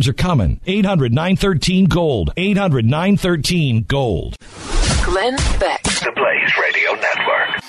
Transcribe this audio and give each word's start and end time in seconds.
times 0.00 0.08
are 0.08 0.12
coming. 0.14 0.60
800 0.66 1.12
913 1.12 1.84
Gold. 1.86 2.32
800 2.36 2.86
913 2.86 3.84
Gold. 3.84 4.36
Glenn 5.04 5.36
Beck. 5.58 5.82
The 5.82 6.12
Blaze 6.16 6.56
Radio 6.56 6.94
Network. 6.94 7.62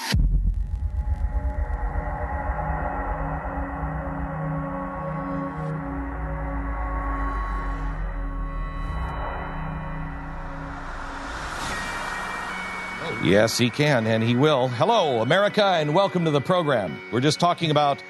Yes, 13.23 13.57
he 13.57 13.69
can, 13.69 14.07
and 14.07 14.23
he 14.23 14.35
will. 14.35 14.67
Hello, 14.67 15.21
America, 15.21 15.63
and 15.63 15.93
welcome 15.93 16.25
to 16.25 16.31
the 16.31 16.41
program. 16.41 16.99
We're 17.11 17.19
just 17.19 17.39
talking 17.39 17.69
about 17.69 18.01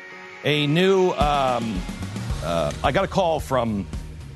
a 0.46 0.68
new. 0.68 1.10
Um, 1.12 1.82
uh, 2.44 2.72
I 2.84 2.92
got 2.92 3.04
a 3.04 3.08
call 3.08 3.40
from 3.40 3.86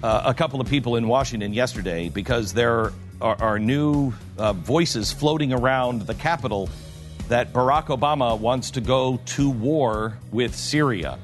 uh, 0.06 0.22
a 0.24 0.34
couple 0.36 0.62
of 0.62 0.70
people 0.70 0.98
in 0.98 1.08
Washington 1.08 1.52
yesterday 1.52 2.10
because 2.10 2.54
there 2.54 2.94
are, 3.20 3.42
are 3.42 3.58
new 3.58 4.14
uh, 4.38 4.54
voices 4.54 5.12
floating 5.12 5.52
around 5.52 6.04
the 6.04 6.14
Capitol 6.14 6.70
that 7.28 7.52
Barack 7.52 7.88
Obama 7.88 8.40
wants 8.40 8.70
to 8.72 8.82
go 8.82 9.20
to 9.26 9.50
war 9.50 10.16
with 10.32 10.54
Syria. 10.54 11.18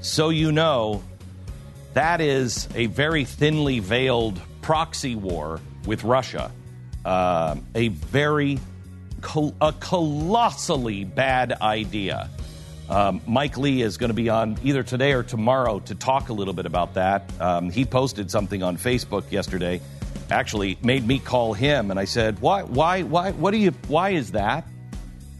So 0.00 0.30
you 0.30 0.50
know, 0.50 1.02
that 1.92 2.22
is 2.22 2.70
a 2.74 2.86
very 2.86 3.26
thinly 3.26 3.80
veiled 3.80 4.40
proxy 4.62 5.14
war 5.14 5.60
with 5.84 6.02
Russia. 6.02 6.50
Uh, 7.04 7.56
a 7.74 7.88
very, 7.88 8.58
col- 9.20 9.54
a 9.60 9.74
colossally 9.74 11.04
bad 11.04 11.52
idea. 11.60 12.30
Um, 12.88 13.20
Mike 13.26 13.56
Lee 13.56 13.82
is 13.82 13.96
going 13.96 14.10
to 14.10 14.14
be 14.14 14.28
on 14.28 14.58
either 14.62 14.82
today 14.82 15.12
or 15.12 15.22
tomorrow 15.22 15.80
to 15.80 15.94
talk 15.94 16.28
a 16.28 16.32
little 16.32 16.54
bit 16.54 16.66
about 16.66 16.94
that. 16.94 17.30
Um, 17.40 17.70
he 17.70 17.84
posted 17.84 18.30
something 18.30 18.62
on 18.62 18.76
Facebook 18.76 19.30
yesterday, 19.30 19.80
actually 20.30 20.78
made 20.82 21.06
me 21.06 21.18
call 21.18 21.54
him, 21.54 21.90
and 21.90 21.98
I 21.98 22.04
said, 22.04 22.40
"Why? 22.40 22.62
Why? 22.62 23.02
Why? 23.02 23.32
What 23.32 23.52
do 23.52 23.56
you? 23.56 23.70
Why 23.88 24.10
is 24.10 24.32
that?" 24.32 24.66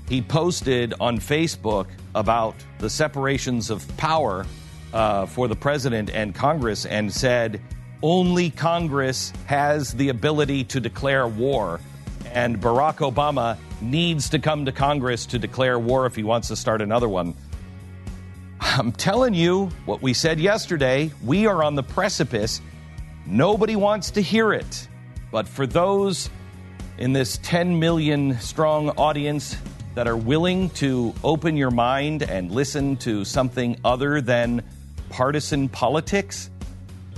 He 0.09 0.23
posted 0.23 0.95
on 1.01 1.19
Facebook 1.19 1.87
about 2.15 2.55
the 2.79 2.91
separations 2.91 3.71
of 3.71 3.87
power 3.97 4.47
uh, 4.93 5.27
for 5.27 5.49
the 5.49 5.57
president 5.57 6.11
and 6.11 6.35
Congress, 6.35 6.87
and 6.87 7.13
said, 7.13 7.61
"Only 8.03 8.51
Congress 8.51 9.33
has 9.47 9.93
the 9.93 10.09
ability 10.09 10.65
to 10.65 10.81
declare 10.81 11.27
war." 11.27 11.81
and 12.33 12.61
Barack 12.61 12.97
Obama 12.97 13.57
needs 13.83 14.31
to 14.31 14.39
come 14.39 14.65
to 14.65 14.73
Congress 14.73 15.27
to 15.27 15.39
declare 15.39 15.79
war 15.79 16.07
if 16.07 16.15
he 16.15 16.23
wants 16.23 16.49
to 16.49 16.57
start 16.57 16.81
another 16.81 17.09
one. 17.09 17.35
I'm 18.61 18.93
telling 18.93 19.35
you 19.35 19.67
what 19.85 20.01
we 20.01 20.15
said 20.15 20.39
yesterday. 20.39 21.11
We 21.25 21.47
are 21.47 21.63
on 21.63 21.75
the 21.75 21.83
precipice. 21.83 22.61
Nobody 23.27 23.77
wants 23.77 24.13
to 24.13 24.21
hear 24.21 24.53
it. 24.53 24.89
But 25.33 25.49
for 25.49 25.67
those 25.67 26.31
in 26.97 27.13
this 27.13 27.39
10 27.43 27.79
million 27.81 28.39
strong 28.39 28.91
audience 28.91 29.57
that 29.95 30.07
are 30.07 30.17
willing 30.17 30.71
to 30.71 31.13
open 31.25 31.57
your 31.57 31.71
mind 31.71 32.23
and 32.23 32.53
listen 32.53 32.97
to 32.99 33.25
something 33.25 33.77
other 33.85 34.21
than 34.21 34.63
partisan 35.11 35.69
politics, 35.69 36.49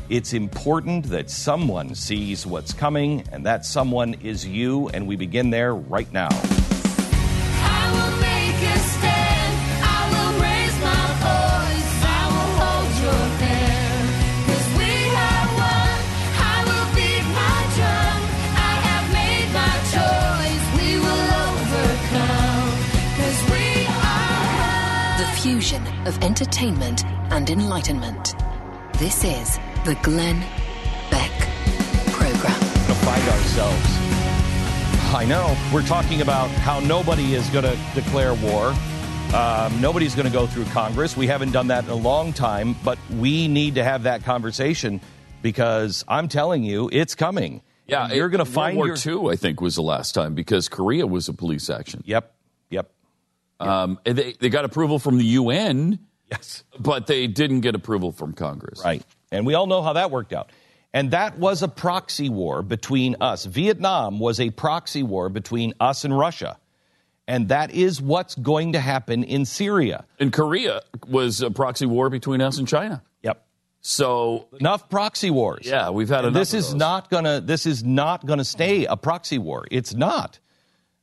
it's 0.09 0.33
important 0.33 1.07
that 1.07 1.31
someone 1.31 1.95
sees 1.95 2.47
what's 2.47 2.73
coming, 2.73 3.25
and 3.33 3.47
that 3.47 3.65
someone 3.65 4.15
is 4.15 4.47
you, 4.47 4.89
and 4.91 5.07
we 5.07 5.17
begin 5.17 5.51
there 5.51 5.75
right 5.75 6.13
now. 6.13 6.29
The 25.17 25.27
fusion 25.41 25.87
of 26.07 26.23
entertainment 26.23 27.05
and 27.31 27.49
enlightenment. 27.49 28.35
This 28.99 29.25
is 29.25 29.59
the 29.85 29.95
Glenn 29.97 30.41
Beck 31.11 31.31
Program. 32.13 32.59
To 32.59 32.95
find 33.05 33.29
ourselves. 33.29 33.85
I 35.15 35.27
know. 35.29 35.55
We're 35.75 35.87
talking 35.87 36.23
about 36.23 36.49
how 36.49 36.81
nobody 36.81 37.35
is 37.35 37.47
going 37.51 37.65
to 37.65 37.79
declare 37.95 38.33
war. 38.33 38.75
Um, 39.35 39.79
nobody's 39.83 40.15
going 40.15 40.27
to 40.27 40.33
go 40.33 40.47
through 40.47 40.65
Congress. 40.67 41.19
We 41.19 41.27
haven't 41.27 41.53
done 41.53 41.67
that 41.67 41.85
in 41.85 41.91
a 41.91 41.95
long 41.97 42.33
time, 42.33 42.77
but 42.83 42.99
we 43.11 43.47
need 43.47 43.75
to 43.75 43.85
have 43.85 44.05
that 44.05 44.25
conversation 44.25 45.03
because 45.43 46.03
I'm 46.09 46.29
telling 46.29 46.65
you, 46.65 46.89
it's 46.91 47.15
coming. 47.15 47.61
Yeah, 47.87 48.11
you're 48.11 48.31
going 48.31 48.43
to 48.45 48.51
find 48.51 48.79
World 48.79 48.99
War 49.07 49.27
II, 49.27 49.33
I 49.35 49.37
think, 49.37 49.61
was 49.61 49.75
the 49.75 49.83
last 49.83 50.13
time 50.15 50.35
because 50.35 50.71
Korea 50.71 51.07
was 51.07 51.29
a 51.29 51.35
police 51.35 51.69
action. 51.69 52.03
Yep, 52.07 52.35
yep. 52.71 52.91
Um, 53.61 53.99
they 54.05 54.33
they 54.33 54.49
got 54.49 54.65
approval 54.65 54.99
from 54.99 55.19
the 55.19 55.25
UN. 55.25 55.99
Yes, 56.31 56.65
but 56.81 57.07
they 57.07 57.27
didn't 57.27 57.61
get 57.61 57.75
approval 57.75 58.13
from 58.13 58.33
Congress. 58.33 58.81
Right. 58.83 59.05
And 59.35 59.47
we 59.47 59.55
all 59.55 59.67
know 59.67 59.83
how 59.83 59.95
that 59.95 60.11
worked 60.11 60.33
out. 60.33 60.51
And 60.93 61.11
that 61.11 61.39
was 61.39 61.63
a 61.63 61.69
proxy 61.69 62.29
war 62.29 62.63
between 62.63 63.17
us. 63.21 63.45
Vietnam 63.45 64.21
was 64.21 64.39
a 64.39 64.51
proxy 64.51 65.03
war 65.03 65.29
between 65.29 65.75
us 65.81 66.05
and 66.05 66.17
Russia. 66.17 66.57
And 67.27 67.49
that 67.49 67.73
is 67.73 68.01
what's 68.01 68.35
going 68.37 68.75
to 68.75 68.81
happen 68.81 69.25
in 69.25 69.45
Syria. 69.45 70.05
And 70.21 70.33
Korea 70.33 70.83
was 71.09 71.41
a 71.43 71.51
proxy 71.51 71.87
war 71.87 72.11
between 72.11 72.41
us 72.41 72.59
and 72.59 72.69
China. 72.69 73.03
Yep. 73.23 73.45
So 73.81 74.47
enough 74.61 74.89
proxy 74.89 75.31
wars. 75.31 75.67
Yeah, 75.67 75.91
we've 75.91 76.09
had 76.09 76.27
enough. 76.27 76.35
This 76.35 76.55
is 76.55 76.75
not 76.75 77.11
gonna. 77.11 77.41
This 77.41 77.67
is 77.67 77.83
not 77.83 78.25
gonna 78.25 78.45
stay 78.45 78.85
a 78.85 78.97
proxy 78.97 79.39
war. 79.39 79.67
It's 79.71 79.95
not. 79.95 80.39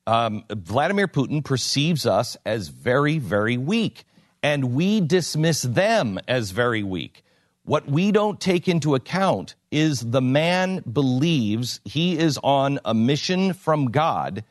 Um, 0.08 0.46
Vladimir 0.50 1.08
Putin 1.08 1.44
perceives 1.44 2.06
us 2.06 2.38
as 2.46 2.70
very, 2.70 3.18
very 3.18 3.58
weak, 3.58 4.06
and 4.42 4.74
we 4.74 5.02
dismiss 5.02 5.62
them 5.62 6.20
as 6.28 6.52
very 6.52 6.82
weak. 6.82 7.24
What 7.64 7.88
we 7.88 8.12
don't 8.12 8.40
take 8.40 8.68
into 8.68 8.96
account 8.96 9.56
is 9.70 10.00
the 10.00 10.22
man 10.22 10.84
believes 10.92 11.80
he 11.86 12.18
is 12.18 12.40
on 12.44 12.80
a 12.84 12.94
mission 12.94 13.54
from 13.54 13.92
God 13.92 14.44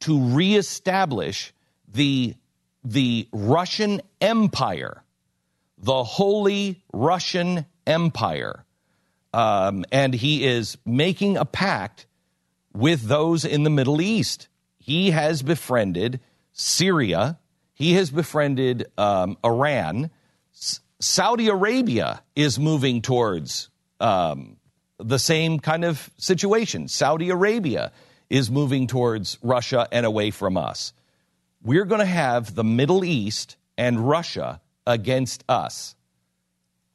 to 0.00 0.18
reestablish 0.18 1.52
the, 1.92 2.34
the 2.84 3.28
Russian 3.32 4.00
Empire, 4.20 5.02
the 5.78 6.04
Holy 6.04 6.82
Russian 6.92 7.66
Empire. 7.86 8.64
Um, 9.34 9.84
and 9.90 10.14
he 10.14 10.44
is 10.44 10.78
making 10.86 11.36
a 11.36 11.44
pact 11.44 12.06
with 12.72 13.02
those 13.02 13.44
in 13.44 13.64
the 13.64 13.70
Middle 13.70 14.00
East. 14.00 14.48
He 14.78 15.10
has 15.10 15.42
befriended 15.42 16.20
Syria, 16.52 17.38
he 17.74 17.94
has 17.94 18.10
befriended 18.10 18.86
um, 18.96 19.36
Iran. 19.44 20.10
Saudi 21.02 21.48
Arabia 21.48 22.22
is 22.36 22.60
moving 22.60 23.02
towards 23.02 23.70
um, 23.98 24.56
the 24.98 25.18
same 25.18 25.58
kind 25.58 25.84
of 25.84 26.08
situation. 26.16 26.86
Saudi 26.86 27.30
Arabia 27.30 27.90
is 28.30 28.52
moving 28.52 28.86
towards 28.86 29.36
Russia 29.42 29.88
and 29.90 30.06
away 30.06 30.30
from 30.30 30.56
us. 30.56 30.92
We're 31.60 31.86
going 31.86 31.98
to 31.98 32.04
have 32.04 32.54
the 32.54 32.62
Middle 32.62 33.04
East 33.04 33.56
and 33.76 34.08
Russia 34.08 34.60
against 34.86 35.42
us. 35.48 35.96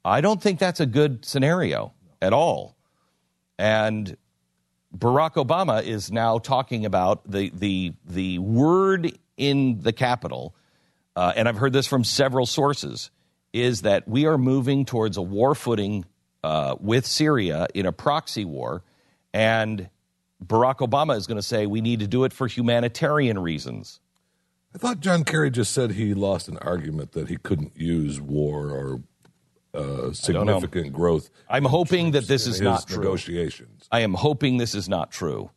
I 0.05 0.21
don't 0.21 0.41
think 0.41 0.59
that's 0.59 0.79
a 0.79 0.85
good 0.85 1.25
scenario 1.25 1.91
at 2.21 2.31
all. 2.31 2.77
And 3.59 4.15
Barack 4.97 5.33
Obama 5.33 5.83
is 5.83 6.13
now 6.13 6.37
talking 6.37 6.85
about 6.85 7.29
the 7.29 7.51
the 7.53 7.93
the 8.05 8.39
word 8.39 9.17
in 9.35 9.81
the 9.81 9.91
Capitol, 9.91 10.55
uh, 11.17 11.33
and 11.35 11.49
I've 11.49 11.57
heard 11.57 11.73
this 11.73 11.87
from 11.87 12.05
several 12.05 12.45
sources 12.45 13.11
is 13.61 13.81
that 13.81 14.07
we 14.07 14.25
are 14.25 14.37
moving 14.37 14.85
towards 14.85 15.17
a 15.17 15.21
war 15.21 15.55
footing 15.55 16.05
uh, 16.43 16.75
with 16.79 17.05
Syria 17.05 17.67
in 17.73 17.85
a 17.85 17.91
proxy 17.91 18.45
war, 18.45 18.83
and 19.33 19.89
Barack 20.43 20.77
Obama 20.77 21.17
is 21.17 21.27
going 21.27 21.37
to 21.37 21.43
say 21.43 21.65
we 21.65 21.81
need 21.81 21.99
to 21.99 22.07
do 22.07 22.23
it 22.23 22.33
for 22.33 22.47
humanitarian 22.47 23.39
reasons. 23.39 23.99
I 24.75 24.77
thought 24.77 24.99
John 24.99 25.23
Kerry 25.23 25.49
just 25.49 25.73
said 25.73 25.91
he 25.91 26.13
lost 26.13 26.47
an 26.47 26.57
argument 26.57 27.13
that 27.13 27.29
he 27.29 27.37
couldn't 27.37 27.75
use 27.75 28.21
war 28.21 28.69
or 28.69 29.01
uh, 29.73 30.13
significant 30.13 30.93
growth. 30.93 31.29
I'm 31.49 31.65
hoping 31.65 32.11
that 32.11 32.27
this 32.27 32.47
is 32.47 32.61
not 32.61 32.87
true. 32.87 32.97
negotiations. 32.97 33.87
I 33.91 34.01
am 34.01 34.13
hoping 34.13 34.57
this 34.57 34.75
is 34.75 34.87
not 34.87 35.11
true. 35.11 35.49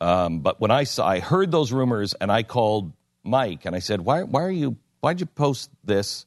Um, 0.00 0.40
but 0.40 0.60
when 0.60 0.70
I 0.70 0.84
saw, 0.84 1.06
I 1.06 1.20
heard 1.20 1.50
those 1.50 1.72
rumors, 1.72 2.14
and 2.14 2.30
I 2.30 2.42
called 2.42 2.92
Mike 3.24 3.64
and 3.64 3.74
I 3.74 3.78
said, 3.78 4.00
"Why? 4.00 4.22
Why 4.22 4.42
are 4.42 4.50
you? 4.50 4.76
Why'd 5.00 5.20
you 5.20 5.26
post 5.26 5.70
this 5.84 6.26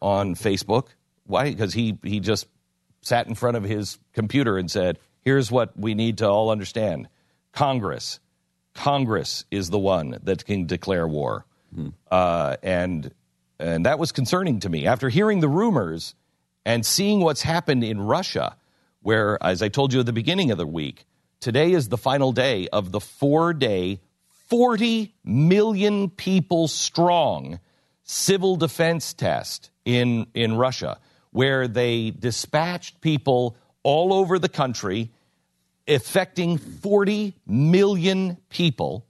on 0.00 0.34
Facebook? 0.34 0.88
Why? 1.24 1.50
Because 1.50 1.74
he 1.74 1.98
he 2.02 2.20
just 2.20 2.46
sat 3.00 3.26
in 3.26 3.34
front 3.34 3.56
of 3.56 3.64
his 3.64 3.98
computer 4.12 4.58
and 4.58 4.70
said, 4.70 4.98
"Here's 5.20 5.50
what 5.50 5.78
we 5.78 5.94
need 5.94 6.18
to 6.18 6.28
all 6.28 6.50
understand: 6.50 7.08
Congress, 7.52 8.20
Congress 8.74 9.44
is 9.50 9.70
the 9.70 9.78
one 9.78 10.18
that 10.22 10.44
can 10.44 10.66
declare 10.66 11.06
war." 11.06 11.44
Uh, 12.10 12.56
and 12.62 13.12
and 13.58 13.86
that 13.86 13.98
was 13.98 14.12
concerning 14.12 14.60
to 14.60 14.68
me 14.68 14.86
after 14.86 15.08
hearing 15.08 15.40
the 15.40 15.48
rumors 15.48 16.14
and 16.64 16.84
seeing 16.84 17.20
what's 17.20 17.42
happened 17.42 17.82
in 17.82 18.00
Russia, 18.00 18.56
where, 19.02 19.42
as 19.42 19.62
I 19.62 19.68
told 19.68 19.92
you 19.92 20.00
at 20.00 20.06
the 20.06 20.12
beginning 20.12 20.50
of 20.50 20.58
the 20.58 20.66
week, 20.66 21.06
today 21.40 21.72
is 21.72 21.88
the 21.88 21.96
final 21.96 22.32
day 22.32 22.68
of 22.68 22.92
the 22.92 23.00
four 23.00 23.52
day, 23.54 24.00
40 24.48 25.14
million 25.24 26.10
people 26.10 26.68
strong 26.68 27.60
civil 28.04 28.56
defense 28.56 29.12
test 29.12 29.70
in, 29.88 30.26
in 30.34 30.54
Russia, 30.54 30.98
where 31.30 31.66
they 31.66 32.10
dispatched 32.10 33.00
people 33.00 33.56
all 33.82 34.12
over 34.12 34.38
the 34.38 34.48
country, 34.48 35.10
affecting 35.86 36.58
40 36.58 37.34
million 37.46 38.36
people 38.50 39.06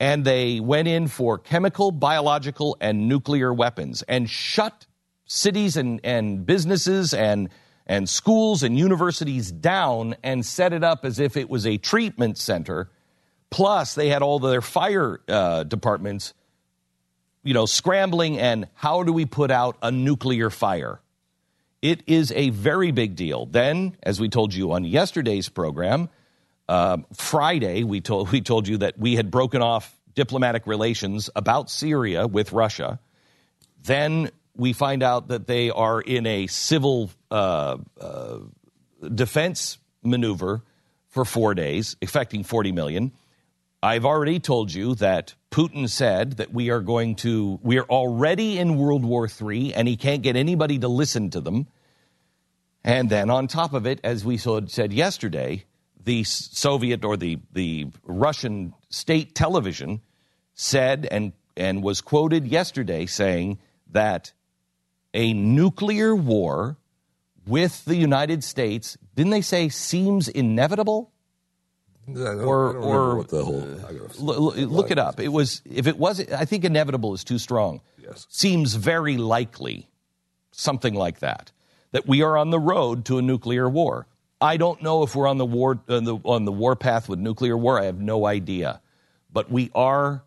and 0.00 0.24
they 0.24 0.58
went 0.58 0.88
in 0.88 1.06
for 1.06 1.36
chemical, 1.36 1.92
biological, 1.92 2.78
and 2.80 3.06
nuclear 3.06 3.52
weapons 3.52 4.02
and 4.08 4.28
shut 4.28 4.86
cities 5.26 5.76
and, 5.76 6.00
and 6.02 6.46
businesses 6.46 7.12
and, 7.12 7.50
and 7.86 8.08
schools 8.08 8.62
and 8.62 8.78
universities 8.78 9.52
down 9.52 10.16
and 10.22 10.46
set 10.46 10.72
it 10.72 10.82
up 10.82 11.04
as 11.04 11.20
if 11.20 11.36
it 11.36 11.50
was 11.50 11.66
a 11.66 11.76
treatment 11.76 12.38
center. 12.38 12.90
Plus, 13.50 13.94
they 13.94 14.08
had 14.08 14.22
all 14.22 14.38
their 14.38 14.62
fire 14.62 15.20
uh, 15.28 15.64
departments, 15.64 16.32
you 17.42 17.54
know, 17.54 17.66
scrambling 17.66 18.38
and 18.38 18.68
how 18.74 19.02
do 19.02 19.12
we 19.12 19.26
put 19.26 19.50
out 19.50 19.76
a 19.82 19.90
nuclear 19.90 20.50
fire? 20.50 21.00
It 21.82 22.02
is 22.06 22.30
a 22.32 22.50
very 22.50 22.90
big 22.90 23.16
deal. 23.16 23.46
Then, 23.46 23.96
as 24.02 24.20
we 24.20 24.28
told 24.28 24.52
you 24.52 24.72
on 24.72 24.84
yesterday's 24.84 25.48
program, 25.48 26.10
um, 26.68 27.06
Friday, 27.14 27.84
we 27.84 28.00
told 28.00 28.30
we 28.30 28.42
told 28.42 28.68
you 28.68 28.78
that 28.78 28.98
we 28.98 29.16
had 29.16 29.30
broken 29.30 29.62
off 29.62 29.96
diplomatic 30.14 30.66
relations 30.66 31.30
about 31.34 31.70
Syria 31.70 32.26
with 32.26 32.52
Russia. 32.52 33.00
Then 33.82 34.30
we 34.54 34.72
find 34.72 35.02
out 35.02 35.28
that 35.28 35.46
they 35.46 35.70
are 35.70 36.00
in 36.00 36.26
a 36.26 36.46
civil 36.48 37.10
uh, 37.30 37.78
uh, 37.98 38.38
defense 39.14 39.78
maneuver 40.02 40.62
for 41.08 41.24
four 41.24 41.54
days, 41.54 41.96
affecting 42.02 42.44
40 42.44 42.72
million. 42.72 43.12
I've 43.82 44.04
already 44.04 44.40
told 44.40 44.74
you 44.74 44.94
that 44.96 45.34
Putin 45.50 45.88
said 45.88 46.32
that 46.32 46.52
we 46.52 46.68
are 46.68 46.80
going 46.80 47.16
to, 47.16 47.58
we 47.62 47.78
are 47.78 47.84
already 47.84 48.58
in 48.58 48.76
World 48.76 49.04
War 49.06 49.26
III, 49.26 49.72
and 49.72 49.88
he 49.88 49.96
can't 49.96 50.22
get 50.22 50.36
anybody 50.36 50.78
to 50.80 50.88
listen 50.88 51.30
to 51.30 51.40
them. 51.40 51.66
And 52.84 53.08
then 53.08 53.30
on 53.30 53.46
top 53.46 53.72
of 53.72 53.86
it, 53.86 54.00
as 54.04 54.22
we 54.22 54.36
said 54.36 54.92
yesterday, 54.92 55.64
the 56.04 56.24
Soviet 56.24 57.04
or 57.04 57.16
the, 57.16 57.38
the 57.52 57.86
Russian 58.04 58.74
state 58.90 59.34
television 59.34 60.02
said 60.54 61.08
and, 61.10 61.32
and 61.56 61.82
was 61.82 62.02
quoted 62.02 62.46
yesterday 62.46 63.06
saying 63.06 63.58
that 63.92 64.32
a 65.14 65.32
nuclear 65.32 66.14
war 66.14 66.76
with 67.46 67.84
the 67.86 67.96
United 67.96 68.44
States, 68.44 68.98
didn't 69.14 69.30
they 69.30 69.40
say 69.40 69.70
seems 69.70 70.28
inevitable? 70.28 71.12
Or- 72.18 72.76
or- 72.76 73.16
what 73.16 73.28
the 73.28 73.44
whole. 73.44 73.62
I 73.62 73.92
gotta- 73.92 74.20
L- 74.20 74.32
l- 74.58 74.66
look 74.66 74.90
it 74.90 74.98
up. 74.98 75.20
It 75.20 75.28
was 75.28 75.62
if 75.64 75.86
it 75.86 75.98
was 75.98 76.20
I 76.32 76.44
think 76.44 76.64
inevitable 76.64 77.14
is 77.14 77.24
too 77.24 77.38
strong. 77.38 77.80
Yes. 78.02 78.26
Seems 78.30 78.74
very 78.74 79.16
likely. 79.16 79.88
Something 80.52 80.94
like 80.94 81.20
that. 81.20 81.52
That 81.92 82.06
we 82.06 82.22
are 82.22 82.36
on 82.36 82.50
the 82.50 82.58
road 82.58 83.04
to 83.06 83.18
a 83.18 83.22
nuclear 83.22 83.68
war. 83.68 84.06
I 84.40 84.56
don't 84.56 84.82
know 84.82 85.02
if 85.02 85.14
we're 85.14 85.26
on 85.28 85.38
the 85.38 85.44
war 85.46 85.80
on 85.88 86.04
the, 86.04 86.16
on 86.24 86.44
the 86.44 86.52
war 86.52 86.74
path 86.76 87.08
with 87.08 87.18
nuclear 87.18 87.56
war. 87.56 87.78
I 87.80 87.84
have 87.84 88.00
no 88.00 88.26
idea. 88.26 88.80
But 89.32 89.50
we 89.50 89.70
are 89.74 90.22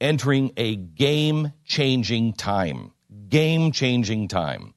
entering 0.00 0.52
a 0.56 0.76
game 0.76 1.52
changing 1.64 2.32
time. 2.34 2.92
Game 3.28 3.72
changing 3.72 4.28
time. 4.28 4.74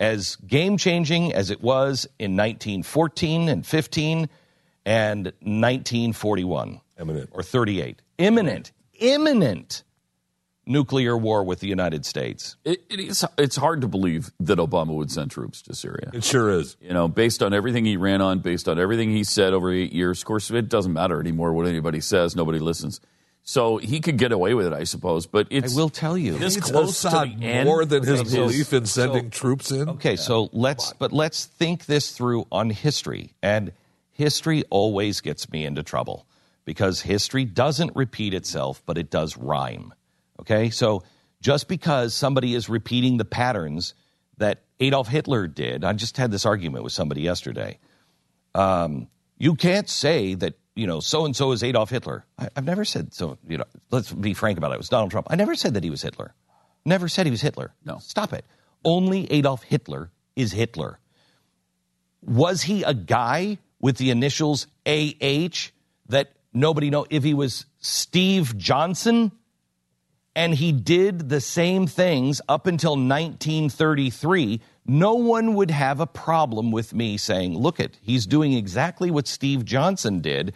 As 0.00 0.36
game 0.36 0.76
changing 0.76 1.32
as 1.32 1.50
it 1.50 1.62
was 1.62 2.06
in 2.18 2.32
1914 2.36 3.48
and 3.48 3.64
15 3.66 4.28
and 4.84 5.26
1941 5.40 6.80
Imminent. 6.98 7.30
or 7.32 7.42
38. 7.42 8.02
Imminent, 8.18 8.72
imminent 8.94 9.82
nuclear 10.66 11.16
war 11.16 11.44
with 11.44 11.60
the 11.60 11.68
United 11.68 12.06
States. 12.06 12.56
It, 12.64 12.84
it 12.88 13.00
is, 13.00 13.24
it's 13.36 13.56
hard 13.56 13.80
to 13.82 13.88
believe 13.88 14.30
that 14.40 14.58
Obama 14.58 14.94
would 14.94 15.10
send 15.10 15.30
troops 15.30 15.62
to 15.62 15.74
Syria. 15.74 16.10
It 16.12 16.24
sure 16.24 16.50
is. 16.50 16.76
You 16.80 16.92
know, 16.92 17.08
based 17.08 17.42
on 17.42 17.52
everything 17.52 17.84
he 17.84 17.96
ran 17.96 18.20
on, 18.20 18.38
based 18.38 18.68
on 18.68 18.78
everything 18.78 19.10
he 19.10 19.24
said 19.24 19.52
over 19.52 19.70
eight 19.70 19.92
years. 19.92 20.20
Of 20.20 20.26
course, 20.26 20.50
it 20.50 20.68
doesn't 20.68 20.92
matter 20.92 21.20
anymore 21.20 21.52
what 21.52 21.66
anybody 21.66 22.00
says. 22.00 22.34
Nobody 22.36 22.58
listens. 22.58 23.00
So 23.46 23.76
he 23.76 24.00
could 24.00 24.16
get 24.16 24.32
away 24.32 24.54
with 24.54 24.66
it, 24.66 24.72
I 24.72 24.84
suppose. 24.84 25.26
But 25.26 25.48
I 25.52 25.60
will 25.74 25.90
tell 25.90 26.16
you. 26.16 26.38
this 26.38 26.54
Needs 26.54 26.70
close 26.70 27.04
Assad 27.04 27.30
to 27.30 27.36
the 27.36 27.44
end 27.44 27.66
more 27.66 27.84
than 27.84 28.02
his 28.02 28.20
of 28.20 28.30
belief 28.30 28.72
in 28.72 28.86
sending 28.86 29.28
troops 29.28 29.70
in. 29.70 29.90
Okay, 29.90 30.16
so 30.16 30.48
let's 30.54 30.94
but 30.94 31.12
let's 31.12 31.44
think 31.44 31.84
this 31.84 32.12
through 32.12 32.46
on 32.50 32.70
history. 32.70 33.34
And 33.42 33.72
history 34.14 34.64
always 34.70 35.20
gets 35.20 35.50
me 35.50 35.64
into 35.64 35.82
trouble 35.82 36.26
because 36.64 37.02
history 37.02 37.44
doesn't 37.44 37.94
repeat 37.94 38.32
itself, 38.32 38.82
but 38.86 38.96
it 38.96 39.10
does 39.10 39.36
rhyme. 39.36 39.92
Okay? 40.40 40.70
So 40.70 41.02
just 41.40 41.68
because 41.68 42.14
somebody 42.14 42.54
is 42.54 42.68
repeating 42.68 43.18
the 43.18 43.24
patterns 43.24 43.94
that 44.38 44.62
Adolf 44.80 45.08
Hitler 45.08 45.46
did, 45.46 45.84
I 45.84 45.92
just 45.92 46.16
had 46.16 46.30
this 46.30 46.46
argument 46.46 46.84
with 46.84 46.92
somebody 46.92 47.20
yesterday. 47.20 47.78
Um, 48.54 49.08
you 49.36 49.54
can't 49.56 49.88
say 49.88 50.34
that, 50.34 50.54
you 50.74 50.86
know, 50.86 51.00
so 51.00 51.24
and 51.24 51.36
so 51.36 51.52
is 51.52 51.62
Adolf 51.62 51.90
Hitler. 51.90 52.24
I, 52.38 52.48
I've 52.56 52.64
never 52.64 52.84
said 52.84 53.12
so, 53.12 53.36
you 53.46 53.58
know, 53.58 53.64
let's 53.90 54.12
be 54.12 54.32
frank 54.32 54.58
about 54.58 54.70
it. 54.70 54.74
It 54.74 54.78
was 54.78 54.88
Donald 54.88 55.10
Trump. 55.10 55.26
I 55.30 55.36
never 55.36 55.54
said 55.54 55.74
that 55.74 55.84
he 55.84 55.90
was 55.90 56.02
Hitler. 56.02 56.34
Never 56.84 57.08
said 57.08 57.26
he 57.26 57.30
was 57.30 57.40
Hitler. 57.40 57.74
No. 57.84 57.98
Stop 57.98 58.32
it. 58.32 58.44
Only 58.84 59.30
Adolf 59.32 59.62
Hitler 59.62 60.10
is 60.36 60.52
Hitler. 60.52 60.98
Was 62.22 62.62
he 62.62 62.82
a 62.82 62.94
guy 62.94 63.58
with 63.84 63.98
the 63.98 64.10
initials 64.10 64.66
AH 64.86 65.70
that 66.08 66.32
nobody 66.54 66.88
know 66.88 67.04
if 67.10 67.22
he 67.22 67.34
was 67.34 67.66
Steve 67.80 68.56
Johnson? 68.56 69.30
and 70.36 70.54
he 70.54 70.72
did 70.72 71.28
the 71.28 71.40
same 71.40 71.86
things 71.86 72.40
up 72.48 72.66
until 72.66 72.92
1933, 72.92 74.60
no 74.86 75.14
one 75.14 75.54
would 75.54 75.70
have 75.70 76.00
a 76.00 76.06
problem 76.06 76.72
with 76.72 76.92
me 76.92 77.16
saying, 77.16 77.56
look 77.56 77.78
it, 77.78 77.96
he's 78.02 78.26
doing 78.26 78.52
exactly 78.52 79.10
what 79.10 79.28
Steve 79.28 79.64
Johnson 79.64 80.20
did 80.20 80.52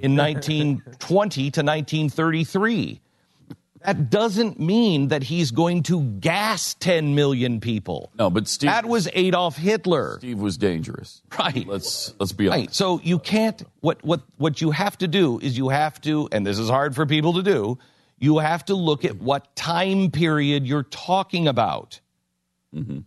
in 0.00 0.16
1920 0.16 1.50
to 1.50 1.62
1933. 1.62 3.00
That 3.84 4.10
doesn't 4.10 4.60
mean 4.60 5.08
that 5.08 5.22
he's 5.22 5.50
going 5.50 5.82
to 5.84 6.02
gas 6.02 6.74
10 6.74 7.14
million 7.14 7.60
people. 7.60 8.12
No, 8.18 8.30
but 8.30 8.46
Steve, 8.48 8.70
That 8.70 8.86
was 8.86 9.08
Adolf 9.12 9.56
Hitler. 9.56 10.18
Steve 10.18 10.38
was 10.38 10.56
dangerous. 10.56 11.22
Right. 11.38 11.66
Let's 11.66 12.14
let's 12.20 12.32
be 12.32 12.48
honest. 12.48 12.60
Right. 12.60 12.74
So 12.74 13.00
you 13.02 13.18
can't 13.18 13.62
what 13.80 14.04
what 14.04 14.20
what 14.36 14.60
you 14.60 14.70
have 14.70 14.96
to 14.98 15.08
do 15.08 15.38
is 15.40 15.56
you 15.56 15.70
have 15.70 16.00
to 16.02 16.28
and 16.30 16.46
this 16.46 16.58
is 16.58 16.68
hard 16.68 16.94
for 16.94 17.06
people 17.06 17.34
to 17.34 17.42
do, 17.42 17.78
you 18.18 18.38
have 18.38 18.64
to 18.66 18.74
look 18.74 19.04
at 19.04 19.16
what 19.20 19.56
time 19.56 20.10
period 20.10 20.66
you're 20.66 20.84
talking 20.84 21.48
about. 21.48 22.00
Mm-hmm. 22.74 23.00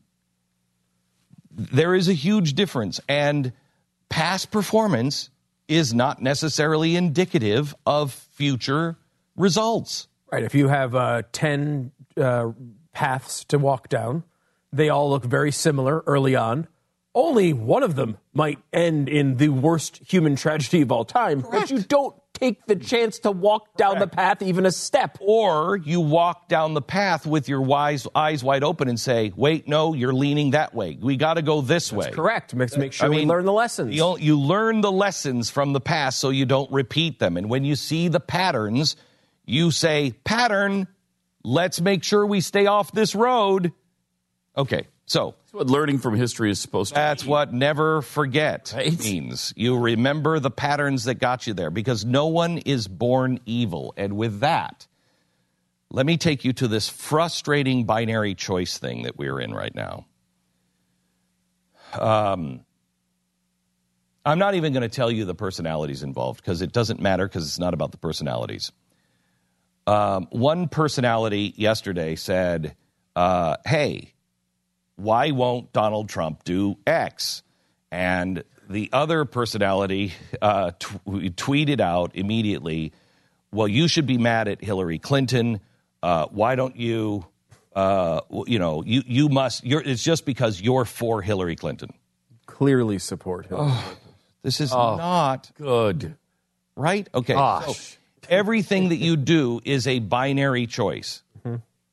There 1.51 1.96
is 1.96 2.10
a 2.10 2.13
huge 2.13 2.53
difference 2.53 3.00
and 3.08 3.53
past 4.10 4.51
performance 4.51 5.29
is 5.67 5.94
not 5.94 6.22
necessarily 6.22 6.96
indicative 6.96 7.74
of 7.86 8.13
future 8.13 8.98
results. 9.36 10.08
Right. 10.32 10.44
If 10.44 10.55
you 10.55 10.67
have 10.67 10.96
uh, 10.96 11.24
10 11.32 11.91
uh, 12.17 12.51
paths 12.94 13.44
to 13.46 13.58
walk 13.58 13.89
down, 13.89 14.24
they 14.74 14.89
all 14.89 15.10
look 15.10 15.24
very 15.24 15.51
similar 15.51 16.03
early 16.08 16.36
on. 16.36 16.67
Only 17.13 17.53
one 17.53 17.84
of 17.84 17.96
them 17.96 18.17
might 18.34 18.60
end 18.74 19.08
in 19.08 19.38
the 19.38 19.50
worst 19.50 20.01
human 20.05 20.36
tragedy 20.36 20.82
of 20.82 20.91
all 20.91 21.05
time, 21.05 21.46
but 21.50 21.72
you 21.72 21.79
don't 21.79 22.13
take 22.34 22.65
the 22.65 22.75
chance 22.75 23.20
to 23.20 23.32
walk 23.32 23.77
down 23.77 24.00
the 24.00 24.08
path 24.08 24.41
even 24.41 24.65
a 24.65 24.72
step. 24.72 25.17
Or 25.22 25.77
you 25.77 26.01
walk 26.01 26.50
down 26.50 26.74
the 26.74 26.82
path 26.82 27.25
with 27.25 27.48
your 27.48 27.62
wise, 27.62 28.05
eyes 28.13 28.44
wide 28.44 28.63
open 28.63 28.89
and 28.89 29.00
say, 29.00 29.32
wait, 29.36 29.67
no, 29.67 29.94
you're 29.94 30.13
leaning 30.13 30.51
that 30.51 30.75
way. 30.75 30.98
We 31.00 31.15
got 31.15 31.36
to 31.36 31.41
go 31.41 31.62
this 31.62 31.94
way. 31.94 32.12
Correct. 32.12 32.53
Make, 32.53 32.75
make 32.77 32.91
sure 32.91 33.05
I 33.05 33.10
we 33.10 33.25
learn 33.25 33.46
the 33.46 33.53
lessons. 33.53 33.96
You 33.96 34.38
learn 34.38 34.82
the 34.82 34.91
lessons 34.91 35.50
from 35.50 35.72
the 35.72 35.82
past 35.82 36.20
so 36.20 36.29
you 36.29 36.46
don't 36.46 36.72
repeat 36.72 37.20
them. 37.20 37.38
And 37.38 37.50
when 37.50 37.63
you 37.63 37.75
see 37.75 38.10
the 38.10 38.20
patterns, 38.20 38.98
you 39.45 39.71
say, 39.71 40.11
pattern, 40.23 40.87
let's 41.43 41.79
make 41.81 42.03
sure 42.03 42.25
we 42.25 42.41
stay 42.41 42.65
off 42.65 42.91
this 42.91 43.15
road. 43.15 43.71
Okay, 44.57 44.87
so 45.05 45.35
That's 45.43 45.53
what 45.53 45.67
learning 45.67 45.99
from 45.99 46.15
history 46.15 46.49
is 46.49 46.59
supposed 46.59 46.89
to 46.89 46.95
that's 46.95 47.23
be. 47.23 47.29
what 47.29 47.53
never 47.53 48.01
forget 48.01 48.73
Right. 48.75 48.97
means. 48.99 49.53
You 49.55 49.77
remember 49.77 50.39
the 50.39 50.51
patterns 50.51 51.03
that 51.05 51.15
got 51.15 51.45
you 51.47 51.53
there 51.53 51.69
because 51.69 52.05
no 52.05 52.27
one 52.27 52.59
is 52.59 52.87
born 52.87 53.39
evil. 53.45 53.93
And 53.97 54.15
with 54.17 54.39
that, 54.39 54.87
let 55.91 56.05
me 56.05 56.17
take 56.17 56.43
you 56.45 56.53
to 56.53 56.67
this 56.67 56.89
frustrating 56.89 57.83
binary 57.85 58.33
choice 58.33 58.77
thing 58.77 59.03
that 59.03 59.17
we're 59.17 59.39
in 59.39 59.53
right 59.53 59.73
now. 59.75 60.05
Um, 61.93 62.61
I'm 64.25 64.39
not 64.39 64.55
even 64.55 64.73
going 64.73 64.81
to 64.81 64.89
tell 64.89 65.11
you 65.11 65.25
the 65.25 65.35
personalities 65.35 66.01
involved 66.03 66.41
because 66.41 66.61
it 66.61 66.71
doesn't 66.71 66.99
matter 66.99 67.27
because 67.27 67.45
it's 67.45 67.59
not 67.59 67.73
about 67.73 67.91
the 67.91 67.97
personalities. 67.97 68.71
Um, 69.88 70.27
one 70.32 70.68
personality 70.68 71.54
yesterday 71.56 72.15
said, 72.15 72.75
uh, 73.15 73.58
Hey, 73.65 74.13
why 74.96 75.32
won't 75.32 75.74
Donald 75.74 76.10
Trump 76.10 76.44
do 76.44 76.77
X? 76.88 77.44
And 77.92 78.44
the 78.70 78.89
other 78.92 79.25
personality 79.25 80.13
uh, 80.42 80.72
t- 80.80 81.30
tweeted 81.32 81.80
out 81.80 82.12
immediately, 82.15 82.94
well, 83.51 83.68
you 83.68 83.88
should 83.88 84.08
be 84.08 84.18
mad 84.18 84.48
at 84.48 84.63
Hillary 84.63 85.00
Clinton. 85.00 85.60
Uh, 86.01 86.25
why 86.27 86.56
don't 86.56 86.75
you, 86.75 87.25
uh, 87.75 88.22
you 88.48 88.60
know, 88.60 88.84
you, 88.84 89.04
you 89.06 89.30
must, 89.30 89.63
you're, 89.63 89.82
it's 89.82 90.04
just 90.04 90.25
because 90.25 90.62
you're 90.62 90.86
for 90.86 91.22
Hillary 91.22 91.56
Clinton. 91.56 91.94
Clearly 92.46 93.00
support 93.00 93.48
him. 93.48 93.72
This 94.44 94.62
is 94.62 94.72
not 94.72 95.51
Good. 95.58 96.15
right. 96.75 97.10
Okay. 97.13 97.34
Gosh. 97.34 97.65
So 97.65 97.98
everything 98.29 98.89
that 98.89 98.98
you 98.98 99.15
do 99.15 99.62
is 99.63 99.88
a 99.88 100.00
binary 100.00 100.67
choice. 100.67 101.22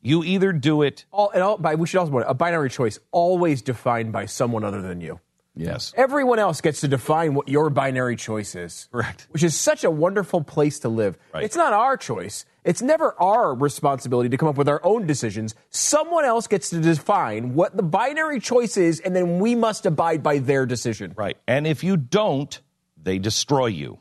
You 0.05 0.25
either 0.25 0.53
do 0.53 0.83
it, 0.83 1.05
All, 1.13 1.31
and 1.31 1.45
all, 1.45 1.57
we 1.59 1.87
should 1.87 1.99
also 2.01 2.11
point 2.11 2.25
out, 2.25 2.31
a 2.33 2.35
binary 2.35 2.69
choice 2.71 2.99
always 3.13 3.63
defined 3.63 4.11
by 4.13 4.27
someone 4.27 4.65
other 4.65 4.83
than 4.83 5.01
you. 5.01 5.21
yes, 5.55 5.95
Everyone 5.97 6.41
else 6.41 6.61
gets 6.61 6.81
to 6.81 6.89
define 6.89 7.35
what 7.35 7.49
your 7.49 7.71
binary 7.71 8.17
choice 8.17 8.57
is. 8.57 8.89
Correct. 8.91 9.29
Which 9.31 9.45
is 9.45 9.57
such 9.57 9.85
a 9.85 9.93
wonderful 9.93 10.43
place 10.43 10.81
to 10.81 10.89
live. 10.89 11.17
Right. 11.33 11.45
It's 11.45 11.55
not 11.55 11.73
our 11.73 11.97
choice. 11.97 12.45
It's 12.65 12.83
never 12.83 13.15
our 13.23 13.55
responsibility 13.55 14.29
to 14.31 14.37
come 14.37 14.49
up 14.49 14.57
with 14.57 14.69
our 14.69 14.85
own 14.85 15.07
decisions. 15.07 15.55
Someone 15.71 16.25
else 16.25 16.49
gets 16.49 16.71
to 16.71 16.81
define 16.81 17.55
what 17.55 17.77
the 17.77 17.85
binary 17.85 18.41
choice 18.41 18.77
is, 18.77 18.99
and 18.99 19.15
then 19.15 19.39
we 19.39 19.55
must 19.55 19.87
abide 19.87 20.21
by 20.21 20.39
their 20.39 20.67
decision. 20.67 21.13
Right. 21.17 21.37
And 21.47 21.65
if 21.65 21.85
you 21.85 21.97
don't, 21.97 22.59
they 23.01 23.21
destroy 23.21 23.67
you. 23.67 24.01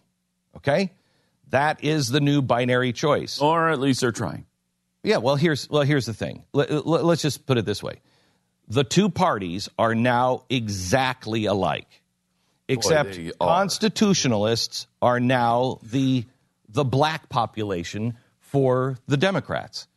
Okay? 0.57 0.93
That 1.51 1.83
is 1.83 2.07
the 2.07 2.19
new 2.19 2.41
binary 2.41 2.91
choice. 2.93 3.39
Or 3.39 3.69
at 3.69 3.79
least 3.79 4.01
they're 4.01 4.11
trying. 4.11 4.45
Yeah, 5.03 5.17
well 5.17 5.35
here's 5.35 5.69
well 5.69 5.83
here's 5.83 6.05
the 6.05 6.13
thing. 6.13 6.43
Let, 6.53 6.85
let- 6.85 7.05
let's 7.05 7.21
just 7.21 7.45
put 7.45 7.57
it 7.57 7.65
this 7.65 7.81
way. 7.81 8.01
The 8.67 8.83
two 8.83 9.09
parties 9.09 9.67
are 9.77 9.95
now 9.95 10.43
exactly 10.49 11.45
alike. 11.45 11.87
Except 12.67 13.15
they 13.15 13.31
are. 13.41 13.47
constitutionalists 13.47 14.87
are 15.01 15.19
now 15.19 15.79
the 15.83 16.25
the 16.69 16.85
black 16.85 17.27
population 17.29 18.15
for 18.39 18.97
the 19.07 19.17
Democrats. 19.17 19.87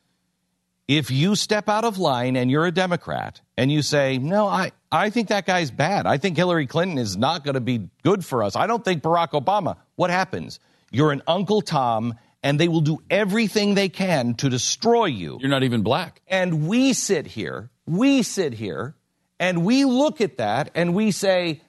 If 0.89 1.11
you 1.11 1.35
step 1.37 1.69
out 1.69 1.85
of 1.85 1.99
line 1.99 2.37
and 2.37 2.51
you're 2.51 2.67
a 2.67 2.73
Democrat 2.73 3.41
and 3.57 3.71
you 3.71 3.81
say, 3.81 4.19
"No, 4.19 4.47
I 4.49 4.73
I 4.91 5.11
think 5.11 5.29
that 5.29 5.47
guy's 5.47 5.71
bad. 5.71 6.07
I 6.07 6.19
think 6.19 6.37
Hillary 6.37 6.67
Clinton 6.67 6.99
is 6.99 7.17
not 7.17 7.45
going 7.45 7.55
to 7.55 7.61
be 7.61 7.89
good 8.03 8.25
for 8.25 8.43
us. 8.43 8.57
I 8.57 8.67
don't 8.67 8.85
think 8.85 9.03
Barack 9.03 9.31
Obama." 9.31 9.77
What 9.97 10.11
happens? 10.11 10.59
You're 10.95 11.13
an 11.13 11.23
Uncle 11.27 11.61
Tom 11.61 12.15
and 12.43 12.61
they 12.61 12.69
will 12.69 12.83
do 12.83 13.03
everything 13.09 13.75
they 13.75 13.89
can 13.89 14.35
to 14.35 14.51
destroy 14.51 15.07
you. 15.07 15.39
You're 15.41 15.51
not 15.51 15.63
even 15.63 15.83
black. 15.83 16.21
And 16.29 16.69
we 16.69 16.93
sit 16.93 17.27
here, 17.27 17.71
we 17.87 18.23
sit 18.23 18.53
here, 18.53 18.95
and 19.41 19.65
we 19.65 19.87
look 19.87 20.21
at 20.21 20.37
that 20.37 20.71
and 20.75 20.95
we 20.95 21.11
say, 21.11 21.63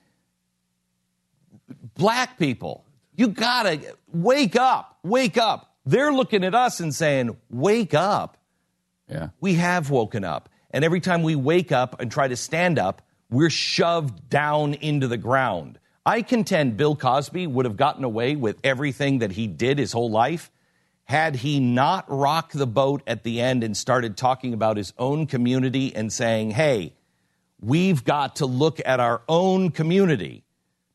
black 1.96 2.38
people, 2.38 2.86
you 3.16 3.30
gotta 3.30 3.96
wake 4.12 4.58
up, 4.58 5.00
wake 5.02 5.38
up. 5.38 5.74
They're 5.86 6.12
looking 6.12 6.44
at 6.44 6.54
us 6.54 6.82
and 6.82 6.94
saying, 6.94 7.38
wake 7.50 7.94
up. 7.94 8.38
Yeah. 9.10 9.30
We 9.40 9.54
have 9.54 9.90
woken 9.90 10.24
up. 10.24 10.50
And 10.72 10.84
every 10.84 11.00
time 11.00 11.24
we 11.24 11.36
wake 11.36 11.72
up 11.72 12.02
and 12.02 12.12
try 12.12 12.28
to 12.28 12.36
stand 12.36 12.80
up, 12.80 13.02
we're 13.30 13.50
shoved 13.50 14.30
down 14.30 14.74
into 14.74 15.08
the 15.08 15.18
ground. 15.18 15.80
I 16.08 16.22
contend 16.22 16.78
Bill 16.78 16.96
Cosby 16.96 17.48
would 17.48 17.66
have 17.66 17.78
gotten 17.78 18.04
away 18.04 18.36
with 18.36 18.60
everything 18.64 19.20
that 19.20 19.32
he 19.32 19.48
did 19.48 19.80
his 19.80 19.92
whole 19.92 20.12
life 20.12 20.52
had 21.06 21.38
he 21.38 21.60
not 21.60 22.06
rocked 22.08 22.54
the 22.54 22.68
boat 22.68 23.02
at 23.08 23.24
the 23.24 23.42
end 23.42 23.64
and 23.64 23.76
started 23.76 24.16
talking 24.16 24.54
about 24.54 24.78
his 24.78 24.94
own 25.00 25.26
community 25.26 25.96
and 25.96 26.14
saying, 26.14 26.52
hey, 26.52 26.94
we've 27.60 28.04
got 28.04 28.36
to 28.36 28.46
look 28.46 28.80
at 28.86 29.00
our 29.00 29.24
own 29.28 29.72
community. 29.72 30.44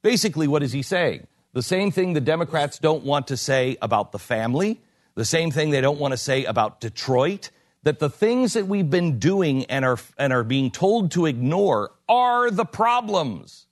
Basically, 0.02 0.46
what 0.46 0.62
is 0.62 0.72
he 0.72 0.82
saying? 0.82 1.26
The 1.54 1.62
same 1.62 1.90
thing 1.90 2.12
the 2.12 2.20
Democrats 2.20 2.78
don't 2.78 3.04
want 3.04 3.26
to 3.28 3.36
say 3.36 3.76
about 3.82 4.12
the 4.12 4.18
family, 4.18 4.80
the 5.16 5.24
same 5.24 5.50
thing 5.50 5.70
they 5.70 5.80
don't 5.80 5.98
want 5.98 6.12
to 6.12 6.18
say 6.18 6.44
about 6.44 6.80
Detroit, 6.80 7.50
that 7.82 7.98
the 7.98 8.10
things 8.10 8.52
that 8.52 8.68
we've 8.68 8.90
been 8.90 9.18
doing 9.18 9.64
and 9.64 9.84
are, 9.84 9.98
and 10.18 10.32
are 10.32 10.44
being 10.44 10.70
told 10.70 11.10
to 11.12 11.26
ignore 11.26 11.90
are 12.08 12.50
the 12.50 12.64
problems. 12.64 13.66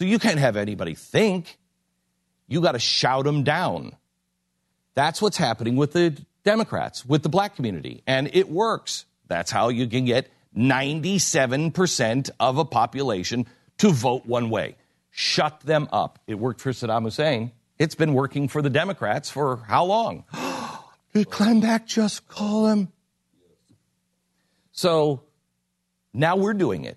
So 0.00 0.06
you 0.06 0.18
can't 0.18 0.38
have 0.38 0.56
anybody 0.56 0.94
think. 0.94 1.58
You 2.48 2.62
got 2.62 2.72
to 2.72 2.78
shout 2.78 3.26
them 3.26 3.42
down. 3.42 3.94
That's 4.94 5.20
what's 5.20 5.36
happening 5.36 5.76
with 5.76 5.92
the 5.92 6.16
Democrats, 6.42 7.04
with 7.04 7.22
the 7.22 7.28
black 7.28 7.54
community. 7.54 8.02
And 8.06 8.30
it 8.32 8.48
works. 8.48 9.04
That's 9.28 9.50
how 9.50 9.68
you 9.68 9.86
can 9.86 10.06
get 10.06 10.30
97% 10.56 12.30
of 12.40 12.56
a 12.56 12.64
population 12.64 13.44
to 13.76 13.90
vote 13.90 14.24
one 14.24 14.48
way. 14.48 14.76
Shut 15.10 15.60
them 15.60 15.86
up. 15.92 16.18
It 16.26 16.36
worked 16.36 16.62
for 16.62 16.70
Saddam 16.70 17.02
Hussein. 17.02 17.52
It's 17.78 17.94
been 17.94 18.14
working 18.14 18.48
for 18.48 18.62
the 18.62 18.70
Democrats 18.70 19.28
for 19.28 19.56
how 19.68 19.84
long? 19.84 20.24
Did 21.12 21.28
Glenn 21.28 21.62
just 21.84 22.26
call 22.26 22.68
him? 22.68 22.88
So 24.72 25.24
now 26.14 26.36
we're 26.36 26.54
doing 26.54 26.86
it. 26.86 26.96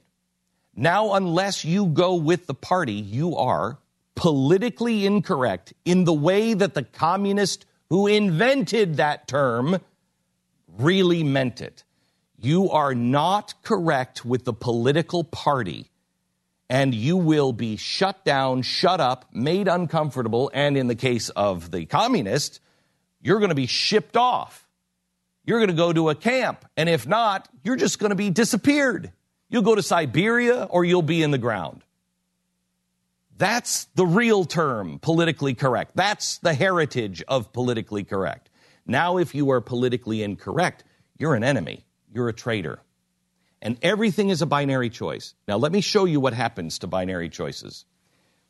Now, 0.76 1.14
unless 1.14 1.64
you 1.64 1.86
go 1.86 2.16
with 2.16 2.48
the 2.48 2.54
party, 2.54 2.94
you 2.94 3.36
are 3.36 3.78
politically 4.16 5.06
incorrect 5.06 5.74
in 5.86 6.04
the 6.04 6.14
way 6.14 6.54
that 6.54 6.74
the 6.74 6.84
communist 6.84 7.66
who 7.90 8.08
invented 8.08 8.98
that 8.98 9.28
term 9.28 9.78
really 10.68 11.24
meant 11.24 11.62
it. 11.62 11.84
You 12.40 12.72
are 12.72 12.96
not 12.96 13.54
correct 13.64 14.26
with 14.26 14.46
the 14.46 14.54
political 14.54 15.24
party, 15.24 15.92
and 16.70 16.94
you 16.94 17.18
will 17.18 17.54
be 17.54 17.78
shut 17.78 18.26
down, 18.26 18.64
shut 18.64 19.00
up, 19.00 19.26
made 19.32 19.68
uncomfortable, 19.68 20.50
and 20.54 20.76
in 20.76 20.88
the 20.88 20.96
case 20.96 21.30
of 21.30 21.72
the 21.72 21.86
communist, 21.86 22.60
you're 23.22 23.40
going 23.40 23.50
to 23.50 23.56
be 23.56 23.68
shipped 23.68 24.18
off. 24.18 24.68
You're 25.46 25.60
going 25.60 25.70
to 25.70 25.76
go 25.76 25.94
to 25.94 26.10
a 26.10 26.16
camp, 26.16 26.66
and 26.76 26.90
if 26.90 27.08
not, 27.08 27.48
you're 27.64 27.76
just 27.76 28.00
going 28.00 28.10
to 28.10 28.16
be 28.16 28.30
disappeared. 28.30 29.12
You'll 29.54 29.62
go 29.62 29.76
to 29.76 29.84
Siberia 29.84 30.64
or 30.64 30.84
you'll 30.84 31.04
be 31.04 31.22
in 31.22 31.30
the 31.30 31.38
ground. 31.38 31.84
That's 33.38 33.86
the 33.94 34.04
real 34.04 34.46
term, 34.46 34.98
politically 34.98 35.54
correct. 35.54 35.92
That's 35.96 36.40
the 36.40 36.56
heritage 36.56 37.22
of 37.28 37.54
politically 37.54 38.04
correct. 38.04 38.50
Now, 38.88 39.18
if 39.18 39.36
you 39.36 39.52
are 39.52 39.62
politically 39.62 40.24
incorrect, 40.24 40.84
you're 41.20 41.36
an 41.36 41.44
enemy, 41.44 41.86
you're 42.12 42.30
a 42.30 42.34
traitor. 42.34 42.80
And 43.62 43.78
everything 43.84 44.30
is 44.30 44.42
a 44.42 44.48
binary 44.48 44.90
choice. 44.90 45.36
Now, 45.48 45.58
let 45.58 45.72
me 45.72 45.82
show 45.82 46.06
you 46.06 46.20
what 46.20 46.34
happens 46.34 46.80
to 46.80 46.88
binary 46.88 47.30
choices. 47.30 47.86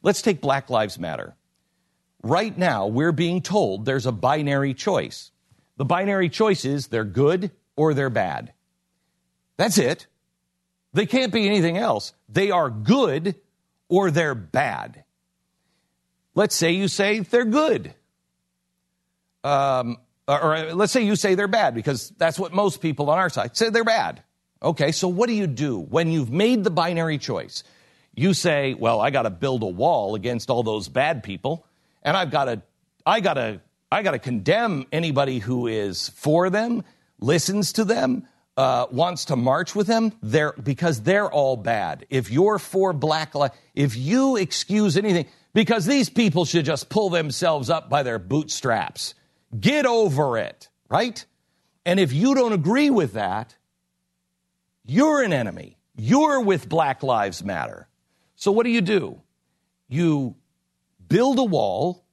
Let's 0.03 0.21
take 0.21 0.39
Black 0.39 0.69
Lives 0.69 0.97
Matter. 0.97 1.35
Right 2.23 2.57
now, 2.57 2.87
we're 2.87 3.11
being 3.11 3.41
told 3.41 3.83
there's 3.83 4.05
a 4.05 4.13
binary 4.13 4.73
choice. 4.73 5.31
The 5.75 5.83
binary 5.83 6.29
choice 6.29 6.63
is 6.63 6.87
they're 6.87 7.03
good 7.03 7.51
or 7.75 7.93
they're 7.93 8.09
bad. 8.09 8.53
That's 9.57 9.77
it. 9.77 10.07
They 10.93 11.05
can't 11.05 11.33
be 11.33 11.47
anything 11.47 11.77
else. 11.77 12.13
They 12.29 12.51
are 12.51 12.69
good 12.69 13.35
or 13.89 14.11
they're 14.11 14.35
bad. 14.35 15.03
Let's 16.35 16.55
say 16.55 16.71
you 16.71 16.87
say 16.87 17.19
they're 17.19 17.45
good. 17.45 17.93
Um, 19.43 19.97
or, 20.27 20.73
let's 20.73 20.93
say 20.93 21.03
you 21.03 21.15
say 21.15 21.35
they're 21.35 21.47
bad 21.47 21.75
because 21.75 22.09
that's 22.17 22.39
what 22.39 22.53
most 22.53 22.81
people 22.81 23.09
on 23.09 23.17
our 23.17 23.29
side 23.29 23.57
say 23.57 23.69
they're 23.69 23.83
bad. 23.83 24.23
Okay, 24.61 24.93
so 24.93 25.09
what 25.09 25.27
do 25.27 25.33
you 25.33 25.47
do 25.47 25.79
when 25.79 26.11
you've 26.11 26.31
made 26.31 26.63
the 26.63 26.71
binary 26.71 27.17
choice? 27.17 27.63
You 28.15 28.33
say, 28.33 28.73
well, 28.73 29.01
I 29.01 29.09
got 29.09 29.23
to 29.23 29.29
build 29.29 29.63
a 29.63 29.67
wall 29.67 30.15
against 30.15 30.49
all 30.49 30.63
those 30.63 30.87
bad 30.87 31.23
people, 31.23 31.65
and 32.01 32.15
I've 32.15 32.31
got 32.31 32.45
to, 32.45 32.61
I 33.05 33.19
got 33.19 33.33
to, 33.33 33.59
I 33.91 34.03
got 34.03 34.11
to 34.11 34.19
condemn 34.19 34.85
anybody 34.91 35.39
who 35.39 35.67
is 35.67 36.09
for 36.09 36.49
them, 36.49 36.83
listens 37.19 37.73
to 37.73 37.83
them, 37.83 38.27
uh, 38.55 38.87
wants 38.91 39.25
to 39.25 39.35
march 39.35 39.75
with 39.75 39.87
them. 39.87 40.13
They're 40.21 40.53
because 40.53 41.01
they're 41.01 41.31
all 41.31 41.57
bad. 41.57 42.05
If 42.09 42.29
you're 42.29 42.59
for 42.59 42.93
black 42.93 43.35
life, 43.35 43.51
if 43.73 43.95
you 43.95 44.35
excuse 44.37 44.97
anything, 44.97 45.25
because 45.53 45.85
these 45.85 46.09
people 46.09 46.45
should 46.45 46.65
just 46.65 46.89
pull 46.89 47.09
themselves 47.09 47.69
up 47.69 47.89
by 47.89 48.03
their 48.03 48.19
bootstraps. 48.19 49.15
Get 49.59 49.85
over 49.85 50.37
it, 50.37 50.69
right? 50.89 51.23
And 51.85 51.99
if 51.99 52.13
you 52.13 52.33
don't 52.33 52.53
agree 52.53 52.89
with 52.89 53.13
that, 53.13 53.55
you're 54.85 55.21
an 55.21 55.33
enemy. 55.33 55.77
You're 55.95 56.41
with 56.41 56.67
Black 56.67 57.03
Lives 57.03 57.43
Matter. 57.43 57.87
So 58.35 58.51
what 58.51 58.63
do 58.63 58.71
you 58.71 58.81
do? 58.81 59.21
You 59.87 60.35
build 61.07 61.37
a 61.37 61.43
wall 61.43 62.03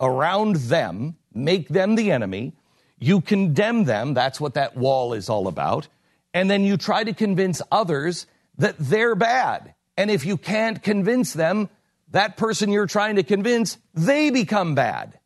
around 0.00 0.56
them, 0.56 1.16
make 1.32 1.68
them 1.68 1.94
the 1.94 2.10
enemy. 2.10 2.54
You 3.02 3.20
condemn 3.20 3.82
them. 3.82 4.14
That's 4.14 4.40
what 4.40 4.54
that 4.54 4.76
wall 4.76 5.12
is 5.12 5.28
all 5.28 5.48
about. 5.48 5.88
And 6.32 6.48
then 6.48 6.62
you 6.62 6.76
try 6.76 7.02
to 7.02 7.12
convince 7.12 7.60
others 7.72 8.28
that 8.58 8.76
they're 8.78 9.16
bad. 9.16 9.74
And 9.96 10.08
if 10.08 10.24
you 10.24 10.36
can't 10.36 10.80
convince 10.80 11.32
them, 11.32 11.68
that 12.12 12.36
person 12.36 12.70
you're 12.70 12.86
trying 12.86 13.16
to 13.16 13.24
convince, 13.24 13.76
they 13.92 14.30
become 14.30 14.76
bad. 14.76 15.18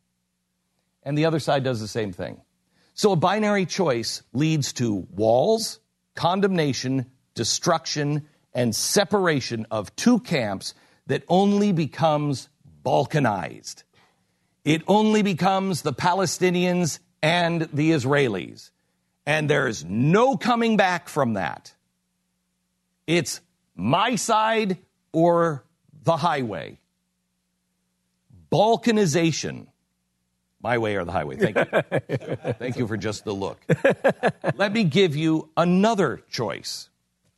And 1.03 1.15
the 1.15 1.25
other 1.25 1.39
side 1.39 1.63
does 1.63 1.79
the 1.79 1.87
same 1.87 2.13
thing. 2.13 2.41
So 2.95 3.11
a 3.11 3.15
binary 3.15 3.67
choice 3.67 4.23
leads 4.33 4.73
to 4.73 5.05
walls, 5.11 5.79
condemnation, 6.15 7.05
destruction, 7.35 8.27
and 8.55 8.75
separation 8.75 9.67
of 9.69 9.95
two 9.95 10.19
camps 10.19 10.73
that 11.05 11.23
only 11.29 11.73
becomes 11.73 12.49
balkanized. 12.83 13.83
It 14.65 14.81
only 14.87 15.21
becomes 15.21 15.83
the 15.83 15.93
Palestinians 15.93 16.97
and 17.21 17.61
the 17.73 17.91
Israelis. 17.91 18.71
And 19.25 19.49
there's 19.49 19.83
no 19.83 20.37
coming 20.37 20.77
back 20.77 21.09
from 21.09 21.33
that. 21.33 21.73
It's 23.05 23.41
my 23.75 24.15
side 24.15 24.77
or 25.11 25.63
the 26.03 26.17
highway. 26.17 26.79
Balkanization. 28.51 29.67
My 30.61 30.77
way 30.77 30.95
or 30.95 31.05
the 31.05 31.11
highway. 31.11 31.35
Thank 31.37 31.57
you. 31.57 31.65
Thank 32.53 32.77
you 32.77 32.87
for 32.87 32.97
just 32.97 33.25
the 33.25 33.33
look. 33.33 33.59
Let 34.55 34.73
me 34.73 34.83
give 34.83 35.15
you 35.15 35.49
another 35.55 36.23
choice, 36.29 36.89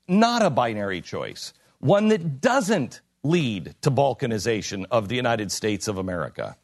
not 0.08 0.42
a 0.42 0.50
binary 0.50 1.02
choice, 1.02 1.54
one 1.80 2.08
that 2.10 2.42
doesn't 2.42 3.02
lead 3.24 3.76
to 3.82 3.92
balkanization 3.92 4.86
of 4.90 5.10
the 5.10 5.16
United 5.16 5.52
States 5.52 5.88
of 5.88 5.98
America. 5.98 6.56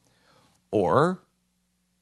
Or 0.71 1.19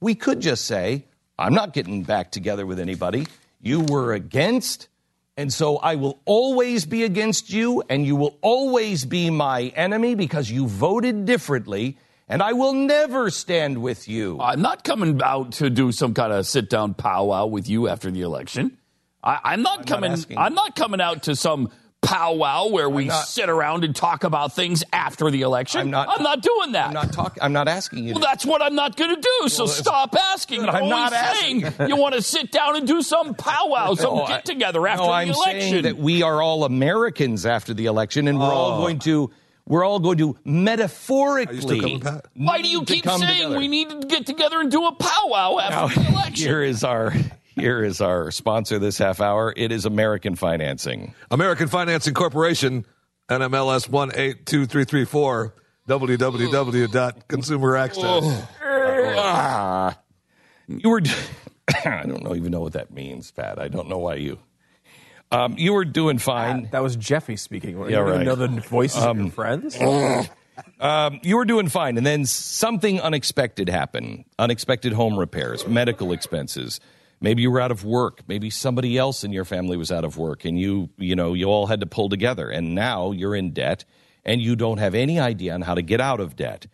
we 0.03 0.15
could 0.15 0.41
just 0.41 0.65
say, 0.65 1.05
I'm 1.39 1.53
not 1.53 1.73
getting 1.73 2.03
back 2.03 2.31
together 2.31 2.65
with 2.65 2.77
anybody. 2.77 3.25
You 3.61 3.79
were 3.79 4.13
against, 4.13 4.89
and 5.37 5.51
so 5.51 5.77
I 5.77 5.95
will 5.95 6.19
always 6.25 6.85
be 6.85 7.05
against 7.05 7.51
you, 7.51 7.83
and 7.89 8.05
you 8.05 8.17
will 8.17 8.37
always 8.41 9.05
be 9.05 9.29
my 9.29 9.71
enemy 9.75 10.15
because 10.15 10.51
you 10.51 10.67
voted 10.67 11.23
differently, 11.25 11.97
and 12.27 12.43
I 12.43 12.51
will 12.51 12.73
never 12.73 13.29
stand 13.29 13.81
with 13.81 14.09
you. 14.09 14.39
I'm 14.41 14.61
not 14.61 14.83
coming 14.83 15.21
out 15.23 15.53
to 15.53 15.69
do 15.69 15.93
some 15.93 16.13
kind 16.13 16.33
of 16.33 16.45
sit 16.45 16.69
down 16.69 16.95
powwow 16.95 17.45
with 17.45 17.69
you 17.69 17.87
after 17.87 18.11
the 18.11 18.21
election. 18.21 18.77
I, 19.23 19.53
am 19.53 19.61
not 19.61 19.79
I'm 19.79 19.85
coming. 19.85 20.11
not 20.11 20.27
I'm 20.35 20.53
not 20.53 20.75
coming 20.75 20.99
out 20.99 21.23
to 21.23 21.35
some 21.37 21.71
powwow 22.03 22.67
where 22.67 22.89
we 22.89 23.05
not- 23.05 23.27
sit 23.27 23.49
around 23.49 23.83
and 23.83 23.95
talk 23.95 24.23
about 24.23 24.53
things 24.53 24.83
after 24.93 25.31
the 25.31 25.41
election. 25.41 25.81
I'm 25.81 25.89
not- 25.89 26.09
I'm 26.09 26.23
not 26.23 26.41
doing 26.41 26.73
that. 26.73 26.87
I'm 26.87 26.93
not 26.93 27.13
talking. 27.13 27.41
I'm 27.41 27.53
not 27.53 27.67
asking 27.67 28.05
you. 28.05 28.13
well, 28.13 28.21
to- 28.21 28.27
that's 28.27 28.45
what 28.45 28.61
I'm 28.61 28.75
not 28.75 28.95
going 28.95 29.15
to 29.15 29.21
do. 29.21 29.49
So 29.49 29.63
Well, 29.63 29.73
stop 29.73 30.15
asking. 30.33 30.61
But 30.61 30.75
I'm 30.75 30.83
Always 30.83 31.11
not 31.11 31.35
saying 31.37 31.63
asking. 31.63 31.87
you 31.87 31.95
want 31.95 32.15
to 32.15 32.21
sit 32.21 32.51
down 32.51 32.75
and 32.75 32.85
do 32.87 33.01
some 33.01 33.33
powwow, 33.33 33.95
some 33.95 34.15
No, 34.15 34.23
I- 34.23 34.27
get 34.27 34.45
together 34.45 34.87
after 34.87 35.03
no, 35.03 35.07
the 35.07 35.13
I'm 35.13 35.29
election. 35.29 35.61
saying 35.61 35.83
that 35.83 35.97
we 35.97 36.21
are 36.21 36.41
all 36.41 36.63
Americans 36.65 37.45
after 37.45 37.73
the 37.73 37.85
election, 37.85 38.27
and 38.27 38.39
we're 38.39 38.53
all 38.53 38.73
oh. 38.73 38.81
going 38.81 38.99
to 38.99 39.31
we're 39.65 39.85
all 39.85 39.99
going 39.99 40.17
to 40.17 40.35
metaphorically. 40.43 41.53
Are 41.53 41.55
you 41.55 41.61
still 41.61 41.79
coming, 41.79 41.99
Pat? 42.01 42.25
Why 42.35 42.61
do 42.61 42.67
you 42.67 42.83
keep 42.83 43.05
saying 43.05 43.21
together. 43.21 43.57
we 43.57 43.69
need 43.69 43.89
to 43.89 44.07
get 44.07 44.25
together 44.25 44.59
and 44.59 44.69
do 44.69 44.85
a 44.85 44.91
powwow 44.93 45.57
after 45.59 46.01
the 46.01 46.09
election? 46.09 46.35
here 46.49 46.63
is 46.63 46.83
our 46.83 47.13
here 47.55 47.83
is 47.83 48.01
our 48.01 48.31
sponsor 48.31 48.79
this 48.79 48.97
half 48.97 49.21
hour. 49.21 49.53
It 49.55 49.71
is 49.71 49.85
American 49.85 50.35
Financing. 50.35 51.13
American 51.31 51.67
Financing 51.67 52.13
Corporation, 52.13 52.85
NMLS 53.29 53.89
182334, 53.89 55.55
www.consumer 55.87 57.77
access. 57.77 58.47
Ah, 59.15 59.99
you 60.67 60.89
were. 60.89 61.01
I 61.85 62.03
don't 62.05 62.23
know 62.23 62.35
even 62.35 62.51
know 62.51 62.61
what 62.61 62.73
that 62.73 62.91
means, 62.91 63.31
Pat. 63.31 63.59
I 63.59 63.67
don't 63.67 63.87
know 63.87 63.99
why 63.99 64.15
you. 64.15 64.39
Um, 65.31 65.55
you 65.57 65.73
were 65.73 65.85
doing 65.85 66.19
fine. 66.19 66.69
That 66.71 66.83
was 66.83 66.95
Jeffy 66.95 67.37
speaking. 67.37 67.79
Yeah, 67.89 67.97
don't 67.97 68.09
right. 68.09 68.25
know 68.25 68.35
the 68.35 68.47
voices 68.47 69.03
of 69.03 69.17
your 69.17 69.31
friends? 69.31 69.77
Um, 70.79 71.19
you 71.23 71.37
were 71.37 71.45
doing 71.45 71.67
fine, 71.67 71.97
and 71.97 72.05
then 72.05 72.25
something 72.25 73.01
unexpected 73.01 73.69
happened. 73.69 74.25
Unexpected 74.37 74.93
home 74.93 75.17
repairs, 75.17 75.65
medical 75.67 76.11
expenses. 76.11 76.79
Maybe 77.23 77.41
you 77.41 77.51
were 77.51 77.61
out 77.61 77.71
of 77.71 77.85
work. 77.85 78.21
Maybe 78.27 78.49
somebody 78.49 78.97
else 78.97 79.23
in 79.23 79.31
your 79.31 79.45
family 79.45 79.77
was 79.77 79.93
out 79.93 80.03
of 80.03 80.17
work, 80.17 80.43
and 80.43 80.59
you, 80.59 80.89
you 80.97 81.15
know, 81.15 81.33
you 81.33 81.45
all 81.45 81.67
had 81.67 81.79
to 81.79 81.85
pull 81.85 82.09
together. 82.09 82.49
And 82.49 82.75
now 82.75 83.13
you're 83.13 83.33
in 83.33 83.53
debt, 83.53 83.85
and 84.25 84.41
you 84.41 84.57
don't 84.57 84.79
have 84.79 84.93
any 84.93 85.21
idea 85.21 85.53
on 85.53 85.61
how 85.61 85.73
to 85.73 85.81
get 85.81 86.01
out 86.01 86.19
of 86.19 86.35
debt. 86.35 86.67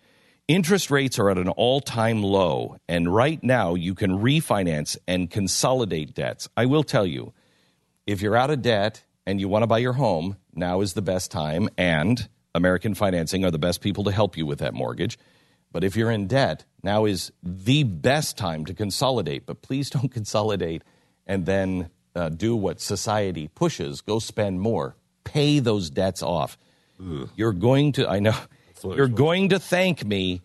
Interest 0.48 0.90
rates 0.90 1.20
are 1.20 1.30
at 1.30 1.38
an 1.38 1.50
all-time 1.50 2.24
low, 2.24 2.78
and 2.88 3.14
right 3.14 3.42
now 3.44 3.76
you 3.76 3.94
can 3.94 4.18
refinance 4.18 4.98
and 5.08 5.30
consolidate 5.30 6.16
debts. 6.16 6.50
I 6.58 6.66
will 6.66 6.84
tell 6.84 7.06
you, 7.06 7.32
if 8.08 8.24
you're 8.24 8.36
out 8.36 8.50
of 8.50 8.64
debt 8.64 9.04
and 9.28 9.40
you 9.40 9.48
want 9.48 9.62
to 9.62 9.68
buy 9.68 9.78
your 9.78 9.94
home, 9.94 10.38
now 10.56 10.82
is 10.82 10.94
the 10.94 11.04
best 11.04 11.30
time, 11.30 11.70
and 11.78 12.28
American 12.56 12.96
Financing 12.96 13.46
are 13.46 13.52
the 13.52 13.60
best 13.60 13.82
people 13.82 14.04
to 14.06 14.12
help 14.12 14.36
you 14.36 14.48
with 14.48 14.58
that 14.58 14.74
mortgage. 14.74 15.20
But 15.72 15.84
if 15.84 15.96
you're 15.96 16.10
in 16.10 16.26
debt, 16.26 16.66
now 16.84 17.06
is 17.06 17.32
the 17.44 17.84
best 17.84 18.38
time 18.38 18.66
to 18.66 18.74
consolidate. 18.74 19.46
But 19.46 19.62
please 19.62 19.90
don't 19.92 20.10
consolidate 20.10 20.84
and 21.26 21.46
then 21.46 21.90
uh, 22.16 22.30
do 22.30 22.56
what 22.56 22.82
society 22.82 23.48
pushes 23.48 24.02
go 24.02 24.20
spend 24.20 24.62
more, 24.62 24.96
pay 25.24 25.60
those 25.60 25.90
debts 25.90 26.24
off. 26.24 26.58
You're 27.36 27.54
going 27.54 27.94
to, 27.94 28.10
I 28.10 28.20
know, 28.20 28.36
you're 28.84 29.08
going 29.08 29.50
to 29.50 29.60
thank 29.60 30.04
me 30.06 30.42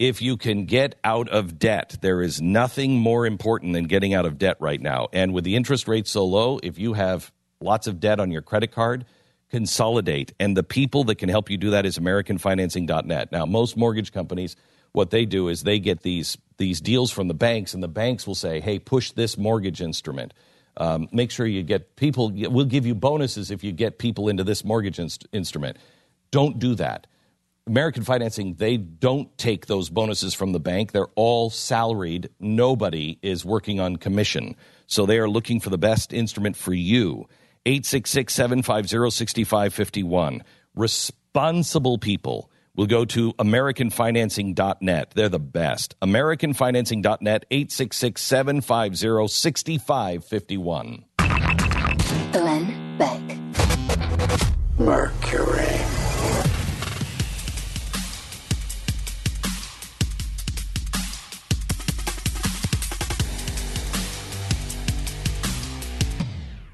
if 0.00 0.20
you 0.20 0.36
can 0.36 0.64
get 0.64 0.96
out 1.04 1.28
of 1.28 1.60
debt. 1.60 1.98
There 2.00 2.22
is 2.22 2.42
nothing 2.42 2.98
more 2.98 3.24
important 3.24 3.72
than 3.72 3.84
getting 3.84 4.14
out 4.14 4.26
of 4.26 4.36
debt 4.36 4.56
right 4.58 4.80
now. 4.80 5.06
And 5.12 5.32
with 5.32 5.44
the 5.44 5.54
interest 5.54 5.86
rate 5.86 6.08
so 6.08 6.24
low, 6.24 6.58
if 6.60 6.76
you 6.76 6.94
have 6.94 7.30
lots 7.60 7.86
of 7.86 8.00
debt 8.00 8.18
on 8.18 8.32
your 8.32 8.42
credit 8.42 8.72
card, 8.72 9.04
consolidate. 9.48 10.32
And 10.40 10.56
the 10.56 10.64
people 10.64 11.04
that 11.04 11.18
can 11.18 11.28
help 11.28 11.50
you 11.50 11.56
do 11.56 11.70
that 11.70 11.86
is 11.86 11.98
AmericanFinancing.net. 11.98 13.30
Now, 13.30 13.46
most 13.46 13.76
mortgage 13.76 14.10
companies, 14.10 14.56
what 14.92 15.10
they 15.10 15.24
do 15.24 15.48
is 15.48 15.62
they 15.62 15.78
get 15.78 16.02
these 16.02 16.38
these 16.58 16.80
deals 16.80 17.10
from 17.10 17.28
the 17.28 17.34
banks, 17.34 17.74
and 17.74 17.82
the 17.82 17.88
banks 17.88 18.26
will 18.26 18.34
say, 18.34 18.60
"Hey, 18.60 18.78
push 18.78 19.12
this 19.12 19.36
mortgage 19.36 19.80
instrument." 19.80 20.32
Um, 20.76 21.08
make 21.12 21.30
sure 21.30 21.46
you 21.46 21.62
get 21.62 21.96
people. 21.96 22.32
We'll 22.32 22.64
give 22.66 22.86
you 22.86 22.94
bonuses 22.94 23.50
if 23.50 23.62
you 23.62 23.72
get 23.72 23.98
people 23.98 24.28
into 24.28 24.44
this 24.44 24.64
mortgage 24.64 24.98
inst- 24.98 25.26
instrument. 25.32 25.76
Don't 26.30 26.58
do 26.58 26.74
that. 26.76 27.06
American 27.66 28.02
Financing, 28.02 28.54
they 28.54 28.76
don't 28.76 29.36
take 29.38 29.66
those 29.66 29.88
bonuses 29.88 30.34
from 30.34 30.52
the 30.52 30.58
bank. 30.58 30.90
They're 30.90 31.06
all 31.14 31.48
salaried. 31.48 32.30
Nobody 32.40 33.18
is 33.22 33.44
working 33.44 33.78
on 33.78 33.96
commission. 33.96 34.56
So 34.86 35.06
they 35.06 35.18
are 35.18 35.28
looking 35.28 35.60
for 35.60 35.70
the 35.70 35.78
best 35.78 36.12
instrument 36.12 36.56
for 36.56 36.74
you. 36.74 37.28
866 37.64 38.34
750 38.34 39.10
6551. 39.10 40.42
Responsible 40.74 41.98
people 41.98 42.50
will 42.76 42.86
go 42.86 43.04
to 43.04 43.32
AmericanFinancing.net. 43.34 45.12
They're 45.14 45.28
the 45.28 45.38
best. 45.38 45.94
AmericanFinancing.net, 46.00 47.44
866 47.50 48.20
750 48.22 49.28
6551. 49.28 51.04
Glenn 52.32 52.98
Beck. 52.98 53.20
Mercury. 54.78 55.82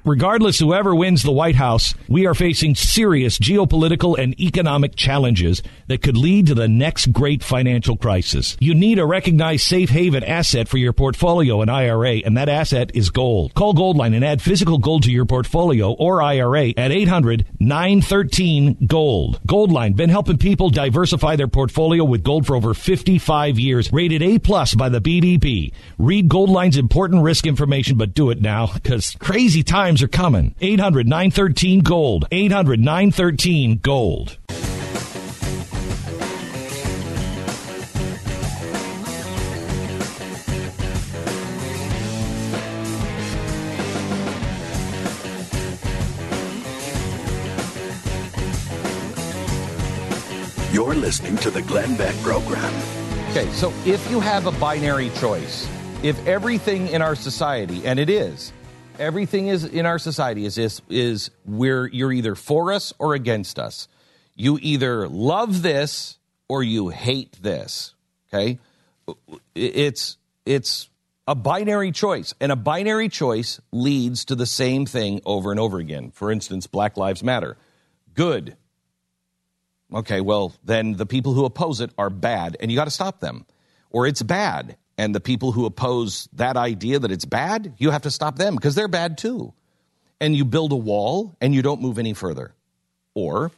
Regardless 0.09 0.57
whoever 0.57 0.95
wins 0.95 1.21
the 1.21 1.31
White 1.31 1.53
House, 1.53 1.93
we 2.07 2.25
are 2.25 2.33
facing 2.33 2.73
serious 2.73 3.37
geopolitical 3.37 4.17
and 4.17 4.33
economic 4.39 4.95
challenges 4.95 5.61
that 5.89 6.01
could 6.01 6.15
lead 6.15 6.47
to 6.47 6.55
the 6.55 6.67
next 6.67 7.11
great 7.11 7.43
financial 7.43 7.97
crisis. 7.97 8.55
You 8.59 8.73
need 8.73 8.99
a 8.99 9.05
recognized 9.05 9.65
safe 9.65 9.89
haven 9.89 10.23
asset 10.23 10.67
for 10.67 10.77
your 10.77 10.93
portfolio 10.93 11.61
and 11.61 11.69
IRA, 11.69 12.17
and 12.17 12.37
that 12.37 12.47
asset 12.47 12.91
is 12.93 13.09
gold. 13.09 13.53
Call 13.55 13.73
Goldline 13.73 14.15
and 14.15 14.23
add 14.23 14.41
physical 14.41 14.77
gold 14.77 15.03
to 15.03 15.11
your 15.11 15.25
portfolio 15.25 15.91
or 15.91 16.21
IRA 16.21 16.69
at 16.77 16.91
800 16.91 17.45
913 17.59 18.77
Gold. 18.85 19.39
Goldline 19.47 19.95
been 19.95 20.09
helping 20.09 20.37
people 20.37 20.69
diversify 20.69 21.35
their 21.35 21.47
portfolio 21.47 22.03
with 22.03 22.23
gold 22.23 22.45
for 22.45 22.55
over 22.55 22.73
55 22.73 23.59
years. 23.59 23.91
Rated 23.91 24.21
A 24.21 24.39
plus 24.39 24.75
by 24.75 24.89
the 24.89 25.01
BBB. 25.01 25.73
Read 25.97 26.29
Goldline's 26.29 26.77
important 26.77 27.23
risk 27.23 27.47
information, 27.47 27.97
but 27.97 28.13
do 28.13 28.29
it 28.29 28.41
now 28.41 28.67
because 28.71 29.15
crazy 29.19 29.63
times 29.63 30.03
are 30.03 30.07
coming. 30.07 30.55
800 30.61 31.07
913 31.07 31.81
Gold. 31.81 32.27
800 32.31 32.79
913 32.79 33.79
Gold. 33.79 34.37
Listening 51.09 51.35
to 51.37 51.49
the 51.49 51.63
Glenn 51.63 51.97
Beck 51.97 52.15
Program. 52.17 52.71
Okay, 53.31 53.49
so 53.53 53.73
if 53.83 54.11
you 54.11 54.19
have 54.19 54.45
a 54.45 54.51
binary 54.51 55.09
choice, 55.15 55.67
if 56.03 56.15
everything 56.27 56.87
in 56.89 57.01
our 57.01 57.15
society, 57.15 57.83
and 57.83 57.97
it 57.97 58.11
is, 58.11 58.53
everything 58.99 59.47
is 59.47 59.65
in 59.65 59.87
our 59.87 59.97
society 59.97 60.45
is 60.45 60.59
is, 60.59 60.83
is 60.87 61.31
where 61.45 61.87
you're 61.87 62.13
either 62.13 62.35
for 62.35 62.71
us 62.71 62.93
or 62.99 63.15
against 63.15 63.57
us. 63.57 63.87
You 64.35 64.59
either 64.61 65.09
love 65.09 65.63
this 65.63 66.19
or 66.47 66.61
you 66.61 66.89
hate 66.89 67.41
this. 67.41 67.95
Okay, 68.31 68.59
it's 69.55 70.17
it's 70.45 70.89
a 71.27 71.33
binary 71.33 71.91
choice, 71.91 72.35
and 72.39 72.51
a 72.51 72.55
binary 72.55 73.09
choice 73.09 73.59
leads 73.71 74.25
to 74.25 74.35
the 74.35 74.45
same 74.45 74.85
thing 74.85 75.21
over 75.25 75.49
and 75.49 75.59
over 75.59 75.79
again. 75.79 76.11
For 76.11 76.31
instance, 76.31 76.67
Black 76.67 76.97
Lives 76.97 77.23
Matter, 77.23 77.57
good. 78.13 78.55
Okay, 79.93 80.21
well 80.21 80.53
then 80.63 80.93
the 80.93 81.05
people 81.05 81.33
who 81.33 81.45
oppose 81.45 81.81
it 81.81 81.91
are 81.97 82.09
bad, 82.09 82.57
and 82.59 82.71
you 82.71 82.77
got 82.77 82.85
to 82.85 82.91
stop 82.91 83.19
them, 83.19 83.45
or 83.89 84.05
it's 84.05 84.21
bad, 84.21 84.77
and 84.99 85.15
the 85.15 85.21
people 85.21 85.53
who 85.53 85.65
oppose 85.65 86.27
that 86.33 86.57
idea 86.57 86.99
that 86.99 87.09
it's 87.09 87.23
bad, 87.23 87.73
you 87.77 87.89
have 87.91 88.01
to 88.01 88.11
stop 88.11 88.37
them 88.37 88.55
because 88.55 88.75
they're 88.75 88.89
bad 88.89 89.17
too. 89.17 89.53
And 90.19 90.35
you 90.35 90.43
build 90.43 90.73
a 90.73 90.75
wall 90.75 91.37
and 91.39 91.55
you 91.55 91.61
don't 91.61 91.81
move 91.81 91.97
any 91.97 92.13
further. 92.13 92.53
Or 93.13 93.51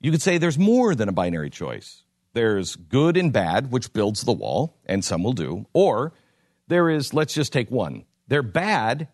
you 0.00 0.10
could 0.10 0.20
say 0.20 0.36
there's 0.36 0.58
more 0.58 0.96
than 0.96 1.08
a 1.08 1.12
binary 1.12 1.50
choice. 1.50 2.02
There's 2.32 2.74
good 2.74 3.16
and 3.16 3.32
bad, 3.32 3.70
which 3.70 3.92
builds 3.92 4.22
the 4.22 4.32
wall, 4.32 4.76
and 4.84 5.04
some 5.04 5.22
will 5.22 5.32
do. 5.32 5.66
Or 5.72 6.12
there 6.66 6.90
is, 6.90 7.14
let's 7.14 7.34
just 7.34 7.52
take 7.52 7.70
one. 7.70 8.04
They're 8.26 8.42
bad, 8.42 9.06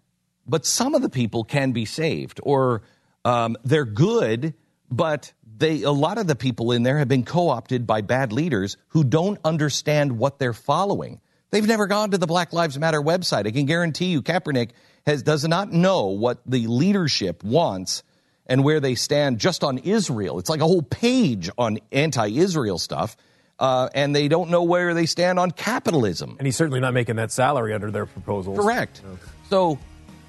but 0.46 0.64
some 0.64 0.94
of 0.94 1.02
the 1.02 1.10
people 1.10 1.44
can 1.44 1.72
be 1.72 1.84
saved. 1.84 2.40
Or 2.42 2.80
um, 3.26 3.58
they're 3.64 3.84
good, 3.84 4.54
but 4.90 5.34
they, 5.60 5.82
a 5.82 5.92
lot 5.92 6.18
of 6.18 6.26
the 6.26 6.34
people 6.34 6.72
in 6.72 6.82
there 6.82 6.98
have 6.98 7.08
been 7.08 7.24
co 7.24 7.50
opted 7.50 7.86
by 7.86 8.00
bad 8.00 8.32
leaders 8.32 8.76
who 8.88 9.04
don't 9.04 9.38
understand 9.44 10.18
what 10.18 10.38
they're 10.38 10.52
following. 10.52 11.20
They've 11.50 11.66
never 11.66 11.86
gone 11.86 12.10
to 12.12 12.18
the 12.18 12.26
Black 12.26 12.52
Lives 12.52 12.78
Matter 12.78 13.00
website. 13.00 13.46
I 13.46 13.50
can 13.50 13.66
guarantee 13.66 14.06
you, 14.06 14.22
Kaepernick 14.22 14.70
has, 15.06 15.22
does 15.22 15.46
not 15.46 15.72
know 15.72 16.06
what 16.06 16.40
the 16.46 16.66
leadership 16.66 17.44
wants 17.44 18.02
and 18.46 18.64
where 18.64 18.80
they 18.80 18.94
stand 18.94 19.38
just 19.38 19.62
on 19.62 19.78
Israel. 19.78 20.38
It's 20.38 20.50
like 20.50 20.60
a 20.60 20.66
whole 20.66 20.82
page 20.82 21.50
on 21.58 21.78
anti 21.92 22.28
Israel 22.28 22.78
stuff. 22.78 23.16
Uh, 23.58 23.90
and 23.94 24.16
they 24.16 24.26
don't 24.26 24.48
know 24.48 24.62
where 24.62 24.94
they 24.94 25.04
stand 25.04 25.38
on 25.38 25.50
capitalism. 25.50 26.36
And 26.38 26.46
he's 26.46 26.56
certainly 26.56 26.80
not 26.80 26.94
making 26.94 27.16
that 27.16 27.30
salary 27.30 27.74
under 27.74 27.90
their 27.90 28.06
proposals. 28.06 28.58
Correct. 28.58 29.02
So 29.50 29.78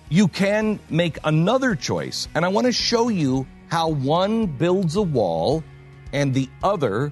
you 0.10 0.28
can 0.28 0.82
make 0.90 1.18
another 1.24 1.76
choice. 1.76 2.28
And 2.36 2.44
I 2.44 2.50
want 2.50 2.68
to 2.68 2.74
show 2.74 3.08
you 3.08 3.48
how 3.72 3.88
one 3.88 4.46
builds 4.46 4.98
a 4.98 5.02
wall 5.02 5.64
and 6.12 6.34
the 6.34 6.50
other 6.62 7.12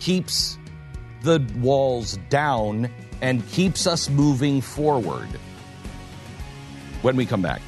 keeps 0.00 0.58
the 1.22 1.40
walls 1.58 2.18
down 2.28 2.90
and 3.22 3.48
keeps 3.50 3.86
us 3.86 4.10
moving 4.10 4.60
forward. 4.60 5.28
When 7.02 7.14
we 7.14 7.24
come 7.24 7.40
back. 7.40 7.62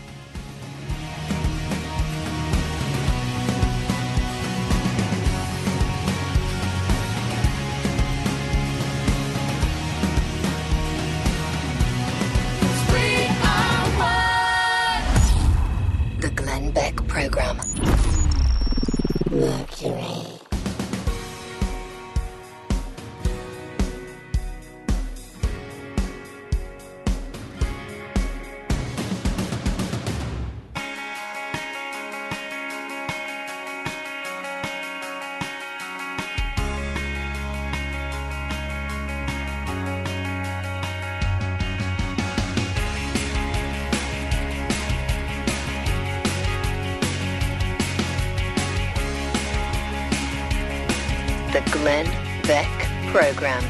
The 51.59 51.71
Glenn 51.73 52.07
Beck 52.45 52.71
Program. 53.11 53.65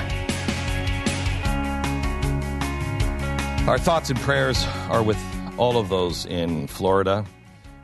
Our 3.66 3.79
thoughts 3.79 4.11
and 4.11 4.18
prayers 4.20 4.62
are 4.90 5.03
with 5.03 5.18
all 5.57 5.79
of 5.79 5.88
those 5.88 6.27
in 6.27 6.66
Florida 6.66 7.24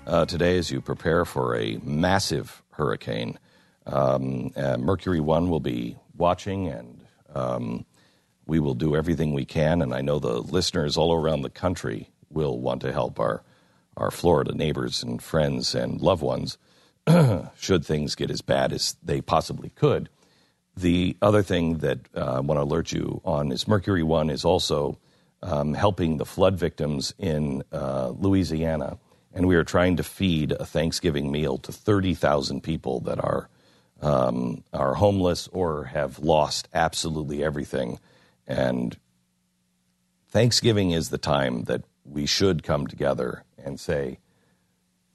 uh, 0.06 0.26
today 0.26 0.58
as 0.58 0.70
you 0.70 0.82
prepare 0.82 1.24
for 1.24 1.56
a 1.56 1.78
massive 1.82 2.62
hurricane. 2.72 3.38
Um, 3.86 4.52
uh, 4.56 4.76
Mercury 4.76 5.20
One 5.20 5.48
will 5.48 5.60
be 5.60 5.96
watching, 6.14 6.68
and 6.68 7.02
um, 7.34 7.86
we 8.44 8.60
will 8.60 8.74
do 8.74 8.96
everything 8.96 9.32
we 9.32 9.46
can. 9.46 9.80
And 9.80 9.94
I 9.94 10.02
know 10.02 10.18
the 10.18 10.40
listeners 10.40 10.98
all 10.98 11.14
around 11.14 11.40
the 11.40 11.48
country 11.48 12.10
will 12.28 12.60
want 12.60 12.82
to 12.82 12.92
help 12.92 13.18
our 13.18 13.42
our 13.96 14.10
Florida 14.10 14.54
neighbors 14.54 15.02
and 15.02 15.22
friends 15.22 15.74
and 15.74 15.98
loved 16.02 16.20
ones 16.20 16.58
should 17.56 17.84
things 17.84 18.14
get 18.14 18.30
as 18.30 18.40
bad 18.40 18.72
as 18.72 18.96
they 19.02 19.20
possibly 19.20 19.70
could. 19.70 20.08
The 20.76 21.16
other 21.22 21.42
thing 21.42 21.78
that 21.78 22.00
uh, 22.16 22.36
I 22.36 22.40
want 22.40 22.58
to 22.58 22.62
alert 22.62 22.92
you 22.92 23.20
on 23.24 23.52
is 23.52 23.68
Mercury 23.68 24.02
One 24.02 24.30
is 24.30 24.44
also 24.44 24.98
um, 25.42 25.74
helping 25.74 26.16
the 26.16 26.24
flood 26.24 26.58
victims 26.58 27.14
in 27.18 27.62
uh, 27.70 28.08
Louisiana, 28.08 28.98
and 29.32 29.46
we 29.46 29.56
are 29.56 29.64
trying 29.64 29.96
to 29.96 30.02
feed 30.02 30.52
a 30.52 30.64
Thanksgiving 30.64 31.30
meal 31.30 31.58
to 31.58 31.70
thirty 31.70 32.14
thousand 32.14 32.62
people 32.62 33.00
that 33.00 33.22
are 33.22 33.48
um, 34.02 34.64
are 34.72 34.94
homeless 34.94 35.48
or 35.52 35.84
have 35.84 36.18
lost 36.18 36.68
absolutely 36.74 37.44
everything. 37.44 38.00
And 38.46 38.98
Thanksgiving 40.30 40.90
is 40.90 41.10
the 41.10 41.18
time 41.18 41.64
that 41.64 41.84
we 42.04 42.26
should 42.26 42.62
come 42.62 42.86
together 42.86 43.44
and 43.56 43.78
say, 43.78 44.18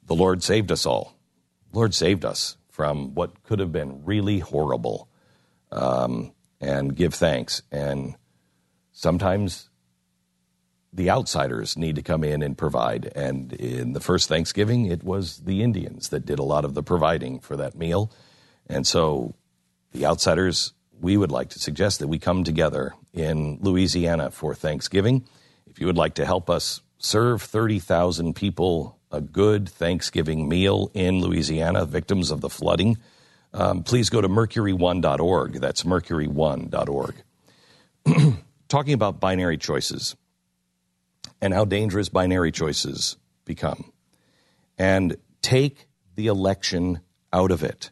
"The 0.06 0.16
Lord 0.16 0.42
saved 0.42 0.72
us 0.72 0.86
all." 0.86 1.19
Lord 1.72 1.94
saved 1.94 2.26
us 2.26 2.58
from 2.70 3.14
what 3.14 3.44
could 3.44 3.60
have 3.60 3.72
been 3.72 4.06
really 4.06 4.40
horrible 4.40 5.10
um, 5.72 6.34
and 6.62 6.96
give 6.96 7.14
thanks. 7.14 7.62
And 7.72 8.16
sometimes 8.92 9.70
the 10.92 11.10
outsiders 11.10 11.78
need 11.78 11.96
to 11.96 12.02
come 12.02 12.24
in 12.24 12.42
and 12.42 12.58
provide. 12.58 13.12
And 13.16 13.54
in 13.54 13.94
the 13.94 14.00
first 14.00 14.28
Thanksgiving, 14.28 14.86
it 14.86 15.04
was 15.04 15.38
the 15.40 15.62
Indians 15.62 16.10
that 16.10 16.26
did 16.26 16.40
a 16.40 16.44
lot 16.44 16.66
of 16.66 16.74
the 16.74 16.84
providing 16.84 17.40
for 17.40 17.56
that 17.58 17.76
meal. 17.76 18.12
And 18.68 18.86
so 18.88 19.36
the 19.92 20.06
outsiders, 20.06 20.74
we 21.00 21.18
would 21.18 21.32
like 21.32 21.50
to 21.50 21.60
suggest 21.60 22.00
that 22.00 22.08
we 22.08 22.20
come 22.20 22.44
together 22.44 22.94
in 23.14 23.60
Louisiana 23.62 24.32
for 24.32 24.56
Thanksgiving. 24.56 25.26
If 25.68 25.80
you 25.80 25.88
would 25.88 25.98
like 25.98 26.16
to 26.16 26.26
help 26.26 26.50
us 26.50 26.82
serve 26.98 27.42
30,000 27.42 28.36
people 28.36 28.99
a 29.12 29.22
good 29.22 29.68
Thanksgiving 29.68 30.48
meal 30.48 30.92
in 30.94 31.22
Louisiana, 31.22 31.86
victims 31.86 32.32
of 32.32 32.42
the 32.42 32.50
flooding, 32.50 32.98
um, 33.54 33.84
please 33.84 34.10
go 34.10 34.22
to 34.22 34.30
mercury1.org. 34.30 35.54
That's 35.54 35.84
mercury1.org. 35.84 37.16
Talking 38.68 38.94
about 38.94 39.20
binary 39.20 39.58
choices 39.58 40.16
and 41.42 41.54
how 41.54 41.66
dangerous 41.66 42.10
binary 42.10 42.52
choices 42.52 43.18
become. 43.46 43.92
And 44.78 45.18
take 45.42 45.88
the 46.16 46.28
election 46.28 47.00
out 47.34 47.52
of 47.52 47.64
it. 47.64 47.92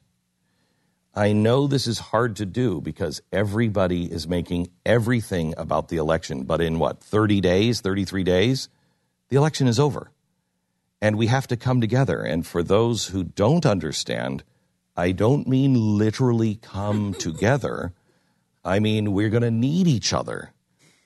I 1.16 1.34
know 1.34 1.66
this 1.66 1.88
is 1.88 1.98
hard 1.98 2.36
to 2.36 2.46
do 2.46 2.80
because 2.80 3.22
everybody 3.32 4.12
is 4.12 4.28
making 4.28 4.70
everything 4.86 5.56
about 5.58 5.88
the 5.88 5.98
election. 5.98 6.44
But 6.44 6.62
in 6.62 6.78
what, 6.78 7.02
30 7.02 7.42
days, 7.42 7.82
33 7.82 8.24
days, 8.24 8.70
the 9.30 9.38
election 9.38 9.68
is 9.68 9.80
over. 9.80 10.12
And 11.02 11.18
we 11.18 11.28
have 11.28 11.48
to 11.48 11.58
come 11.58 11.80
together. 11.82 12.22
And 12.22 12.46
for 12.46 12.64
those 12.64 13.08
who 13.08 13.24
don't 13.24 13.66
understand, 13.66 14.44
I 14.96 15.12
don't 15.12 15.48
mean 15.48 15.98
literally 15.98 16.56
come 16.56 17.14
together. 17.20 17.94
I 18.66 18.80
mean, 18.80 19.14
we're 19.14 19.30
going 19.30 19.44
to 19.44 19.52
need 19.52 19.88
each 19.88 20.12
other. 20.14 20.54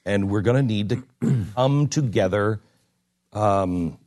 And 0.05 0.29
we're 0.31 0.41
going 0.41 0.55
to 0.55 0.63
need 0.63 0.89
to 0.89 1.03
come 1.55 1.87
together 1.87 2.61
um, 3.33 3.99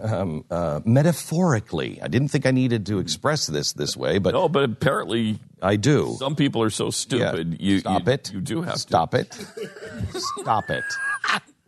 um, 0.00 0.44
uh, 0.50 0.80
metaphorically. 0.84 2.00
I 2.02 2.08
didn't 2.08 2.28
think 2.28 2.46
I 2.46 2.50
needed 2.50 2.86
to 2.86 2.98
express 2.98 3.46
this 3.46 3.72
this 3.72 3.96
way, 3.96 4.18
but 4.18 4.34
No, 4.34 4.48
but 4.48 4.64
apparently 4.64 5.38
I 5.62 5.76
do. 5.76 6.16
some 6.18 6.36
people 6.36 6.62
are 6.62 6.70
so 6.70 6.90
stupid. 6.90 7.56
Yeah. 7.58 7.72
You 7.72 7.78
Stop 7.80 8.06
you, 8.06 8.12
it. 8.12 8.32
You 8.32 8.40
do 8.40 8.62
have 8.62 8.76
Stop 8.76 9.14
it. 9.14 9.34
Stop 10.40 10.70
it. 10.70 10.84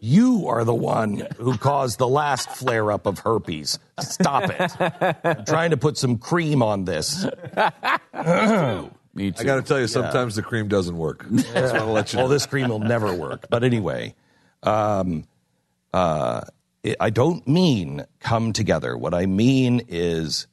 You 0.06 0.46
are 0.46 0.62
the 0.62 0.72
one 0.72 1.26
who 1.36 1.58
caused 1.58 1.98
the 1.98 2.06
last 2.06 2.48
flare 2.50 2.92
up 2.92 3.06
of 3.06 3.18
herpes. 3.18 3.80
Stop 3.98 4.50
it. 4.50 4.72
I'm 5.24 5.44
trying 5.44 5.70
to 5.70 5.76
put 5.76 5.98
some 5.98 6.18
cream 6.18 6.62
on 6.62 6.84
this. 6.84 7.24
Me 7.24 7.30
too. 7.32 9.40
I 9.40 9.42
got 9.42 9.56
to 9.56 9.62
tell 9.62 9.80
you, 9.80 9.88
sometimes 9.88 10.36
the 10.36 10.42
cream 10.42 10.68
doesn't 10.68 10.96
work. 10.96 11.26
Just 11.34 11.52
want 11.52 11.72
to 11.72 11.84
let 11.86 12.12
you 12.12 12.18
know. 12.18 12.22
Well, 12.22 12.28
this 12.28 12.46
cream 12.46 12.68
will 12.68 12.78
never 12.78 13.12
work. 13.12 13.46
But 13.50 13.64
anyway, 13.64 14.14
um, 14.62 15.24
uh, 15.92 16.42
it, 16.84 16.98
I 17.00 17.10
don't 17.10 17.44
mean 17.48 18.06
come 18.20 18.52
together. 18.52 18.96
What 18.96 19.12
I 19.12 19.26
mean 19.26 19.86
is, 19.88 20.46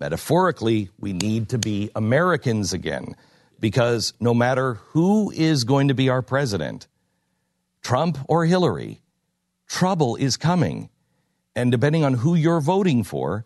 metaphorically, 0.00 0.88
we 0.98 1.12
need 1.12 1.50
to 1.50 1.58
be 1.58 1.90
Americans 1.94 2.72
again. 2.72 3.16
Because 3.60 4.14
no 4.18 4.32
matter 4.32 4.74
who 4.74 5.30
is 5.30 5.64
going 5.64 5.88
to 5.88 5.94
be 5.94 6.08
our 6.08 6.22
president, 6.22 6.88
Trump 7.84 8.18
or 8.28 8.46
Hillary, 8.46 9.02
trouble 9.68 10.16
is 10.16 10.36
coming. 10.36 10.88
And 11.54 11.70
depending 11.70 12.02
on 12.02 12.14
who 12.14 12.34
you're 12.34 12.60
voting 12.60 13.04
for, 13.04 13.44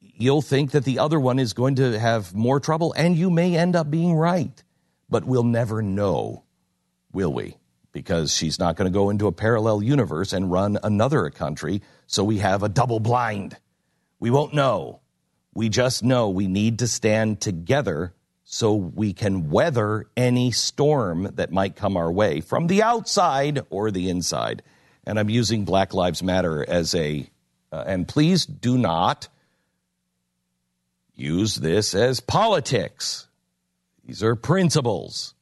you'll 0.00 0.40
think 0.40 0.70
that 0.70 0.84
the 0.84 1.00
other 1.00 1.20
one 1.20 1.38
is 1.38 1.52
going 1.52 1.74
to 1.74 1.98
have 1.98 2.34
more 2.34 2.60
trouble, 2.60 2.94
and 2.96 3.16
you 3.16 3.28
may 3.28 3.56
end 3.56 3.76
up 3.76 3.90
being 3.90 4.14
right. 4.14 4.62
But 5.10 5.24
we'll 5.24 5.42
never 5.42 5.82
know, 5.82 6.44
will 7.12 7.32
we? 7.34 7.58
Because 7.90 8.32
she's 8.32 8.58
not 8.58 8.76
going 8.76 8.90
to 8.90 8.96
go 8.96 9.10
into 9.10 9.26
a 9.26 9.32
parallel 9.32 9.82
universe 9.82 10.32
and 10.32 10.50
run 10.50 10.78
another 10.82 11.28
country, 11.28 11.82
so 12.06 12.24
we 12.24 12.38
have 12.38 12.62
a 12.62 12.68
double 12.68 13.00
blind. 13.00 13.58
We 14.20 14.30
won't 14.30 14.54
know. 14.54 15.00
We 15.52 15.68
just 15.68 16.02
know 16.02 16.30
we 16.30 16.46
need 16.46 16.78
to 16.78 16.88
stand 16.88 17.40
together 17.42 18.14
so 18.52 18.74
we 18.74 19.14
can 19.14 19.48
weather 19.48 20.04
any 20.14 20.50
storm 20.50 21.26
that 21.36 21.50
might 21.50 21.74
come 21.74 21.96
our 21.96 22.12
way 22.12 22.42
from 22.42 22.66
the 22.66 22.82
outside 22.82 23.60
or 23.70 23.90
the 23.90 24.10
inside. 24.10 24.62
And 25.04 25.18
I'm 25.18 25.30
using 25.30 25.64
Black 25.64 25.94
Lives 25.94 26.22
Matter 26.22 26.62
as 26.68 26.94
a, 26.94 27.26
uh, 27.72 27.84
and 27.86 28.06
please 28.06 28.44
do 28.44 28.76
not 28.76 29.28
use 31.14 31.56
this 31.56 31.94
as 31.94 32.20
politics. 32.20 33.26
These 34.04 34.22
are 34.22 34.36
principles. 34.36 35.32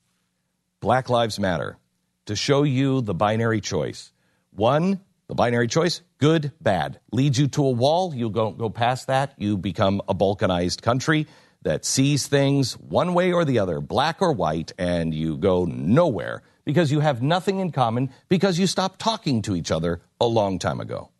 Black 0.79 1.11
Lives 1.11 1.41
Matter 1.41 1.79
to 2.27 2.37
show 2.37 2.63
you 2.63 3.01
the 3.01 3.13
binary 3.13 3.61
choice. 3.61 4.13
One, 4.53 5.01
the 5.27 5.35
binary 5.35 5.67
choice, 5.67 6.01
good, 6.19 6.53
bad. 6.61 7.01
Leads 7.11 7.41
you 7.41 7.49
to 7.49 7.67
a 7.67 7.71
wall, 7.71 8.15
you 8.15 8.31
go, 8.31 8.53
go 8.53 8.71
past 8.71 9.09
that, 9.09 9.35
you 9.37 9.57
become 9.57 10.01
a 10.09 10.15
balkanized 10.15 10.83
country 10.83 11.27
that 11.63 11.85
sees 11.85 12.27
things 12.27 12.75
one 12.75 13.15
way 13.15 13.33
or 13.33 13.45
the 13.45 13.59
other, 13.59 13.81
black 13.81 14.23
or 14.23 14.33
white, 14.33 14.73
and 14.79 15.15
you 15.15 15.37
go 15.37 15.65
nowhere 15.65 16.43
because 16.65 16.91
you 16.91 17.01
have 17.01 17.23
nothing 17.23 17.59
in 17.59 17.73
common 17.73 18.11
because 18.29 18.59
you 18.59 18.67
stopped 18.67 19.01
talking 19.01 19.43
to 19.43 19.57
each 19.57 19.71
other 19.71 20.01
a 20.21 20.27
long 20.27 20.59
time 20.59 20.81
ago. 20.81 21.11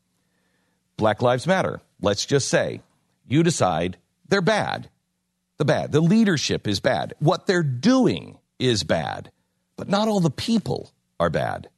Black 0.97 1.23
Lives 1.23 1.47
Matter. 1.47 1.81
Let's 2.01 2.27
just 2.27 2.49
say 2.49 2.81
you 3.27 3.43
decide 3.43 3.97
they're 4.29 4.41
bad. 4.43 4.89
The 5.59 5.65
bad. 5.65 5.93
The 5.93 6.01
leadership 6.01 6.67
is 6.67 6.81
bad. 6.81 7.15
What 7.19 7.47
they're 7.47 7.63
doing 7.63 8.39
is 8.59 8.83
bad. 8.85 9.31
But 9.77 9.89
not 9.89 10.09
all 10.09 10.21
the 10.21 10.31
people 10.31 10.91
are 11.19 11.31
bad. 11.31 11.69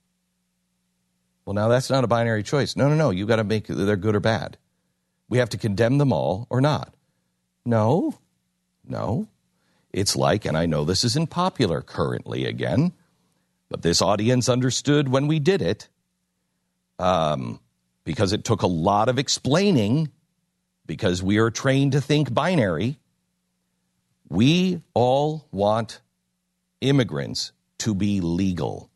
Well, 1.44 1.54
now 1.54 1.68
that's 1.68 1.90
not 1.90 2.04
a 2.04 2.08
binary 2.08 2.42
choice. 2.42 2.76
No, 2.76 2.88
no, 2.88 2.94
no. 2.94 3.10
You've 3.10 3.28
got 3.28 3.36
to 3.36 3.44
make 3.44 3.66
they're 3.66 3.96
good 3.96 4.14
or 4.14 4.20
bad. 4.20 4.56
We 5.28 5.38
have 5.38 5.50
to 5.50 5.58
condemn 5.58 5.98
them 5.98 6.12
all 6.12 6.46
or 6.50 6.60
not. 6.60 6.94
No, 7.64 8.18
no. 8.86 9.28
It's 9.92 10.16
like, 10.16 10.44
and 10.44 10.56
I 10.56 10.66
know 10.66 10.84
this 10.84 11.04
isn't 11.04 11.30
popular 11.30 11.82
currently 11.82 12.46
again, 12.46 12.92
but 13.68 13.82
this 13.82 14.00
audience 14.00 14.48
understood 14.48 15.08
when 15.08 15.26
we 15.28 15.38
did 15.38 15.60
it 15.60 15.88
um, 16.98 17.60
because 18.04 18.32
it 18.32 18.44
took 18.44 18.62
a 18.62 18.66
lot 18.66 19.08
of 19.08 19.18
explaining 19.18 20.10
because 20.86 21.22
we 21.22 21.38
are 21.38 21.50
trained 21.50 21.92
to 21.92 22.00
think 22.00 22.32
binary. 22.32 22.98
We 24.28 24.82
all 24.94 25.46
want 25.52 26.00
immigrants 26.80 27.52
to 27.78 27.94
be 27.94 28.20
legal. 28.20 28.90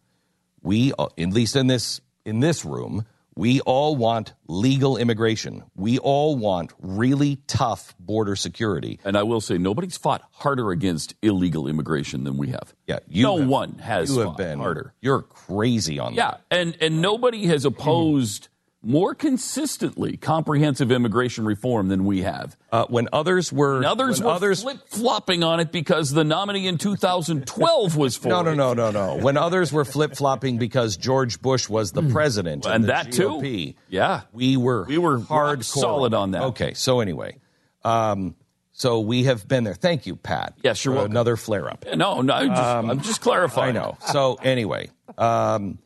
We, 0.62 0.92
uh, 0.99 1.09
at 1.18 1.31
least 1.31 1.57
in 1.57 1.66
this 1.66 2.01
in 2.25 2.40
this 2.40 2.64
room, 2.64 3.07
we 3.37 3.61
all 3.61 3.94
want 3.96 4.33
legal 4.49 4.96
immigration. 4.96 5.62
We 5.75 5.99
all 5.99 6.37
want 6.37 6.72
really 6.81 7.37
tough 7.46 7.94
border 8.01 8.35
security. 8.35 8.99
And 9.05 9.16
I 9.16 9.22
will 9.25 9.40
say, 9.42 9.59
nobody's 9.59 9.96
fought 9.99 10.22
harder 10.33 10.70
against 10.70 11.14
illegal 11.22 11.68
immigration 11.68 12.25
than 12.25 12.38
we 12.38 12.49
have. 12.49 12.72
Yeah, 12.87 13.01
no 13.14 13.38
have- 13.38 13.49
one 13.49 13.75
has 13.79 14.11
You 14.11 14.20
have 14.20 14.29
fought 14.29 14.37
been 14.38 14.59
harder. 14.59 14.94
You're 15.01 15.22
crazy 15.22 15.99
on 15.99 16.14
Yeah, 16.14 16.31
that. 16.31 16.40
Yeah, 16.51 16.59
and 16.59 16.77
and 16.81 17.03
nobody 17.03 17.46
has 17.46 17.64
opposed 17.64 18.49
more 18.87 19.14
consistently 19.16 20.16
comprehensive 20.16 20.92
immigration 20.92 21.44
reform 21.44 21.88
than 21.88 22.05
we 22.05 22.22
have. 22.22 22.57
Uh, 22.70 22.87
when 22.88 23.09
others 23.12 23.53
were, 23.53 23.77
And 23.79 23.85
others 23.85 24.22
were 24.22 24.31
others 24.31 24.62
flip 24.62 24.79
flopping 24.88 25.42
on 25.42 25.59
it 25.59 25.72
because 25.72 26.12
the 26.12 26.22
nominee 26.22 26.68
in 26.68 26.79
2012 26.79 27.96
was 27.96 28.16
for 28.16 28.29
No, 28.29 28.42
no, 28.42 28.55
no, 28.55 28.75
no, 28.75 28.90
no. 28.92 29.16
When 29.16 29.37
others 29.37 29.72
were 29.72 29.85
flip 29.85 30.14
flopping 30.14 30.59
because 30.59 30.96
George 30.96 31.42
Bush 31.42 31.68
was 31.68 31.90
the 31.90 32.03
president 32.05 32.64
Hmm. 32.64 32.70
And 32.72 32.85
the 32.85 32.88
that 32.88 33.11
too. 33.12 33.29
GOP, 33.40 33.75
Yeah. 33.88 34.20
we 34.33 34.57
were 34.57 34.85
We 34.87 34.99
were 34.99 35.18
hardcore 35.18 35.64
solid 35.64 36.14
on 36.14 36.31
that. 36.31 36.42
Okay, 36.44 36.75
so 36.75 37.01
anyway, 37.01 37.38
um, 37.85 38.37
so 38.72 39.01
we 39.01 39.25
have 39.25 39.49
been 39.49 39.64
there. 39.64 39.75
Thank 39.75 40.07
you, 40.07 40.14
Pat. 40.16 40.55
Yes, 40.62 40.85
you're 40.85 40.94
welcome. 40.94 41.11
Another 41.12 41.37
flare 41.37 41.68
up. 41.68 41.85
No, 41.96 42.20
no, 42.20 42.35
I'm 42.35 42.49
just, 42.51 42.61
I'm 42.62 43.01
just 43.01 43.20
clarifying. 43.20 43.77
I 43.77 43.81
know. 43.81 43.99
So 44.12 44.35
anyway, 44.42 44.90
um, 45.18 45.79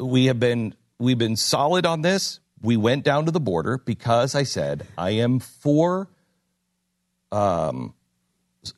we 0.00 0.24
have 0.26 0.40
been 0.40 0.74
we've 0.98 1.18
been 1.18 1.36
solid 1.36 1.86
on 1.86 2.02
this. 2.02 2.40
We 2.62 2.76
went 2.76 3.04
down 3.04 3.26
to 3.26 3.30
the 3.30 3.40
border 3.40 3.78
because 3.78 4.34
I 4.34 4.44
said 4.44 4.86
I 4.96 5.10
am 5.10 5.38
for 5.38 6.08
um, 7.30 7.94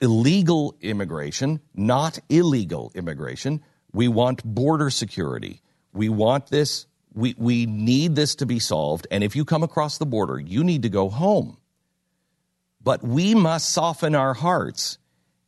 illegal 0.01 0.77
immigration, 0.81 1.61
not 1.75 2.19
illegal 2.29 2.91
immigration. 2.95 3.63
We 3.93 4.09
want 4.09 4.45
border 4.45 4.91
security. 4.91 5.63
We 5.93 6.09
want 6.09 6.49
this. 6.49 6.87
We 7.15 7.35
we 7.39 7.67
need 7.67 8.15
this 8.17 8.35
to 8.37 8.47
be 8.47 8.59
solved. 8.59 9.07
And 9.11 9.23
if 9.23 9.37
you 9.37 9.45
come 9.45 9.63
across 9.63 9.99
the 9.99 10.07
border, 10.07 10.39
you 10.39 10.65
need 10.65 10.83
to 10.83 10.89
go 10.89 11.09
home. 11.09 11.59
But 12.83 13.03
we 13.03 13.35
must 13.35 13.71
soften 13.71 14.15
our 14.15 14.35
hearts 14.35 14.99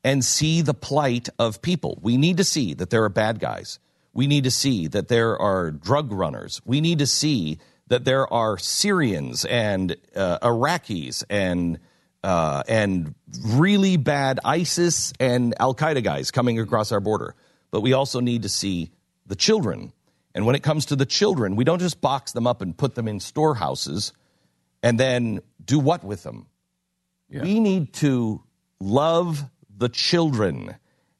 and 0.03 0.25
see 0.25 0.63
the 0.63 0.75
plight 0.75 1.29
of 1.39 1.61
people. 1.61 1.99
We 2.03 2.17
need 2.17 2.39
to 2.39 2.45
see 2.45 2.75
that 2.75 2.91
there 2.91 3.05
are 3.05 3.09
bad 3.09 3.41
guys. 3.41 3.79
We 4.19 4.27
need 4.27 4.43
to 4.45 4.51
see 4.51 4.89
that 4.89 5.07
there 5.07 5.41
are 5.41 5.71
drug 5.71 6.11
runners. 6.11 6.61
We 6.65 6.81
need 6.81 6.99
to 6.99 7.07
see 7.07 7.59
that 7.87 8.05
there 8.05 8.27
are 8.33 8.59
Syrians 8.59 9.45
and 9.45 9.97
uh, 10.17 10.41
Iraqis 10.41 11.23
and 11.31 11.79
uh, 12.25 12.65
and 12.67 13.15
really 13.47 13.97
bad 13.97 14.41
ISIS 14.45 15.13
and 15.21 15.55
Al 15.61 15.73
Qaeda 15.73 16.03
guys 16.03 16.33
coming 16.33 16.59
across 16.59 16.91
our 16.91 16.99
border. 16.99 17.37
But 17.71 17.83
we 17.83 17.93
also 17.93 18.19
need 18.19 18.43
to 18.43 18.49
see 18.49 18.91
the 19.27 19.37
children. 19.37 19.93
And 20.35 20.47
when 20.47 20.57
it 20.57 20.65
comes 20.65 20.87
to 20.87 20.97
the 20.97 21.07
children, 21.07 21.55
we 21.55 21.63
don't 21.63 21.79
just 21.79 22.01
box 22.01 22.33
them 22.33 22.49
up 22.49 22.61
and 22.61 22.77
put 22.77 22.97
them 22.97 23.07
in 23.07 23.21
storehouses 23.21 24.13
and 24.83 24.99
then 24.99 25.43
do 25.65 25.79
what 25.79 26.03
with 26.03 26.25
them? 26.25 26.49
We 27.45 27.61
need 27.61 27.93
to 28.03 28.43
love 28.81 29.45
the 29.77 29.89
children 29.89 30.75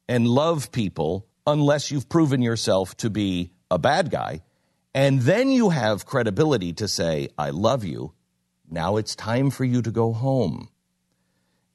and 0.09 0.27
love 0.27 0.73
people 0.73 1.28
unless 1.45 1.91
you've 1.91 2.09
proven 2.09 2.41
yourself 2.41 2.95
to 2.97 3.09
be 3.09 3.51
a 3.71 3.77
bad 3.77 4.09
guy. 4.09 4.41
And 4.93 5.21
then 5.21 5.49
you 5.49 5.69
have 5.69 6.05
credibility 6.05 6.73
to 6.73 6.87
say, 6.87 7.29
I 7.37 7.51
love 7.51 7.83
you. 7.83 8.13
Now 8.69 8.97
it's 8.97 9.15
time 9.15 9.49
for 9.49 9.63
you 9.63 9.81
to 9.81 9.91
go 9.91 10.13
home. 10.13 10.69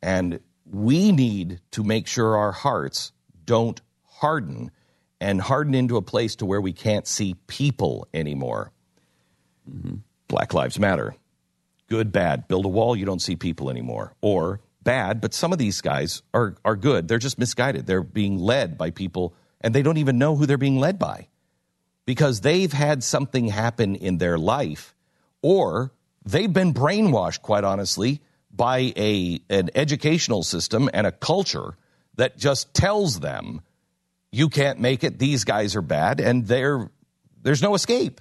And 0.03 0.40
we 0.64 1.12
need 1.12 1.61
to 1.72 1.83
make 1.83 2.07
sure 2.07 2.37
our 2.37 2.53
hearts 2.53 3.12
don't 3.44 3.81
harden 4.05 4.70
and 5.20 5.40
harden 5.40 5.74
into 5.74 5.96
a 5.96 6.03
place 6.03 6.37
to 6.37 6.46
where 6.46 6.61
we 6.61 6.72
can't 6.72 7.07
see 7.07 7.35
people 7.46 8.09
anymore. 8.12 8.72
Mm-hmm. 9.70 9.96
Black 10.29 10.53
Lives 10.53 10.79
Matter. 10.79 11.14
Good, 11.88 12.12
bad. 12.12 12.48
Build 12.48 12.64
a 12.64 12.68
wall, 12.68 12.96
you 12.96 13.07
don't 13.07 13.22
see 13.22 13.37
people 13.37 13.70
anymore. 13.70 14.14
Or 14.20 14.61
bad, 14.83 15.20
but 15.20 15.35
some 15.35 15.53
of 15.53 15.59
these 15.59 15.81
guys 15.81 16.22
are, 16.33 16.57
are 16.64 16.77
good. 16.77 17.09
They're 17.09 17.18
just 17.18 17.38
misguided. 17.38 17.87
They're 17.87 18.03
being 18.03 18.38
led 18.38 18.77
by 18.77 18.90
people, 18.90 19.35
and 19.64 19.74
they 19.74 19.83
don't 19.83 19.96
even 19.96 20.18
know 20.18 20.37
who 20.37 20.44
they're 20.44 20.59
being 20.59 20.79
led 20.79 20.98
by 20.98 21.27
because 22.05 22.42
they've 22.42 22.72
had 22.72 23.03
something 23.03 23.48
happen 23.48 23.96
in 23.96 24.18
their 24.18 24.38
life, 24.38 24.94
or 25.40 25.90
they've 26.27 26.53
been 26.53 26.74
brainwashed, 26.74 27.40
quite 27.40 27.64
honestly, 27.64 28.20
by 28.50 28.92
a, 28.94 29.40
an 29.48 29.70
educational 29.74 30.42
system 30.42 30.90
and 30.92 31.07
a 31.07 31.12
culture 31.12 31.77
that 32.16 32.37
just 32.37 32.74
tells 32.74 33.20
them 33.20 33.62
you 34.31 34.50
can't 34.50 34.81
make 34.81 35.03
it, 35.03 35.18
these 35.18 35.44
guys 35.44 35.74
are 35.77 35.83
bad, 35.83 36.20
and 36.20 36.46
there's 36.46 37.62
no 37.62 37.74
escape. 37.74 38.20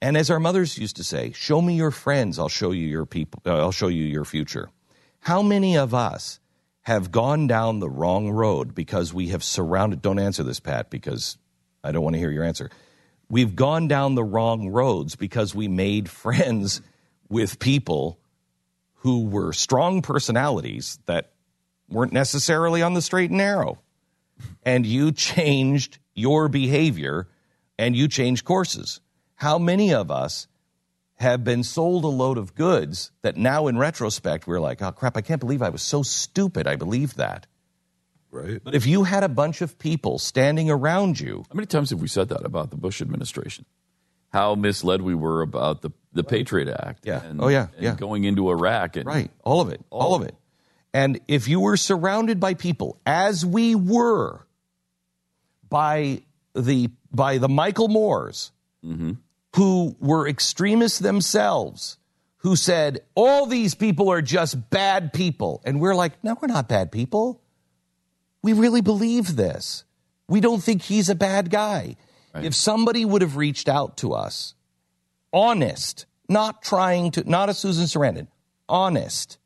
And 0.00 0.16
as 0.16 0.30
our 0.30 0.40
mothers 0.40 0.78
used 0.78 0.96
to 0.96 1.04
say, 1.04 1.32
show 1.32 1.60
me 1.60 1.74
your 1.74 1.90
friends, 1.90 2.38
I'll 2.38 2.48
show 2.48 2.70
you 2.70 2.86
your 2.86 3.04
people, 3.04 3.42
uh, 3.44 3.58
I'll 3.58 3.72
show 3.72 3.88
you 3.88 4.04
your 4.04 4.24
future. 4.24 4.70
How 5.18 5.42
many 5.42 5.76
of 5.76 5.92
us 5.92 6.39
have 6.82 7.10
gone 7.10 7.46
down 7.46 7.78
the 7.78 7.88
wrong 7.88 8.30
road 8.30 8.74
because 8.74 9.12
we 9.12 9.28
have 9.28 9.44
surrounded, 9.44 10.00
don't 10.00 10.18
answer 10.18 10.42
this, 10.42 10.60
Pat, 10.60 10.90
because 10.90 11.36
I 11.84 11.92
don't 11.92 12.02
want 12.02 12.14
to 12.14 12.20
hear 12.20 12.30
your 12.30 12.44
answer. 12.44 12.70
We've 13.28 13.54
gone 13.54 13.86
down 13.86 14.14
the 14.14 14.24
wrong 14.24 14.70
roads 14.70 15.14
because 15.16 15.54
we 15.54 15.68
made 15.68 16.08
friends 16.10 16.80
with 17.28 17.58
people 17.58 18.18
who 18.96 19.24
were 19.26 19.52
strong 19.52 20.02
personalities 20.02 20.98
that 21.06 21.32
weren't 21.88 22.12
necessarily 22.12 22.82
on 22.82 22.94
the 22.94 23.02
straight 23.02 23.30
and 23.30 23.38
narrow. 23.38 23.78
And 24.62 24.86
you 24.86 25.12
changed 25.12 25.98
your 26.14 26.48
behavior 26.48 27.28
and 27.78 27.96
you 27.96 28.08
changed 28.08 28.44
courses. 28.44 29.00
How 29.34 29.58
many 29.58 29.94
of 29.94 30.10
us 30.10 30.46
have 31.20 31.44
been 31.44 31.62
sold 31.62 32.04
a 32.04 32.08
load 32.08 32.38
of 32.38 32.54
goods 32.54 33.12
that 33.22 33.36
now 33.36 33.66
in 33.66 33.76
retrospect 33.76 34.46
we're 34.46 34.58
like, 34.58 34.80
oh 34.80 34.90
crap, 34.90 35.16
I 35.16 35.20
can't 35.20 35.38
believe 35.40 35.60
I 35.60 35.68
was 35.68 35.82
so 35.82 36.02
stupid. 36.02 36.66
I 36.66 36.76
believed 36.76 37.18
that. 37.18 37.46
Right. 38.30 38.60
But 38.62 38.74
if 38.74 38.86
you 38.86 39.04
had 39.04 39.22
a 39.22 39.28
bunch 39.28 39.60
of 39.60 39.78
people 39.78 40.18
standing 40.18 40.70
around 40.70 41.20
you, 41.20 41.44
How 41.48 41.54
many 41.54 41.66
times 41.66 41.90
have 41.90 42.00
we 42.00 42.08
said 42.08 42.30
that 42.30 42.44
about 42.46 42.70
the 42.70 42.76
Bush 42.76 43.02
administration? 43.02 43.66
How 44.32 44.54
misled 44.54 45.02
we 45.02 45.14
were 45.14 45.42
about 45.42 45.82
the, 45.82 45.90
the 46.12 46.24
Patriot 46.24 46.68
Act. 46.68 47.04
Yeah. 47.04 47.22
And, 47.22 47.40
Oh, 47.42 47.48
yeah, 47.48 47.66
yeah. 47.78 47.96
going 47.96 48.24
into 48.24 48.48
Iraq. 48.48 48.96
And, 48.96 49.04
right, 49.04 49.30
all 49.44 49.60
of 49.60 49.70
it, 49.70 49.84
all, 49.90 50.14
of 50.14 50.22
it. 50.22 50.34
And 50.94 51.20
if 51.28 51.48
you 51.48 51.60
were 51.60 51.76
surrounded 51.76 52.40
by 52.40 52.54
people, 52.54 52.98
as 53.04 53.44
we 53.44 53.74
were, 53.74 54.46
by 55.68 56.22
the 56.54 56.90
by 57.12 57.38
the 57.38 57.48
Michael 57.48 57.88
Moores, 57.88 58.52
mm-hmm. 58.84 59.12
Who 59.56 59.96
were 60.00 60.28
extremists 60.28 60.98
themselves, 60.98 61.98
who 62.38 62.56
said 62.56 63.00
all 63.14 63.46
these 63.46 63.74
people 63.74 64.10
are 64.10 64.22
just 64.22 64.70
bad 64.70 65.12
people, 65.12 65.60
and 65.64 65.80
we're 65.80 65.94
like, 65.94 66.22
no, 66.22 66.36
we're 66.40 66.48
not 66.48 66.68
bad 66.68 66.92
people. 66.92 67.42
We 68.42 68.52
really 68.52 68.80
believe 68.80 69.36
this. 69.36 69.84
We 70.28 70.40
don't 70.40 70.62
think 70.62 70.82
he's 70.82 71.08
a 71.08 71.14
bad 71.14 71.50
guy. 71.50 71.96
If 72.34 72.54
somebody 72.54 73.04
would 73.04 73.22
have 73.22 73.36
reached 73.36 73.68
out 73.68 73.96
to 73.98 74.12
us, 74.12 74.54
honest, 75.32 76.06
not 76.28 76.62
trying 76.62 77.10
to, 77.12 77.28
not 77.28 77.48
a 77.48 77.54
Susan 77.54 77.86
Sarandon, 77.86 78.28
honest, 78.68 79.38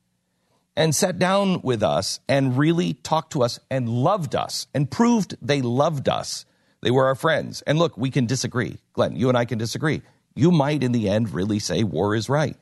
and 0.77 0.95
sat 0.95 1.19
down 1.19 1.62
with 1.62 1.83
us 1.83 2.21
and 2.29 2.59
really 2.59 2.93
talked 2.93 3.33
to 3.33 3.43
us 3.43 3.59
and 3.71 3.88
loved 3.88 4.35
us 4.35 4.67
and 4.75 4.90
proved 4.90 5.37
they 5.40 5.62
loved 5.62 6.09
us. 6.11 6.45
They 6.85 6.90
were 6.90 7.07
our 7.07 7.14
friends. 7.14 7.62
And 7.62 7.79
look, 7.79 7.97
we 7.97 8.11
can 8.11 8.27
disagree. 8.27 8.77
Glenn, 8.92 9.16
you 9.16 9.31
and 9.31 9.38
I 9.38 9.47
can 9.47 9.57
disagree. 9.57 10.03
You 10.35 10.51
might, 10.51 10.83
in 10.83 10.92
the 10.92 11.09
end, 11.09 11.33
really 11.33 11.59
say 11.59 11.83
war 11.83 12.14
is 12.14 12.29
right. 12.29 12.59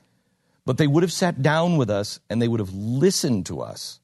But 0.65 0.79
they 0.79 0.87
would 0.87 1.03
have 1.03 1.13
sat 1.13 1.43
down 1.43 1.77
with 1.77 1.91
us 1.91 2.21
and 2.31 2.41
they 2.41 2.47
would 2.47 2.61
have 2.61 2.73
listened 2.73 3.47
to 3.47 3.63
us. 3.63 3.99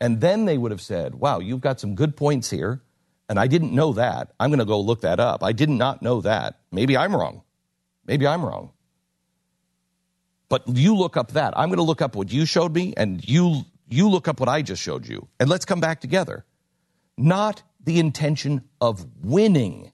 And 0.00 0.22
then 0.22 0.46
they 0.46 0.56
would 0.56 0.70
have 0.70 0.80
said, 0.80 1.16
wow, 1.16 1.40
you've 1.40 1.60
got 1.60 1.80
some 1.80 1.94
good 1.94 2.16
points 2.16 2.48
here. 2.48 2.80
And 3.28 3.38
I 3.38 3.46
didn't 3.46 3.74
know 3.74 3.92
that. 3.92 4.32
I'm 4.40 4.48
going 4.48 4.58
to 4.58 4.64
go 4.64 4.80
look 4.80 5.02
that 5.02 5.20
up. 5.20 5.44
I 5.44 5.52
did 5.52 5.68
not 5.68 6.00
know 6.00 6.22
that. 6.22 6.60
Maybe 6.72 6.96
I'm 6.96 7.14
wrong. 7.14 7.42
Maybe 8.06 8.26
I'm 8.26 8.42
wrong. 8.42 8.70
But 10.48 10.66
you 10.66 10.96
look 10.96 11.18
up 11.18 11.32
that. 11.32 11.52
I'm 11.58 11.68
going 11.68 11.76
to 11.76 11.82
look 11.82 12.00
up 12.00 12.16
what 12.16 12.32
you 12.32 12.46
showed 12.46 12.74
me, 12.74 12.94
and 12.96 13.22
you 13.28 13.66
you 13.90 14.08
look 14.08 14.28
up 14.28 14.40
what 14.40 14.48
I 14.48 14.62
just 14.62 14.80
showed 14.80 15.06
you, 15.06 15.28
and 15.38 15.50
let's 15.50 15.66
come 15.66 15.80
back 15.80 16.00
together. 16.00 16.46
Not 17.18 17.62
the 17.80 17.98
intention 17.98 18.62
of 18.80 19.06
winning, 19.22 19.92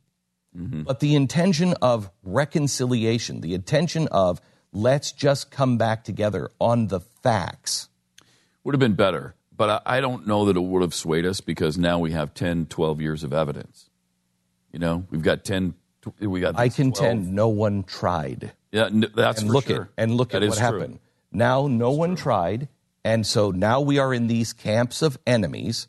mm-hmm. 0.57 0.83
but 0.83 1.01
the 1.01 1.15
intention 1.15 1.75
of 1.83 2.11
reconciliation, 2.23 3.41
the 3.41 3.55
intention 3.55 4.09
of 4.09 4.41
let's 4.73 5.13
just 5.13 5.51
come 5.51 5.79
back 5.79 6.05
together 6.05 6.51
on 6.61 6.89
the 6.89 7.01
facts. 7.01 7.89
Would 8.65 8.75
have 8.75 8.81
been 8.81 8.95
better. 8.95 9.35
But 9.57 9.83
I, 9.87 9.99
I 9.99 10.01
don't 10.01 10.27
know 10.27 10.47
that 10.47 10.57
it 10.57 10.61
would 10.61 10.83
have 10.83 10.95
swayed 10.95 11.27
us 11.27 11.41
because 11.41 11.79
now 11.79 11.99
we 11.99 12.11
have 12.13 12.35
10, 12.35 12.67
12 12.67 13.01
years 13.01 13.23
of 13.23 13.33
evidence. 13.33 13.89
You 14.73 14.81
know, 14.81 15.07
we've 15.11 15.23
got 15.23 15.45
10, 15.45 15.75
tw- 16.03 16.21
we 16.21 16.41
got 16.41 16.59
I 16.59 16.69
contend 16.69 17.25
12. 17.25 17.35
no 17.35 17.49
one 17.49 17.85
tried. 17.85 18.53
Yeah, 18.73 18.87
n- 18.87 19.07
that's 19.15 19.43
and 19.43 19.51
look 19.51 19.67
sure. 19.67 19.83
at 19.83 20.03
and 20.03 20.17
look 20.17 20.31
That 20.31 20.43
at 20.43 20.49
what 20.49 20.59
true. 20.59 20.65
happened. 20.65 20.99
Now 21.31 21.69
no 21.69 21.93
one 21.93 22.17
tried, 22.17 22.69
and 23.05 23.25
so 23.25 23.53
now 23.53 23.81
we 23.81 23.99
are 23.99 24.13
in 24.13 24.27
these 24.27 24.53
camps 24.53 25.03
of 25.03 25.19
enemies. 25.27 25.87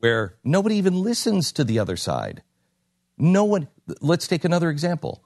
Where 0.00 0.36
nobody 0.44 0.76
even 0.76 0.94
listens 1.02 1.52
to 1.52 1.64
the 1.64 1.78
other 1.78 1.96
side. 1.96 2.42
No 3.16 3.44
one. 3.44 3.68
Let's 4.00 4.28
take 4.28 4.44
another 4.44 4.70
example: 4.70 5.22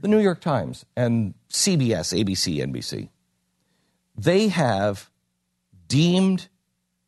the 0.00 0.08
New 0.08 0.20
York 0.20 0.40
Times 0.40 0.84
and 0.96 1.34
CBS, 1.50 2.12
ABC, 2.12 2.58
NBC. 2.58 3.08
They 4.16 4.48
have 4.48 5.10
deemed 5.88 6.48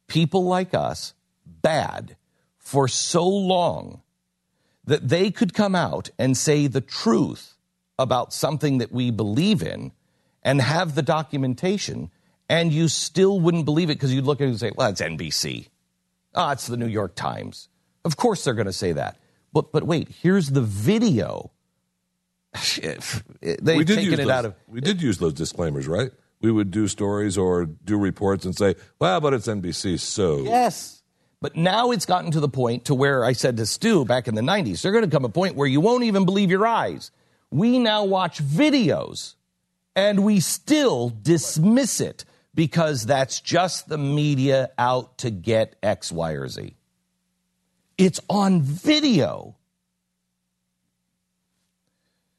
people 0.06 0.44
like 0.44 0.74
us 0.74 1.14
bad 1.46 2.16
for 2.58 2.88
so 2.88 3.26
long 3.26 4.02
that 4.84 5.08
they 5.08 5.30
could 5.30 5.52
come 5.54 5.74
out 5.74 6.10
and 6.18 6.36
say 6.36 6.66
the 6.66 6.80
truth 6.80 7.54
about 7.98 8.32
something 8.32 8.78
that 8.78 8.92
we 8.92 9.10
believe 9.10 9.62
in 9.62 9.92
and 10.42 10.60
have 10.60 10.94
the 10.94 11.02
documentation, 11.02 12.10
and 12.48 12.72
you 12.72 12.88
still 12.88 13.40
wouldn't 13.40 13.64
believe 13.64 13.90
it 13.90 13.94
because 13.94 14.14
you'd 14.14 14.24
look 14.24 14.40
at 14.40 14.44
it 14.44 14.50
and 14.50 14.60
say, 14.60 14.72
well, 14.74 14.88
it's 14.88 15.00
NBC. 15.00 15.68
Ah, 16.38 16.52
it's 16.52 16.68
the 16.68 16.76
New 16.76 16.86
York 16.86 17.16
Times. 17.16 17.68
Of 18.04 18.16
course 18.16 18.44
they're 18.44 18.54
going 18.54 18.66
to 18.66 18.72
say 18.72 18.92
that. 18.92 19.18
But, 19.52 19.72
but 19.72 19.82
wait, 19.82 20.08
here's 20.22 20.50
the 20.50 20.62
video. 20.62 21.50
They've 22.80 23.22
we 23.42 23.84
did 23.84 23.96
taken 23.96 24.14
it 24.14 24.16
those, 24.18 24.28
out 24.28 24.44
of. 24.44 24.54
we 24.68 24.80
did 24.80 25.02
use 25.02 25.18
those 25.18 25.34
disclaimers, 25.34 25.88
right? 25.88 26.12
We 26.40 26.52
would 26.52 26.70
do 26.70 26.86
stories 26.86 27.36
or 27.36 27.66
do 27.66 27.98
reports 27.98 28.44
and 28.44 28.56
say, 28.56 28.76
"Well, 29.00 29.20
but 29.20 29.34
it's 29.34 29.48
NBC, 29.48 29.98
so 29.98 30.44
Yes. 30.44 31.02
But 31.40 31.56
now 31.56 31.90
it's 31.90 32.06
gotten 32.06 32.30
to 32.32 32.40
the 32.40 32.48
point 32.48 32.86
to 32.86 32.94
where 32.94 33.24
I 33.24 33.32
said 33.32 33.56
to 33.58 33.66
Stu 33.66 34.04
back 34.04 34.28
in 34.28 34.34
the 34.34 34.42
90s, 34.42 34.82
there's 34.82 34.92
going 34.92 35.04
to 35.04 35.10
come 35.10 35.24
a 35.24 35.28
point 35.28 35.54
where 35.54 35.68
you 35.68 35.80
won't 35.80 36.04
even 36.04 36.24
believe 36.24 36.50
your 36.50 36.66
eyes. 36.66 37.12
We 37.50 37.78
now 37.78 38.04
watch 38.04 38.42
videos 38.42 39.34
and 39.94 40.24
we 40.24 40.40
still 40.40 41.10
dismiss 41.10 42.00
it 42.00 42.24
because 42.58 43.06
that's 43.06 43.40
just 43.40 43.88
the 43.88 43.96
media 43.96 44.68
out 44.76 45.18
to 45.18 45.30
get 45.30 45.76
X, 45.80 46.10
Y, 46.10 46.32
or 46.32 46.48
Z. 46.48 46.74
It's 47.96 48.18
on 48.28 48.62
video. 48.62 49.54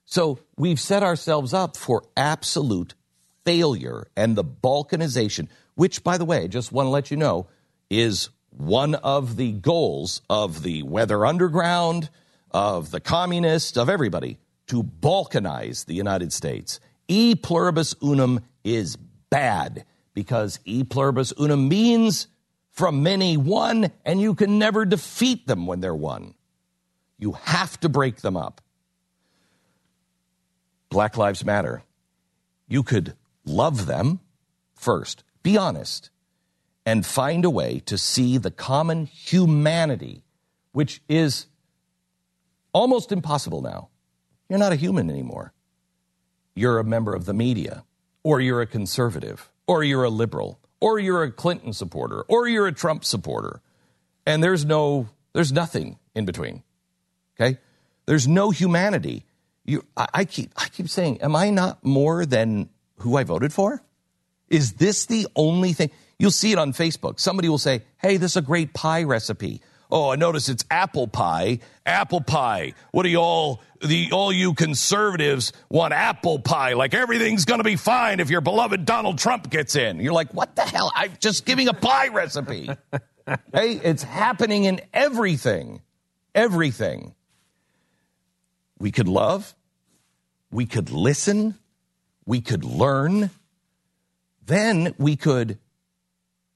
So 0.03 0.39
we've 0.57 0.77
set 0.77 1.03
ourselves 1.03 1.53
up 1.53 1.77
for 1.77 2.03
absolute 2.17 2.95
failure 3.45 4.07
and 4.17 4.35
the 4.35 4.43
balkanization, 4.43 5.47
which, 5.75 6.03
by 6.03 6.17
the 6.17 6.25
way, 6.25 6.49
just 6.49 6.73
want 6.73 6.87
to 6.87 6.89
let 6.89 7.11
you 7.11 7.15
know, 7.15 7.47
is 7.89 8.27
one 8.49 8.95
of 8.95 9.37
the 9.37 9.53
goals 9.53 10.21
of 10.29 10.63
the 10.63 10.83
Weather 10.83 11.25
Underground, 11.25 12.09
of 12.51 12.91
the 12.91 12.99
communists, 12.99 13.77
of 13.77 13.87
everybody, 13.87 14.37
to 14.67 14.83
balkanize 14.83 15.85
the 15.85 15.95
United 15.95 16.33
States. 16.33 16.81
E 17.07 17.35
pluribus 17.35 17.95
unum 18.01 18.41
is 18.65 18.97
bad 19.29 19.85
because 20.19 20.59
e 20.65 20.83
pluribus 20.83 21.31
unum 21.39 21.69
means 21.69 22.27
from 22.71 23.03
many 23.03 23.37
one, 23.37 23.89
and 24.03 24.19
you 24.19 24.35
can 24.35 24.59
never 24.59 24.83
defeat 24.83 25.47
them 25.47 25.65
when 25.65 25.79
they're 25.79 25.95
one. 25.95 26.33
You 27.17 27.37
have 27.43 27.79
to 27.79 27.87
break 27.87 28.17
them 28.17 28.35
up. 28.35 28.59
Black 30.89 31.15
Lives 31.15 31.45
Matter. 31.45 31.83
You 32.67 32.83
could 32.83 33.13
love 33.45 33.85
them 33.85 34.19
first, 34.75 35.23
be 35.41 35.57
honest, 35.57 36.09
and 36.85 37.05
find 37.05 37.45
a 37.45 37.49
way 37.49 37.79
to 37.85 37.97
see 37.97 38.37
the 38.37 38.51
common 38.51 39.05
humanity, 39.05 40.25
which 40.73 41.01
is 41.07 41.45
almost 42.73 43.13
impossible 43.13 43.61
now. 43.61 43.87
You're 44.49 44.59
not 44.59 44.73
a 44.73 44.83
human 44.83 45.09
anymore. 45.09 45.53
You're 46.55 46.77
a 46.77 46.83
member 46.83 47.15
of 47.15 47.23
the 47.23 47.33
media, 47.33 47.85
or 48.21 48.41
you're 48.41 48.59
a 48.59 48.67
conservative, 48.67 49.49
or 49.69 49.83
you're 49.83 50.03
a 50.03 50.09
liberal, 50.09 50.59
or 50.79 50.97
you're 50.97 51.21
a 51.21 51.31
Clinton 51.31 51.73
supporter, 51.73 52.23
or 52.27 52.47
you're 52.47 52.65
a 52.65 52.73
Trump 52.73 53.05
supporter. 53.05 53.61
And 54.25 54.43
there's 54.43 54.65
no, 54.65 55.09
there's 55.33 55.51
nothing 55.51 55.99
in 56.15 56.25
between. 56.25 56.63
Okay? 57.39 57.59
There's 58.07 58.27
no 58.27 58.49
humanity. 58.49 59.27
You, 59.65 59.85
I, 59.95 60.07
I 60.11 60.25
keep, 60.25 60.51
I 60.57 60.69
keep 60.69 60.89
saying, 60.89 61.21
am 61.21 61.35
I 61.35 61.51
not 61.51 61.85
more 61.85 62.25
than 62.25 62.69
who 63.01 63.15
I 63.15 63.23
voted 63.23 63.53
for? 63.53 63.83
Is 64.47 64.73
this 64.73 65.05
the 65.05 65.27
only 65.35 65.73
thing? 65.73 65.91
You'll 66.17 66.31
see 66.31 66.51
it 66.51 66.57
on 66.57 66.73
Facebook. 66.73 67.19
Somebody 67.19 67.47
will 67.47 67.59
say, 67.59 67.83
hey, 67.99 68.17
this 68.17 68.31
is 68.31 68.37
a 68.37 68.41
great 68.41 68.73
pie 68.73 69.03
recipe. 69.03 69.61
Oh, 69.91 70.11
I 70.11 70.17
notice 70.17 70.49
it's 70.49 70.63
apple 70.69 71.07
pie. 71.07 71.59
Apple 71.85 72.21
pie. 72.21 72.73
What 72.91 73.03
do 73.03 73.09
you 73.09 73.17
all, 73.17 73.63
the, 73.81 74.09
all 74.11 74.31
you 74.31 74.53
conservatives 74.53 75.51
want 75.69 75.93
apple 75.93 76.39
pie? 76.39 76.73
Like 76.73 76.93
everything's 76.93 77.45
going 77.45 77.59
to 77.59 77.63
be 77.63 77.75
fine 77.75 78.19
if 78.19 78.29
your 78.29 78.41
beloved 78.41 78.85
Donald 78.85 79.17
Trump 79.17 79.49
gets 79.49 79.75
in. 79.75 79.99
You're 79.99 80.13
like, 80.13 80.31
what 80.33 80.55
the 80.55 80.61
hell? 80.61 80.91
I'm 80.95 81.13
just 81.19 81.45
giving 81.45 81.67
a 81.67 81.73
pie 81.73 82.09
recipe. 82.09 82.69
hey, 83.53 83.73
it's 83.73 84.03
happening 84.03 84.65
in 84.65 84.79
everything. 84.93 85.81
Everything. 86.35 87.15
We 88.77 88.91
could 88.91 89.07
love. 89.07 89.55
We 90.51 90.67
could 90.67 90.91
listen. 90.91 91.55
We 92.25 92.41
could 92.41 92.63
learn. 92.63 93.31
Then 94.45 94.93
we 94.99 95.15
could 95.15 95.57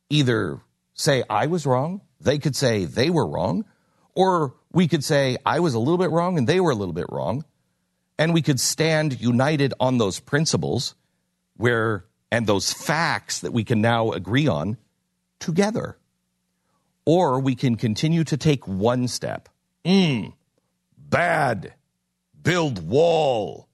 either 0.09 0.59
say, 0.93 1.23
I 1.27 1.47
was 1.47 1.65
wrong. 1.65 2.01
They 2.23 2.39
could 2.39 2.55
say 2.55 2.85
they 2.85 3.09
were 3.09 3.27
wrong. 3.27 3.65
Or 4.15 4.55
we 4.71 4.87
could 4.87 5.03
say, 5.03 5.37
I 5.45 5.59
was 5.59 5.73
a 5.73 5.79
little 5.79 5.97
bit 5.97 6.09
wrong 6.09 6.37
and 6.37 6.47
they 6.47 6.59
were 6.59 6.71
a 6.71 6.75
little 6.75 6.93
bit 6.93 7.07
wrong. 7.09 7.45
And 8.17 8.33
we 8.33 8.41
could 8.41 8.59
stand 8.59 9.19
united 9.19 9.73
on 9.79 9.97
those 9.97 10.19
principles 10.19 10.95
where, 11.57 12.05
and 12.31 12.47
those 12.47 12.71
facts 12.71 13.41
that 13.41 13.51
we 13.51 13.63
can 13.63 13.81
now 13.81 14.11
agree 14.11 14.47
on 14.47 14.77
together. 15.39 15.97
Or 17.05 17.39
we 17.39 17.55
can 17.55 17.75
continue 17.75 18.23
to 18.23 18.37
take 18.37 18.67
one 18.67 19.07
step. 19.07 19.49
Mm, 19.83 20.33
bad. 20.97 21.73
Build 22.41 22.87
wall. 22.87 23.67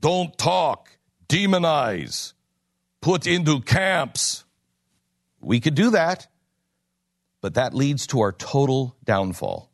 Don't 0.00 0.36
talk. 0.38 0.96
Demonize. 1.28 2.32
Put 3.00 3.26
into 3.26 3.60
camps. 3.60 4.44
We 5.40 5.60
could 5.60 5.74
do 5.74 5.90
that, 5.90 6.26
but 7.46 7.54
that 7.54 7.72
leads 7.72 8.08
to 8.08 8.22
our 8.22 8.32
total 8.32 8.96
downfall. 9.04 9.70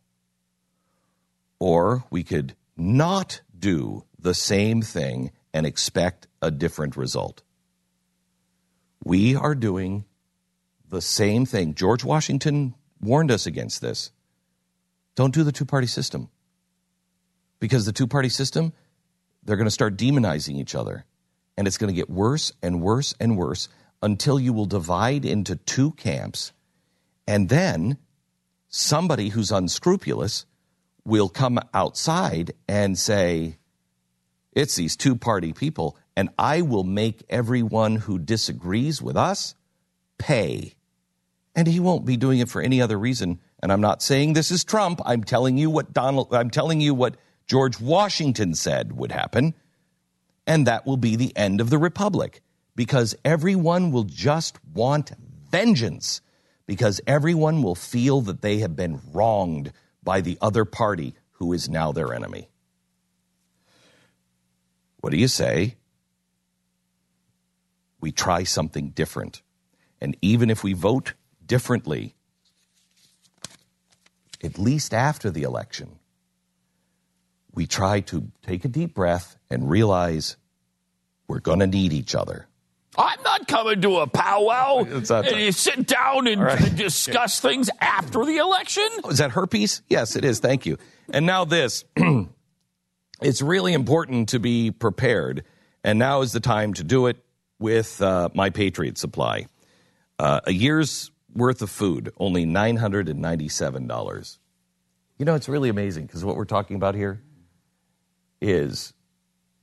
Or 1.58 2.04
we 2.10 2.22
could 2.22 2.54
not 2.76 3.40
do 3.58 4.04
the 4.18 4.34
same 4.34 4.82
thing 4.82 5.30
and 5.54 5.64
expect 5.64 6.26
a 6.42 6.50
different 6.50 6.98
result. 6.98 7.40
We 9.02 9.36
are 9.36 9.54
doing 9.54 10.04
the 10.86 11.00
same 11.00 11.46
thing. 11.46 11.74
George 11.74 12.04
Washington 12.04 12.74
warned 13.00 13.30
us 13.30 13.46
against 13.46 13.80
this. 13.80 14.10
Don't 15.14 15.32
do 15.32 15.42
the 15.42 15.50
two 15.50 15.64
party 15.64 15.86
system. 15.86 16.28
Because 17.58 17.86
the 17.86 17.92
two 17.92 18.06
party 18.06 18.28
system, 18.28 18.74
they're 19.44 19.56
going 19.56 19.64
to 19.64 19.70
start 19.70 19.96
demonizing 19.96 20.56
each 20.56 20.74
other. 20.74 21.06
And 21.56 21.66
it's 21.66 21.78
going 21.78 21.88
to 21.88 21.98
get 21.98 22.10
worse 22.10 22.52
and 22.62 22.82
worse 22.82 23.14
and 23.18 23.38
worse 23.38 23.70
until 24.02 24.38
you 24.38 24.52
will 24.52 24.66
divide 24.66 25.24
into 25.24 25.56
two 25.56 25.92
camps. 25.92 26.52
And 27.26 27.48
then 27.48 27.98
somebody 28.68 29.28
who's 29.30 29.52
unscrupulous 29.52 30.46
will 31.04 31.28
come 31.28 31.58
outside 31.74 32.52
and 32.68 32.98
say, 32.98 33.58
it's 34.52 34.76
these 34.76 34.96
two 34.96 35.16
party 35.16 35.52
people, 35.52 35.96
and 36.16 36.28
I 36.38 36.62
will 36.62 36.84
make 36.84 37.24
everyone 37.30 37.96
who 37.96 38.18
disagrees 38.18 39.00
with 39.00 39.16
us 39.16 39.54
pay. 40.18 40.74
And 41.54 41.66
he 41.66 41.80
won't 41.80 42.04
be 42.04 42.16
doing 42.16 42.38
it 42.38 42.48
for 42.48 42.62
any 42.62 42.80
other 42.80 42.98
reason. 42.98 43.40
And 43.62 43.72
I'm 43.72 43.80
not 43.80 44.02
saying 44.02 44.32
this 44.32 44.50
is 44.50 44.64
Trump. 44.64 45.00
I'm 45.04 45.24
telling 45.24 45.56
you 45.56 45.70
what 45.70 45.92
Donald, 45.92 46.34
I'm 46.34 46.50
telling 46.50 46.80
you 46.80 46.94
what 46.94 47.16
George 47.46 47.80
Washington 47.80 48.54
said 48.54 48.92
would 48.92 49.12
happen. 49.12 49.54
And 50.46 50.66
that 50.66 50.86
will 50.86 50.96
be 50.96 51.16
the 51.16 51.36
end 51.36 51.60
of 51.60 51.70
the 51.70 51.78
republic 51.78 52.42
because 52.74 53.14
everyone 53.24 53.92
will 53.92 54.04
just 54.04 54.58
want 54.72 55.12
vengeance 55.50 56.20
because 56.66 57.00
everyone 57.06 57.62
will 57.62 57.74
feel 57.74 58.20
that 58.22 58.42
they 58.42 58.58
have 58.58 58.76
been 58.76 59.00
wronged 59.12 59.72
by 60.02 60.20
the 60.20 60.38
other 60.40 60.64
party 60.64 61.14
who 61.32 61.52
is 61.52 61.68
now 61.68 61.92
their 61.92 62.14
enemy. 62.14 62.48
What 65.00 65.10
do 65.10 65.16
you 65.16 65.28
say? 65.28 65.76
We 68.00 68.12
try 68.12 68.44
something 68.44 68.90
different. 68.90 69.42
And 70.00 70.16
even 70.22 70.50
if 70.50 70.64
we 70.64 70.72
vote 70.72 71.14
differently, 71.44 72.14
at 74.42 74.58
least 74.58 74.94
after 74.94 75.30
the 75.30 75.42
election, 75.42 75.98
we 77.52 77.66
try 77.66 78.00
to 78.00 78.30
take 78.42 78.64
a 78.64 78.68
deep 78.68 78.94
breath 78.94 79.36
and 79.50 79.68
realize 79.68 80.36
we're 81.26 81.40
going 81.40 81.60
to 81.60 81.66
need 81.66 81.92
each 81.92 82.14
other. 82.14 82.46
I'm 82.96 83.22
not 83.22 83.48
coming 83.48 83.80
to 83.82 83.98
a 84.00 84.06
powwow. 84.06 84.84
It's 84.86 85.10
not- 85.10 85.26
and 85.26 85.40
you 85.40 85.52
sit 85.52 85.86
down 85.86 86.26
and 86.26 86.42
right. 86.42 86.76
discuss 86.76 87.40
things 87.40 87.70
after 87.80 88.24
the 88.24 88.36
election. 88.36 88.86
Oh, 89.04 89.10
Is 89.10 89.18
that 89.18 89.30
herpes? 89.30 89.82
Yes, 89.88 90.14
it 90.16 90.24
is. 90.24 90.40
Thank 90.40 90.66
you. 90.66 90.76
And 91.12 91.24
now 91.24 91.44
this. 91.44 91.84
it's 93.22 93.40
really 93.42 93.72
important 93.72 94.28
to 94.30 94.38
be 94.38 94.70
prepared. 94.70 95.44
And 95.84 95.98
now 95.98 96.20
is 96.20 96.32
the 96.32 96.40
time 96.40 96.74
to 96.74 96.84
do 96.84 97.06
it 97.06 97.16
with 97.58 98.02
uh, 98.02 98.28
My 98.34 98.50
Patriot 98.50 98.98
Supply. 98.98 99.46
Uh, 100.18 100.40
a 100.44 100.52
year's 100.52 101.10
worth 101.34 101.62
of 101.62 101.70
food, 101.70 102.12
only 102.18 102.44
$997. 102.44 104.38
You 105.18 105.24
know, 105.24 105.34
it's 105.34 105.48
really 105.48 105.68
amazing 105.70 106.06
because 106.06 106.24
what 106.24 106.36
we're 106.36 106.44
talking 106.44 106.76
about 106.76 106.94
here 106.94 107.22
is 108.40 108.92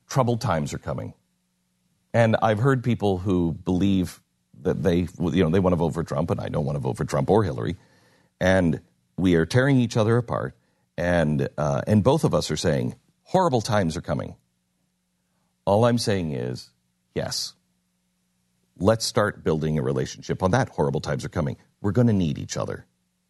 troubled 0.07 0.41
times 0.41 0.73
are 0.73 0.77
coming. 0.79 1.13
And 2.13 2.35
I've 2.41 2.59
heard 2.59 2.83
people 2.83 3.17
who 3.19 3.53
believe 3.53 4.21
that 4.61 4.81
they, 4.83 5.07
you 5.19 5.43
know, 5.43 5.49
they 5.49 5.59
want 5.59 5.73
to 5.73 5.77
vote 5.77 5.93
for 5.93 6.03
Trump, 6.03 6.31
and 6.31 6.41
I 6.41 6.49
don't 6.49 6.65
want 6.65 6.75
to 6.75 6.81
vote 6.81 6.97
for 6.97 7.05
Trump 7.05 7.29
or 7.29 7.43
Hillary. 7.43 7.77
And 8.39 8.81
we 9.17 9.35
are 9.35 9.45
tearing 9.45 9.79
each 9.79 9.97
other 9.97 10.17
apart. 10.17 10.55
And, 10.97 11.47
uh, 11.57 11.81
and 11.87 12.03
both 12.03 12.23
of 12.23 12.33
us 12.33 12.51
are 12.51 12.57
saying 12.57 12.95
horrible 13.23 13.61
times 13.61 13.95
are 13.95 14.01
coming. 14.01 14.35
All 15.65 15.85
I'm 15.85 15.97
saying 15.97 16.33
is, 16.33 16.71
yes, 17.15 17.53
let's 18.77 19.05
start 19.05 19.43
building 19.43 19.77
a 19.77 19.81
relationship 19.81 20.41
on 20.43 20.51
that. 20.51 20.69
Horrible 20.69 20.99
times 20.99 21.23
are 21.23 21.29
coming. 21.29 21.57
We're 21.81 21.91
going 21.91 22.07
to 22.07 22.13
need 22.13 22.37
each 22.37 22.57
other. 22.57 22.85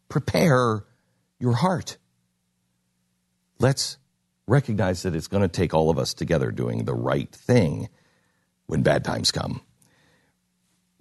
Prepare 0.08 0.84
your 1.38 1.52
heart. 1.52 1.98
Let's 3.58 3.98
recognize 4.46 5.02
that 5.02 5.14
it's 5.14 5.28
going 5.28 5.42
to 5.42 5.48
take 5.48 5.74
all 5.74 5.90
of 5.90 5.98
us 5.98 6.14
together 6.14 6.50
doing 6.50 6.84
the 6.84 6.94
right 6.94 7.30
thing 7.30 7.88
when 8.70 8.82
bad 8.82 9.04
times 9.04 9.32
come. 9.32 9.60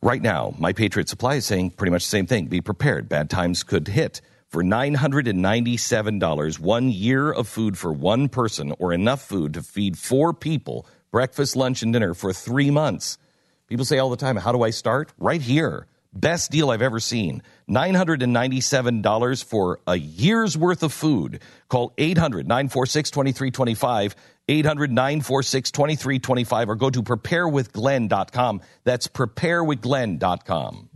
Right 0.02 0.22
now, 0.22 0.56
My 0.58 0.74
Patriot 0.74 1.10
Supply 1.10 1.36
is 1.36 1.46
saying 1.46 1.72
pretty 1.72 1.92
much 1.92 2.04
the 2.06 2.10
same 2.10 2.26
thing. 2.26 2.48
Be 2.48 2.62
prepared. 2.62 3.08
Bad 3.10 3.30
times 3.30 3.64
could 3.64 3.88
hit. 3.88 4.22
For 4.48 4.64
$997, 4.64 6.60
one 6.60 6.90
year 6.90 7.32
of 7.32 7.48
food 7.48 7.78
for 7.78 7.94
one 7.94 8.30
person, 8.30 8.74
or 8.80 8.94
enough 8.94 9.22
food 9.22 9.54
to 9.54 9.62
feed 9.62 9.98
four 9.98 10.34
people, 10.34 10.88
breakfast, 11.12 11.56
lunch, 11.56 11.84
and 11.84 11.94
dinner 11.94 12.16
for 12.16 12.34
three 12.34 12.72
months. 12.72 13.20
People 13.68 13.86
say 13.86 14.00
all 14.00 14.10
the 14.10 14.18
time, 14.18 14.38
How 14.38 14.52
do 14.52 14.64
I 14.64 14.72
start? 14.72 15.12
Right 15.20 15.42
here. 15.42 15.86
Best 16.14 16.50
deal 16.52 16.72
I've 16.72 16.82
ever 16.82 17.00
seen. 17.00 17.44
$997 17.70 19.44
for 19.44 19.80
a 19.86 19.96
year's 19.96 20.58
worth 20.58 20.82
of 20.82 20.92
food. 20.92 21.42
Call 21.68 21.94
800 21.98 22.48
946 22.48 23.12
2325, 23.12 24.16
800 24.48 24.92
946 24.92 25.72
2325, 25.72 26.70
or 26.70 26.76
go 26.76 26.90
to 26.90 27.04
preparewithglenn.com. 27.04 28.62
That's 28.84 29.08
preparewithglenn.com. 29.08 30.90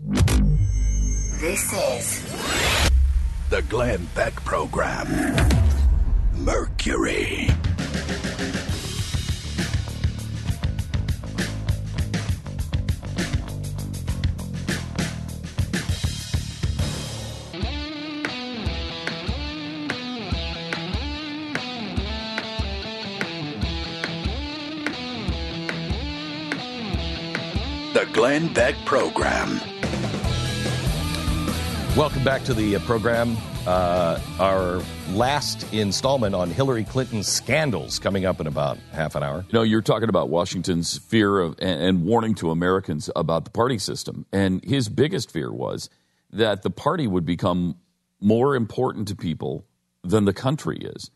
This 1.40 1.74
is 1.74 2.24
The 3.50 3.62
Glenn 3.64 4.08
Beck 4.16 4.34
Program. 4.44 5.08
Mercury. 6.38 7.50
The 27.94 28.10
Glenn 28.12 28.52
Beck 28.52 28.74
Program. 28.86 29.60
Welcome 31.96 32.24
back 32.24 32.44
to 32.46 32.56
the 32.56 32.78
uh, 32.78 32.80
program. 32.80 33.38
Uh, 33.68 34.20
our 34.40 34.82
last 35.12 35.72
installment 35.72 36.34
on 36.34 36.50
Hillary 36.50 36.86
Clinton's 36.86 37.28
scandals 37.28 38.00
coming 38.00 38.26
up 38.26 38.42
in 38.42 38.48
about 38.48 38.80
half 38.94 39.16
an 39.16 39.22
hour. 39.22 39.46
You 39.48 39.54
know, 39.54 39.62
you're 39.62 39.84
talking 39.84 40.10
about 40.10 40.30
Washington's 40.30 40.98
fear 40.98 41.38
of 41.38 41.56
and, 41.60 41.82
and 41.84 42.04
warning 42.04 42.34
to 42.36 42.50
Americans 42.50 43.12
about 43.16 43.46
the 43.46 43.52
party 43.52 43.78
system, 43.78 44.26
and 44.34 44.64
his 44.64 44.90
biggest 44.90 45.30
fear 45.30 45.54
was 45.54 45.88
that 46.32 46.64
the 46.64 46.72
party 46.72 47.06
would 47.06 47.26
become 47.26 47.76
more 48.20 48.56
important 48.56 49.08
to 49.10 49.16
people 49.16 49.68
than 50.04 50.26
the 50.26 50.34
country 50.34 50.80
is. 50.80 51.12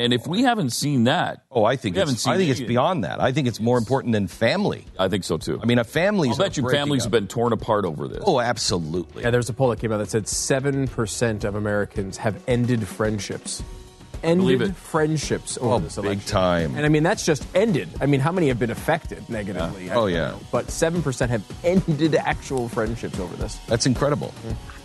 And 0.00 0.12
if 0.12 0.26
we 0.26 0.42
haven't 0.42 0.70
seen 0.70 1.04
that, 1.04 1.44
Oh, 1.50 1.64
I 1.64 1.76
think 1.76 1.96
it's, 1.96 2.26
I 2.26 2.36
think 2.36 2.50
it's 2.50 2.60
yet. 2.60 2.68
beyond 2.68 3.04
that. 3.04 3.20
I 3.20 3.32
think 3.32 3.46
it's 3.48 3.60
more 3.60 3.78
important 3.78 4.12
than 4.12 4.26
family. 4.26 4.84
I 4.98 5.08
think 5.08 5.24
so 5.24 5.36
too. 5.38 5.60
I 5.62 5.66
mean, 5.66 5.78
a 5.78 5.84
family's. 5.84 6.32
I'll 6.32 6.38
bet 6.46 6.56
you 6.56 6.68
families 6.68 7.02
have 7.04 7.12
been 7.12 7.28
torn 7.28 7.52
apart 7.52 7.84
over 7.84 8.08
this. 8.08 8.22
Oh, 8.26 8.40
absolutely. 8.40 9.22
Yeah, 9.22 9.30
there's 9.30 9.48
a 9.48 9.52
poll 9.52 9.68
that 9.70 9.80
came 9.80 9.92
out 9.92 9.98
that 9.98 10.10
said 10.10 10.24
7% 10.24 11.44
of 11.44 11.54
Americans 11.54 12.16
have 12.16 12.42
ended 12.48 12.86
friendships. 12.86 13.62
Believe 14.22 14.60
Ended 14.60 14.70
it. 14.72 14.76
friendships 14.76 15.56
over 15.58 15.74
Oh, 15.76 15.78
this 15.78 15.96
big 15.96 16.22
time. 16.26 16.74
And 16.76 16.84
I 16.84 16.90
mean, 16.90 17.02
that's 17.02 17.24
just 17.24 17.46
ended. 17.54 17.88
I 18.02 18.06
mean, 18.06 18.20
how 18.20 18.30
many 18.32 18.48
have 18.48 18.58
been 18.58 18.70
affected 18.70 19.26
negatively? 19.30 19.90
I 19.90 19.94
Oh, 19.94 20.06
yeah. 20.06 20.28
know. 20.32 20.40
But 20.52 20.66
7% 20.66 21.30
have 21.30 21.42
ended 21.64 22.14
actual 22.16 22.68
friendships 22.68 23.18
over 23.18 23.34
this. 23.36 23.56
That's 23.66 23.86
incredible. 23.86 24.34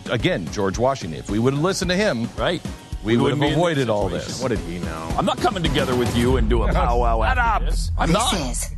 Again, 0.10 0.46
George 0.54 0.78
Washington. 0.78 1.20
If 1.20 1.30
we 1.30 1.40
would 1.40 1.54
have 1.54 1.62
listened 1.62 1.92
to 1.92 1.98
him, 1.98 2.30
right? 2.38 2.62
We, 3.06 3.18
would 3.18 3.24
wouldn't 3.24 3.44
have 3.44 3.52
avoided 3.52 3.90
all 3.90 4.10
this. 4.10 4.42
What 4.42 4.50
did 4.50 4.60
he 4.60 4.80
know? 4.80 5.14
I'm 5.18 5.26
not 5.26 5.38
coming 5.38 5.62
together 5.64 5.96
with 5.96 6.16
you 6.18 6.38
and 6.38 6.50
do 6.50 6.64
a 6.64 6.74
powwow 6.74 7.22
Shut 7.24 7.38
after 7.38 7.66
up. 7.66 7.72
this. 7.72 7.92
I'm 7.98 8.08
this 8.10 8.16
not. 8.18 8.34
is 8.52 8.70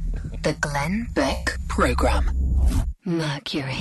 the 0.43 0.53
Glenn 0.59 1.07
Beck 1.13 1.57
Program. 1.69 2.30
Mercury. 3.05 3.73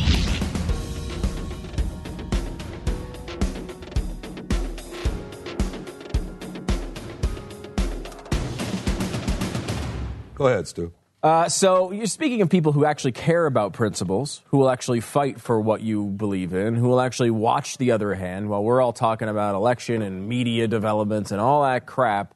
Go 10.34 10.47
ahead, 10.49 10.68
Stu. 10.68 10.92
Uh, 11.27 11.49
so, 11.49 11.91
you're 11.91 12.07
speaking 12.07 12.41
of 12.41 12.49
people 12.49 12.70
who 12.70 12.85
actually 12.85 13.11
care 13.11 13.47
about 13.47 13.72
principles, 13.72 14.43
who 14.45 14.59
will 14.59 14.70
actually 14.70 15.01
fight 15.01 15.41
for 15.41 15.61
what 15.61 15.81
you 15.81 16.05
believe 16.05 16.55
in, 16.55 16.77
who 16.77 16.87
will 16.87 17.01
actually 17.01 17.33
watch 17.33 17.79
the 17.79 17.91
other 17.91 18.14
hand 18.14 18.49
while 18.49 18.62
we're 18.62 18.81
all 18.81 18.93
talking 18.93 19.29
about 19.29 19.57
election 19.57 20.03
and 20.03 20.29
media 20.29 20.68
developments 20.68 21.33
and 21.33 21.41
all 21.41 21.64
that 21.64 21.85
crap. 21.85 22.33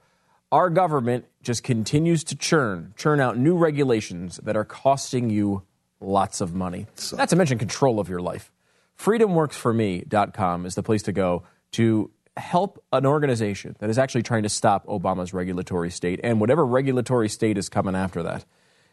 Our 0.50 0.70
government 0.70 1.26
just 1.40 1.62
continues 1.62 2.24
to 2.24 2.34
churn, 2.34 2.92
churn 2.96 3.20
out 3.20 3.38
new 3.38 3.56
regulations 3.56 4.40
that 4.42 4.56
are 4.56 4.64
costing 4.64 5.30
you 5.30 5.62
lots 6.00 6.40
of 6.40 6.56
money. 6.56 6.88
Not 7.12 7.28
to 7.28 7.36
mention 7.36 7.58
control 7.58 8.00
of 8.00 8.08
your 8.08 8.20
life. 8.20 8.50
FreedomWorksForMe.com 8.98 10.66
is 10.66 10.74
the 10.74 10.82
place 10.82 11.04
to 11.04 11.12
go 11.12 11.44
to 11.74 12.10
help 12.36 12.82
an 12.92 13.06
organization 13.06 13.76
that 13.78 13.88
is 13.88 13.98
actually 13.98 14.24
trying 14.24 14.42
to 14.42 14.48
stop 14.48 14.84
Obama's 14.88 15.32
regulatory 15.32 15.90
state 15.90 16.18
and 16.24 16.40
whatever 16.40 16.66
regulatory 16.66 17.28
state 17.28 17.56
is 17.56 17.68
coming 17.68 17.94
after 17.94 18.24
that. 18.24 18.44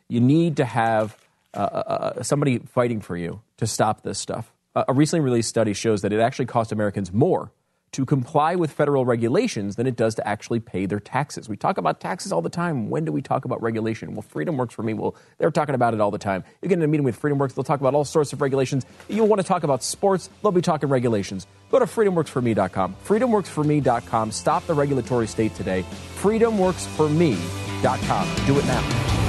You 0.09 0.19
need 0.19 0.57
to 0.57 0.65
have 0.65 1.17
uh, 1.53 1.57
uh, 1.57 2.23
somebody 2.23 2.59
fighting 2.59 3.01
for 3.01 3.17
you 3.17 3.41
to 3.57 3.67
stop 3.67 4.03
this 4.03 4.19
stuff. 4.19 4.51
Uh, 4.75 4.85
a 4.87 4.93
recently 4.93 5.23
released 5.23 5.49
study 5.49 5.73
shows 5.73 6.03
that 6.03 6.13
it 6.13 6.19
actually 6.19 6.45
costs 6.45 6.71
Americans 6.71 7.11
more 7.11 7.51
to 7.93 8.05
comply 8.05 8.55
with 8.55 8.71
federal 8.71 9.05
regulations 9.05 9.75
than 9.75 9.85
it 9.87 9.95
does 9.95 10.13
to 10.15 10.27
actually 10.27 10.59
pay 10.59 10.85
their 10.85 10.99
taxes. 10.99 11.47
We 11.49 11.57
talk 11.57 11.77
about 11.77 11.99
taxes 11.99 12.31
all 12.31 12.41
the 12.41 12.49
time. 12.49 12.89
When 12.89 13.05
do 13.05 13.11
we 13.11 13.21
talk 13.21 13.45
about 13.45 13.61
regulation? 13.61 14.13
Well, 14.13 14.23
Freedom 14.23 14.57
Works 14.57 14.75
for 14.75 14.83
me. 14.83 14.93
Well, 14.93 15.15
they're 15.37 15.51
talking 15.51 15.73
about 15.73 15.93
it 15.93 16.01
all 16.01 16.11
the 16.11 16.17
time. 16.17 16.43
You 16.61 16.67
get 16.69 16.77
in 16.77 16.83
a 16.83 16.87
meeting 16.87 17.05
with 17.05 17.15
Freedom 17.15 17.39
Works, 17.39 17.53
they'll 17.53 17.63
talk 17.63 17.79
about 17.79 17.95
all 17.95 18.05
sorts 18.05 18.33
of 18.33 18.41
regulations. 18.41 18.85
You 19.07 19.23
want 19.23 19.41
to 19.41 19.47
talk 19.47 19.63
about 19.63 19.83
sports, 19.83 20.29
they'll 20.43 20.51
be 20.51 20.61
talking 20.61 20.89
regulations. 20.89 21.47
Go 21.71 21.79
to 21.79 21.85
freedomworksforme.com. 21.85 22.95
Freedomworksforme.com. 23.05 24.31
Stop 24.31 24.67
the 24.67 24.73
regulatory 24.73 25.27
state 25.27 25.55
today. 25.55 25.85
Freedomworksforme.com. 26.21 28.45
Do 28.45 28.59
it 28.59 28.65
now. 28.65 29.26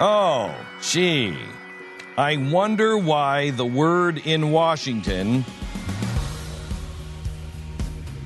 Oh, 0.00 0.54
gee. 0.80 1.36
I 2.16 2.36
wonder 2.36 2.96
why 2.96 3.50
the 3.50 3.64
word 3.64 4.18
in 4.18 4.52
Washington. 4.52 5.44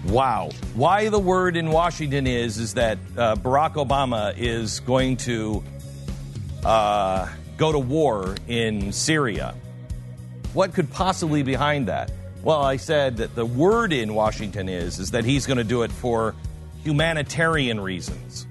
Wow. 0.04 0.50
Why 0.74 1.08
the 1.08 1.18
word 1.18 1.56
in 1.56 1.70
Washington 1.70 2.26
is, 2.26 2.58
is 2.58 2.74
that 2.74 2.98
uh, 3.16 3.36
Barack 3.36 3.74
Obama 3.74 4.34
is 4.36 4.80
going 4.80 5.16
to 5.18 5.64
uh, 6.62 7.28
go 7.56 7.72
to 7.72 7.78
war 7.78 8.34
in 8.48 8.92
Syria. 8.92 9.54
What 10.52 10.74
could 10.74 10.90
possibly 10.90 11.42
be 11.42 11.52
behind 11.52 11.88
that? 11.88 12.12
Well, 12.42 12.60
I 12.60 12.76
said 12.76 13.16
that 13.16 13.34
the 13.34 13.46
word 13.46 13.94
in 13.94 14.12
Washington 14.14 14.68
is, 14.68 14.98
is 14.98 15.12
that 15.12 15.24
he's 15.24 15.46
going 15.46 15.56
to 15.56 15.64
do 15.64 15.84
it 15.84 15.92
for 15.92 16.34
humanitarian 16.82 17.80
reasons. 17.80 18.46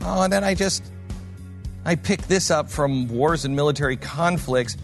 Oh, 0.00 0.22
and 0.22 0.32
then 0.32 0.42
I 0.42 0.54
just 0.54 0.82
I 1.86 1.94
picked 1.94 2.28
this 2.28 2.50
up 2.50 2.68
from 2.68 3.06
Wars 3.06 3.44
and 3.44 3.54
Military 3.54 3.96
Conflicts. 3.96 4.76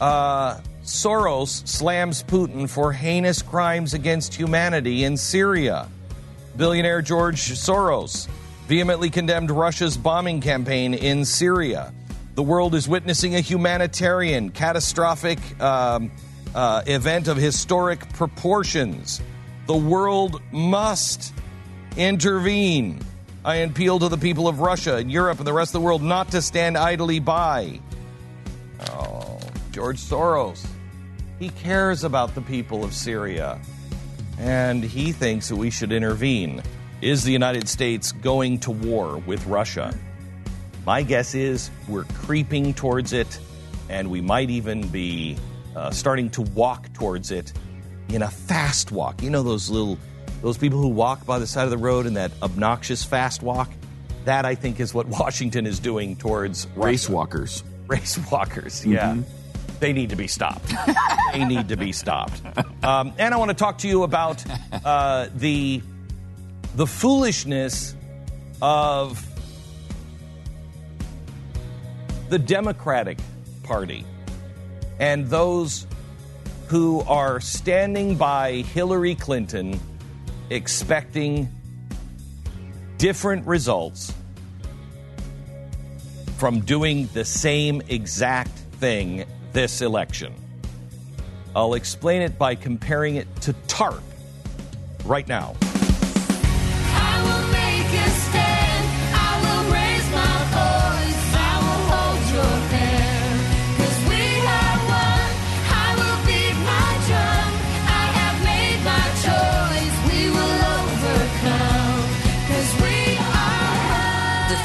Uh, 0.00 0.58
Soros 0.82 1.64
slams 1.68 2.24
Putin 2.24 2.68
for 2.68 2.92
heinous 2.92 3.40
crimes 3.40 3.94
against 3.94 4.34
humanity 4.34 5.04
in 5.04 5.16
Syria. 5.16 5.88
Billionaire 6.56 7.02
George 7.02 7.52
Soros 7.52 8.26
vehemently 8.66 9.10
condemned 9.10 9.52
Russia's 9.52 9.96
bombing 9.96 10.40
campaign 10.40 10.92
in 10.92 11.24
Syria. 11.24 11.94
The 12.34 12.42
world 12.42 12.74
is 12.74 12.88
witnessing 12.88 13.36
a 13.36 13.40
humanitarian, 13.40 14.50
catastrophic 14.50 15.38
um, 15.60 16.10
uh, 16.52 16.82
event 16.86 17.28
of 17.28 17.36
historic 17.36 18.12
proportions. 18.14 19.20
The 19.68 19.76
world 19.76 20.42
must 20.50 21.32
intervene. 21.96 23.04
I 23.44 23.56
appeal 23.56 23.98
to 23.98 24.08
the 24.08 24.18
people 24.18 24.48
of 24.48 24.60
Russia 24.60 24.96
and 24.96 25.10
Europe 25.10 25.38
and 25.38 25.46
the 25.46 25.52
rest 25.52 25.70
of 25.70 25.80
the 25.80 25.84
world 25.84 26.02
not 26.02 26.30
to 26.32 26.42
stand 26.42 26.76
idly 26.76 27.20
by. 27.20 27.80
Oh, 28.90 29.38
George 29.72 29.98
Soros. 29.98 30.66
He 31.38 31.48
cares 31.48 32.04
about 32.04 32.34
the 32.34 32.42
people 32.42 32.84
of 32.84 32.92
Syria. 32.92 33.58
And 34.38 34.84
he 34.84 35.12
thinks 35.12 35.48
that 35.48 35.56
we 35.56 35.70
should 35.70 35.90
intervene. 35.90 36.62
Is 37.00 37.24
the 37.24 37.32
United 37.32 37.66
States 37.66 38.12
going 38.12 38.58
to 38.60 38.70
war 38.70 39.16
with 39.18 39.46
Russia? 39.46 39.94
My 40.84 41.02
guess 41.02 41.34
is 41.34 41.70
we're 41.88 42.04
creeping 42.04 42.74
towards 42.74 43.14
it, 43.14 43.38
and 43.88 44.10
we 44.10 44.20
might 44.20 44.50
even 44.50 44.86
be 44.88 45.38
uh, 45.74 45.90
starting 45.90 46.28
to 46.30 46.42
walk 46.42 46.92
towards 46.92 47.30
it 47.30 47.54
in 48.10 48.22
a 48.22 48.30
fast 48.30 48.92
walk. 48.92 49.22
You 49.22 49.30
know 49.30 49.42
those 49.42 49.70
little 49.70 49.98
those 50.42 50.58
people 50.58 50.78
who 50.78 50.88
walk 50.88 51.26
by 51.26 51.38
the 51.38 51.46
side 51.46 51.64
of 51.64 51.70
the 51.70 51.78
road 51.78 52.06
in 52.06 52.14
that 52.14 52.32
obnoxious 52.42 53.04
fast 53.04 53.42
walk, 53.42 53.70
that 54.24 54.44
I 54.44 54.54
think 54.54 54.80
is 54.80 54.94
what 54.94 55.06
Washington 55.20 55.66
is 55.66 55.78
doing 55.78 56.16
towards 56.16 56.66
race 56.76 57.08
walkers. 57.08 57.64
Race 57.86 58.18
walkers, 58.30 58.86
yeah. 58.86 59.12
Mm-hmm. 59.12 59.22
They 59.80 59.92
need 59.92 60.10
to 60.10 60.16
be 60.16 60.26
stopped. 60.26 60.72
they 61.32 61.44
need 61.44 61.68
to 61.68 61.76
be 61.76 61.92
stopped. 61.92 62.42
Um, 62.84 63.14
and 63.18 63.32
I 63.32 63.38
want 63.38 63.50
to 63.50 63.56
talk 63.56 63.78
to 63.78 63.88
you 63.88 64.02
about 64.02 64.44
uh, 64.84 65.28
the 65.34 65.82
the 66.76 66.86
foolishness 66.86 67.96
of 68.60 69.26
the 72.28 72.38
Democratic 72.38 73.18
Party 73.64 74.04
and 75.00 75.26
those 75.28 75.86
who 76.68 77.00
are 77.00 77.40
standing 77.40 78.16
by 78.16 78.52
Hillary 78.52 79.16
Clinton 79.16 79.80
expecting 80.50 81.48
different 82.98 83.46
results 83.46 84.12
from 86.36 86.60
doing 86.60 87.08
the 87.14 87.24
same 87.24 87.82
exact 87.88 88.50
thing 88.78 89.24
this 89.52 89.80
election. 89.80 90.34
I'll 91.54 91.74
explain 91.74 92.22
it 92.22 92.38
by 92.38 92.54
comparing 92.54 93.16
it 93.16 93.34
to 93.42 93.52
TARP 93.68 94.02
right 95.04 95.26
now. 95.26 95.54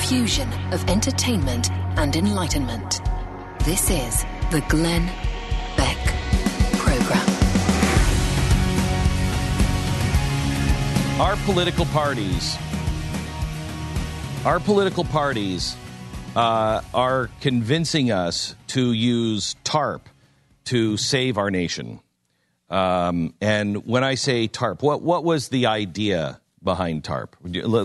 Fusion 0.08 0.48
of 0.72 0.88
entertainment 0.88 1.72
and 1.98 2.16
enlightenment. 2.16 3.02
This 3.62 3.90
is 3.90 4.24
the 4.52 4.64
Glenn 4.70 5.08
Beck 5.76 5.98
Program. 6.74 7.28
Our 11.20 11.36
political 11.46 11.86
parties, 11.86 12.56
our 14.46 14.60
political 14.60 15.06
parties 15.06 15.76
uh, 16.36 16.82
are 16.94 17.32
convincing 17.42 18.12
us 18.12 18.56
to 18.68 18.92
use 18.94 19.56
TARP 19.64 20.08
to 20.66 20.98
save 20.98 21.40
our 21.40 21.50
nation. 21.50 22.00
Um, 22.70 23.34
and 23.42 23.88
when 23.88 24.04
I 24.04 24.16
say 24.16 24.48
TARP, 24.48 24.84
what, 24.84 25.02
what 25.02 25.24
was 25.24 25.50
the 25.50 25.66
idea 25.66 26.42
behind 26.66 27.06
TARP? 27.06 27.38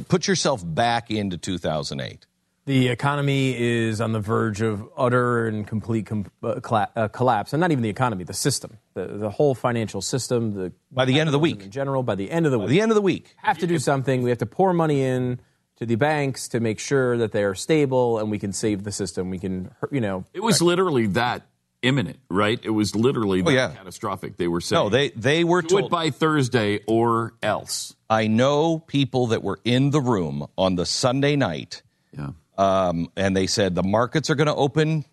Put 0.09 0.27
yourself 0.27 0.63
back 0.67 1.11
into 1.11 1.39
2008. 1.39 2.27
The 2.67 2.89
economy 2.89 3.57
is 3.59 4.01
on 4.01 4.13
the 4.13 4.21
verge 4.21 4.61
of 4.61 4.87
utter 4.97 5.47
and 5.47 5.67
complete 5.67 6.07
com- 6.07 6.27
uh, 6.43 6.61
uh, 6.95 7.09
collapse, 7.09 7.53
and 7.53 7.61
not 7.61 7.73
even 7.73 7.83
the 7.83 7.89
economy, 7.89 8.23
the 8.25 8.35
system, 8.35 8.79
the, 8.95 9.07
the 9.07 9.31
whole 9.31 9.55
financial 9.55 10.03
system. 10.03 10.55
The 10.55 10.73
by 10.91 11.05
the 11.05 11.19
end 11.19 11.29
of 11.29 11.33
the 11.33 11.39
week, 11.39 11.63
in 11.63 11.71
general, 11.71 12.03
by 12.03 12.17
the 12.17 12.31
end 12.31 12.47
of 12.47 12.53
the 12.53 12.59
by 12.59 12.65
week, 12.65 12.71
the 12.71 12.81
end 12.81 12.91
of 12.91 12.97
the 12.97 13.03
week, 13.03 13.35
have 13.39 13.59
to 13.59 13.67
do 13.67 13.79
something. 13.79 14.23
We 14.23 14.31
have 14.31 14.39
to 14.39 14.47
pour 14.47 14.73
money 14.73 15.03
in 15.03 15.41
to 15.79 15.87
the 15.87 15.97
banks 15.97 16.47
to 16.49 16.61
make 16.61 16.79
sure 16.79 17.17
that 17.17 17.33
they 17.33 17.43
are 17.43 17.55
stable, 17.55 18.19
and 18.19 18.31
we 18.31 18.39
can 18.39 18.53
save 18.53 18.85
the 18.85 18.93
system. 18.93 19.31
We 19.31 19.39
can, 19.39 19.71
you 19.91 20.01
know, 20.01 20.25
it 20.35 20.43
was 20.43 20.61
literally 20.61 21.07
that 21.07 21.43
imminent, 21.83 22.19
right? 22.29 22.59
It 22.63 22.71
was 22.71 22.95
literally 22.95 23.43
oh, 23.45 23.51
yeah. 23.51 23.73
catastrophic. 23.73 24.37
They 24.37 24.49
were 24.49 24.61
saying, 24.61 24.83
no, 24.83 24.89
they 24.89 25.11
they 25.11 25.45
were 25.45 25.63
do 25.63 25.69
told 25.69 25.85
it 25.85 25.91
by 25.91 26.11
Thursday 26.11 26.81
or 26.87 27.35
else. 27.43 27.95
I 28.09 28.27
know 28.27 28.79
people 28.79 29.29
that 29.29 29.43
were 29.43 29.61
in 29.65 29.91
the 29.91 30.01
room 30.01 30.47
on 30.59 30.75
the 30.75 30.87
Sunday 30.87 31.37
night. 31.37 31.83
Yeah. 32.17 32.31
Um, 32.59 33.11
and 33.17 33.37
they 33.37 33.47
said 33.47 33.75
the 33.75 33.83
markets 33.83 34.29
are 34.31 34.35
going 34.35 34.47
to 34.49 34.55
open 34.55 35.05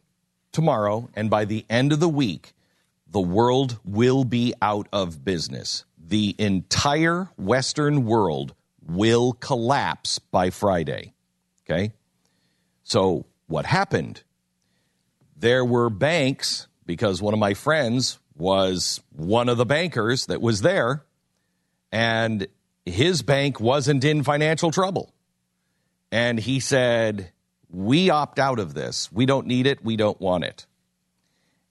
tomorrow, 0.51 1.09
and 1.15 1.30
by 1.30 1.45
the 1.45 1.65
end 1.70 1.93
of 1.93 1.99
the 1.99 2.09
week, 2.09 2.53
the 3.09 3.22
world 3.22 3.80
will 3.86 4.24
be 4.24 4.53
out 4.61 4.88
of 4.91 5.24
business. 5.24 5.86
The 5.97 6.36
entire 6.38 7.30
Western 7.38 8.05
world 8.05 8.53
will 8.86 9.34
collapse 9.34 10.20
by 10.20 10.49
Friday. 10.49 11.13
Okay? 11.63 11.91
So, 12.84 13.26
what 13.47 13.65
happened? 13.65 14.24
There 15.38 15.64
were 15.64 15.90
banks 15.90 16.68
because 16.86 17.22
one 17.22 17.34
of 17.34 17.40
my 17.40 17.54
friends 17.54 18.20
was 18.36 19.02
one 19.12 19.50
of 19.50 19.58
the 19.58 19.66
bankers 19.66 20.26
that 20.28 20.42
was 20.42 20.62
there, 20.62 21.04
and 21.92 22.48
his 22.86 23.22
bank 23.22 23.60
wasn't 23.60 24.04
in 24.04 24.24
financial 24.24 24.72
trouble. 24.72 25.14
And 26.12 26.40
he 26.40 26.60
said, 26.60 27.32
We 27.70 28.10
opt 28.10 28.40
out 28.40 28.60
of 28.60 28.74
this. 28.74 29.12
We 29.12 29.26
don't 29.26 29.48
need 29.48 29.68
it. 29.68 29.84
We 29.84 29.96
don't 29.96 30.20
want 30.20 30.44
it. 30.44 30.66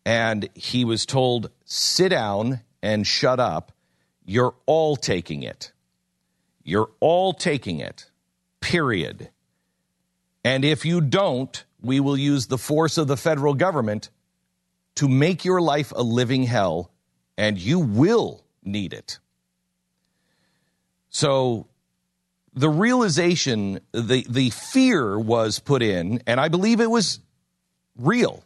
And 0.05 0.49
he 0.55 0.85
was 0.85 1.07
told, 1.07 1.51
Sit 1.65 2.11
down 2.11 2.61
and 2.83 3.07
shut 3.07 3.41
up. 3.41 3.73
You're 4.25 4.55
all 4.67 4.97
taking 4.97 5.43
it. 5.43 5.73
You're 6.63 6.91
all 7.01 7.33
taking 7.33 7.81
it, 7.81 8.11
period. 8.61 9.31
And 10.45 10.65
if 10.65 10.85
you 10.85 11.01
don't, 11.01 11.65
we 11.81 12.01
will 12.01 12.17
use 12.17 12.47
the 12.47 12.59
force 12.59 12.99
of 12.99 13.07
the 13.07 13.17
federal 13.17 13.55
government 13.55 14.11
to 14.97 15.09
make 15.09 15.45
your 15.45 15.61
life 15.61 15.93
a 15.95 16.03
living 16.03 16.45
hell, 16.45 16.91
and 17.37 17.59
you 17.59 17.79
will 17.79 18.45
need 18.63 18.93
it. 18.93 19.19
So 21.11 21.67
the 22.55 22.71
realization, 22.71 23.81
the, 23.93 24.27
the 24.29 24.51
fear 24.51 25.19
was 25.19 25.59
put 25.59 25.83
in, 25.83 26.23
and 26.27 26.41
I 26.41 26.49
believe 26.49 26.81
it 26.81 26.91
was 26.91 27.21
real, 27.97 28.43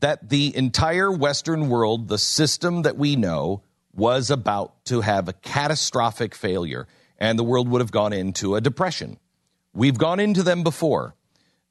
that 0.00 0.28
the 0.28 0.54
entire 0.54 1.10
Western 1.10 1.68
world, 1.70 2.08
the 2.08 2.18
system 2.18 2.82
that 2.82 2.98
we 2.98 3.16
know, 3.16 3.62
was 3.94 4.30
about 4.30 4.84
to 4.84 5.00
have 5.00 5.28
a 5.28 5.32
catastrophic 5.32 6.34
failure, 6.34 6.86
and 7.18 7.38
the 7.38 7.44
world 7.44 7.68
would 7.70 7.80
have 7.80 7.90
gone 7.90 8.12
into 8.12 8.54
a 8.54 8.60
depression. 8.60 9.18
We've 9.72 9.96
gone 9.96 10.20
into 10.20 10.42
them 10.42 10.62
before. 10.62 11.14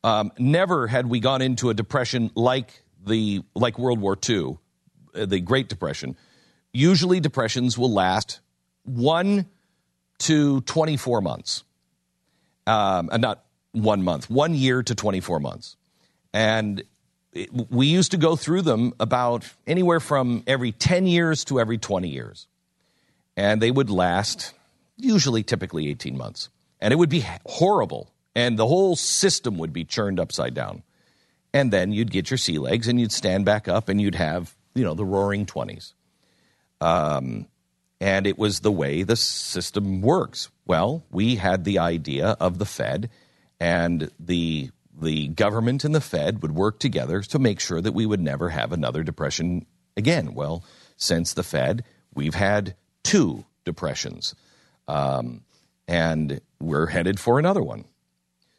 Um, 0.06 0.32
never 0.38 0.86
had 0.86 1.08
we 1.08 1.20
gone 1.20 1.41
into 1.41 1.72
a 1.72 1.74
depression 1.74 2.30
like 2.36 2.84
the 3.03 3.41
like 3.56 3.80
World 3.80 3.99
War 3.99 4.16
II, 4.30 4.60
uh, 5.16 5.26
the 5.26 5.39
Great 5.39 5.68
Depression. 5.68 6.16
Usually, 6.72 7.20
depressions 7.20 7.76
will 7.76 7.91
last 7.91 8.39
one 8.84 9.47
to 10.20 10.62
24 10.62 11.22
months. 11.22 11.64
Um, 12.68 13.10
and 13.12 13.20
not 13.20 13.45
one 13.72 14.03
month, 14.03 14.30
one 14.30 14.53
year 14.53 14.84
to 14.84 14.93
24 14.93 15.39
months. 15.39 15.76
And 16.34 16.84
it, 17.34 17.49
we 17.72 17.88
used 17.88 18.12
to 18.12 18.18
go 18.18 18.36
through 18.36 18.62
them 18.62 18.93
about 18.99 19.51
anywhere 19.66 19.99
from 19.99 20.43
every 20.45 20.72
10 20.72 21.08
years 21.08 21.45
to 21.45 21.60
every 21.60 21.80
20 21.80 22.10
years. 22.10 22.45
And 23.36 23.60
they 23.60 23.72
would 23.72 23.89
last 23.89 24.53
usually, 24.97 25.41
typically 25.41 25.89
18 25.89 26.16
months. 26.16 26.49
And 26.80 26.91
it 26.91 26.97
would 26.97 27.10
be 27.10 27.26
horrible. 27.47 28.12
And 28.36 28.59
the 28.59 28.67
whole 28.67 28.95
system 28.95 29.57
would 29.57 29.71
be 29.71 29.86
churned 29.86 30.19
upside 30.19 30.53
down. 30.53 30.83
And 31.53 31.71
then 31.71 31.93
you'd 31.93 32.11
get 32.11 32.29
your 32.29 32.38
sea 32.38 32.59
legs 32.59 32.88
and 32.88 32.99
you'd 32.99 33.13
stand 33.13 33.45
back 33.45 33.67
up 33.67 33.88
and 33.88 34.01
you'd 34.01 34.15
have, 34.15 34.53
you 34.73 34.83
know, 34.83 34.93
the 34.93 35.05
roaring 35.05 35.45
20s. 35.45 35.93
Um, 36.81 37.47
and 38.01 38.27
it 38.27 38.38
was 38.38 38.59
the 38.59 38.71
way 38.71 39.03
the 39.03 39.15
system 39.15 40.01
works. 40.01 40.49
Well, 40.65 41.03
we 41.11 41.36
had 41.36 41.63
the 41.63 41.79
idea 41.79 42.36
of 42.39 42.57
the 42.57 42.65
Fed, 42.65 43.09
and 43.59 44.11
the 44.19 44.69
the 44.97 45.27
government 45.29 45.83
and 45.83 45.93
the 45.93 46.01
Fed 46.01 46.41
would 46.41 46.53
work 46.53 46.79
together 46.79 47.21
to 47.21 47.39
make 47.39 47.59
sure 47.59 47.81
that 47.81 47.93
we 47.93 48.05
would 48.05 48.21
never 48.21 48.49
have 48.49 48.71
another 48.71 49.03
depression 49.03 49.65
again. 49.97 50.33
Well, 50.33 50.63
since 50.97 51.33
the 51.33 51.43
Fed, 51.43 51.83
we've 52.13 52.36
had 52.36 52.75
two 53.03 53.45
depressions, 53.65 54.36
um, 54.88 55.43
and 55.88 56.41
we're 56.61 56.88
headed 56.88 57.19
for 57.19 57.39
another 57.39 57.63
one. 57.63 57.86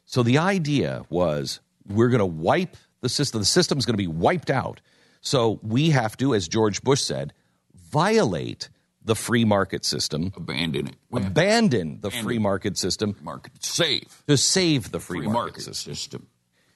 So 0.07 0.23
the 0.23 0.39
idea 0.39 1.03
was 1.09 1.59
we're 1.87 2.07
going 2.09 2.19
to 2.19 2.25
wipe 2.25 2.75
the 3.01 3.09
system. 3.09 3.39
The 3.41 3.45
system 3.45 3.77
is 3.77 3.85
going 3.85 3.93
to 3.93 3.97
be 3.97 4.07
wiped 4.07 4.49
out. 4.49 4.81
So 5.21 5.59
we 5.61 5.91
have 5.91 6.17
to, 6.17 6.33
as 6.33 6.47
George 6.47 6.81
Bush 6.81 7.01
said, 7.01 7.33
violate 7.75 8.69
the 9.03 9.15
free 9.15 9.45
market 9.45 9.85
system. 9.85 10.31
Abandon 10.35 10.87
it. 10.87 10.95
Abandon 11.13 11.99
the 12.01 12.09
free 12.09 12.39
market 12.39 12.77
system. 12.77 13.15
Market 13.21 13.63
save. 13.63 14.23
To 14.27 14.37
save 14.37 14.91
the 14.91 14.99
free, 14.99 15.19
Free 15.19 15.27
market, 15.27 15.39
market 15.39 15.61
system. 15.63 15.93
system. 15.93 16.27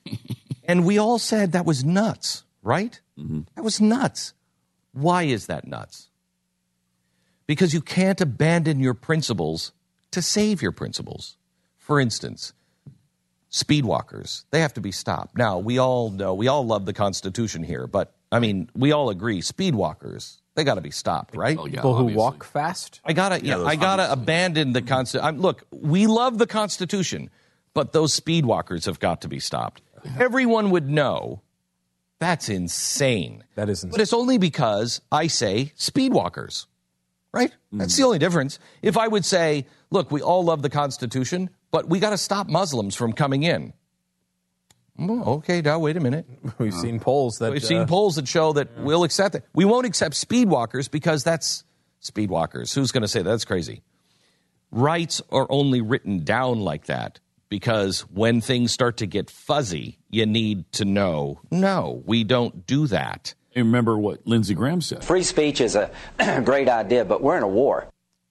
And 0.63 0.85
we 0.85 0.99
all 0.99 1.17
said 1.17 1.51
that 1.51 1.65
was 1.65 1.83
nuts, 1.83 2.43
right? 2.61 2.97
Mm-hmm. 3.17 3.41
That 3.55 3.63
was 3.63 3.81
nuts. 3.81 4.33
Why 4.93 5.23
is 5.23 5.47
that 5.47 5.67
nuts? 5.67 6.09
Because 7.47 7.73
you 7.73 7.81
can't 7.81 8.21
abandon 8.21 8.79
your 8.79 8.93
principles 8.93 9.73
to 10.11 10.21
save 10.21 10.61
your 10.61 10.71
principles. 10.71 11.35
For 11.77 11.99
instance, 11.99 12.53
speedwalkers, 13.51 14.45
they 14.51 14.61
have 14.61 14.73
to 14.75 14.81
be 14.81 14.91
stopped. 14.91 15.37
Now, 15.37 15.59
we 15.59 15.77
all 15.77 16.09
know, 16.09 16.33
we 16.33 16.47
all 16.47 16.65
love 16.65 16.85
the 16.85 16.93
Constitution 16.93 17.63
here, 17.63 17.85
but 17.87 18.13
I 18.31 18.39
mean, 18.39 18.69
we 18.75 18.91
all 18.91 19.09
agree 19.09 19.41
speedwalkers, 19.41 20.37
they 20.55 20.63
got 20.63 20.75
to 20.75 20.81
be 20.81 20.91
stopped, 20.91 21.35
right? 21.35 21.57
Oh, 21.57 21.65
yeah, 21.65 21.75
People 21.75 21.95
who 21.95 22.03
obviously. 22.03 22.17
walk 22.17 22.43
fast. 22.45 23.01
I 23.03 23.13
gotta, 23.13 23.43
yeah, 23.45 23.57
those 23.57 23.67
I 23.67 23.75
gotta 23.75 24.11
abandon 24.11 24.73
the 24.73 24.81
Constitution. 24.81 25.39
Look, 25.41 25.63
we 25.71 26.07
love 26.07 26.37
the 26.37 26.47
Constitution, 26.47 27.29
but 27.73 27.91
those 27.93 28.17
speedwalkers 28.17 28.85
have 28.85 28.99
got 28.99 29.21
to 29.21 29.27
be 29.27 29.39
stopped. 29.39 29.81
Everyone 30.17 30.71
would 30.71 30.89
know 30.89 31.41
that's 32.19 32.49
insane. 32.49 33.43
That 33.55 33.67
is 33.69 33.83
insane. 33.83 33.91
But 33.91 34.01
it's 34.01 34.13
only 34.13 34.37
because 34.37 35.01
I 35.11 35.27
say 35.27 35.73
speedwalkers, 35.77 36.67
right? 37.33 37.51
That's 37.71 37.93
Mm. 37.95 37.97
the 37.97 38.03
only 38.03 38.19
difference. 38.19 38.59
If 38.81 38.95
I 38.97 39.07
would 39.07 39.25
say, 39.25 39.65
look, 39.89 40.11
we 40.11 40.21
all 40.21 40.43
love 40.43 40.61
the 40.61 40.69
Constitution, 40.69 41.49
but 41.71 41.89
we 41.89 41.99
got 41.99 42.11
to 42.11 42.17
stop 42.17 42.47
Muslims 42.47 42.95
from 42.95 43.13
coming 43.13 43.43
in. 43.43 43.73
Well, 44.97 45.23
okay, 45.37 45.61
now 45.61 45.79
wait 45.79 45.97
a 45.97 45.99
minute. 45.99 46.27
We've 46.59 46.73
seen 46.73 46.99
polls 46.99 47.39
that 47.39 47.51
We've 47.51 47.63
uh, 47.63 47.67
seen 47.67 47.87
polls 47.87 48.15
that 48.15 48.27
show 48.27 48.53
that 48.53 48.77
we'll 48.79 49.03
accept 49.03 49.35
it. 49.35 49.43
We 49.53 49.65
won't 49.65 49.85
accept 49.85 50.15
speedwalkers 50.15 50.91
because 50.91 51.23
that's 51.23 51.63
speedwalkers. 52.03 52.75
Who's 52.75 52.91
going 52.91 53.01
to 53.01 53.07
say 53.07 53.21
that? 53.21 53.29
that's 53.29 53.45
crazy? 53.45 53.81
Rights 54.69 55.21
are 55.31 55.47
only 55.49 55.81
written 55.81 56.23
down 56.23 56.59
like 56.59 56.85
that 56.85 57.19
because 57.49 58.01
when 58.01 58.41
things 58.41 58.71
start 58.71 58.97
to 58.97 59.05
get 59.05 59.29
fuzzy, 59.29 59.97
you 60.09 60.25
need 60.25 60.71
to 60.73 60.85
know. 60.85 61.41
No, 61.51 62.01
we 62.05 62.23
don't 62.23 62.65
do 62.65 62.87
that. 62.87 63.33
And 63.55 63.65
remember 63.65 63.97
what 63.97 64.25
Lindsey 64.25 64.53
Graham 64.53 64.79
said. 64.81 65.03
Free 65.03 65.23
speech 65.23 65.59
is 65.59 65.75
a 65.75 65.91
great 66.45 66.69
idea, 66.69 67.03
but 67.03 67.21
we're 67.21 67.35
in 67.37 67.43
a 67.43 67.47
war. 67.47 67.87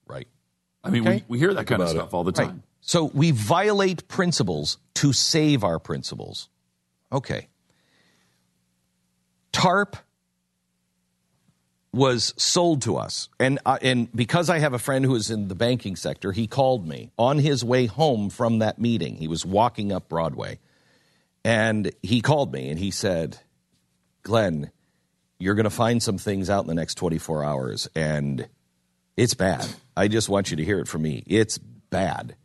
Right. 0.07 0.27
I 0.83 0.89
mean, 0.89 1.07
Okay. 1.07 1.15
we, 1.17 1.23
we 1.27 1.39
hear 1.39 1.53
that 1.53 1.67
kind 1.67 1.81
of 1.81 1.89
about 1.89 1.99
stuff 2.01 2.13
all 2.13 2.23
the 2.23 2.31
Right. 2.31 2.53
So 2.81 3.05
we 3.05 3.31
violate 3.31 4.07
principles 4.07 4.77
to 4.95 5.13
save 5.13 5.63
our 5.63 5.79
principles. 5.79 6.49
Okay. 7.11 7.47
TARP 9.51 9.95
was 11.93 12.33
sold 12.37 12.81
to 12.83 12.95
us, 12.95 13.27
and 13.39 13.59
uh, 13.65 13.77
and 13.81 14.11
because 14.15 14.49
I 14.49 14.59
have 14.59 14.73
a 14.73 14.79
friend 14.79 15.03
who 15.03 15.15
is 15.15 15.29
in 15.29 15.49
the 15.49 15.55
banking 15.55 15.97
sector, 15.97 16.31
he 16.31 16.47
called 16.47 16.87
me 16.87 17.11
on 17.17 17.37
his 17.37 17.65
way 17.65 17.85
home 17.85 18.29
from 18.29 18.59
that 18.59 18.79
meeting. 18.79 19.15
He 19.15 19.27
was 19.27 19.45
walking 19.45 19.91
up 19.91 20.07
Broadway, 20.07 20.59
and 21.43 21.91
he 22.01 22.21
called 22.21 22.53
me 22.53 22.69
and 22.69 22.79
he 22.79 22.91
said, 22.91 23.39
"Glenn, 24.23 24.71
you're 25.37 25.55
going 25.55 25.65
to 25.65 25.69
find 25.69 26.01
some 26.01 26.17
things 26.17 26.49
out 26.49 26.63
in 26.63 26.67
the 26.67 26.75
next 26.75 26.95
24 26.95 27.43
hours, 27.43 27.89
and 27.93 28.47
it's 29.17 29.33
bad. 29.33 29.67
I 29.97 30.07
just 30.07 30.29
want 30.29 30.49
you 30.49 30.57
to 30.57 30.63
hear 30.63 30.79
it 30.79 30.87
from 30.87 31.01
me. 31.01 31.23
It's 31.27 31.57
bad. 31.57 32.35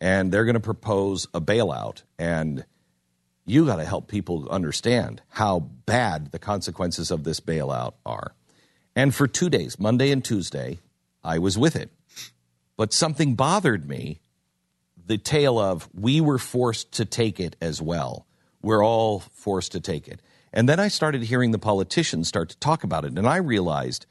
And 0.00 0.30
they're 0.30 0.44
going 0.44 0.54
to 0.54 0.60
propose 0.60 1.26
a 1.34 1.40
bailout. 1.40 2.02
And 2.18 2.64
you 3.44 3.66
got 3.66 3.76
to 3.76 3.84
help 3.84 4.08
people 4.08 4.48
understand 4.48 5.22
how 5.28 5.60
bad 5.60 6.30
the 6.30 6.38
consequences 6.38 7.10
of 7.10 7.24
this 7.24 7.40
bailout 7.40 7.94
are. 8.04 8.34
And 8.94 9.14
for 9.14 9.26
two 9.26 9.48
days, 9.48 9.78
Monday 9.78 10.10
and 10.10 10.24
Tuesday, 10.24 10.78
I 11.24 11.38
was 11.38 11.56
with 11.56 11.76
it. 11.76 11.90
But 12.76 12.92
something 12.92 13.34
bothered 13.34 13.88
me 13.88 14.20
the 15.06 15.18
tale 15.18 15.58
of 15.58 15.88
we 15.94 16.20
were 16.20 16.38
forced 16.38 16.92
to 16.92 17.04
take 17.04 17.40
it 17.40 17.56
as 17.60 17.80
well. 17.80 18.26
We're 18.62 18.84
all 18.84 19.20
forced 19.32 19.72
to 19.72 19.80
take 19.80 20.06
it. 20.06 20.20
And 20.52 20.68
then 20.68 20.78
I 20.78 20.88
started 20.88 21.22
hearing 21.22 21.50
the 21.50 21.58
politicians 21.58 22.28
start 22.28 22.50
to 22.50 22.58
talk 22.58 22.84
about 22.84 23.04
it. 23.04 23.16
And 23.16 23.26
I 23.26 23.36
realized 23.36 24.06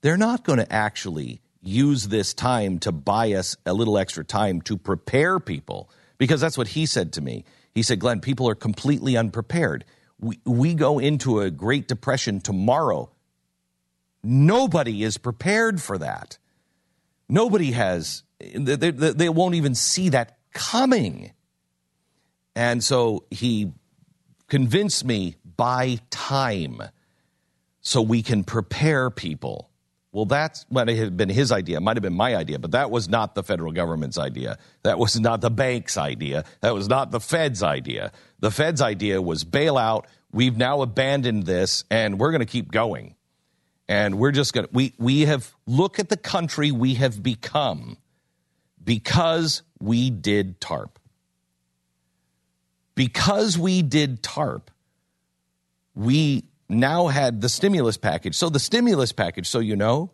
they're 0.00 0.16
not 0.16 0.44
going 0.44 0.58
to 0.58 0.72
actually 0.72 1.40
use 1.62 2.08
this 2.08 2.34
time 2.34 2.78
to 2.80 2.92
buy 2.92 3.32
us 3.32 3.56
a 3.64 3.72
little 3.72 3.96
extra 3.96 4.24
time 4.24 4.60
to 4.62 4.76
prepare 4.76 5.38
people 5.38 5.88
because 6.18 6.40
that's 6.40 6.58
what 6.58 6.68
he 6.68 6.86
said 6.86 7.12
to 7.14 7.20
me. 7.20 7.44
He 7.72 7.82
said, 7.82 8.00
Glenn, 8.00 8.20
people 8.20 8.48
are 8.48 8.54
completely 8.54 9.16
unprepared. 9.16 9.84
We, 10.20 10.40
we 10.44 10.74
go 10.74 10.98
into 10.98 11.40
a 11.40 11.50
Great 11.50 11.88
Depression 11.88 12.40
tomorrow. 12.40 13.10
Nobody 14.22 15.02
is 15.02 15.18
prepared 15.18 15.80
for 15.80 15.98
that. 15.98 16.38
Nobody 17.28 17.72
has, 17.72 18.24
they, 18.38 18.76
they, 18.76 18.90
they 18.90 19.28
won't 19.28 19.54
even 19.54 19.74
see 19.74 20.10
that 20.10 20.36
coming. 20.52 21.32
And 22.54 22.84
so 22.84 23.24
he 23.30 23.72
convinced 24.48 25.04
me 25.04 25.36
buy 25.56 25.98
time 26.10 26.82
so 27.80 28.02
we 28.02 28.22
can 28.22 28.44
prepare 28.44 29.10
people. 29.10 29.70
Well, 30.12 30.26
that's 30.26 30.66
what 30.68 30.88
had 30.88 31.16
been 31.16 31.30
his 31.30 31.50
idea. 31.50 31.80
Might 31.80 31.96
have 31.96 32.02
been 32.02 32.14
my 32.14 32.36
idea, 32.36 32.58
but 32.58 32.72
that 32.72 32.90
was 32.90 33.08
not 33.08 33.34
the 33.34 33.42
federal 33.42 33.72
government's 33.72 34.18
idea. 34.18 34.58
That 34.82 34.98
was 34.98 35.18
not 35.18 35.40
the 35.40 35.50
bank's 35.50 35.96
idea. 35.96 36.44
That 36.60 36.74
was 36.74 36.86
not 36.86 37.10
the 37.10 37.20
Fed's 37.20 37.62
idea. 37.62 38.12
The 38.38 38.50
Fed's 38.50 38.82
idea 38.82 39.22
was 39.22 39.42
bailout. 39.44 40.04
We've 40.30 40.56
now 40.56 40.82
abandoned 40.82 41.44
this 41.44 41.84
and 41.90 42.18
we're 42.18 42.30
going 42.30 42.40
to 42.40 42.46
keep 42.46 42.70
going. 42.70 43.14
And 43.88 44.18
we're 44.18 44.32
just 44.32 44.52
going 44.52 44.66
to, 44.66 44.72
we, 44.72 44.94
we 44.98 45.22
have, 45.22 45.54
look 45.66 45.98
at 45.98 46.10
the 46.10 46.16
country 46.18 46.70
we 46.70 46.94
have 46.94 47.22
become 47.22 47.96
because 48.82 49.62
we 49.80 50.10
did 50.10 50.60
TARP. 50.60 50.98
Because 52.94 53.56
we 53.56 53.80
did 53.80 54.22
TARP, 54.22 54.70
we 55.94 56.44
now 56.72 57.08
had 57.08 57.40
the 57.40 57.48
stimulus 57.48 57.96
package. 57.96 58.34
So 58.34 58.48
the 58.48 58.58
stimulus 58.58 59.12
package, 59.12 59.48
so 59.48 59.58
you 59.58 59.76
know, 59.76 60.10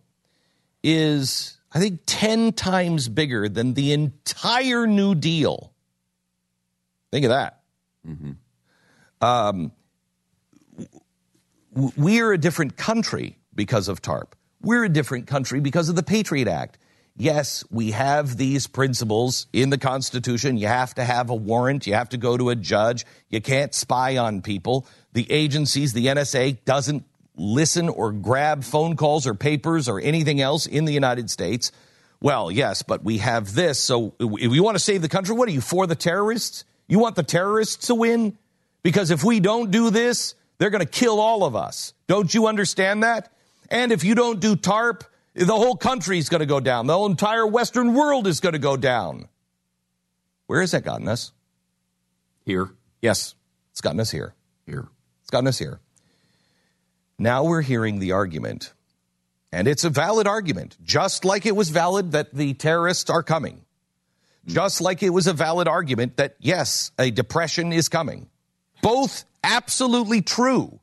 is 0.82 1.58
I 1.72 1.78
think 1.78 2.00
10 2.06 2.52
times 2.52 3.08
bigger 3.08 3.48
than 3.48 3.74
the 3.74 3.92
entire 3.92 4.86
New 4.86 5.14
Deal. 5.14 5.72
Think 7.10 7.24
of 7.24 7.30
that. 7.30 7.60
Um, 9.20 9.72
we're 11.74 12.32
a 12.32 12.38
different 12.38 12.76
country 12.76 13.38
because 13.54 13.88
of 13.88 14.00
TARP. 14.00 14.34
We're 14.60 14.84
a 14.84 14.88
different 14.88 15.26
country 15.26 15.60
because 15.60 15.88
of 15.88 15.96
the 15.96 16.02
Patriot 16.02 16.48
Act. 16.48 16.78
Yes, 17.16 17.64
we 17.70 17.90
have 17.90 18.36
these 18.36 18.68
principles 18.68 19.48
in 19.52 19.70
the 19.70 19.78
Constitution. 19.78 20.56
You 20.56 20.68
have 20.68 20.94
to 20.94 21.04
have 21.04 21.30
a 21.30 21.34
warrant. 21.34 21.86
You 21.86 21.94
have 21.94 22.10
to 22.10 22.16
go 22.16 22.36
to 22.36 22.50
a 22.50 22.54
judge. 22.54 23.04
You 23.28 23.40
can't 23.40 23.74
spy 23.74 24.18
on 24.18 24.40
people. 24.40 24.86
The 25.12 25.30
agencies, 25.30 25.92
the 25.92 26.06
NSA 26.06 26.64
doesn't 26.64 27.04
listen 27.36 27.88
or 27.88 28.12
grab 28.12 28.64
phone 28.64 28.96
calls 28.96 29.26
or 29.26 29.34
papers 29.34 29.88
or 29.88 30.00
anything 30.00 30.40
else 30.40 30.66
in 30.66 30.84
the 30.84 30.92
United 30.92 31.30
States. 31.30 31.72
Well, 32.20 32.50
yes, 32.50 32.82
but 32.82 33.04
we 33.04 33.18
have 33.18 33.54
this. 33.54 33.78
So 33.78 34.14
if 34.18 34.52
you 34.52 34.62
want 34.62 34.76
to 34.76 34.82
save 34.82 35.02
the 35.02 35.08
country, 35.08 35.34
what 35.34 35.48
are 35.48 35.52
you 35.52 35.60
for 35.60 35.86
the 35.86 35.94
terrorists? 35.94 36.64
You 36.88 36.98
want 36.98 37.16
the 37.16 37.22
terrorists 37.22 37.86
to 37.86 37.94
win? 37.94 38.36
Because 38.82 39.10
if 39.10 39.22
we 39.22 39.40
don't 39.40 39.70
do 39.70 39.90
this, 39.90 40.34
they're 40.58 40.70
going 40.70 40.84
to 40.84 40.90
kill 40.90 41.20
all 41.20 41.44
of 41.44 41.54
us. 41.54 41.94
Don't 42.06 42.32
you 42.34 42.46
understand 42.46 43.02
that? 43.02 43.32
And 43.70 43.92
if 43.92 44.02
you 44.02 44.14
don't 44.14 44.40
do 44.40 44.56
TARP, 44.56 45.04
the 45.34 45.54
whole 45.54 45.76
country 45.76 46.18
is 46.18 46.28
going 46.28 46.40
to 46.40 46.46
go 46.46 46.58
down. 46.58 46.86
The 46.86 46.94
whole 46.94 47.06
entire 47.06 47.46
Western 47.46 47.94
world 47.94 48.26
is 48.26 48.40
going 48.40 48.54
to 48.54 48.58
go 48.58 48.76
down. 48.76 49.28
Where 50.46 50.60
has 50.60 50.72
that 50.72 50.84
gotten 50.84 51.06
us? 51.06 51.32
Here. 52.44 52.70
Yes, 53.02 53.34
it's 53.70 53.80
gotten 53.80 54.00
us 54.00 54.10
here. 54.10 54.34
Here. 54.66 54.88
It's 55.28 55.32
gotten 55.32 55.46
us 55.46 55.58
here. 55.58 55.78
Now 57.18 57.44
we're 57.44 57.60
hearing 57.60 57.98
the 57.98 58.12
argument, 58.12 58.72
and 59.52 59.68
it's 59.68 59.84
a 59.84 59.90
valid 59.90 60.26
argument, 60.26 60.78
just 60.82 61.22
like 61.22 61.44
it 61.44 61.54
was 61.54 61.68
valid 61.68 62.12
that 62.12 62.32
the 62.32 62.54
terrorists 62.54 63.10
are 63.10 63.22
coming. 63.22 63.60
Just 64.46 64.80
like 64.80 65.02
it 65.02 65.10
was 65.10 65.26
a 65.26 65.34
valid 65.34 65.68
argument 65.68 66.16
that, 66.16 66.36
yes, 66.40 66.92
a 66.98 67.10
depression 67.10 67.74
is 67.74 67.90
coming. 67.90 68.30
Both 68.80 69.26
absolutely 69.44 70.22
true. 70.22 70.80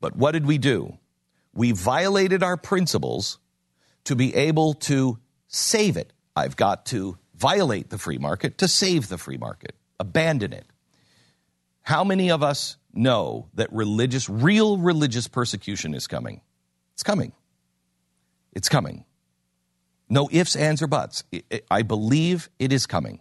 But 0.00 0.14
what 0.14 0.30
did 0.30 0.46
we 0.46 0.58
do? 0.58 0.96
We 1.52 1.72
violated 1.72 2.44
our 2.44 2.56
principles 2.56 3.40
to 4.04 4.14
be 4.14 4.32
able 4.36 4.74
to 4.74 5.18
save 5.48 5.96
it. 5.96 6.12
I've 6.36 6.54
got 6.54 6.86
to 6.86 7.18
violate 7.34 7.90
the 7.90 7.98
free 7.98 8.18
market 8.18 8.58
to 8.58 8.68
save 8.68 9.08
the 9.08 9.18
free 9.18 9.38
market, 9.38 9.74
abandon 9.98 10.52
it. 10.52 10.66
How 11.82 12.04
many 12.04 12.30
of 12.30 12.44
us 12.44 12.76
know 12.94 13.48
that 13.54 13.72
religious, 13.72 14.28
real 14.28 14.78
religious 14.78 15.28
persecution 15.28 15.94
is 15.94 16.06
coming? 16.06 16.40
It's 16.94 17.02
coming. 17.02 17.32
It's 18.52 18.68
coming. 18.68 19.04
No 20.08 20.28
ifs, 20.30 20.56
ands, 20.56 20.82
or 20.82 20.86
buts. 20.86 21.24
I- 21.70 21.82
believe 21.82 22.50
it 22.58 22.72
is 22.72 22.86
coming. 22.86 23.20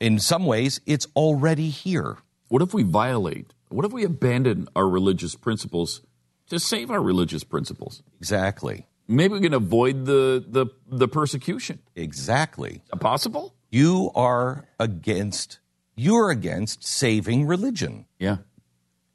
In 0.00 0.18
some 0.18 0.44
ways, 0.44 0.80
it's 0.86 1.06
already 1.16 1.70
here. 1.70 2.18
What 2.48 2.60
if 2.60 2.74
we 2.74 2.82
violate? 2.82 3.54
What 3.70 3.86
if 3.86 3.92
we 3.92 4.04
abandon 4.04 4.68
our 4.76 4.88
religious 4.88 5.34
principles 5.34 6.02
to 6.50 6.58
save 6.58 6.90
our 6.90 7.02
religious 7.02 7.42
principles? 7.42 8.02
Exactly. 8.18 8.86
Maybe 9.08 9.34
we 9.34 9.40
can 9.40 9.54
avoid 9.54 10.04
the 10.04 10.44
the, 10.46 10.66
the 10.86 11.08
persecution. 11.08 11.80
Exactly. 11.96 12.82
Possible? 13.00 13.54
You 13.70 14.10
are 14.14 14.66
against 14.78 15.58
you're 15.96 16.30
against 16.30 16.84
saving 16.84 17.46
religion. 17.46 18.06
Yeah. 18.18 18.38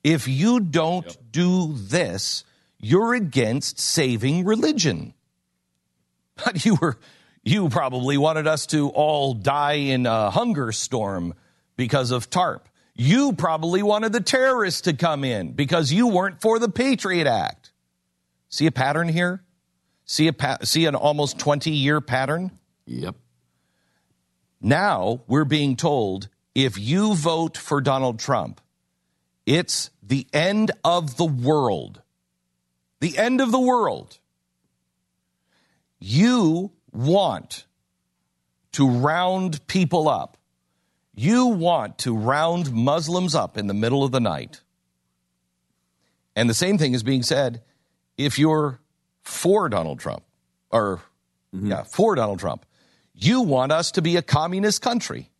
If 0.04 0.28
you 0.28 0.60
don't 0.60 1.32
do 1.32 1.74
this, 1.74 2.44
you're 2.80 3.14
against 3.14 3.80
saving 3.80 4.46
religion. 4.46 5.14
But 6.46 6.64
you 6.64 6.76
were 6.76 6.98
you 7.44 7.68
probably 7.68 8.18
wanted 8.18 8.48
us 8.48 8.66
to 8.68 8.90
all 8.90 9.34
die 9.34 9.74
in 9.74 10.06
a 10.06 10.30
hunger 10.30 10.72
storm 10.72 11.34
because 11.76 12.12
of 12.12 12.30
TARP. 12.30 12.70
You 12.96 13.34
probably 13.34 13.84
wanted 13.84 14.14
the 14.14 14.22
terrorists 14.22 14.82
to 14.82 14.94
come 14.94 15.26
in 15.26 15.52
because 15.52 15.92
you 15.92 16.08
weren't 16.08 16.40
for 16.42 16.60
the 16.60 16.70
Patriot 16.70 17.28
Act. 17.28 17.72
See 18.50 18.68
a 18.68 18.72
pattern 18.72 19.10
here? 19.10 19.44
See 20.06 20.28
a 20.28 20.34
pa- 20.34 20.58
see 20.64 20.86
an 20.86 20.96
almost 20.96 21.40
20 21.40 21.72
year 21.72 22.02
pattern? 22.02 22.52
Yep. 22.86 23.16
Now 24.62 25.22
we're 25.28 25.46
being 25.46 25.76
told 25.76 26.30
if 26.56 26.78
you 26.78 27.16
vote 27.16 27.58
for 27.58 27.80
Donald 27.80 28.20
Trump, 28.20 28.60
it's 29.50 29.90
the 30.04 30.28
end 30.32 30.72
of 30.84 31.18
the 31.18 31.26
world. 31.26 32.04
The 33.00 33.18
end 33.18 33.42
of 33.42 33.52
the 33.52 33.60
world. 33.60 34.20
You 36.00 36.72
want 36.92 37.66
to 38.74 38.88
round 38.88 39.66
people 39.66 40.08
up. 40.08 40.38
You 41.16 41.48
want 41.48 41.98
to 42.00 42.16
round 42.16 42.72
Muslims 42.72 43.34
up 43.34 43.58
in 43.58 43.66
the 43.66 43.74
middle 43.74 44.04
of 44.04 44.12
the 44.12 44.20
night. 44.20 44.62
And 46.36 46.48
the 46.48 46.54
same 46.54 46.78
thing 46.78 46.94
is 46.94 47.02
being 47.02 47.24
said 47.24 47.64
if 48.20 48.38
you're 48.38 48.80
for 49.24 49.68
Donald 49.68 50.00
Trump, 50.00 50.24
or 50.70 51.02
mm-hmm. 51.56 51.72
yeah, 51.72 51.82
for 51.82 52.14
Donald 52.14 52.38
Trump. 52.38 52.68
You 53.16 53.42
want 53.42 53.72
us 53.72 53.94
to 53.94 54.04
be 54.04 54.16
a 54.16 54.22
communist 54.22 54.84
country. 54.84 55.32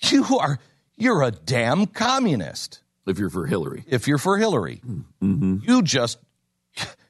You 0.00 0.38
are, 0.38 0.58
you're 0.96 1.22
a 1.22 1.30
damn 1.30 1.86
communist 1.86 2.82
If 3.06 3.18
you're 3.18 3.30
for 3.30 3.46
Hillary. 3.46 3.84
if 3.86 4.06
you're 4.06 4.18
for 4.18 4.38
Hillary. 4.38 4.80
Mm-hmm. 4.86 5.56
You 5.62 5.82
just, 5.82 6.18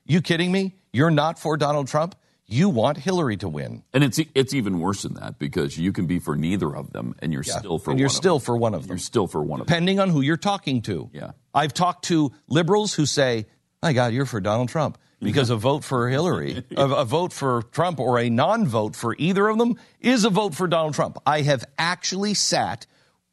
you 0.05 0.21
kidding 0.21 0.51
me? 0.51 0.75
You're 0.93 1.11
not 1.11 1.39
for 1.39 1.57
Donald 1.57 1.89
Trump? 1.89 2.15
You 2.47 2.69
want 2.69 2.99
Hillary 2.99 3.37
to 3.39 3.49
win. 3.49 3.83
And 3.95 4.05
it's 4.05 4.19
it's 4.35 4.53
even 4.53 4.79
worse 4.79 5.03
than 5.03 5.15
that 5.15 5.39
because 5.39 5.79
you 5.79 5.91
can 5.93 6.07
be 6.07 6.19
for 6.19 6.37
neither 6.37 6.75
of 6.75 6.93
them 6.93 7.15
and 7.21 7.33
you're 7.33 7.45
Yeah, 7.47 7.59
still 7.59 7.79
for 7.79 7.93
and 7.93 8.01
you're 8.01 8.11
still 8.11 8.39
for 8.39 8.57
one 8.57 8.75
of 8.75 8.83
them. 8.83 8.91
You're 8.91 8.99
still 8.99 9.27
for 9.27 9.43
one 9.43 9.61
of 9.61 9.67
them. 9.67 9.73
Depending 9.73 10.01
on 10.01 10.11
who 10.11 10.21
you're 10.21 10.37
talking 10.37 10.83
to. 10.83 11.09
Yeah. 11.15 11.31
I've 11.55 11.73
talked 11.73 12.05
to 12.07 12.33
liberals 12.49 12.93
who 12.95 13.07
say, 13.07 13.47
my 13.83 13.93
God, 13.95 14.13
you're 14.13 14.27
for 14.27 14.41
Donald 14.41 14.69
Trump. 14.69 14.99
Because 15.21 15.51
a 15.51 15.57
vote 15.57 15.85
for 15.85 16.09
Hillary, 16.09 16.65
a, 16.77 16.85
a 16.85 17.05
vote 17.05 17.33
for 17.33 17.63
Trump 17.71 18.01
or 18.01 18.19
a 18.19 18.29
non 18.29 18.67
vote 18.67 18.97
for 18.97 19.15
either 19.19 19.49
of 19.49 19.57
them 19.57 19.77
is 20.01 20.25
a 20.25 20.31
vote 20.31 20.55
for 20.55 20.67
Donald 20.67 20.95
Trump. 20.95 21.19
I 21.25 21.43
have 21.43 21.65
actually 21.79 22.35
sat 22.35 22.87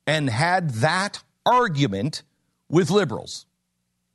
and 0.06 0.30
had 0.30 0.70
that 0.76 1.24
argument 1.48 2.22
with 2.70 2.90
liberals. 2.90 3.46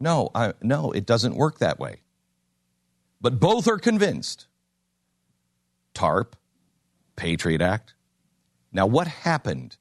No, 0.01 0.31
I, 0.35 0.55
no, 0.63 0.93
it 0.93 1.07
doesn't 1.07 1.37
work 1.37 1.59
that 1.59 1.79
way. 1.79 2.01
But 3.21 3.41
both 3.41 3.69
are 3.69 3.79
convinced. 3.79 4.47
TARP, 5.95 6.37
Patriot 7.17 7.61
Act. 7.61 7.95
Now, 8.73 8.87
what 8.87 9.07
happened 9.07 9.77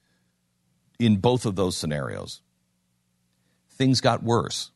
in 0.99 1.17
both 1.17 1.45
of 1.45 1.55
those 1.55 1.75
scenarios? 1.75 2.41
Things 3.71 4.01
got 4.01 4.23
worse. 4.23 4.71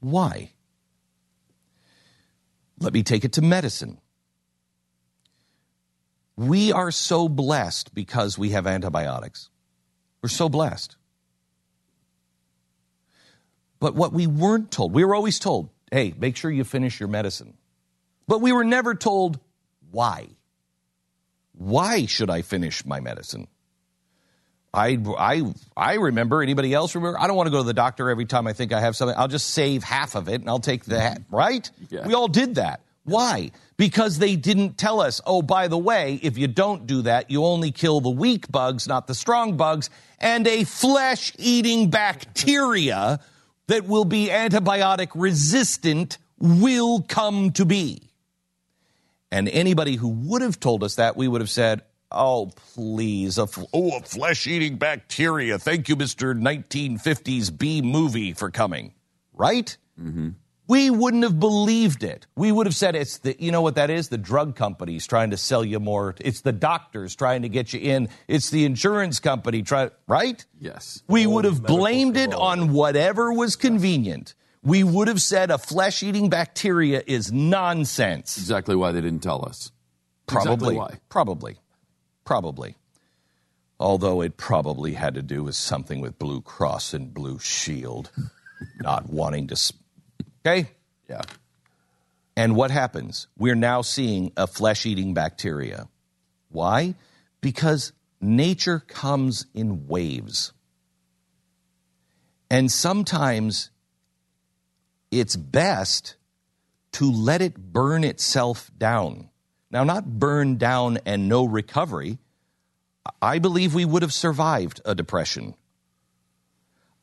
Why? 0.00 0.52
Let 2.78 2.92
me 2.92 3.02
take 3.02 3.24
it 3.24 3.34
to 3.34 3.42
medicine. 3.42 4.00
We 6.36 6.72
are 6.72 6.90
so 6.90 7.28
blessed 7.28 7.94
because 7.94 8.38
we 8.38 8.50
have 8.50 8.66
antibiotics. 8.66 9.50
We're 10.22 10.30
so 10.30 10.48
blessed. 10.48 10.96
But 13.80 13.94
what 13.94 14.12
we 14.12 14.26
weren't 14.26 14.70
told, 14.70 14.92
we 14.92 15.04
were 15.04 15.14
always 15.14 15.38
told, 15.38 15.70
hey, 15.90 16.14
make 16.16 16.36
sure 16.36 16.50
you 16.50 16.64
finish 16.64 17.00
your 17.00 17.08
medicine. 17.08 17.54
But 18.28 18.40
we 18.40 18.52
were 18.52 18.64
never 18.64 18.94
told 18.94 19.40
why. 19.90 20.28
Why 21.52 22.06
should 22.06 22.30
I 22.30 22.42
finish 22.42 22.84
my 22.84 23.00
medicine? 23.00 23.48
I, 24.72 24.98
I, 25.18 25.52
I 25.76 25.94
remember, 25.94 26.42
anybody 26.42 26.72
else 26.72 26.94
remember? 26.94 27.18
I 27.18 27.26
don't 27.26 27.36
want 27.36 27.48
to 27.48 27.50
go 27.50 27.58
to 27.58 27.64
the 27.64 27.74
doctor 27.74 28.08
every 28.08 28.26
time 28.26 28.46
I 28.46 28.52
think 28.52 28.72
I 28.72 28.80
have 28.80 28.94
something. 28.94 29.16
I'll 29.18 29.28
just 29.28 29.50
save 29.50 29.82
half 29.82 30.14
of 30.14 30.28
it 30.28 30.40
and 30.40 30.48
I'll 30.48 30.60
take 30.60 30.84
that, 30.84 31.22
right? 31.30 31.68
Yeah. 31.88 32.06
We 32.06 32.14
all 32.14 32.28
did 32.28 32.54
that. 32.54 32.82
Why? 33.02 33.50
Because 33.76 34.18
they 34.18 34.36
didn't 34.36 34.78
tell 34.78 35.00
us, 35.00 35.20
oh, 35.26 35.42
by 35.42 35.68
the 35.68 35.78
way, 35.78 36.20
if 36.22 36.38
you 36.38 36.46
don't 36.46 36.86
do 36.86 37.02
that, 37.02 37.30
you 37.30 37.44
only 37.44 37.72
kill 37.72 38.00
the 38.00 38.10
weak 38.10 38.48
bugs, 38.52 38.86
not 38.86 39.06
the 39.06 39.14
strong 39.14 39.56
bugs, 39.56 39.90
and 40.20 40.46
a 40.46 40.64
flesh 40.64 41.32
eating 41.38 41.90
bacteria 41.90 43.20
that 43.70 43.86
will 43.86 44.04
be 44.04 44.26
antibiotic 44.26 45.10
resistant 45.14 46.18
will 46.38 47.02
come 47.02 47.52
to 47.52 47.64
be. 47.64 48.02
And 49.30 49.48
anybody 49.48 49.94
who 49.94 50.08
would 50.08 50.42
have 50.42 50.58
told 50.58 50.82
us 50.82 50.96
that, 50.96 51.16
we 51.16 51.28
would 51.28 51.40
have 51.40 51.50
said, 51.50 51.82
Oh, 52.10 52.50
please. 52.74 53.38
A, 53.38 53.46
oh, 53.72 53.98
a 53.98 54.00
flesh 54.00 54.48
eating 54.48 54.76
bacteria. 54.76 55.60
Thank 55.60 55.88
you, 55.88 55.94
Mr. 55.94 56.34
1950s 56.34 57.56
B 57.56 57.80
movie, 57.82 58.32
for 58.32 58.50
coming. 58.50 58.92
Right? 59.32 59.76
Mm-hmm. 60.00 60.30
We 60.70 60.88
wouldn't 60.88 61.24
have 61.24 61.40
believed 61.40 62.04
it. 62.04 62.28
We 62.36 62.52
would 62.52 62.66
have 62.66 62.76
said 62.76 62.94
it's 62.94 63.18
the, 63.18 63.34
you 63.42 63.50
know 63.50 63.60
what 63.60 63.74
that 63.74 63.90
is? 63.90 64.08
The 64.08 64.16
drug 64.16 64.54
companies 64.54 65.04
trying 65.04 65.30
to 65.30 65.36
sell 65.36 65.64
you 65.64 65.80
more. 65.80 66.14
It's 66.20 66.42
the 66.42 66.52
doctors 66.52 67.16
trying 67.16 67.42
to 67.42 67.48
get 67.48 67.72
you 67.72 67.80
in. 67.80 68.08
It's 68.28 68.50
the 68.50 68.64
insurance 68.64 69.18
company 69.18 69.62
try, 69.62 69.90
right? 70.06 70.46
Yes. 70.60 71.02
We 71.08 71.26
would 71.26 71.44
have 71.44 71.60
blamed 71.60 72.16
it 72.16 72.32
on 72.32 72.72
whatever 72.72 73.32
was 73.32 73.56
convenient. 73.56 74.34
We 74.62 74.84
would 74.84 75.08
have 75.08 75.20
said 75.20 75.50
a 75.50 75.58
flesh 75.58 76.04
eating 76.04 76.30
bacteria 76.30 77.02
is 77.04 77.32
nonsense. 77.32 78.38
Exactly 78.38 78.76
why 78.76 78.92
they 78.92 79.00
didn't 79.00 79.24
tell 79.24 79.44
us. 79.44 79.72
Probably. 80.28 80.52
Exactly 80.52 80.76
why. 80.76 81.00
Probably. 81.08 81.56
Probably. 82.24 82.76
Although 83.80 84.20
it 84.20 84.36
probably 84.36 84.92
had 84.92 85.14
to 85.14 85.22
do 85.22 85.42
with 85.42 85.56
something 85.56 86.00
with 86.00 86.16
Blue 86.16 86.40
Cross 86.42 86.94
and 86.94 87.12
Blue 87.12 87.40
Shield 87.40 88.12
not 88.80 89.10
wanting 89.10 89.48
to. 89.48 89.72
Okay? 90.44 90.70
Yeah. 91.08 91.22
And 92.36 92.56
what 92.56 92.70
happens? 92.70 93.26
We're 93.36 93.54
now 93.54 93.82
seeing 93.82 94.32
a 94.36 94.46
flesh 94.46 94.86
eating 94.86 95.12
bacteria. 95.14 95.88
Why? 96.48 96.94
Because 97.40 97.92
nature 98.20 98.80
comes 98.80 99.46
in 99.54 99.86
waves. 99.86 100.52
And 102.50 102.70
sometimes 102.70 103.70
it's 105.10 105.36
best 105.36 106.16
to 106.92 107.10
let 107.10 107.42
it 107.42 107.56
burn 107.56 108.04
itself 108.04 108.70
down. 108.76 109.28
Now, 109.70 109.84
not 109.84 110.18
burn 110.18 110.56
down 110.56 110.98
and 111.06 111.28
no 111.28 111.44
recovery. 111.44 112.18
I 113.22 113.38
believe 113.38 113.74
we 113.74 113.84
would 113.84 114.02
have 114.02 114.12
survived 114.12 114.80
a 114.84 114.94
depression. 114.94 115.54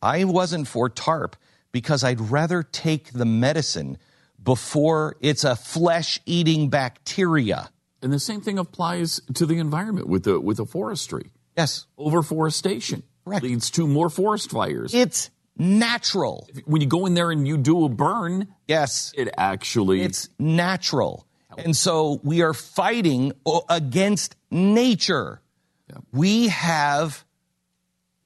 I 0.02 0.26
wasn't 0.26 0.68
for 0.68 0.90
TARP 0.90 1.36
because 1.78 2.04
I'd 2.04 2.20
rather 2.32 2.64
take 2.64 3.14
the 3.14 3.24
medicine 3.26 4.00
before 4.44 5.16
it's 5.22 5.44
a 5.44 5.56
flesh 5.56 6.20
eating 6.26 6.70
bacteria. 6.70 7.70
And 8.02 8.12
the 8.12 8.20
same 8.20 8.42
thing 8.42 8.58
applies 8.58 9.22
to 9.36 9.46
the 9.46 9.60
environment 9.60 10.08
with 10.08 10.24
the 10.24 10.40
with 10.40 10.58
the 10.58 10.66
forestry. 10.66 11.30
Yes. 11.56 11.86
Overforestation 12.00 13.04
Correct. 13.26 13.44
leads 13.44 13.70
to 13.72 13.86
more 13.86 14.10
forest 14.10 14.50
fires. 14.50 14.92
It's 14.96 15.30
natural. 15.56 16.48
when 16.66 16.82
you 16.82 16.88
go 16.88 17.06
in 17.06 17.14
there 17.14 17.30
and 17.30 17.48
you 17.48 17.58
do 17.58 17.86
a 17.86 17.90
burn, 17.90 18.48
Yes. 18.68 19.14
it 19.16 19.30
actually 19.38 20.02
It's 20.02 20.30
natural. 20.40 21.28
And 21.58 21.76
so 21.76 22.20
we 22.24 22.42
are 22.42 22.54
fighting 22.56 23.34
against 23.70 24.36
nature. 24.52 25.42
Yeah. 25.90 25.98
We 26.12 26.48
have, 26.50 27.24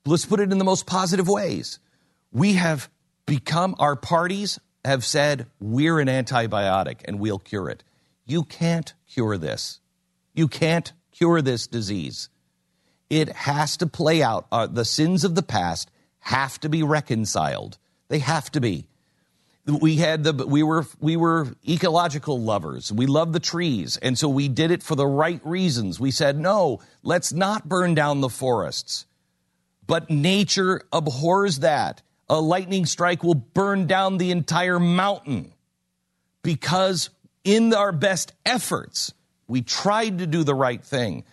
let's 0.05 0.25
put 0.25 0.39
it 0.39 0.51
in 0.51 0.57
the 0.57 0.65
most 0.65 0.85
positive 0.85 1.27
ways. 1.27 1.79
We 2.33 2.53
have 2.53 2.89
become, 3.25 3.75
our 3.79 3.95
parties 3.95 4.59
have 4.83 5.05
said, 5.05 5.47
we're 5.59 5.99
an 5.99 6.07
antibiotic 6.07 7.01
and 7.05 7.19
we'll 7.19 7.39
cure 7.39 7.69
it. 7.69 7.83
You 8.25 8.43
can't 8.43 8.93
cure 9.07 9.37
this. 9.37 9.79
You 10.33 10.47
can't 10.47 10.91
cure 11.11 11.41
this 11.41 11.67
disease. 11.67 12.29
It 13.09 13.29
has 13.29 13.77
to 13.77 13.87
play 13.87 14.23
out. 14.23 14.47
Uh, 14.51 14.67
the 14.67 14.85
sins 14.85 15.23
of 15.23 15.35
the 15.35 15.43
past 15.43 15.91
have 16.19 16.59
to 16.61 16.69
be 16.69 16.83
reconciled. 16.83 17.77
They 18.07 18.19
have 18.19 18.51
to 18.51 18.61
be 18.61 18.87
we 19.65 19.97
had 19.97 20.23
the 20.23 20.33
we 20.45 20.63
were 20.63 20.85
we 20.99 21.15
were 21.15 21.47
ecological 21.67 22.39
lovers 22.39 22.91
we 22.91 23.05
love 23.05 23.31
the 23.31 23.39
trees 23.39 23.97
and 23.97 24.17
so 24.17 24.27
we 24.27 24.47
did 24.47 24.71
it 24.71 24.81
for 24.81 24.95
the 24.95 25.05
right 25.05 25.41
reasons 25.45 25.99
we 25.99 26.11
said 26.11 26.37
no 26.39 26.79
let's 27.03 27.31
not 27.31 27.69
burn 27.69 27.93
down 27.93 28.21
the 28.21 28.29
forests 28.29 29.05
but 29.85 30.09
nature 30.09 30.81
abhors 30.91 31.59
that 31.59 32.01
a 32.31 32.41
lightning 32.41 32.87
strike 32.87 33.23
will 33.23 33.35
burn 33.35 33.85
down 33.85 34.17
the 34.17 34.31
entire 34.31 34.79
mountain. 34.79 35.53
Because 36.41 37.11
in 37.43 37.71
our 37.75 37.91
best 37.91 38.33
efforts 38.43 39.13
we 39.47 39.61
tried 39.61 40.17
to 40.17 40.25
do 40.25 40.43
the 40.43 40.55
right 40.55 40.83
thing 40.83 41.23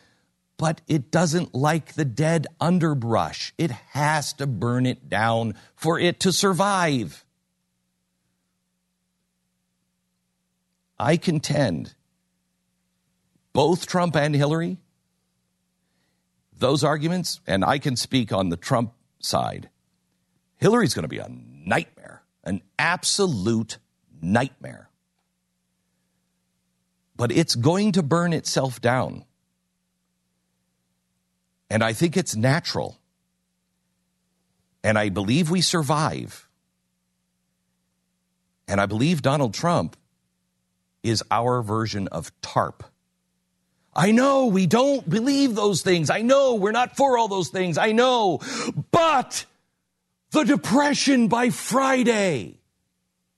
but 0.58 0.80
it 0.88 1.10
doesn't 1.10 1.54
like 1.54 1.94
the 1.94 2.04
dead 2.04 2.48
underbrush. 2.60 3.54
It 3.56 3.70
has 3.70 4.32
to 4.34 4.46
burn 4.46 4.84
it 4.84 5.08
down 5.08 5.54
for 5.76 5.98
it 5.98 6.20
to 6.20 6.32
survive. 6.32 7.24
I 10.98 11.16
contend 11.16 11.94
both 13.52 13.86
Trump 13.86 14.16
and 14.16 14.34
Hillary, 14.34 14.78
those 16.52 16.82
arguments, 16.82 17.40
and 17.46 17.64
I 17.64 17.78
can 17.78 17.94
speak 17.94 18.32
on 18.32 18.48
the 18.48 18.56
Trump 18.56 18.92
side, 19.20 19.70
Hillary's 20.58 20.94
going 20.94 21.04
to 21.04 21.08
be 21.08 21.18
a 21.18 21.28
nightmare, 21.28 22.22
an 22.44 22.62
absolute 22.78 23.78
nightmare. 24.20 24.88
But 27.16 27.32
it's 27.32 27.54
going 27.54 27.92
to 27.92 28.02
burn 28.02 28.32
itself 28.32 28.80
down. 28.80 29.24
And 31.70 31.82
I 31.82 31.92
think 31.92 32.16
it's 32.16 32.36
natural. 32.36 32.98
And 34.82 34.98
I 34.98 35.08
believe 35.08 35.50
we 35.50 35.60
survive. 35.60 36.48
And 38.66 38.80
I 38.80 38.86
believe 38.86 39.22
Donald 39.22 39.54
Trump 39.54 39.96
is 41.02 41.22
our 41.30 41.62
version 41.62 42.08
of 42.08 42.32
TARP. 42.40 42.84
I 43.94 44.12
know 44.12 44.46
we 44.46 44.66
don't 44.66 45.08
believe 45.08 45.54
those 45.54 45.82
things. 45.82 46.10
I 46.10 46.20
know 46.20 46.54
we're 46.54 46.72
not 46.72 46.96
for 46.96 47.18
all 47.18 47.28
those 47.28 47.48
things. 47.48 47.78
I 47.78 47.92
know. 47.92 48.40
But 48.90 49.44
the 50.30 50.44
depression 50.44 51.28
by 51.28 51.50
Friday, 51.50 52.60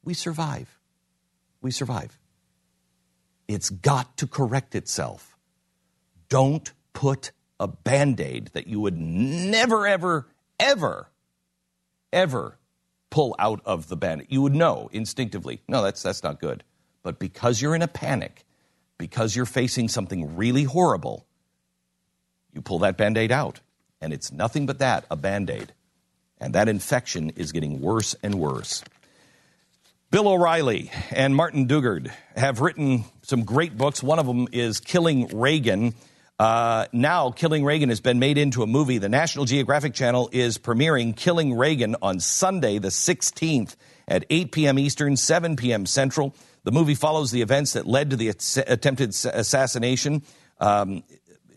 we 0.03 0.15
survive. 0.15 0.79
We 1.61 1.71
survive. 1.71 2.19
It's 3.49 3.71
got 3.71 4.17
to 4.19 4.27
correct 4.27 4.75
itself. 4.75 5.37
Don't 6.29 6.73
put 6.93 7.33
a 7.59 7.67
band 7.67 8.21
aid 8.21 8.51
that 8.55 8.67
you 8.67 8.81
would 8.81 8.97
never, 8.97 9.87
ever, 9.87 10.29
ever, 10.59 11.11
ever 12.13 12.59
pull 13.11 13.35
out 13.39 13.61
of 13.65 13.89
the 13.89 13.97
band. 13.97 14.27
You 14.29 14.43
would 14.43 14.55
know 14.55 14.89
instinctively. 14.93 15.61
No, 15.69 15.83
that's 15.83 16.03
that's 16.03 16.23
not 16.23 16.41
good. 16.41 16.65
But 17.03 17.19
because 17.19 17.61
you're 17.61 17.75
in 17.75 17.83
a 17.83 17.89
panic, 17.89 18.45
because 18.99 19.35
you're 19.35 19.47
facing 19.47 19.89
something 19.89 20.37
really 20.37 20.65
horrible, 20.65 21.27
you 22.53 22.63
pull 22.63 22.79
that 22.81 22.97
band 22.97 23.19
aid 23.19 23.33
out. 23.33 23.61
And 24.01 24.13
it's 24.13 24.33
nothing 24.33 24.65
but 24.65 24.79
that 24.79 25.05
a 25.11 25.17
band 25.17 25.51
aid. 25.51 25.75
And 26.41 26.55
that 26.55 26.69
infection 26.69 27.31
is 27.31 27.53
getting 27.53 27.81
worse 27.81 28.15
and 28.23 28.37
worse. 28.37 28.83
Bill 30.11 30.27
O'Reilly 30.27 30.91
and 31.13 31.37
Martin 31.37 31.69
Dugard 31.69 32.11
have 32.35 32.61
written 32.61 33.05
some 33.23 33.45
great 33.45 33.77
books. 33.77 34.03
One 34.03 34.19
of 34.19 34.27
them 34.27 34.49
is 34.51 34.81
Killing 34.81 35.29
Reagan. 35.39 35.95
Uh, 36.41 36.87
now, 36.93 37.31
Killing 37.31 37.65
Reagan 37.65 37.91
has 37.91 38.01
been 38.01 38.19
made 38.19 38.39
into 38.39 38.63
a 38.63 38.67
movie. 38.67 38.99
The 38.99 39.09
National 39.09 39.45
Geographic 39.45 39.95
Channel 39.95 40.31
is 40.33 40.59
premiering 40.59 41.15
Killing 41.15 41.55
Reagan 41.55 41.95
on 42.03 42.19
Sunday, 42.19 42.79
the 42.79 42.89
16th 42.89 43.77
at 44.09 44.25
8 44.31 44.51
p.m. 44.51 44.79
Eastern, 44.79 45.17
7 45.17 45.55
p.m. 45.55 45.87
Central. 45.87 46.35
The 46.65 46.73
movie 46.73 46.95
follows 46.95 47.31
the 47.31 47.43
events 47.43 47.75
that 47.75 47.87
led 47.87 48.11
to 48.11 48.17
the 48.17 48.29
attempted 48.31 49.11
assassination. 49.11 50.23
Um, 50.59 51.05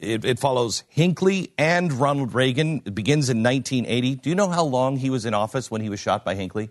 it, 0.04 0.26
it, 0.26 0.40
follows 0.40 0.84
Hinckley 0.90 1.54
and 1.58 1.92
Ronald 1.94 2.34
Reagan. 2.34 2.82
It 2.86 2.94
begins 2.94 3.30
in 3.30 3.44
1980. 3.44 4.16
Do 4.16 4.30
you 4.30 4.36
know 4.36 4.50
how 4.50 4.64
long 4.64 4.98
he 4.98 5.10
was 5.10 5.26
in 5.26 5.34
office 5.34 5.72
when 5.72 5.82
he 5.82 5.90
was 5.90 6.00
shot 6.00 6.24
by 6.24 6.36
Hinckley? 6.36 6.70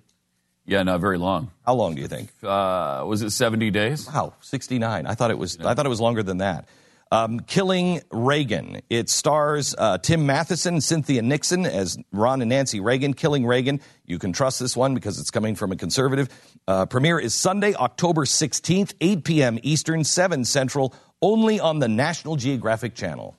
Yeah, 0.64 0.83
not 0.85 1.01
very 1.01 1.18
long. 1.18 1.51
How 1.66 1.74
long 1.74 1.95
do 1.95 2.03
you 2.03 2.09
think? 2.09 2.30
Uh, 2.43 3.03
was 3.07 3.22
it 3.22 3.30
70 3.30 3.70
days? 3.70 4.07
Wow, 4.07 4.35
69. 4.41 5.07
I 5.07 5.14
thought 5.14 5.30
it 5.30 5.39
was. 5.39 5.59
I 5.59 5.74
thought 5.74 5.87
it 5.87 5.89
was 5.89 6.01
longer 6.01 6.22
than 6.22 6.39
that. 6.39 6.68
Um, 7.12 7.40
Killing 7.40 8.00
Reagan. 8.10 8.80
It 8.88 9.10
stars 9.10 9.74
uh, 9.76 9.98
Tim 9.98 10.24
Matheson, 10.24 10.80
Cynthia 10.80 11.20
Nixon 11.20 11.66
as 11.66 11.98
Ron 12.10 12.40
and 12.40 12.48
Nancy 12.48 12.80
Reagan. 12.80 13.12
Killing 13.12 13.44
Reagan. 13.46 13.82
You 14.06 14.18
can 14.18 14.32
trust 14.32 14.58
this 14.58 14.74
one 14.74 14.94
because 14.94 15.20
it's 15.20 15.30
coming 15.30 15.54
from 15.54 15.72
a 15.72 15.76
conservative. 15.76 16.30
Uh, 16.66 16.86
premiere 16.86 17.18
is 17.20 17.34
Sunday, 17.34 17.74
October 17.74 18.24
16th, 18.24 18.94
8 18.98 19.24
p.m. 19.24 19.58
Eastern, 19.62 20.04
7 20.04 20.46
Central, 20.46 20.94
only 21.20 21.60
on 21.60 21.80
the 21.80 21.88
National 21.88 22.36
Geographic 22.36 22.94
Channel. 22.94 23.36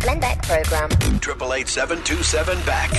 Glenn 0.00 0.20
Beck 0.20 0.42
program. 0.42 0.90
Triple 1.20 1.54
eight 1.54 1.68
seven 1.68 2.02
two 2.04 2.22
seven 2.22 2.58
Beck. 2.66 2.90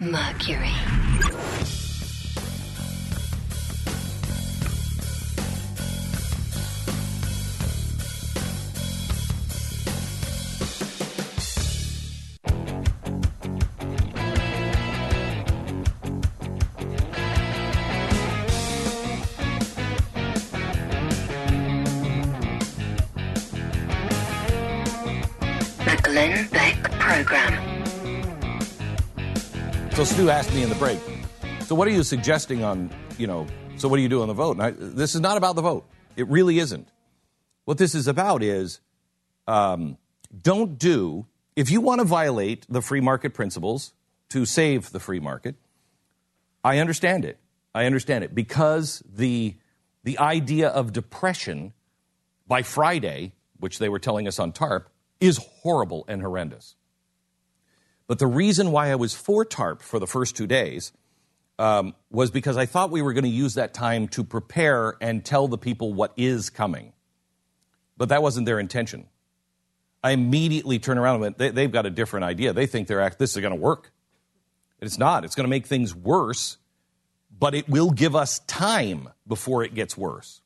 Mercury. 0.00 1.77
Glenn 26.18 26.48
Beck 26.48 26.82
Program. 26.98 27.84
So 29.92 30.02
Stu 30.02 30.30
asked 30.30 30.52
me 30.52 30.64
in 30.64 30.68
the 30.68 30.74
break. 30.74 30.98
So 31.60 31.76
what 31.76 31.86
are 31.86 31.92
you 31.92 32.02
suggesting 32.02 32.64
on 32.64 32.90
you 33.18 33.28
know? 33.28 33.46
So 33.76 33.86
what 33.86 33.98
do 33.98 34.02
you 34.02 34.08
do 34.08 34.22
on 34.22 34.26
the 34.26 34.34
vote? 34.34 34.58
I, 34.58 34.72
this 34.72 35.14
is 35.14 35.20
not 35.20 35.36
about 35.36 35.54
the 35.54 35.62
vote. 35.62 35.88
It 36.16 36.26
really 36.26 36.58
isn't. 36.58 36.88
What 37.66 37.78
this 37.78 37.94
is 37.94 38.08
about 38.08 38.42
is 38.42 38.80
um, 39.46 39.96
don't 40.42 40.76
do 40.76 41.26
if 41.54 41.70
you 41.70 41.80
want 41.80 42.00
to 42.00 42.04
violate 42.04 42.66
the 42.68 42.82
free 42.82 43.00
market 43.00 43.32
principles 43.32 43.92
to 44.30 44.44
save 44.44 44.90
the 44.90 44.98
free 44.98 45.20
market. 45.20 45.54
I 46.64 46.78
understand 46.78 47.24
it. 47.24 47.38
I 47.76 47.84
understand 47.86 48.24
it 48.24 48.34
because 48.34 49.04
the 49.08 49.54
the 50.02 50.18
idea 50.18 50.66
of 50.66 50.92
depression 50.92 51.74
by 52.48 52.62
Friday, 52.62 53.34
which 53.60 53.78
they 53.78 53.88
were 53.88 54.00
telling 54.00 54.26
us 54.26 54.40
on 54.40 54.50
TARP, 54.50 54.90
is 55.20 55.38
horrible 55.62 56.04
and 56.08 56.22
horrendous. 56.22 56.74
But 58.06 58.18
the 58.18 58.26
reason 58.26 58.72
why 58.72 58.90
I 58.90 58.94
was 58.94 59.14
for 59.14 59.44
TARP 59.44 59.82
for 59.82 59.98
the 59.98 60.06
first 60.06 60.36
two 60.36 60.46
days 60.46 60.92
um, 61.58 61.94
was 62.10 62.30
because 62.30 62.56
I 62.56 62.66
thought 62.66 62.90
we 62.90 63.02
were 63.02 63.12
going 63.12 63.24
to 63.24 63.30
use 63.30 63.54
that 63.54 63.74
time 63.74 64.08
to 64.08 64.24
prepare 64.24 64.96
and 65.00 65.24
tell 65.24 65.48
the 65.48 65.58
people 65.58 65.92
what 65.92 66.12
is 66.16 66.50
coming. 66.50 66.92
But 67.96 68.10
that 68.10 68.22
wasn't 68.22 68.46
their 68.46 68.60
intention. 68.60 69.08
I 70.02 70.12
immediately 70.12 70.78
turn 70.78 70.96
around 70.96 71.16
and 71.16 71.22
went, 71.22 71.38
they, 71.38 71.62
have 71.62 71.72
got 71.72 71.84
a 71.84 71.90
different 71.90 72.24
idea. 72.24 72.52
They 72.52 72.66
think 72.66 72.86
they're 72.86 73.10
this 73.18 73.36
is 73.36 73.40
going 73.40 73.54
to 73.54 73.60
work. 73.60 73.90
It's 74.80 74.96
not. 74.96 75.24
It's 75.24 75.34
going 75.34 75.44
to 75.44 75.50
make 75.50 75.66
things 75.66 75.94
worse, 75.94 76.56
but 77.36 77.54
it 77.54 77.68
will 77.68 77.90
give 77.90 78.14
us 78.14 78.38
time 78.40 79.08
before 79.26 79.64
it 79.64 79.74
gets 79.74 79.96
worse. 79.96 80.40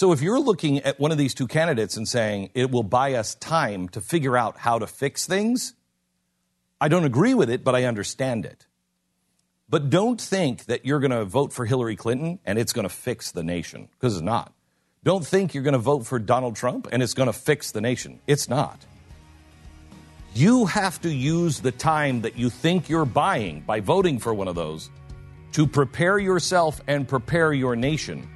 So 0.00 0.12
if 0.12 0.22
you're 0.22 0.40
looking 0.40 0.78
at 0.78 0.98
one 0.98 1.12
of 1.12 1.18
these 1.18 1.34
two 1.34 1.46
candidates 1.46 1.98
and 1.98 2.08
saying 2.08 2.52
it 2.54 2.70
will 2.70 2.82
buy 2.82 3.16
us 3.16 3.34
time 3.34 3.86
to 3.90 4.00
figure 4.00 4.34
out 4.34 4.56
how 4.56 4.78
to 4.78 4.86
fix 4.86 5.26
things, 5.26 5.74
I 6.80 6.88
don't 6.88 7.04
agree 7.04 7.34
with 7.34 7.50
it, 7.50 7.64
but 7.64 7.74
I 7.74 7.84
understand 7.84 8.46
it. 8.46 8.64
But 9.68 9.90
don't 9.90 10.18
think 10.18 10.64
that 10.64 10.86
you're 10.86 11.00
going 11.00 11.10
to 11.10 11.26
vote 11.26 11.52
for 11.52 11.66
Hillary 11.66 11.96
Clinton 11.96 12.38
and 12.46 12.58
it's 12.58 12.72
going 12.72 12.88
to 12.88 12.94
fix 12.94 13.32
the 13.32 13.42
nation, 13.42 13.90
because 13.92 14.14
it's 14.14 14.24
not. 14.24 14.54
Don't 15.04 15.26
think 15.26 15.52
you're 15.52 15.62
going 15.62 15.74
to 15.74 15.78
vote 15.78 16.06
for 16.06 16.18
Donald 16.18 16.56
Trump 16.56 16.88
and 16.90 17.02
it's 17.02 17.12
going 17.12 17.26
to 17.26 17.34
fix 17.34 17.72
the 17.72 17.82
nation. 17.82 18.20
It's 18.26 18.48
not. 18.48 18.82
You 20.34 20.64
have 20.64 20.98
to 21.02 21.12
use 21.12 21.60
the 21.60 21.72
time 21.72 22.22
that 22.22 22.38
you 22.38 22.48
think 22.48 22.88
you're 22.88 23.04
buying 23.04 23.60
by 23.66 23.80
voting 23.80 24.18
for 24.18 24.32
one 24.32 24.48
of 24.48 24.54
those 24.54 24.88
to 25.52 25.66
prepare 25.66 26.18
yourself 26.18 26.80
and 26.86 27.06
prepare 27.06 27.52
your 27.52 27.76
nation 27.76 28.26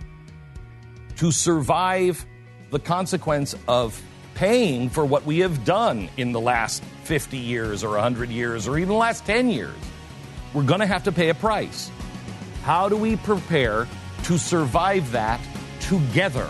to 1.16 1.30
survive 1.30 2.24
the 2.70 2.78
consequence 2.78 3.54
of 3.68 4.00
paying 4.34 4.88
for 4.90 5.04
what 5.04 5.24
we 5.24 5.38
have 5.38 5.64
done 5.64 6.08
in 6.16 6.32
the 6.32 6.40
last 6.40 6.82
50 7.04 7.38
years 7.38 7.84
or 7.84 7.90
100 7.90 8.30
years 8.30 8.66
or 8.66 8.78
even 8.78 8.88
the 8.88 8.94
last 8.94 9.24
10 9.24 9.48
years. 9.48 9.76
We're 10.52 10.64
going 10.64 10.80
to 10.80 10.86
have 10.86 11.04
to 11.04 11.12
pay 11.12 11.28
a 11.28 11.34
price. 11.34 11.90
How 12.62 12.88
do 12.88 12.96
we 12.96 13.16
prepare 13.16 13.86
to 14.24 14.38
survive 14.38 15.12
that 15.12 15.40
together? 15.80 16.48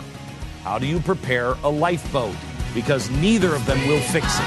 How 0.63 0.79
do 0.79 0.87
you 0.87 1.01
prepare 1.01 1.55
a 1.63 1.69
lifeboat? 1.69 2.35
Because 2.75 3.11
neither 3.11 3.55
of 3.55 3.67
them 3.67 3.87
will 3.87 4.01
fix 4.01 4.27
it. 4.39 4.45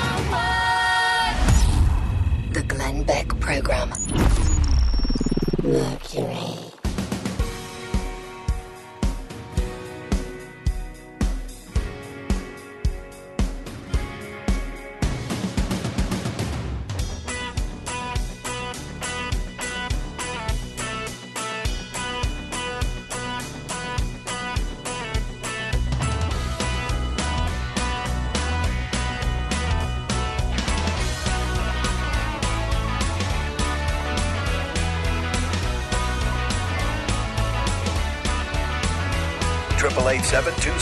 The 2.53 2.63
Glenn 2.67 3.03
Beck 3.03 3.27
Program. 3.39 3.93
Mercury. 5.63 6.66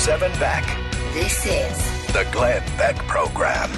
Seven 0.05 0.29
two 0.29 0.37
seven 0.37 0.39
back. 0.39 1.13
This 1.13 1.45
is 1.47 2.13
The 2.13 2.27
Glenn 2.31 2.61
Beck 2.77 2.95
Program. 3.07 3.71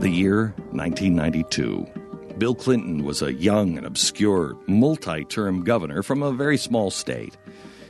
The 0.00 0.10
year 0.10 0.54
1992. 0.72 1.86
Bill 2.36 2.54
Clinton 2.54 3.04
was 3.04 3.22
a 3.22 3.32
young 3.32 3.78
and 3.78 3.86
obscure, 3.86 4.54
multi 4.66 5.24
term 5.24 5.64
governor 5.64 6.02
from 6.02 6.22
a 6.22 6.30
very 6.30 6.58
small 6.58 6.90
state. 6.90 7.38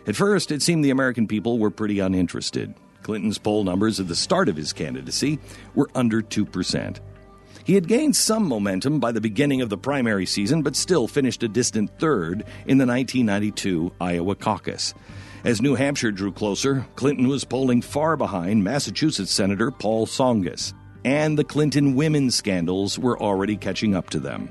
At 0.06 0.14
first, 0.14 0.52
it 0.52 0.62
seemed 0.62 0.84
the 0.84 0.90
American 0.90 1.26
people 1.26 1.58
were 1.58 1.72
pretty 1.72 1.98
uninterested. 1.98 2.72
Clinton's 3.02 3.38
poll 3.38 3.64
numbers 3.64 3.98
at 3.98 4.06
the 4.06 4.14
start 4.14 4.48
of 4.48 4.56
his 4.56 4.72
candidacy 4.72 5.40
were 5.74 5.90
under 5.96 6.22
2%. 6.22 7.00
He 7.66 7.74
had 7.74 7.88
gained 7.88 8.14
some 8.14 8.46
momentum 8.46 9.00
by 9.00 9.10
the 9.10 9.20
beginning 9.20 9.60
of 9.60 9.70
the 9.70 9.76
primary 9.76 10.24
season, 10.24 10.62
but 10.62 10.76
still 10.76 11.08
finished 11.08 11.42
a 11.42 11.48
distant 11.48 11.90
third 11.98 12.44
in 12.64 12.78
the 12.78 12.86
1992 12.86 13.90
Iowa 14.00 14.36
caucus. 14.36 14.94
As 15.42 15.60
New 15.60 15.74
Hampshire 15.74 16.12
drew 16.12 16.30
closer, 16.30 16.86
Clinton 16.94 17.26
was 17.26 17.42
polling 17.42 17.82
far 17.82 18.16
behind 18.16 18.62
Massachusetts 18.62 19.32
Senator 19.32 19.72
Paul 19.72 20.06
Tsongas, 20.06 20.74
and 21.04 21.36
the 21.36 21.42
Clinton 21.42 21.96
women's 21.96 22.36
scandals 22.36 23.00
were 23.00 23.20
already 23.20 23.56
catching 23.56 23.96
up 23.96 24.10
to 24.10 24.20
them. 24.20 24.48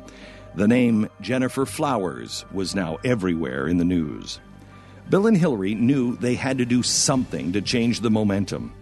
The 0.55 0.67
name 0.67 1.07
Gennifer 1.21 1.65
Flowers 1.65 2.43
was 2.51 2.75
now 2.75 2.97
everywhere 3.05 3.69
in 3.69 3.77
the 3.77 3.85
news. 3.85 4.41
Bill 5.09 5.27
and 5.27 5.37
Hillary 5.37 5.73
knew 5.73 6.17
they 6.17 6.35
had 6.35 6.57
to 6.57 6.65
do 6.65 6.83
something 6.83 7.53
to 7.53 7.61
change 7.61 8.01
the 8.01 8.11
momentum. 8.11 8.73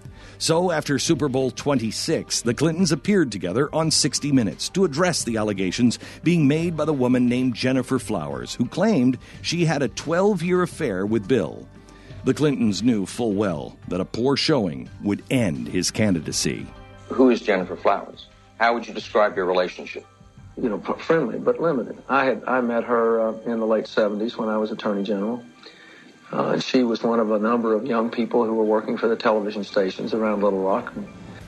So, 0.43 0.71
after 0.71 0.99
Super 0.99 1.29
Bowl 1.29 1.51
26, 1.51 2.41
the 2.41 2.53
Clintons 2.53 2.91
appeared 2.91 3.31
together 3.31 3.69
on 3.73 3.89
60 3.89 4.33
Minutes 4.33 4.67
to 4.71 4.83
address 4.83 5.23
the 5.23 5.37
allegations 5.37 5.99
being 6.21 6.49
made 6.49 6.75
by 6.75 6.83
the 6.83 6.91
woman 6.91 7.29
named 7.29 7.55
Gennifer 7.55 7.97
Flowers, 7.97 8.53
who 8.53 8.65
claimed 8.65 9.17
she 9.41 9.63
had 9.63 9.81
a 9.81 9.87
12 9.87 10.43
year 10.43 10.61
affair 10.61 11.05
with 11.05 11.29
Bill. 11.29 11.65
The 12.25 12.33
Clintons 12.33 12.83
knew 12.83 13.05
full 13.05 13.31
well 13.31 13.77
that 13.87 14.01
a 14.01 14.05
poor 14.05 14.35
showing 14.35 14.89
would 15.01 15.23
end 15.31 15.69
his 15.69 15.91
candidacy. 15.91 16.67
Who 17.07 17.29
is 17.29 17.41
Gennifer 17.41 17.77
Flowers? 17.77 18.27
How 18.59 18.73
would 18.73 18.85
you 18.85 18.93
describe 18.93 19.37
your 19.37 19.45
relationship? 19.45 20.05
You 20.61 20.67
know, 20.67 20.79
friendly 20.79 21.39
but 21.39 21.61
limited. 21.61 22.03
I 22.09 22.25
had 22.25 22.43
I 22.45 22.59
met 22.59 22.83
her 22.83 23.29
uh, 23.29 23.31
in 23.45 23.61
the 23.61 23.65
late 23.65 23.85
70s 23.85 24.35
when 24.35 24.49
I 24.49 24.57
was 24.57 24.71
Attorney 24.71 25.03
General. 25.03 25.41
Uh, 26.31 26.49
and 26.49 26.63
she 26.63 26.83
was 26.83 27.03
one 27.03 27.19
of 27.19 27.31
a 27.31 27.39
number 27.39 27.73
of 27.73 27.85
young 27.85 28.09
people 28.09 28.43
who 28.45 28.53
were 28.53 28.63
working 28.63 28.97
for 28.97 29.07
the 29.07 29.15
television 29.15 29.63
stations 29.63 30.13
around 30.13 30.41
Little 30.41 30.63
Rock. 30.63 30.93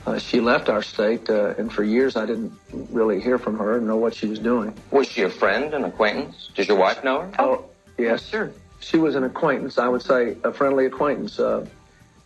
Uh, 0.06 0.18
she 0.18 0.40
left 0.40 0.68
our 0.68 0.82
state, 0.82 1.28
uh, 1.28 1.54
and 1.58 1.72
for 1.72 1.82
years 1.82 2.14
I 2.16 2.26
didn't 2.26 2.52
really 2.72 3.20
hear 3.20 3.38
from 3.38 3.58
her 3.58 3.78
and 3.78 3.86
know 3.86 3.96
what 3.96 4.14
she 4.14 4.26
was 4.26 4.38
doing. 4.38 4.72
Was 4.92 5.08
she 5.08 5.22
a 5.22 5.30
friend, 5.30 5.74
an 5.74 5.84
acquaintance? 5.84 6.50
Does 6.54 6.68
your 6.68 6.76
wife 6.76 7.02
know 7.02 7.22
her? 7.22 7.32
Oh, 7.40 7.64
yes. 7.98 8.28
Sure. 8.28 8.52
She 8.78 8.98
was 8.98 9.16
an 9.16 9.24
acquaintance, 9.24 9.78
I 9.78 9.88
would 9.88 10.02
say 10.02 10.36
a 10.44 10.52
friendly 10.52 10.86
acquaintance. 10.86 11.40
Uh, 11.40 11.66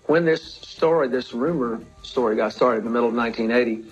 when 0.06 0.26
this 0.26 0.42
story, 0.42 1.08
this 1.08 1.32
rumor 1.32 1.80
story 2.02 2.36
got 2.36 2.52
started 2.52 2.80
in 2.80 2.84
the 2.84 2.90
middle 2.90 3.08
of 3.08 3.14
1980, 3.14 3.88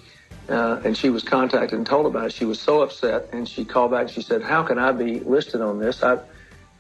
uh, 0.51 0.81
and 0.85 0.97
she 0.97 1.09
was 1.09 1.23
contacted 1.23 1.79
and 1.79 1.87
told 1.87 2.05
about 2.07 2.27
it, 2.27 2.33
she 2.33 2.45
was 2.45 2.61
so 2.61 2.83
upset, 2.83 3.29
and 3.33 3.49
she 3.49 3.65
called 3.65 3.93
back 3.93 4.03
and 4.03 4.11
she 4.11 4.21
said, 4.21 4.43
how 4.43 4.63
can 4.63 4.79
I 4.79 4.93
be 4.93 5.21
listed 5.21 5.61
on 5.63 5.79
this? 5.79 6.03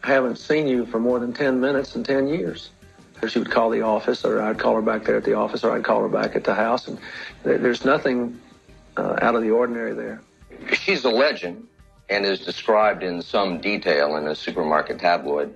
I, 0.02 0.08
haven't 0.08 0.36
seen 0.36 0.66
you 0.66 0.86
for 0.86 0.98
more 0.98 1.18
than 1.18 1.32
10 1.32 1.60
minutes 1.60 1.96
in 1.96 2.04
10 2.04 2.28
years. 2.28 2.70
She 3.26 3.38
would 3.38 3.50
call 3.50 3.70
the 3.70 3.82
office, 3.82 4.24
or 4.24 4.40
I'd 4.40 4.58
call 4.58 4.74
her 4.76 4.82
back 4.82 5.04
there 5.04 5.16
at 5.16 5.24
the 5.24 5.34
office, 5.34 5.64
or 5.64 5.72
I'd 5.72 5.84
call 5.84 6.02
her 6.02 6.08
back 6.08 6.36
at 6.36 6.44
the 6.44 6.54
house. 6.54 6.86
And 6.86 6.98
there's 7.42 7.84
nothing 7.84 8.40
uh, 8.96 9.16
out 9.20 9.34
of 9.34 9.42
the 9.42 9.50
ordinary 9.50 9.92
there. 9.94 10.20
She's 10.72 11.04
a 11.04 11.10
legend 11.10 11.66
and 12.08 12.24
is 12.24 12.40
described 12.40 13.02
in 13.02 13.22
some 13.22 13.60
detail 13.60 14.16
in 14.16 14.26
a 14.26 14.34
supermarket 14.34 14.98
tabloid, 14.98 15.54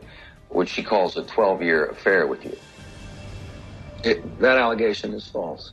which 0.48 0.68
she 0.68 0.82
calls 0.82 1.16
a 1.16 1.22
12 1.22 1.62
year 1.62 1.86
affair 1.86 2.26
with 2.26 2.44
you. 2.44 2.56
It, 4.04 4.40
that 4.40 4.58
allegation 4.58 5.14
is 5.14 5.28
false. 5.28 5.72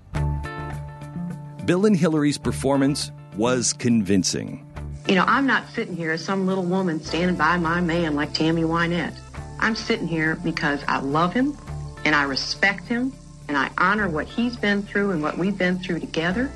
Bill 1.66 1.86
and 1.86 1.96
Hillary's 1.96 2.38
performance 2.38 3.12
was 3.36 3.74
convincing. 3.74 4.69
You 5.10 5.16
know, 5.16 5.26
I'm 5.26 5.48
not 5.48 5.68
sitting 5.70 5.96
here 5.96 6.12
as 6.12 6.24
some 6.24 6.46
little 6.46 6.64
woman 6.64 7.02
standing 7.04 7.36
by 7.36 7.58
my 7.58 7.82
man 7.82 8.14
like 8.14 8.32
Tammy 8.32 8.62
Wynette. 8.62 9.18
I'm 9.60 9.74
sitting 9.74 10.08
here 10.08 10.36
because 10.44 10.84
I 10.88 11.00
love 11.00 11.34
him 11.34 11.58
and 12.06 12.14
I 12.14 12.26
respect 12.26 12.88
him 12.88 13.12
and 13.48 13.58
I 13.58 13.72
honor 13.80 14.08
what 14.08 14.28
he's 14.28 14.56
been 14.56 14.84
through 14.84 15.10
and 15.10 15.24
what 15.24 15.36
we've 15.36 15.58
been 15.58 15.80
through 15.80 16.02
together. 16.02 16.52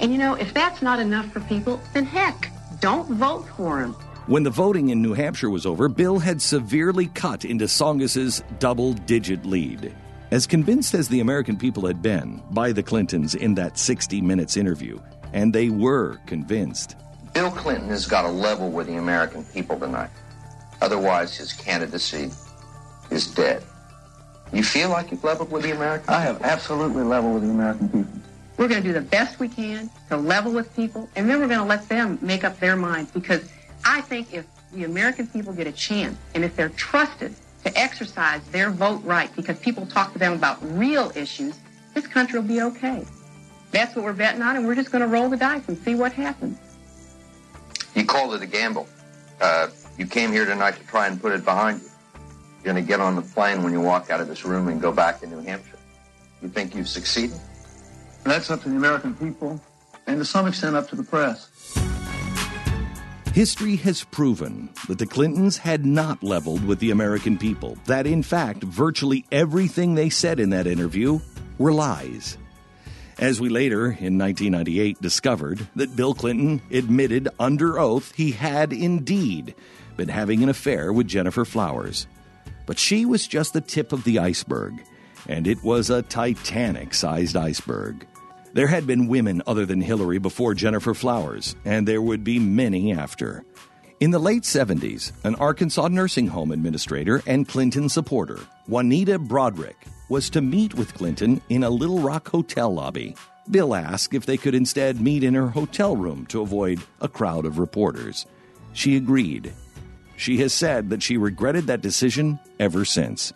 And 0.00 0.12
you 0.12 0.18
know, 0.18 0.34
if 0.34 0.52
that's 0.52 0.82
not 0.82 1.00
enough 1.00 1.32
for 1.32 1.40
people, 1.40 1.80
then 1.94 2.04
heck, 2.04 2.52
don't 2.80 3.08
vote 3.12 3.48
for 3.56 3.80
him. 3.80 3.94
When 4.26 4.42
the 4.42 4.50
voting 4.50 4.90
in 4.90 5.00
New 5.00 5.14
Hampshire 5.14 5.48
was 5.48 5.64
over, 5.64 5.88
Bill 5.88 6.18
had 6.18 6.42
severely 6.42 7.06
cut 7.06 7.46
into 7.46 7.68
Tsongas's 7.68 8.44
double 8.58 8.92
digit 8.92 9.46
lead. 9.46 9.96
As 10.30 10.46
convinced 10.46 10.92
as 10.92 11.08
the 11.08 11.20
American 11.20 11.56
people 11.56 11.86
had 11.86 12.02
been 12.02 12.42
by 12.50 12.70
the 12.70 12.82
Clintons 12.82 13.34
in 13.34 13.54
that 13.54 13.78
60 13.78 14.20
Minutes 14.20 14.58
interview, 14.58 15.00
and 15.32 15.54
they 15.54 15.70
were 15.70 16.18
convinced. 16.26 16.94
Bill 17.32 17.50
Clinton 17.50 17.88
has 17.88 18.06
got 18.06 18.22
to 18.22 18.28
level 18.28 18.70
with 18.70 18.86
the 18.86 18.96
American 18.96 19.44
people 19.44 19.78
tonight. 19.78 20.10
Otherwise, 20.80 21.36
his 21.36 21.52
candidacy 21.52 22.30
is 23.10 23.26
dead. 23.26 23.62
You 24.52 24.62
feel 24.62 24.88
like 24.90 25.10
you've 25.10 25.24
leveled 25.24 25.50
with 25.50 25.62
the 25.62 25.72
Americans? 25.72 26.08
I 26.08 26.20
have 26.20 26.42
absolutely 26.42 27.02
leveled 27.02 27.34
with 27.34 27.42
the 27.42 27.50
American 27.50 27.88
people. 27.88 28.12
We're 28.56 28.68
going 28.68 28.82
to 28.82 28.88
do 28.88 28.92
the 28.92 29.00
best 29.00 29.38
we 29.38 29.48
can 29.48 29.90
to 30.08 30.16
level 30.16 30.52
with 30.52 30.74
people, 30.74 31.08
and 31.14 31.28
then 31.28 31.40
we're 31.40 31.48
going 31.48 31.60
to 31.60 31.66
let 31.66 31.88
them 31.88 32.18
make 32.22 32.44
up 32.44 32.58
their 32.58 32.76
minds 32.76 33.10
because 33.10 33.48
I 33.84 34.00
think 34.00 34.32
if 34.32 34.46
the 34.72 34.84
American 34.84 35.26
people 35.26 35.52
get 35.52 35.66
a 35.66 35.72
chance 35.72 36.16
and 36.34 36.44
if 36.44 36.56
they're 36.56 36.70
trusted 36.70 37.34
to 37.64 37.78
exercise 37.78 38.42
their 38.50 38.70
vote 38.70 39.02
right 39.04 39.34
because 39.36 39.58
people 39.58 39.86
talk 39.86 40.12
to 40.12 40.18
them 40.18 40.32
about 40.32 40.58
real 40.76 41.12
issues, 41.14 41.58
this 41.94 42.06
country 42.06 42.40
will 42.40 42.48
be 42.48 42.62
okay. 42.62 43.04
That's 43.70 43.94
what 43.94 44.04
we're 44.04 44.12
betting 44.12 44.42
on, 44.42 44.56
and 44.56 44.66
we're 44.66 44.74
just 44.74 44.90
going 44.90 45.02
to 45.02 45.08
roll 45.08 45.28
the 45.28 45.36
dice 45.36 45.68
and 45.68 45.76
see 45.78 45.94
what 45.94 46.12
happens. 46.12 46.58
You 47.94 48.04
called 48.04 48.34
it 48.34 48.42
a 48.42 48.46
gamble. 48.46 48.86
Uh, 49.40 49.68
you 49.96 50.06
came 50.06 50.32
here 50.32 50.44
tonight 50.44 50.76
to 50.76 50.86
try 50.86 51.06
and 51.06 51.20
put 51.20 51.32
it 51.32 51.44
behind 51.44 51.80
you. 51.80 51.88
You're 52.64 52.72
going 52.74 52.84
to 52.84 52.88
get 52.88 53.00
on 53.00 53.16
the 53.16 53.22
plane 53.22 53.62
when 53.62 53.72
you 53.72 53.80
walk 53.80 54.10
out 54.10 54.20
of 54.20 54.28
this 54.28 54.44
room 54.44 54.68
and 54.68 54.80
go 54.80 54.92
back 54.92 55.20
to 55.20 55.26
New 55.26 55.40
Hampshire. 55.40 55.78
You 56.42 56.48
think 56.48 56.74
you've 56.74 56.88
succeeded? 56.88 57.38
That's 58.24 58.50
up 58.50 58.62
to 58.62 58.68
the 58.68 58.76
American 58.76 59.14
people 59.14 59.60
and 60.06 60.18
to 60.18 60.24
some 60.24 60.46
extent 60.46 60.74
up 60.76 60.88
to 60.88 60.96
the 60.96 61.02
press. 61.02 61.48
History 63.34 63.76
has 63.76 64.04
proven 64.04 64.70
that 64.88 64.98
the 64.98 65.06
Clintons 65.06 65.58
had 65.58 65.86
not 65.86 66.22
leveled 66.24 66.64
with 66.64 66.80
the 66.80 66.90
American 66.90 67.38
people, 67.38 67.76
that 67.84 68.06
in 68.06 68.22
fact, 68.22 68.64
virtually 68.64 69.24
everything 69.30 69.94
they 69.94 70.10
said 70.10 70.40
in 70.40 70.50
that 70.50 70.66
interview 70.66 71.20
were 71.58 71.72
lies. 71.72 72.37
As 73.18 73.40
we 73.40 73.48
later, 73.48 73.86
in 73.86 74.16
1998, 74.16 75.02
discovered 75.02 75.66
that 75.74 75.96
Bill 75.96 76.14
Clinton 76.14 76.62
admitted 76.70 77.28
under 77.40 77.76
oath 77.76 78.12
he 78.14 78.30
had 78.30 78.72
indeed 78.72 79.56
been 79.96 80.08
having 80.08 80.44
an 80.44 80.48
affair 80.48 80.92
with 80.92 81.08
Gennifer 81.08 81.44
Flowers. 81.44 82.06
But 82.64 82.78
she 82.78 83.04
was 83.04 83.26
just 83.26 83.54
the 83.54 83.60
tip 83.60 83.92
of 83.92 84.04
the 84.04 84.20
iceberg, 84.20 84.74
and 85.26 85.48
it 85.48 85.64
was 85.64 85.90
a 85.90 86.02
Titanic 86.02 86.94
sized 86.94 87.36
iceberg. 87.36 88.06
There 88.52 88.68
had 88.68 88.86
been 88.86 89.08
women 89.08 89.42
other 89.48 89.66
than 89.66 89.80
Hillary 89.80 90.18
before 90.18 90.54
Gennifer 90.54 90.94
Flowers, 90.94 91.56
and 91.64 91.88
there 91.88 92.00
would 92.00 92.22
be 92.22 92.38
many 92.38 92.92
after. 92.92 93.44
In 93.98 94.12
the 94.12 94.20
late 94.20 94.44
70s, 94.44 95.10
an 95.24 95.34
Arkansas 95.34 95.88
nursing 95.88 96.28
home 96.28 96.52
administrator 96.52 97.20
and 97.26 97.48
Clinton 97.48 97.88
supporter, 97.88 98.38
Juanita 98.68 99.18
Broaddrick, 99.18 99.74
was 100.08 100.30
to 100.30 100.40
meet 100.40 100.74
with 100.74 100.94
Clinton 100.94 101.40
in 101.48 101.64
a 101.64 101.70
Little 101.70 102.00
Rock 102.00 102.28
hotel 102.28 102.72
lobby. 102.72 103.14
Bill 103.50 103.74
asked 103.74 104.14
if 104.14 104.26
they 104.26 104.36
could 104.36 104.54
instead 104.54 105.00
meet 105.00 105.24
in 105.24 105.34
her 105.34 105.48
hotel 105.48 105.96
room 105.96 106.26
to 106.26 106.42
avoid 106.42 106.80
a 107.00 107.08
crowd 107.08 107.46
of 107.46 107.58
reporters. 107.58 108.26
She 108.72 108.96
agreed. 108.96 109.52
She 110.16 110.38
has 110.38 110.52
said 110.52 110.90
that 110.90 111.02
she 111.02 111.16
regretted 111.16 111.66
that 111.66 111.80
decision 111.80 112.38
ever 112.58 112.84
since. 112.84 113.32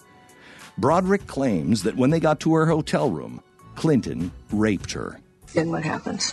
Broaddrick 0.80 1.26
claims 1.26 1.82
that 1.82 1.96
when 1.96 2.10
they 2.10 2.20
got 2.20 2.40
to 2.40 2.54
her 2.54 2.66
hotel 2.66 3.10
room, 3.10 3.42
Clinton 3.74 4.32
raped 4.50 4.92
her. 4.92 5.20
Then 5.54 5.70
what 5.70 5.84
happens? 5.84 6.32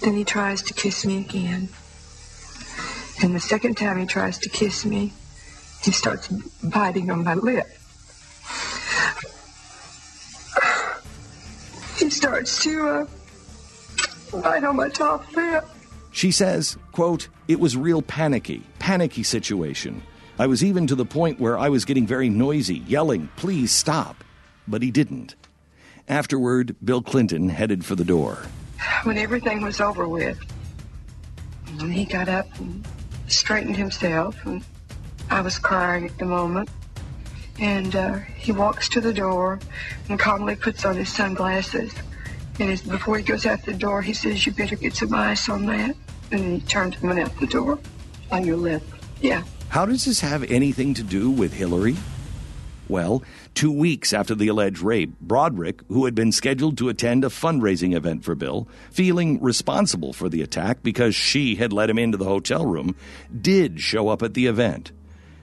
Then 0.00 0.14
he 0.14 0.24
tries 0.24 0.62
to 0.62 0.74
kiss 0.74 1.04
me 1.04 1.18
again. 1.18 1.68
And 3.22 3.34
the 3.34 3.40
second 3.40 3.76
time 3.76 3.98
he 3.98 4.06
tries 4.06 4.38
to 4.38 4.48
kiss 4.48 4.84
me, 4.84 5.12
he 5.82 5.90
starts 5.90 6.28
biting 6.62 7.10
on 7.10 7.24
my 7.24 7.34
lip. 7.34 7.66
He 11.98 12.10
starts 12.10 12.62
to 12.62 12.88
uh, 12.88 13.06
bite 14.40 14.64
on 14.64 14.76
my 14.76 14.88
top 14.88 15.30
lip. 15.34 15.64
She 16.12 16.30
says, 16.30 16.76
quote, 16.92 17.28
it 17.48 17.60
was 17.60 17.76
real 17.76 18.02
panicky, 18.02 18.62
panicky 18.78 19.22
situation. 19.22 20.02
I 20.38 20.46
was 20.46 20.62
even 20.62 20.86
to 20.86 20.94
the 20.94 21.04
point 21.04 21.40
where 21.40 21.58
I 21.58 21.68
was 21.68 21.84
getting 21.84 22.06
very 22.06 22.28
noisy, 22.28 22.78
yelling, 22.86 23.28
please 23.36 23.72
stop. 23.72 24.22
But 24.66 24.82
he 24.82 24.90
didn't. 24.90 25.34
Afterward, 26.08 26.76
Bill 26.84 27.02
Clinton 27.02 27.48
headed 27.48 27.84
for 27.84 27.94
the 27.94 28.04
door. 28.04 28.38
When 29.02 29.18
everything 29.18 29.62
was 29.62 29.80
over 29.80 30.08
with, 30.08 30.38
he 31.80 32.04
got 32.04 32.28
up 32.28 32.46
and 32.58 32.86
straightened 33.26 33.76
himself, 33.76 34.36
and 34.46 34.64
I 35.30 35.40
was 35.40 35.58
crying 35.58 36.06
at 36.06 36.16
the 36.18 36.24
moment. 36.24 36.70
And 37.60 37.94
uh, 37.96 38.18
he 38.36 38.52
walks 38.52 38.88
to 38.90 39.00
the 39.00 39.12
door 39.12 39.58
and 40.08 40.18
calmly 40.18 40.56
puts 40.56 40.84
on 40.84 40.96
his 40.96 41.12
sunglasses. 41.12 41.92
And 42.60 42.70
his, 42.70 42.82
before 42.82 43.18
he 43.18 43.24
goes 43.24 43.46
out 43.46 43.64
the 43.64 43.74
door, 43.74 44.02
he 44.02 44.12
says, 44.12 44.46
You 44.46 44.52
better 44.52 44.76
get 44.76 44.94
some 44.94 45.14
ice 45.14 45.48
on 45.48 45.66
that. 45.66 45.96
And 46.30 46.40
then 46.40 46.60
he 46.60 46.60
turns 46.60 46.96
and 46.96 47.04
went 47.04 47.20
out 47.20 47.38
the 47.40 47.46
door. 47.46 47.78
On 48.30 48.44
your 48.44 48.56
lip. 48.56 48.82
Yeah. 49.20 49.42
How 49.70 49.86
does 49.86 50.04
this 50.04 50.20
have 50.20 50.44
anything 50.50 50.94
to 50.94 51.02
do 51.02 51.30
with 51.30 51.54
Hillary? 51.54 51.96
Well, 52.88 53.22
two 53.54 53.70
weeks 53.70 54.14
after 54.14 54.34
the 54.34 54.48
alleged 54.48 54.80
rape, 54.80 55.12
Broaddrick, 55.24 55.80
who 55.88 56.06
had 56.06 56.14
been 56.14 56.32
scheduled 56.32 56.78
to 56.78 56.88
attend 56.88 57.22
a 57.22 57.28
fundraising 57.28 57.94
event 57.94 58.24
for 58.24 58.34
Bill, 58.34 58.66
feeling 58.90 59.40
responsible 59.42 60.14
for 60.14 60.30
the 60.30 60.40
attack 60.40 60.82
because 60.82 61.14
she 61.14 61.56
had 61.56 61.72
let 61.72 61.90
him 61.90 61.98
into 61.98 62.16
the 62.16 62.24
hotel 62.24 62.64
room, 62.64 62.96
did 63.38 63.80
show 63.80 64.08
up 64.08 64.22
at 64.22 64.32
the 64.32 64.46
event. 64.46 64.90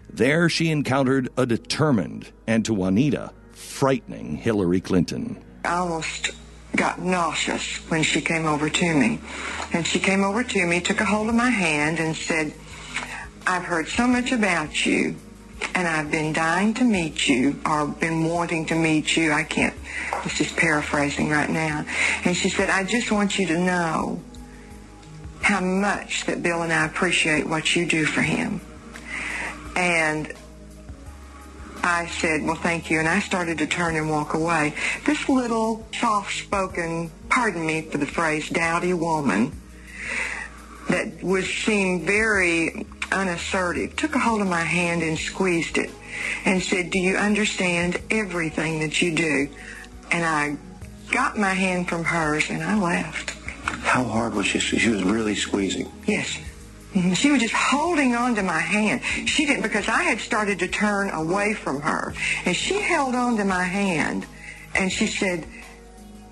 There 0.09 0.49
she 0.49 0.69
encountered 0.69 1.29
a 1.37 1.45
determined 1.45 2.31
and 2.47 2.63
to 2.65 2.73
Juanita, 2.73 3.31
frightening 3.51 4.37
Hillary 4.37 4.81
Clinton. 4.81 5.43
I 5.63 5.77
almost 5.77 6.31
got 6.75 6.99
nauseous 6.99 7.77
when 7.89 8.03
she 8.03 8.21
came 8.21 8.45
over 8.45 8.69
to 8.69 8.93
me. 8.93 9.19
And 9.73 9.85
she 9.85 9.99
came 9.99 10.23
over 10.23 10.43
to 10.43 10.65
me, 10.65 10.79
took 10.79 11.01
a 11.01 11.05
hold 11.05 11.29
of 11.29 11.35
my 11.35 11.49
hand, 11.49 11.99
and 11.99 12.15
said, 12.15 12.53
I've 13.47 13.63
heard 13.63 13.87
so 13.87 14.07
much 14.07 14.31
about 14.31 14.85
you, 14.85 15.15
and 15.73 15.87
I've 15.87 16.11
been 16.11 16.33
dying 16.33 16.73
to 16.75 16.83
meet 16.83 17.27
you, 17.27 17.59
or 17.65 17.87
been 17.87 18.25
wanting 18.25 18.65
to 18.67 18.75
meet 18.75 19.15
you. 19.15 19.31
I 19.31 19.43
can't, 19.43 19.73
it's 20.23 20.37
just 20.37 20.55
paraphrasing 20.55 21.29
right 21.29 21.49
now. 21.49 21.85
And 22.23 22.35
she 22.35 22.49
said, 22.49 22.69
I 22.69 22.83
just 22.83 23.11
want 23.11 23.37
you 23.37 23.47
to 23.47 23.59
know 23.59 24.21
how 25.41 25.61
much 25.61 26.25
that 26.25 26.41
Bill 26.41 26.63
and 26.63 26.73
I 26.73 26.85
appreciate 26.85 27.47
what 27.47 27.75
you 27.75 27.85
do 27.85 28.05
for 28.05 28.21
him. 28.21 28.61
And 29.75 30.33
I 31.83 32.07
said, 32.07 32.43
well, 32.43 32.55
thank 32.55 32.89
you. 32.89 32.99
And 32.99 33.07
I 33.07 33.19
started 33.19 33.57
to 33.59 33.67
turn 33.67 33.95
and 33.95 34.09
walk 34.09 34.33
away. 34.33 34.73
This 35.05 35.29
little 35.29 35.85
soft-spoken, 35.93 37.11
pardon 37.29 37.65
me 37.65 37.81
for 37.81 37.97
the 37.97 38.07
phrase, 38.07 38.49
dowdy 38.49 38.93
woman 38.93 39.51
that 40.89 41.23
was 41.23 41.47
seemed 41.47 42.03
very 42.03 42.85
unassertive 43.11 43.95
took 43.95 44.15
a 44.15 44.19
hold 44.19 44.41
of 44.41 44.47
my 44.47 44.61
hand 44.63 45.03
and 45.03 45.17
squeezed 45.17 45.77
it 45.77 45.91
and 46.45 46.61
said, 46.61 46.89
do 46.89 46.99
you 46.99 47.17
understand 47.17 47.99
everything 48.09 48.79
that 48.79 49.01
you 49.01 49.13
do? 49.13 49.49
And 50.11 50.25
I 50.25 50.57
got 51.11 51.37
my 51.37 51.53
hand 51.53 51.87
from 51.87 52.03
hers 52.03 52.49
and 52.49 52.63
I 52.63 52.79
left. 52.79 53.31
How 53.83 54.03
hard 54.03 54.33
was 54.33 54.47
she? 54.47 54.59
She 54.59 54.89
was 54.89 55.03
really 55.03 55.35
squeezing. 55.35 55.91
Yes. 56.05 56.39
She 57.13 57.31
was 57.31 57.41
just 57.41 57.53
holding 57.53 58.15
on 58.15 58.35
to 58.35 58.43
my 58.43 58.59
hand. 58.59 59.01
She 59.27 59.45
didn't, 59.45 59.63
because 59.63 59.87
I 59.89 60.03
had 60.03 60.19
started 60.19 60.59
to 60.59 60.67
turn 60.67 61.09
away 61.09 61.53
from 61.53 61.81
her. 61.81 62.13
And 62.45 62.55
she 62.55 62.79
held 62.79 63.15
on 63.15 63.35
to 63.37 63.45
my 63.45 63.63
hand 63.63 64.25
and 64.73 64.91
she 64.91 65.07
said, 65.07 65.45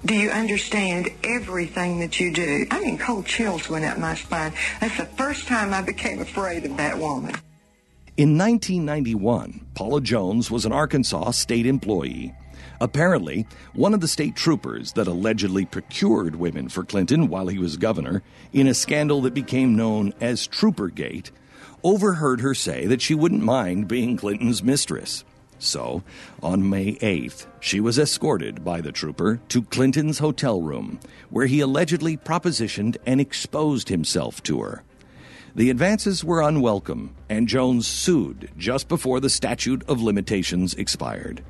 do 0.06 0.16
you 0.16 0.30
understand 0.30 1.10
everything 1.24 2.00
that 2.00 2.20
you 2.20 2.32
do? 2.34 2.66
I 2.72 2.80
mean, 2.82 2.98
cold 2.98 3.26
chills 3.26 3.70
went 3.70 3.86
up 3.86 3.98
my 3.98 4.16
spine. 4.16 4.54
That's 4.82 4.98
the 4.98 5.06
first 5.06 5.48
time 5.48 5.74
I 5.74 5.82
became 5.82 6.20
afraid 6.20 6.66
of 6.66 6.76
that 6.78 6.98
woman. 6.98 7.36
In 8.18 8.38
1991, 8.38 9.66
Paula 9.76 10.02
Jones 10.02 10.52
was 10.52 10.66
an 10.66 10.72
Arkansas 10.72 11.32
state 11.32 11.66
employee. 11.66 12.34
Apparently, 12.84 13.48
one 13.72 13.94
of 13.94 14.02
the 14.02 14.10
state 14.10 14.36
troopers 14.36 14.92
that 14.92 15.08
allegedly 15.08 15.64
procured 15.64 16.36
women 16.36 16.68
for 16.68 16.84
Clinton 16.84 17.30
while 17.30 17.48
he 17.48 17.58
was 17.58 17.78
governor, 17.78 18.22
in 18.52 18.68
a 18.68 18.74
scandal 18.74 19.22
that 19.22 19.34
became 19.34 19.78
known 19.78 20.14
as 20.20 20.50
Troopergate, 20.50 21.32
overheard 21.82 22.42
her 22.42 22.54
say 22.54 22.86
that 22.88 23.02
she 23.02 23.16
wouldn't 23.16 23.42
mind 23.42 23.88
being 23.88 24.18
Clinton's 24.18 24.62
mistress. 24.62 25.24
So, 25.60 26.04
on 26.42 26.70
May 26.70 26.96
8th, 26.96 27.46
she 27.62 27.80
was 27.80 27.98
escorted 27.98 28.66
by 28.66 28.82
the 28.82 28.92
trooper 28.92 29.40
to 29.48 29.62
Clinton's 29.62 30.20
hotel 30.20 30.62
room, 30.62 31.00
where 31.30 31.46
he 31.46 31.62
allegedly 31.62 32.18
propositioned 32.18 32.98
and 33.06 33.22
exposed 33.22 33.88
himself 33.88 34.44
to 34.44 34.60
her. 34.60 34.84
The 35.56 35.70
advances 35.70 36.26
were 36.26 36.42
unwelcome, 36.42 37.16
and 37.30 37.48
Jones 37.48 37.88
sued 37.88 38.52
just 38.58 38.90
before 38.90 39.22
the 39.22 39.30
statute 39.30 39.84
of 39.88 40.02
limitations 40.02 40.74
expired. 40.74 41.46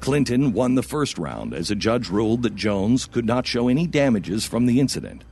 Clinton 0.00 0.52
won 0.52 0.74
the 0.74 0.82
first 0.82 1.18
round 1.18 1.54
as 1.54 1.70
a 1.70 1.74
judge 1.74 2.08
ruled 2.08 2.42
that 2.42 2.54
Jones 2.54 3.06
could 3.06 3.24
not 3.24 3.46
show 3.46 3.68
any 3.68 3.86
damages 3.86 4.44
from 4.44 4.66
the 4.66 4.80
incident. 4.80 5.24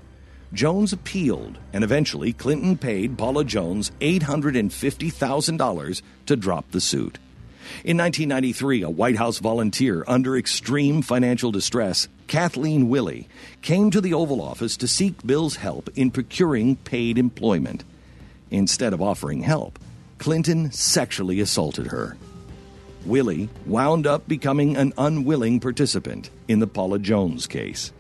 Jones 0.53 0.93
appealed, 0.93 1.59
and 1.73 1.83
eventually 1.83 2.33
Clinton 2.33 2.79
paid 2.79 3.19
Paula 3.19 3.45
Jones 3.45 3.91
$850,000 4.01 6.03
to 6.27 6.37
drop 6.37 6.71
the 6.71 6.81
suit. 6.81 7.19
In 7.83 7.97
1993, 7.97 8.83
a 8.83 8.91
White 8.91 9.17
House 9.17 9.39
volunteer 9.39 10.05
under 10.07 10.37
extreme 10.37 11.03
financial 11.03 11.51
distress, 11.51 12.09
Kathleen 12.27 12.89
Willey, 12.89 13.29
came 13.63 13.91
to 13.91 14.01
the 14.01 14.15
Oval 14.15 14.41
Office 14.41 14.77
to 14.77 14.89
seek 14.89 15.27
Bill's 15.27 15.57
help 15.57 15.89
in 15.97 16.11
procuring 16.11 16.77
paid 16.77 17.19
employment. 17.19 17.85
Instead 18.51 18.93
of 18.93 19.03
offering 19.03 19.43
help, 19.43 19.79
Clinton 20.19 20.71
sexually 20.71 21.41
assaulted 21.41 21.89
her. 21.89 22.17
Willey 23.07 23.49
wound 23.67 24.07
up 24.07 24.27
becoming 24.27 24.77
an 24.77 24.93
unwilling 24.97 25.61
participant 25.61 26.31
in 26.49 26.59
the 26.59 26.67
Paula 26.67 26.99
Jones 26.99 27.47
case. 27.47 27.93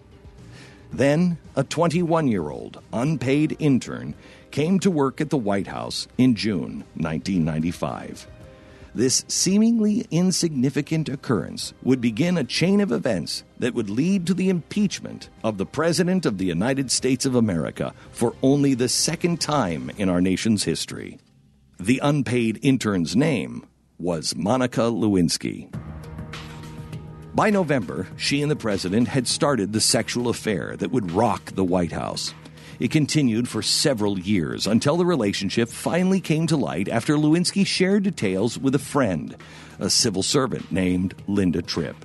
Then, 0.93 1.39
a 1.56 1.64
21 1.64 2.28
year 2.28 2.51
old 2.51 2.81
unpaid 2.93 3.56
intern 3.59 4.14
came 4.51 4.78
to 4.81 4.90
work 4.90 5.20
at 5.20 5.31
the 5.31 5.36
White 5.36 5.66
House 5.66 6.06
in 6.16 6.36
June 6.36 6.85
1995. 6.94 8.28
This 8.94 9.24
seemingly 9.26 10.06
insignificant 10.12 11.09
occurrence 11.09 11.74
would 11.82 12.01
begin 12.01 12.39
a 12.39 12.44
chain 12.44 12.81
of 12.81 12.93
events 12.93 13.43
that 13.59 13.74
would 13.74 13.90
lead 13.90 14.24
to 14.28 14.35
the 14.35 14.48
impeachment 14.48 15.31
of 15.43 15.59
the 15.59 15.66
President 15.66 16.24
of 16.24 16.39
the 16.39 16.44
United 16.44 16.93
States 16.93 17.26
of 17.26 17.35
America 17.35 17.93
for 18.12 18.36
only 18.40 18.74
the 18.74 18.89
second 18.89 19.40
time 19.40 19.90
in 19.98 20.09
our 20.09 20.20
nation's 20.20 20.62
history. 20.62 21.18
The 21.81 21.98
unpaid 22.05 22.60
intern's 22.62 23.16
name 23.16 23.66
was 23.98 24.34
Monica 24.36 24.82
Lewinsky. 24.82 25.72
By 27.34 27.50
November, 27.50 28.06
she 28.16 28.42
and 28.42 28.50
the 28.50 28.56
president 28.56 29.08
had 29.08 29.26
started 29.26 29.72
the 29.72 29.80
sexual 29.80 30.28
affair 30.28 30.76
that 30.76 30.90
would 30.90 31.12
rock 31.12 31.52
the 31.54 31.64
White 31.64 31.92
House. 31.92 32.34
It 32.80 32.90
continued 32.90 33.48
for 33.48 33.62
several 33.62 34.18
years 34.18 34.66
until 34.66 34.96
the 34.96 35.06
relationship 35.06 35.68
finally 35.68 36.20
came 36.20 36.46
to 36.48 36.56
light 36.56 36.88
after 36.88 37.14
Lewinsky 37.14 37.66
shared 37.66 38.02
details 38.02 38.58
with 38.58 38.74
a 38.74 38.80
friend, 38.80 39.36
a 39.78 39.88
civil 39.88 40.22
servant 40.22 40.72
named 40.72 41.14
Linda 41.28 41.62
Tripp. 41.62 41.96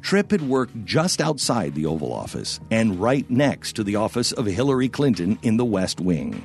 Tripp 0.00 0.30
had 0.30 0.48
worked 0.48 0.84
just 0.84 1.20
outside 1.20 1.74
the 1.74 1.86
Oval 1.86 2.12
Office 2.12 2.60
and 2.70 3.00
right 3.00 3.28
next 3.28 3.76
to 3.76 3.84
the 3.84 3.96
office 3.96 4.32
of 4.32 4.46
Hillary 4.46 4.88
Clinton 4.88 5.38
in 5.42 5.58
the 5.58 5.64
West 5.64 6.00
Wing. 6.00 6.44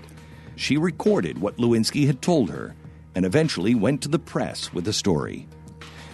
She 0.55 0.77
recorded 0.77 1.37
what 1.37 1.57
Lewinsky 1.57 2.07
had 2.07 2.21
told 2.21 2.49
her 2.49 2.75
and 3.15 3.25
eventually 3.25 3.75
went 3.75 4.01
to 4.01 4.09
the 4.09 4.19
press 4.19 4.73
with 4.73 4.85
the 4.85 4.93
story. 4.93 5.47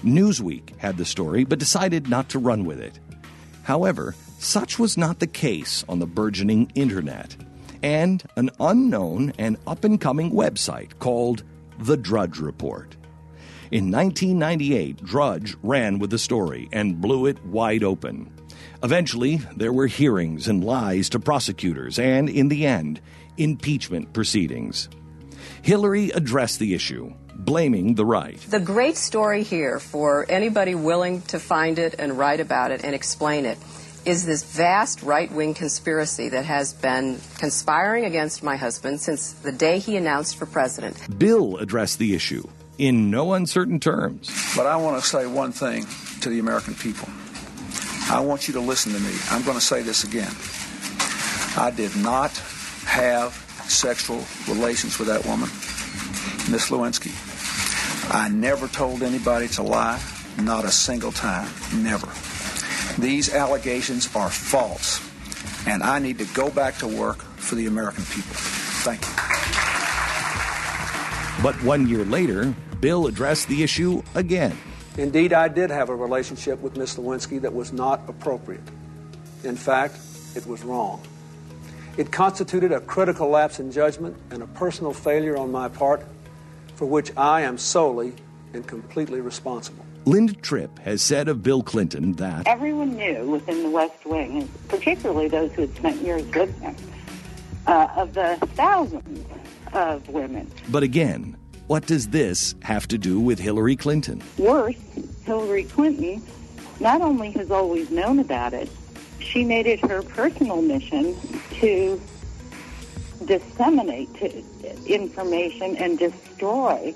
Newsweek 0.04 0.78
had 0.78 0.98
the 0.98 1.06
story 1.06 1.44
but 1.44 1.60
decided 1.60 2.10
not 2.10 2.30
to 2.30 2.40
run 2.40 2.66
with 2.66 2.80
it. 2.80 3.00
However, 3.64 4.16
such 4.40 4.80
was 4.80 4.98
not 4.98 5.20
the 5.20 5.28
case 5.28 5.84
on 5.90 6.00
the 6.00 6.08
burgeoning 6.08 6.72
internet 6.76 7.36
and 7.84 8.24
an 8.36 8.50
unknown 8.60 9.34
and 9.38 9.58
up 9.66 9.84
and 9.84 10.00
coming 10.00 10.32
website 10.32 11.00
called 11.00 11.44
The 11.80 11.98
Drudge 11.98 12.40
Report. 12.40 12.96
In 13.70 13.92
1998, 13.92 15.04
Drudge 15.04 15.56
ran 15.62 16.00
with 16.00 16.10
the 16.10 16.18
story 16.18 16.70
and 16.72 17.02
blew 17.02 17.26
it 17.26 17.44
wide 17.46 17.84
open. 17.84 18.32
Eventually, 18.82 19.42
there 19.56 19.74
were 19.74 19.88
hearings 19.88 20.48
and 20.48 20.64
lies 20.64 21.10
to 21.10 21.20
prosecutors, 21.20 22.00
and 22.00 22.30
in 22.30 22.48
the 22.48 22.66
end, 22.66 23.02
impeachment 23.38 24.14
proceedings. 24.14 24.88
Hillary 25.62 26.12
addressed 26.12 26.60
the 26.60 26.74
issue, 26.74 27.14
blaming 27.36 27.96
the 27.96 28.06
right. 28.06 28.40
The 28.50 28.60
great 28.60 28.98
story 28.98 29.44
here 29.44 29.80
for 29.80 30.26
anybody 30.30 30.76
willing 30.76 31.22
to 31.24 31.40
find 31.40 31.80
it 31.80 31.96
and 32.00 32.18
write 32.18 32.40
about 32.40 32.72
it 32.72 32.84
and 32.84 32.94
explain 32.96 33.46
it 33.46 33.58
is 34.06 34.26
this 34.26 34.44
vast 34.44 35.04
right 35.04 35.30
wing 35.32 35.54
conspiracy 35.54 36.30
that 36.30 36.46
has 36.46 36.74
been 36.74 37.20
conspiring 37.40 38.06
against 38.06 38.42
my 38.42 38.56
husband 38.56 39.02
since 39.02 39.34
the 39.34 39.52
day 39.52 39.80
he 39.80 39.98
announced 39.98 40.38
for 40.38 40.46
president. 40.46 40.96
Bill 41.20 41.58
addressed 41.58 42.00
the 42.00 42.16
issue 42.16 42.48
in 42.78 43.12
no 43.12 43.34
uncertain 43.34 43.80
terms. 43.80 44.30
But 44.56 44.66
I 44.66 44.78
want 44.78 45.02
to 45.02 45.08
say 45.08 45.26
one 45.26 45.52
thing 45.52 45.86
to 46.22 46.30
the 46.30 46.40
American 46.40 46.76
people. 46.76 47.10
I 48.10 48.22
want 48.22 48.48
you 48.48 48.54
to 48.54 48.62
listen 48.62 48.94
to 48.94 49.00
me. 49.00 49.14
I'm 49.30 49.44
going 49.44 49.58
to 49.58 49.64
say 49.64 49.82
this 49.82 50.06
again. 50.06 50.34
I 51.58 51.72
did 51.72 51.96
not 51.98 52.32
have 52.86 53.47
sexual 53.70 54.24
relations 54.48 54.98
with 55.00 55.08
that 55.08 55.26
woman, 55.26 55.50
Miss 56.52 56.70
Lewinsky. 56.70 57.12
I 58.14 58.30
never 58.30 58.68
told 58.68 59.04
anybody 59.04 59.48
to 59.50 59.64
lie, 59.64 60.02
not 60.42 60.64
a 60.66 60.72
single 60.72 61.12
time. 61.12 61.50
Never. 61.76 62.08
These 63.00 63.34
allegations 63.34 64.10
are 64.16 64.30
false, 64.30 65.02
and 65.68 65.84
I 65.84 66.00
need 66.00 66.18
to 66.20 66.26
go 66.34 66.50
back 66.50 66.78
to 66.78 66.88
work 66.88 67.18
for 67.18 67.56
the 67.56 67.68
American 67.68 68.06
people. 68.06 68.36
Thank 68.84 69.02
you. 69.02 69.14
But 71.44 71.56
one 71.64 71.88
year 71.88 72.06
later, 72.06 72.56
Bill 72.80 73.08
addressed 73.08 73.48
the 73.48 73.62
issue 73.64 74.02
again. 74.16 74.58
Indeed, 74.98 75.34
I 75.34 75.48
did 75.48 75.70
have 75.70 75.90
a 75.90 75.96
relationship 75.96 76.60
with 76.62 76.76
Miss 76.78 76.96
Lewinsky 76.96 77.40
that 77.42 77.54
was 77.54 77.72
not 77.72 78.02
appropriate. 78.08 78.64
In 79.44 79.56
fact, 79.56 79.98
it 80.36 80.48
was 80.48 80.64
wrong. 80.64 81.02
It 81.98 82.12
constituted 82.12 82.72
a 82.72 82.80
critical 82.80 83.28
lapse 83.28 83.60
in 83.60 83.72
judgment 83.72 84.16
and 84.30 84.44
a 84.44 84.48
personal 84.48 84.94
failure 84.94 85.36
on 85.36 85.52
my 85.52 85.68
part 85.68 86.06
for 86.76 86.86
which 86.86 87.12
I 87.18 87.42
am 87.42 87.58
solely 87.58 88.14
and 88.54 88.66
completely 88.68 89.20
responsible. 89.20 89.84
Linda 90.06 90.34
Tripp 90.34 90.78
has 90.80 91.02
said 91.02 91.28
of 91.28 91.42
Bill 91.42 91.64
Clinton 91.64 92.14
that 92.14 92.48
everyone 92.48 92.96
knew 92.96 93.26
within 93.32 93.64
the 93.64 93.70
West 93.70 94.06
Wing, 94.06 94.48
particularly 94.68 95.28
those 95.28 95.52
who 95.54 95.62
had 95.62 95.76
spent 95.76 96.02
years 96.02 96.24
with 96.28 96.58
him, 96.60 96.76
uh, 97.66 97.88
of 97.98 98.14
the 98.14 98.38
thousands 98.54 99.26
of 99.74 100.08
women. 100.08 100.50
But 100.70 100.84
again, 100.84 101.36
what 101.66 101.88
does 101.88 102.10
this 102.10 102.54
have 102.62 102.88
to 102.90 102.98
do 103.00 103.20
with 103.20 103.40
Hillary 103.40 103.76
Clinton? 103.76 104.22
Worse, 104.38 104.76
Hillary 105.26 105.64
Clinton 105.64 106.22
not 106.80 107.02
only 107.02 107.32
has 107.32 107.50
always 107.50 107.90
known 107.90 108.20
about 108.20 108.54
it, 108.54 108.70
she 109.28 109.44
made 109.44 109.68
it 109.68 109.80
her 109.82 110.02
personal 110.02 110.62
mission 110.62 111.16
to 111.60 112.02
disseminate 113.26 114.16
information 114.86 115.76
and 115.78 116.00
destroy 116.00 116.94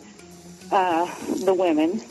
uh, 0.72 1.06
the 1.44 1.54
women 1.54 2.02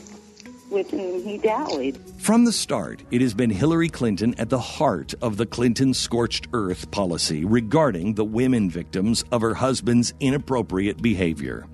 with 0.69 0.89
whom 0.91 1.23
he 1.23 1.37
dallied. 1.37 1.99
From 2.17 2.45
the 2.45 2.53
start, 2.53 3.03
it 3.11 3.21
has 3.21 3.33
been 3.33 3.49
Hillary 3.49 3.89
Clinton 3.89 4.33
at 4.37 4.49
the 4.49 4.59
heart 4.59 5.13
of 5.21 5.37
the 5.37 5.45
Clinton 5.45 5.93
scorched 5.93 6.47
earth 6.53 6.89
policy 6.91 7.43
regarding 7.43 8.13
the 8.13 8.23
women 8.23 8.69
victims 8.69 9.25
of 9.31 9.41
her 9.41 9.55
husband's 9.55 10.13
inappropriate 10.19 11.01
behavior. 11.01 11.65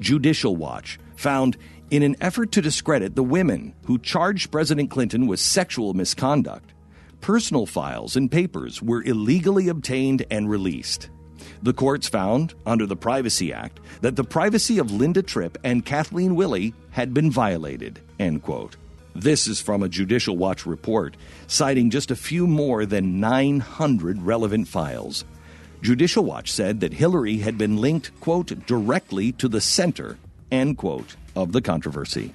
Judicial 0.00 0.56
Watch 0.56 0.98
found 1.16 1.56
in 1.90 2.02
an 2.02 2.16
effort 2.20 2.50
to 2.52 2.62
discredit 2.62 3.14
the 3.14 3.22
women 3.22 3.74
who 3.84 3.98
charged 3.98 4.50
President 4.50 4.90
Clinton 4.90 5.26
with 5.26 5.38
sexual 5.38 5.94
misconduct, 5.94 6.73
personal 7.24 7.64
files 7.64 8.16
and 8.16 8.30
papers 8.30 8.82
were 8.82 9.02
illegally 9.02 9.68
obtained 9.68 10.26
and 10.30 10.50
released. 10.50 11.08
The 11.62 11.72
courts 11.72 12.06
found, 12.06 12.52
under 12.66 12.84
the 12.84 12.96
Privacy 12.96 13.50
Act, 13.50 13.80
that 14.02 14.14
the 14.14 14.24
privacy 14.24 14.78
of 14.78 14.90
Linda 14.90 15.22
Tripp 15.22 15.56
and 15.64 15.86
Kathleen 15.86 16.34
Willey 16.34 16.74
had 16.90 17.14
been 17.14 17.30
violated. 17.30 17.98
End 18.20 18.42
quote. 18.42 18.76
This 19.14 19.46
is 19.46 19.58
from 19.58 19.82
a 19.82 19.88
Judicial 19.88 20.36
Watch 20.36 20.66
report, 20.66 21.16
citing 21.46 21.88
just 21.88 22.10
a 22.10 22.16
few 22.16 22.46
more 22.46 22.84
than 22.84 23.20
900 23.20 24.20
relevant 24.20 24.68
files. 24.68 25.24
Judicial 25.80 26.24
Watch 26.24 26.52
said 26.52 26.80
that 26.80 26.92
Hillary 26.92 27.38
had 27.38 27.56
been 27.56 27.78
linked, 27.78 28.20
quote, 28.20 28.66
directly 28.66 29.32
to 29.32 29.48
the 29.48 29.62
center, 29.62 30.18
end 30.52 30.76
quote, 30.76 31.16
of 31.34 31.52
the 31.52 31.62
controversy. 31.62 32.34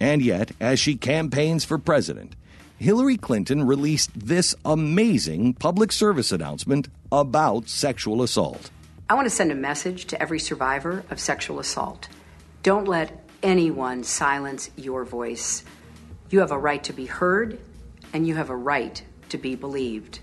And 0.00 0.20
yet, 0.20 0.50
as 0.58 0.80
she 0.80 0.96
campaigns 0.96 1.64
for 1.64 1.78
president, 1.78 2.34
Hillary 2.80 3.18
Clinton 3.18 3.66
released 3.66 4.10
this 4.18 4.54
amazing 4.64 5.52
public 5.52 5.92
service 5.92 6.32
announcement 6.32 6.88
about 7.12 7.68
sexual 7.68 8.22
assault. 8.22 8.70
I 9.10 9.12
want 9.12 9.26
to 9.26 9.30
send 9.30 9.52
a 9.52 9.54
message 9.54 10.06
to 10.06 10.22
every 10.22 10.38
survivor 10.38 11.04
of 11.10 11.20
sexual 11.20 11.58
assault. 11.60 12.08
Don't 12.62 12.88
let 12.88 13.28
anyone 13.42 14.02
silence 14.02 14.70
your 14.76 15.04
voice. 15.04 15.62
You 16.30 16.40
have 16.40 16.52
a 16.52 16.58
right 16.58 16.82
to 16.84 16.94
be 16.94 17.04
heard, 17.04 17.60
and 18.14 18.26
you 18.26 18.34
have 18.36 18.48
a 18.48 18.56
right 18.56 19.04
to 19.28 19.36
be 19.36 19.56
believed. 19.56 20.20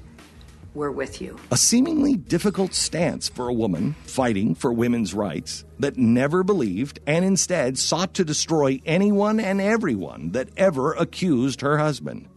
We're 0.74 0.90
with 0.90 1.22
you. 1.22 1.38
A 1.52 1.58
seemingly 1.58 2.16
difficult 2.16 2.74
stance 2.74 3.30
for 3.30 3.50
a 3.50 3.54
woman 3.54 3.94
fighting 4.06 4.56
for 4.56 4.74
women's 4.74 5.14
rights 5.14 5.64
that 5.78 5.98
never 5.98 6.44
believed 6.44 7.02
and 7.06 7.24
instead 7.24 7.78
sought 7.78 8.16
to 8.16 8.26
destroy 8.26 8.82
anyone 8.84 9.40
and 9.40 9.62
everyone 9.62 10.32
that 10.32 10.50
ever 10.58 10.94
accused 10.94 11.62
her 11.62 11.78
husband. 11.78 12.28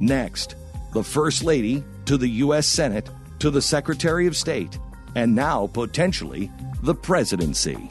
Next, 0.00 0.56
the 0.92 1.02
First 1.02 1.44
Lady 1.44 1.84
to 2.06 2.16
the 2.16 2.28
U.S. 2.28 2.66
Senate 2.66 3.08
to 3.38 3.50
the 3.50 3.62
Secretary 3.62 4.26
of 4.26 4.36
State, 4.36 4.78
and 5.14 5.34
now 5.34 5.66
potentially 5.66 6.50
the 6.82 6.94
presidency. 6.94 7.90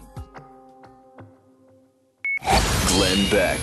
Glenn 2.88 3.30
Beck. 3.30 3.60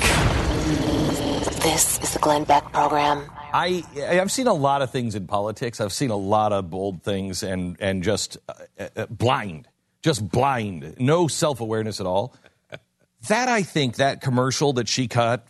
This 1.62 2.01
is 2.03 2.12
the 2.15 2.19
Glenn 2.21 2.45
Beck 2.45 2.73
Program. 2.73 3.31
I 3.53 3.85
I've 4.09 4.33
seen 4.33 4.47
a 4.47 4.55
lot 4.55 4.83
of 4.83 4.91
things 4.91 5.15
in 5.15 5.27
politics. 5.27 5.81
I've 5.81 5.93
seen 5.93 6.11
a 6.11 6.17
lot 6.17 6.53
of 6.53 6.71
bold 6.71 7.03
things 7.03 7.43
and 7.43 7.77
and 7.81 8.03
just 8.03 8.39
uh, 8.49 8.89
uh, 8.97 9.07
blind, 9.07 9.69
just 10.03 10.29
blind, 10.29 10.95
no 10.99 11.29
self 11.29 11.61
awareness 11.61 12.01
at 12.01 12.07
all. 12.07 12.35
that 13.29 13.49
I 13.49 13.62
think 13.62 13.97
that 13.97 14.21
commercial 14.21 14.73
that 14.75 14.89
she 14.89 15.09
cut 15.09 15.47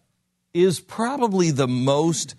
is 0.53 0.81
probably 0.81 1.51
the 1.51 1.69
most 1.69 2.35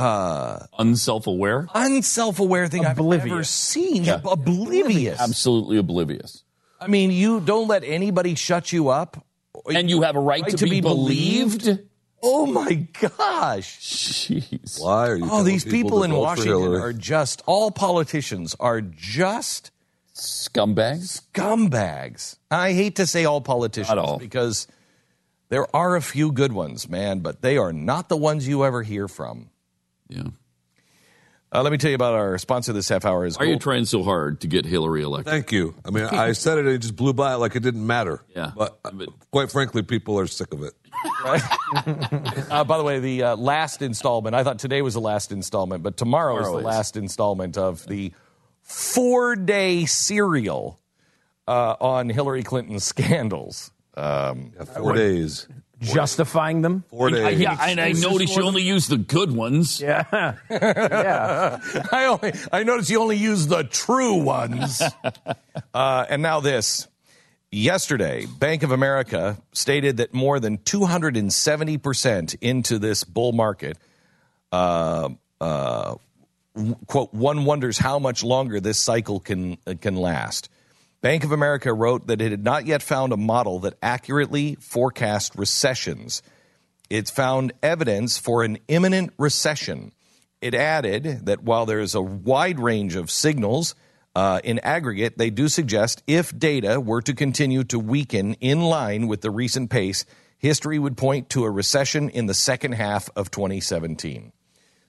uh, 0.00 0.66
unself-aware, 0.78 1.68
unself-aware 1.74 2.68
thing 2.68 2.86
I've 2.86 2.98
ever 2.98 3.44
seen. 3.44 4.04
Yeah. 4.04 4.20
Oblivious. 4.24 5.20
Absolutely 5.20 5.76
oblivious. 5.78 6.42
I 6.80 6.86
mean, 6.86 7.10
you 7.10 7.40
don't 7.40 7.68
let 7.68 7.84
anybody 7.84 8.34
shut 8.34 8.72
you 8.72 8.88
up, 8.88 9.24
and 9.66 9.90
you 9.90 10.02
have 10.02 10.16
a 10.16 10.20
right, 10.20 10.46
to, 10.46 10.66
be, 10.66 10.80
believed. 10.80 11.78
Oh 12.22 12.46
my 12.46 12.86
gosh! 13.00 13.78
Jeez. 13.78 14.80
Why 14.80 15.08
are 15.08 15.16
you? 15.16 15.28
Oh, 15.30 15.42
these 15.42 15.64
people 15.64 15.98
to 15.98 16.04
in 16.04 16.12
Washington 16.12 16.74
are 16.74 16.92
just 16.92 17.42
all 17.46 17.70
politicians 17.70 18.54
are 18.60 18.80
just 18.80 19.70
scumbags. 20.14 21.22
Scumbags. 21.32 22.36
I 22.50 22.72
hate 22.72 22.96
to 22.96 23.06
say 23.06 23.24
all 23.24 23.40
politicians 23.40 23.94
Not 23.94 23.98
all. 24.04 24.18
because 24.18 24.66
there 25.48 25.66
are 25.74 25.96
a 25.96 26.02
few 26.02 26.30
good 26.30 26.52
ones, 26.52 26.88
man, 26.88 27.20
but 27.20 27.42
they 27.42 27.56
are 27.56 27.72
not 27.72 28.08
the 28.08 28.16
ones 28.16 28.46
you 28.46 28.64
ever 28.64 28.82
hear 28.82 29.08
from. 29.08 29.50
Yeah. 30.10 30.24
Uh, 31.52 31.62
let 31.62 31.72
me 31.72 31.78
tell 31.78 31.90
you 31.90 31.96
about 31.96 32.14
our 32.14 32.38
sponsor 32.38 32.72
this 32.72 32.88
half 32.88 33.04
hour 33.04 33.24
is 33.26 33.36
Why 33.36 33.46
are 33.46 33.48
you 33.48 33.58
trying 33.58 33.84
so 33.84 34.04
hard 34.04 34.40
to 34.42 34.46
get 34.46 34.64
Hillary 34.64 35.02
elected? 35.02 35.32
Thank 35.32 35.50
you. 35.50 35.74
I 35.84 35.90
mean, 35.90 36.04
I 36.04 36.30
said 36.34 36.58
it 36.58 36.66
and 36.66 36.74
it 36.74 36.78
just 36.78 36.94
blew 36.94 37.12
by 37.12 37.34
it 37.34 37.38
like 37.38 37.56
it 37.56 37.62
didn't 37.64 37.84
matter. 37.84 38.22
Yeah. 38.36 38.52
But, 38.56 38.78
uh, 38.84 38.90
quite 39.32 39.50
frankly, 39.50 39.82
people 39.82 40.18
are 40.20 40.28
sick 40.28 40.52
of 40.52 40.62
it. 40.62 40.74
uh, 42.50 42.62
by 42.62 42.78
the 42.78 42.84
way, 42.84 43.00
the 43.00 43.22
uh, 43.24 43.36
last 43.36 43.82
installment, 43.82 44.36
I 44.36 44.44
thought 44.44 44.60
today 44.60 44.80
was 44.80 44.94
the 44.94 45.00
last 45.00 45.32
installment, 45.32 45.82
but 45.82 45.96
tomorrow, 45.96 46.36
is 46.36 46.46
Tomorrow 46.46 46.62
the 46.62 46.68
is. 46.68 46.76
last 46.76 46.96
installment 46.96 47.58
of 47.58 47.84
the 47.86 48.12
four 48.62 49.34
day 49.34 49.86
serial 49.86 50.78
uh, 51.48 51.74
on 51.80 52.08
Hillary 52.08 52.44
Clinton's 52.44 52.84
scandals. 52.84 53.72
Um, 53.96 54.52
Four 54.76 54.94
days. 54.94 55.48
Justifying 55.80 56.60
them? 56.62 56.84
Four 56.90 57.08
I- 57.08 57.30
yeah, 57.30 57.56
and 57.60 57.80
I 57.80 57.92
noticed 57.92 58.36
you 58.36 58.42
only 58.42 58.62
use 58.62 58.86
the 58.86 58.98
good 58.98 59.32
ones. 59.32 59.80
Yeah. 59.80 60.04
yeah. 60.50 61.58
I 61.90 62.04
only 62.06 62.32
I 62.52 62.62
noticed 62.64 62.90
you 62.90 63.00
only 63.00 63.16
use 63.16 63.46
the 63.46 63.64
true 63.64 64.16
ones. 64.16 64.82
uh, 65.74 66.06
and 66.08 66.22
now 66.22 66.40
this. 66.40 66.86
Yesterday, 67.52 68.26
Bank 68.26 68.62
of 68.62 68.70
America 68.70 69.36
stated 69.52 69.96
that 69.96 70.14
more 70.14 70.38
than 70.38 70.58
270% 70.58 72.36
into 72.40 72.78
this 72.78 73.02
bull 73.02 73.32
market, 73.32 73.76
uh, 74.52 75.08
uh, 75.40 75.96
quote, 76.86 77.12
one 77.12 77.44
wonders 77.44 77.76
how 77.76 77.98
much 77.98 78.22
longer 78.22 78.60
this 78.60 78.78
cycle 78.78 79.18
can, 79.18 79.58
uh, 79.66 79.74
can 79.80 79.96
last. 79.96 80.48
Bank 81.02 81.24
of 81.24 81.32
America 81.32 81.72
wrote 81.72 82.08
that 82.08 82.20
it 82.20 82.30
had 82.30 82.44
not 82.44 82.66
yet 82.66 82.82
found 82.82 83.12
a 83.12 83.16
model 83.16 83.60
that 83.60 83.78
accurately 83.82 84.56
forecast 84.60 85.34
recessions. 85.34 86.22
It's 86.90 87.10
found 87.10 87.52
evidence 87.62 88.18
for 88.18 88.42
an 88.42 88.58
imminent 88.68 89.14
recession. 89.16 89.92
It 90.42 90.54
added 90.54 91.24
that 91.26 91.42
while 91.42 91.64
there 91.64 91.80
is 91.80 91.94
a 91.94 92.02
wide 92.02 92.60
range 92.60 92.96
of 92.96 93.10
signals 93.10 93.74
uh, 94.14 94.40
in 94.44 94.58
aggregate, 94.58 95.16
they 95.16 95.30
do 95.30 95.48
suggest 95.48 96.02
if 96.06 96.36
data 96.36 96.80
were 96.80 97.00
to 97.02 97.14
continue 97.14 97.64
to 97.64 97.78
weaken 97.78 98.34
in 98.34 98.60
line 98.60 99.06
with 99.06 99.22
the 99.22 99.30
recent 99.30 99.70
pace, 99.70 100.04
history 100.36 100.78
would 100.78 100.98
point 100.98 101.30
to 101.30 101.44
a 101.44 101.50
recession 101.50 102.10
in 102.10 102.26
the 102.26 102.34
second 102.34 102.72
half 102.72 103.08
of 103.16 103.30
2017. 103.30 104.32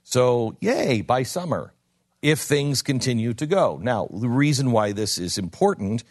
So, 0.04 0.58
yay, 0.60 1.02
by 1.02 1.24
summer, 1.24 1.74
if 2.22 2.40
things 2.40 2.82
continue 2.82 3.34
to 3.34 3.48
go. 3.48 3.80
Now, 3.82 4.08
the 4.12 4.30
reason 4.30 4.72
why 4.72 4.92
this 4.92 5.18
is 5.18 5.38
important 5.38 6.04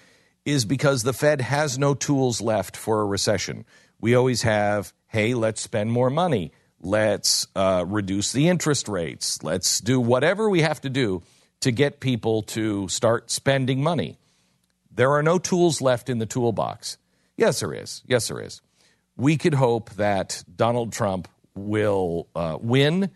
is 0.45 0.65
because 0.65 1.03
the 1.03 1.13
Fed 1.13 1.41
has 1.41 1.79
no 1.79 1.95
tools 1.95 2.41
left 2.41 2.77
for 2.77 3.01
a 3.01 3.07
recession. 3.07 3.65
We 4.01 4.15
always 4.15 4.43
have, 4.43 4.93
hey, 5.07 5.35
let's 5.35 5.61
spend 5.61 5.93
more 5.93 6.11
money. 6.11 6.53
Let's 6.81 7.47
uh, 7.55 7.85
reduce 7.87 8.33
the 8.33 8.49
interest 8.49 8.89
rates. 8.89 9.43
Let's 9.43 9.81
do 9.81 10.01
whatever 10.01 10.49
we 10.49 10.63
have 10.63 10.81
to 10.81 10.91
do 10.91 11.23
to 11.61 11.71
get 11.71 12.01
people 12.01 12.43
to 12.43 12.89
start 12.89 13.31
spending 13.31 13.83
money. 13.83 14.19
There 14.91 15.13
are 15.13 15.23
no 15.23 15.39
tools 15.39 15.81
left 15.81 16.09
in 16.09 16.19
the 16.19 16.27
toolbox. 16.27 16.97
Yes, 17.37 17.61
there 17.61 17.75
is. 17.75 18.03
Yes, 18.07 18.29
there 18.29 18.41
is. 18.41 18.61
We 19.17 19.37
could 19.37 19.55
hope 19.55 19.91
that 19.91 20.43
Donald 20.57 20.93
Trump 20.93 21.29
will 21.55 22.29
uh, 22.35 22.57
win 22.61 23.11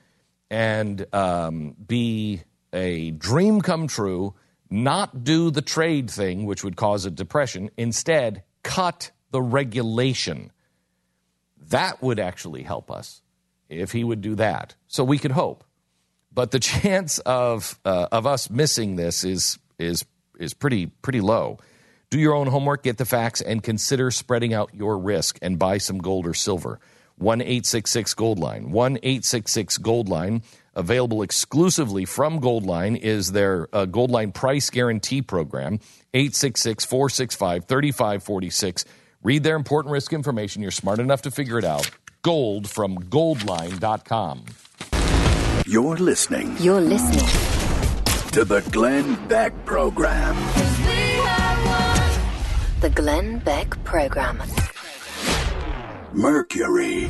and 0.50 1.06
um, 1.14 1.74
be 1.86 2.42
a 2.74 3.12
dream 3.12 3.60
come 3.60 3.86
true, 3.86 4.34
not 4.68 5.24
do 5.24 5.50
the 5.50 5.62
trade 5.62 6.10
thing, 6.10 6.44
which 6.44 6.64
would 6.64 6.76
cause 6.76 7.06
a 7.06 7.10
depression, 7.10 7.70
instead, 7.76 8.42
cut 8.62 9.12
the 9.30 9.40
regulation. 9.40 10.52
That 11.68 12.02
would 12.02 12.18
actually 12.18 12.62
help 12.62 12.90
us 12.90 13.22
if 13.68 13.92
he 13.92 14.04
would 14.04 14.20
do 14.20 14.34
that. 14.34 14.74
So 14.86 15.04
we 15.04 15.18
could 15.18 15.32
hope. 15.32 15.64
But 16.32 16.50
the 16.50 16.60
chance 16.60 17.18
of, 17.20 17.78
uh, 17.84 18.08
of 18.12 18.26
us 18.26 18.50
missing 18.50 18.96
this 18.96 19.24
is, 19.24 19.58
is, 19.78 20.04
is 20.38 20.52
pretty, 20.52 20.86
pretty 20.86 21.20
low. 21.20 21.58
Do 22.10 22.18
your 22.18 22.34
own 22.34 22.46
homework, 22.46 22.82
get 22.82 22.98
the 22.98 23.04
facts, 23.04 23.40
and 23.40 23.62
consider 23.62 24.10
spreading 24.10 24.54
out 24.54 24.74
your 24.74 24.98
risk 24.98 25.38
and 25.42 25.58
buy 25.58 25.78
some 25.78 25.98
gold 25.98 26.26
or 26.26 26.34
silver. 26.34 26.80
1 27.16 27.40
866 27.40 28.14
Goldline. 28.14 28.68
1 28.68 28.98
866 29.02 29.78
Goldline. 29.78 30.42
Available 30.76 31.22
exclusively 31.22 32.04
from 32.04 32.40
Goldline 32.40 32.96
is 32.98 33.32
their 33.32 33.68
uh, 33.72 33.86
Goldline 33.86 34.34
Price 34.34 34.70
Guarantee 34.70 35.22
Program. 35.22 35.80
866 36.14 36.84
465 36.84 37.64
3546. 37.66 38.84
Read 39.22 39.42
their 39.42 39.56
important 39.56 39.92
risk 39.92 40.12
information. 40.12 40.62
You're 40.62 40.70
smart 40.70 40.98
enough 40.98 41.22
to 41.22 41.30
figure 41.30 41.58
it 41.58 41.64
out. 41.64 41.90
Gold 42.22 42.68
from 42.68 42.98
goldline.com. 42.98 44.44
You're 45.66 45.96
listening 45.96 46.56
You're 46.58 46.80
listening. 46.80 47.24
to 48.32 48.44
the 48.44 48.60
Glenn 48.70 49.14
Beck 49.28 49.52
Program. 49.64 50.34
The 52.80 52.90
Glenn 52.90 53.38
Beck 53.38 53.82
Program. 53.84 54.42
Mercury. 56.12 57.08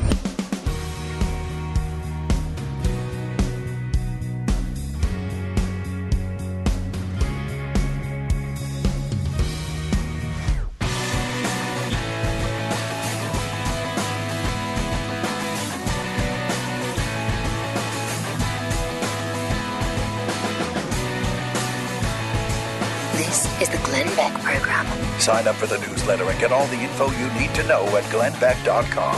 This 23.95 24.05
is 24.05 24.09
the 24.09 24.15
Glenn 24.15 24.31
Beck 24.33 24.41
Program. 24.41 25.19
Sign 25.19 25.47
up 25.47 25.55
for 25.55 25.67
the 25.67 25.77
newsletter 25.77 26.29
and 26.29 26.39
get 26.39 26.51
all 26.51 26.67
the 26.67 26.75
info 26.75 27.09
you 27.11 27.31
need 27.39 27.55
to 27.55 27.65
know 27.65 27.85
at 27.95 28.03
glennbeck.com. 28.05 29.15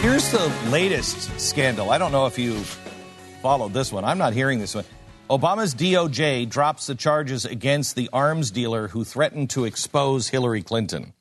Here's 0.00 0.30
the 0.30 0.70
latest 0.70 1.40
scandal. 1.40 1.90
I 1.90 1.98
don't 1.98 2.12
know 2.12 2.26
if 2.26 2.38
you 2.38 2.54
followed 3.42 3.72
this 3.72 3.92
one. 3.92 4.04
I'm 4.04 4.18
not 4.18 4.32
hearing 4.32 4.60
this 4.60 4.76
one. 4.76 4.84
Obama's 5.28 5.74
DOJ 5.74 6.48
drops 6.48 6.86
the 6.86 6.94
charges 6.94 7.44
against 7.44 7.96
the 7.96 8.08
arms 8.12 8.50
dealer 8.52 8.88
who 8.88 9.04
threatened 9.04 9.50
to 9.50 9.64
expose 9.64 10.28
Hillary 10.28 10.62
Clinton. 10.62 11.12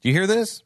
Do 0.00 0.08
you 0.08 0.14
hear 0.14 0.26
this? 0.26 0.62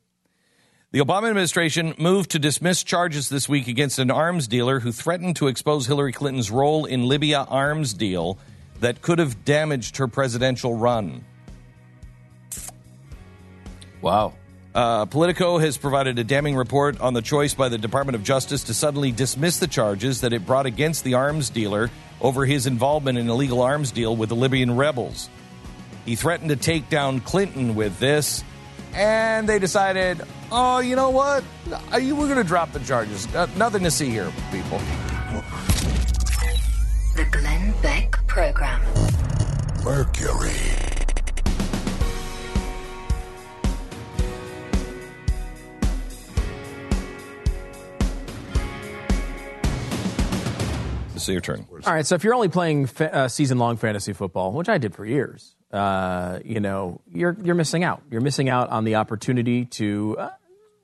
The 0.92 1.00
Obama 1.00 1.28
administration 1.28 1.94
moved 1.98 2.30
to 2.32 2.38
dismiss 2.38 2.82
charges 2.82 3.28
this 3.28 3.48
week 3.48 3.66
against 3.66 3.98
an 3.98 4.10
arms 4.10 4.46
dealer 4.46 4.80
who 4.80 4.92
threatened 4.92 5.36
to 5.36 5.48
expose 5.48 5.86
Hillary 5.86 6.12
Clinton's 6.12 6.50
role 6.50 6.84
in 6.84 7.08
Libya 7.08 7.46
arms 7.48 7.94
deal 7.94 8.38
that 8.80 9.02
could 9.02 9.18
have 9.18 9.44
damaged 9.44 9.96
her 9.96 10.06
presidential 10.06 10.74
run. 10.74 11.24
Wow. 14.02 14.34
Uh, 14.74 15.06
Politico 15.06 15.56
has 15.58 15.78
provided 15.78 16.18
a 16.18 16.24
damning 16.24 16.54
report 16.54 17.00
on 17.00 17.14
the 17.14 17.22
choice 17.22 17.54
by 17.54 17.70
the 17.70 17.78
Department 17.78 18.14
of 18.14 18.22
Justice 18.22 18.64
to 18.64 18.74
suddenly 18.74 19.10
dismiss 19.10 19.58
the 19.58 19.66
charges 19.66 20.20
that 20.20 20.34
it 20.34 20.44
brought 20.44 20.66
against 20.66 21.02
the 21.02 21.14
arms 21.14 21.48
dealer 21.48 21.90
over 22.20 22.44
his 22.44 22.66
involvement 22.66 23.16
in 23.16 23.24
an 23.24 23.30
illegal 23.30 23.62
arms 23.62 23.90
deal 23.90 24.14
with 24.14 24.28
the 24.28 24.36
Libyan 24.36 24.76
rebels. 24.76 25.30
He 26.04 26.14
threatened 26.14 26.50
to 26.50 26.56
take 26.56 26.90
down 26.90 27.20
Clinton 27.20 27.74
with 27.74 27.98
this, 27.98 28.44
and 28.94 29.48
they 29.48 29.58
decided, 29.58 30.20
oh, 30.52 30.78
you 30.80 30.94
know 30.94 31.08
what? 31.10 31.42
Uh, 31.92 31.96
you- 31.96 32.14
We're 32.14 32.26
going 32.28 32.36
to 32.36 32.44
drop 32.44 32.72
the 32.72 32.80
charges. 32.80 33.26
Uh, 33.34 33.46
nothing 33.56 33.82
to 33.82 33.90
see 33.90 34.10
here, 34.10 34.30
people. 34.52 34.78
The 37.16 37.24
Glenn 37.32 37.74
Beck 37.82 38.12
Program. 38.26 38.82
Mercury. 39.82 40.85
Is 51.28 51.32
your 51.32 51.40
turn. 51.40 51.66
All 51.70 51.92
right, 51.92 52.06
so 52.06 52.14
if 52.14 52.24
you're 52.24 52.34
only 52.34 52.48
playing 52.48 52.86
fa- 52.86 53.14
uh, 53.14 53.28
season-long 53.28 53.76
fantasy 53.76 54.12
football, 54.12 54.52
which 54.52 54.68
I 54.68 54.78
did 54.78 54.94
for 54.94 55.04
years, 55.04 55.54
uh, 55.72 56.38
you 56.44 56.60
know, 56.60 57.00
you're 57.12 57.36
you're 57.42 57.54
missing 57.54 57.84
out. 57.84 58.02
You're 58.10 58.20
missing 58.20 58.48
out 58.48 58.70
on 58.70 58.84
the 58.84 58.94
opportunity 58.94 59.64
to 59.64 60.16
uh, 60.18 60.30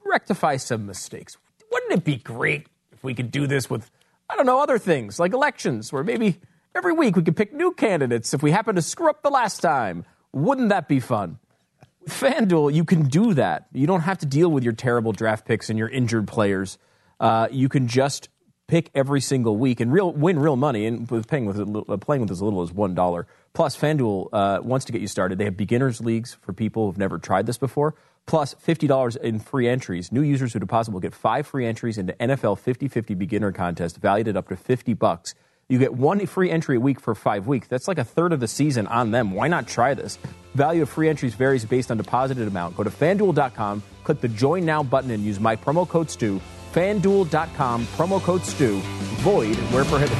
rectify 0.04 0.56
some 0.56 0.86
mistakes. 0.86 1.36
Wouldn't 1.70 1.92
it 1.92 2.04
be 2.04 2.16
great 2.16 2.66
if 2.92 3.02
we 3.04 3.14
could 3.14 3.30
do 3.30 3.46
this 3.46 3.70
with, 3.70 3.90
I 4.28 4.36
don't 4.36 4.46
know, 4.46 4.60
other 4.60 4.78
things 4.78 5.18
like 5.18 5.32
elections, 5.32 5.92
where 5.92 6.04
maybe 6.04 6.40
every 6.74 6.92
week 6.92 7.16
we 7.16 7.22
could 7.22 7.36
pick 7.36 7.52
new 7.52 7.72
candidates 7.72 8.34
if 8.34 8.42
we 8.42 8.50
happen 8.50 8.74
to 8.74 8.82
screw 8.82 9.10
up 9.10 9.22
the 9.22 9.30
last 9.30 9.60
time? 9.60 10.04
Wouldn't 10.32 10.70
that 10.70 10.88
be 10.88 11.00
fun? 11.00 11.38
With 12.00 12.12
FanDuel, 12.12 12.74
you 12.74 12.84
can 12.84 13.04
do 13.04 13.34
that. 13.34 13.68
You 13.72 13.86
don't 13.86 14.00
have 14.00 14.18
to 14.18 14.26
deal 14.26 14.50
with 14.50 14.64
your 14.64 14.72
terrible 14.72 15.12
draft 15.12 15.46
picks 15.46 15.70
and 15.70 15.78
your 15.78 15.88
injured 15.88 16.26
players. 16.26 16.78
Uh, 17.20 17.46
you 17.50 17.68
can 17.68 17.86
just 17.86 18.28
pick 18.72 18.90
every 18.94 19.20
single 19.20 19.58
week 19.58 19.80
and 19.80 19.92
real 19.92 20.10
win 20.12 20.38
real 20.38 20.56
money. 20.56 20.86
And 20.86 21.08
with 21.10 21.28
paying 21.28 21.44
with 21.44 21.60
uh, 21.60 21.96
playing 21.98 22.22
with 22.22 22.30
as 22.30 22.40
little 22.40 22.62
as 22.62 22.72
one 22.72 22.94
dollar. 22.94 23.26
Plus, 23.52 23.76
FanDuel 23.76 24.30
uh, 24.32 24.60
wants 24.62 24.86
to 24.86 24.92
get 24.92 25.02
you 25.02 25.08
started. 25.08 25.36
They 25.36 25.44
have 25.44 25.58
beginners 25.58 26.00
leagues 26.00 26.32
for 26.40 26.54
people 26.54 26.86
who've 26.86 26.96
never 26.96 27.18
tried 27.18 27.44
this 27.44 27.58
before. 27.58 27.94
Plus, 28.24 28.54
fifty 28.54 28.86
dollars 28.86 29.14
in 29.16 29.40
free 29.40 29.68
entries. 29.68 30.10
New 30.10 30.22
users 30.22 30.54
who 30.54 30.58
deposit 30.58 30.92
will 30.92 31.00
get 31.00 31.14
five 31.14 31.46
free 31.46 31.66
entries 31.66 31.98
into 31.98 32.14
NFL 32.14 32.58
50-50 32.58 33.18
beginner 33.18 33.52
contest, 33.52 33.98
valued 33.98 34.28
at 34.28 34.38
up 34.38 34.48
to 34.48 34.56
fifty 34.56 34.94
bucks. 34.94 35.34
You 35.68 35.78
get 35.78 35.92
one 35.92 36.24
free 36.26 36.50
entry 36.50 36.76
a 36.76 36.80
week 36.80 36.98
for 36.98 37.14
five 37.14 37.46
weeks. 37.46 37.68
That's 37.68 37.88
like 37.88 37.98
a 37.98 38.04
third 38.04 38.32
of 38.32 38.40
the 38.40 38.48
season 38.48 38.86
on 38.86 39.10
them. 39.10 39.32
Why 39.32 39.48
not 39.48 39.68
try 39.68 39.92
this? 39.92 40.18
Value 40.54 40.82
of 40.82 40.88
free 40.88 41.10
entries 41.10 41.34
varies 41.34 41.64
based 41.66 41.90
on 41.90 41.98
deposited 41.98 42.48
amount. 42.48 42.76
Go 42.76 42.84
to 42.84 42.90
fanduel.com, 42.90 43.82
click 44.04 44.20
the 44.22 44.28
join 44.28 44.64
now 44.64 44.82
button, 44.82 45.10
and 45.10 45.22
use 45.24 45.38
my 45.38 45.56
promo 45.56 45.86
code 45.86 46.10
STU. 46.10 46.40
Fanduel.com, 46.72 47.86
promo 47.96 48.20
code 48.20 48.44
STU. 48.44 48.80
Void 49.20 49.56
where 49.72 49.84
prohibited. 49.84 50.18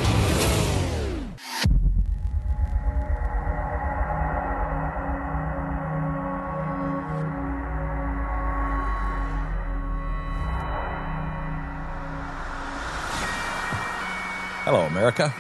Hello, 14.64 14.82
America. 14.86 15.34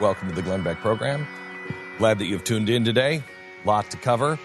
Welcome 0.00 0.28
to 0.30 0.34
the 0.34 0.42
Glenn 0.42 0.62
Beck 0.62 0.78
program. 0.78 1.26
Glad 1.98 2.18
that 2.18 2.24
you've 2.24 2.42
tuned 2.42 2.70
in 2.70 2.84
today. 2.84 3.22
Lot 3.64 3.90
to 3.90 3.96
cover. 3.96 4.38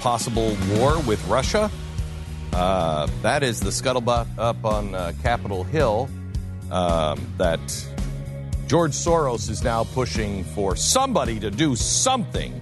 Possible 0.00 0.56
war 0.70 0.98
with 1.02 1.24
Russia. 1.28 1.70
Uh, 2.52 3.06
that 3.22 3.42
is 3.42 3.60
the 3.60 3.70
scuttlebutt 3.70 4.26
up 4.38 4.64
on 4.64 4.94
uh, 4.94 5.12
Capitol 5.22 5.64
Hill 5.64 6.08
um, 6.70 7.32
that 7.38 7.60
George 8.66 8.92
Soros 8.92 9.48
is 9.50 9.62
now 9.62 9.84
pushing 9.84 10.44
for 10.44 10.76
somebody 10.76 11.40
to 11.40 11.50
do 11.50 11.76
something 11.76 12.60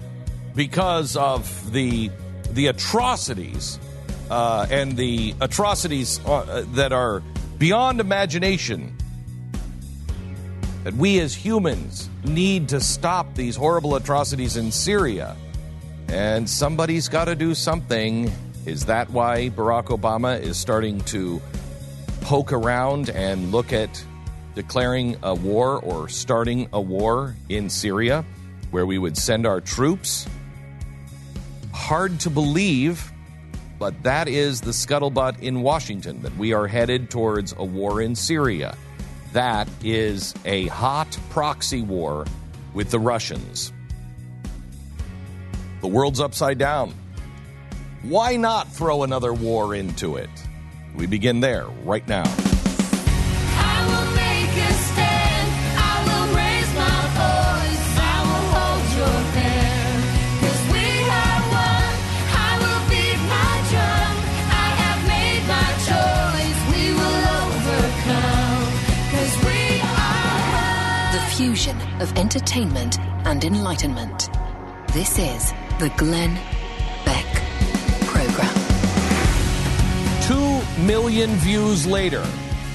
because 0.54 1.16
of 1.16 1.72
the 1.72 2.10
the 2.52 2.68
atrocities 2.68 3.78
uh, 4.30 4.66
and 4.70 4.96
the 4.96 5.34
atrocities 5.40 6.20
uh, 6.26 6.64
that 6.72 6.92
are 6.92 7.22
beyond 7.58 8.00
imagination 8.00 8.96
that 10.84 10.94
we 10.94 11.20
as 11.20 11.34
humans 11.34 12.08
need 12.24 12.68
to 12.70 12.80
stop 12.80 13.34
these 13.34 13.56
horrible 13.56 13.94
atrocities 13.96 14.56
in 14.56 14.72
Syria. 14.72 15.36
And 16.08 16.48
somebody's 16.48 17.08
got 17.08 17.26
to 17.26 17.34
do 17.34 17.54
something. 17.54 18.32
Is 18.66 18.86
that 18.86 19.10
why 19.10 19.50
Barack 19.50 19.86
Obama 19.86 20.40
is 20.40 20.56
starting 20.56 21.00
to 21.02 21.40
poke 22.20 22.52
around 22.52 23.10
and 23.10 23.50
look 23.52 23.72
at 23.72 24.04
declaring 24.54 25.16
a 25.22 25.34
war 25.34 25.80
or 25.80 26.08
starting 26.08 26.68
a 26.72 26.80
war 26.80 27.34
in 27.48 27.70
Syria 27.70 28.24
where 28.70 28.84
we 28.84 28.98
would 28.98 29.16
send 29.16 29.46
our 29.46 29.60
troops? 29.60 30.26
Hard 31.72 32.20
to 32.20 32.30
believe, 32.30 33.12
but 33.78 34.02
that 34.02 34.28
is 34.28 34.60
the 34.60 34.72
scuttlebutt 34.72 35.40
in 35.40 35.62
Washington 35.62 36.20
that 36.22 36.36
we 36.36 36.52
are 36.52 36.66
headed 36.66 37.08
towards 37.08 37.54
a 37.56 37.64
war 37.64 38.02
in 38.02 38.14
Syria. 38.14 38.76
That 39.32 39.68
is 39.82 40.34
a 40.44 40.66
hot 40.66 41.16
proxy 41.30 41.82
war 41.82 42.26
with 42.74 42.90
the 42.90 42.98
Russians. 42.98 43.72
The 45.80 45.88
world's 45.88 46.20
upside 46.20 46.58
down. 46.58 46.92
Why 48.08 48.36
not 48.36 48.68
throw 48.68 49.02
another 49.02 49.34
war 49.34 49.74
into 49.74 50.16
it? 50.16 50.30
We 50.96 51.06
begin 51.06 51.40
there 51.40 51.66
right 51.84 52.08
now. 52.08 52.22
The 71.12 71.20
fusion 71.36 71.76
of 72.00 72.16
entertainment 72.16 72.98
and 73.26 73.44
enlightenment. 73.44 74.30
This 74.94 75.18
is 75.18 75.52
the 75.78 75.92
Glenn 75.98 76.38
million 80.88 81.28
views 81.36 81.86
later, 81.86 82.26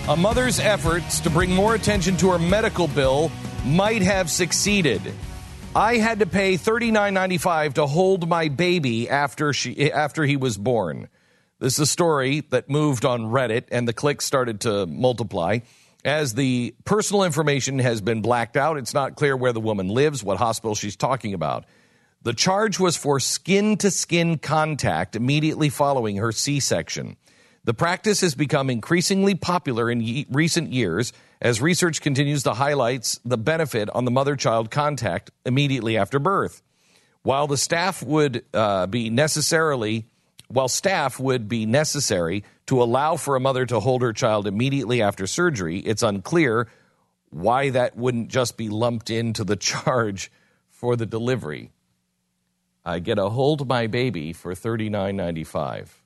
a 0.08 0.16
mother's 0.16 0.60
efforts 0.60 1.20
to 1.20 1.32
bring 1.32 1.50
more 1.50 1.74
attention 1.74 2.16
to 2.16 2.30
her 2.30 2.38
medical 2.38 2.88
bill 2.88 3.32
might 3.66 4.04
have 4.04 4.30
succeeded. 4.30 5.02
I 5.76 5.98
had 5.98 6.20
to 6.20 6.28
pay 6.28 6.54
$39.95 6.54 7.74
to 7.74 7.88
hold 7.88 8.30
my 8.30 8.50
baby 8.50 9.10
after 9.10 9.52
she 9.52 9.92
after 9.92 10.26
he 10.26 10.38
was 10.38 10.60
born. 10.60 11.10
This 11.58 11.74
is 11.74 11.80
a 11.80 11.86
story 11.88 12.42
that 12.52 12.70
moved 12.70 13.04
on 13.04 13.22
Reddit 13.24 13.64
and 13.72 13.88
the 13.88 13.94
clicks 13.94 14.26
started 14.26 14.62
to 14.62 14.86
multiply. 14.86 15.60
As 16.06 16.36
the 16.36 16.76
personal 16.86 17.24
information 17.24 17.80
has 17.80 18.00
been 18.00 18.22
blacked 18.22 18.58
out, 18.58 18.78
it's 18.78 18.94
not 18.94 19.16
clear 19.16 19.36
where 19.36 19.54
the 19.54 19.60
woman 19.60 19.88
lives, 19.88 20.24
what 20.24 20.38
hospital 20.38 20.76
she's 20.76 20.96
talking 20.96 21.34
about. 21.34 21.66
The 22.22 22.34
charge 22.34 22.80
was 22.80 22.96
for 22.96 23.20
skin 23.20 23.76
to 23.78 23.90
skin 23.90 24.38
contact 24.38 25.16
immediately 25.16 25.70
following 25.70 26.18
her 26.18 26.32
C 26.32 26.60
section. 26.60 27.18
The 27.66 27.74
practice 27.74 28.22
has 28.22 28.36
become 28.36 28.70
increasingly 28.70 29.36
popular 29.36 29.90
in 29.90 30.02
ye- 30.02 30.26
recent 30.30 30.74
years 30.74 31.14
as 31.42 31.62
research 31.62 32.02
continues 32.02 32.44
to 32.44 32.54
highlight 32.54 33.18
the 33.24 33.38
benefit 33.38 33.90
on 33.90 34.06
the 34.06 34.12
mother 34.12 34.36
child 34.36 34.70
contact 34.70 35.32
immediately 35.46 35.98
after 35.98 36.20
birth. 36.20 36.62
While 37.22 37.48
the 37.48 37.58
staff 37.58 38.04
would 38.04 38.44
uh, 38.54 38.88
be 38.88 39.10
necessarily 39.10 40.08
while 40.50 40.68
staff 40.68 41.20
would 41.20 41.48
be 41.48 41.66
necessary 41.66 42.44
to 42.68 42.84
allow 42.84 43.16
for 43.16 43.36
a 43.36 43.40
mother 43.40 43.66
to 43.66 43.80
hold 43.80 44.04
her 44.04 44.14
child 44.14 44.46
immediately 44.46 45.02
after 45.02 45.26
surgery, 45.26 45.80
it's 45.80 46.04
unclear 46.04 46.68
why 47.32 47.72
that 47.72 47.98
wouldn't 47.98 48.28
just 48.28 48.56
be 48.56 48.70
lumped 48.70 49.10
into 49.10 49.44
the 49.44 49.56
charge 49.72 50.32
for 50.70 50.96
the 50.96 51.08
delivery. 51.08 51.72
I 52.86 53.00
get 53.00 53.18
a 53.18 53.30
hold 53.30 53.68
my 53.68 53.88
baby 53.88 54.34
for 54.34 54.54
thirty 54.54 54.90
nine 54.90 55.16
ninety 55.16 55.46
five. 55.46 56.03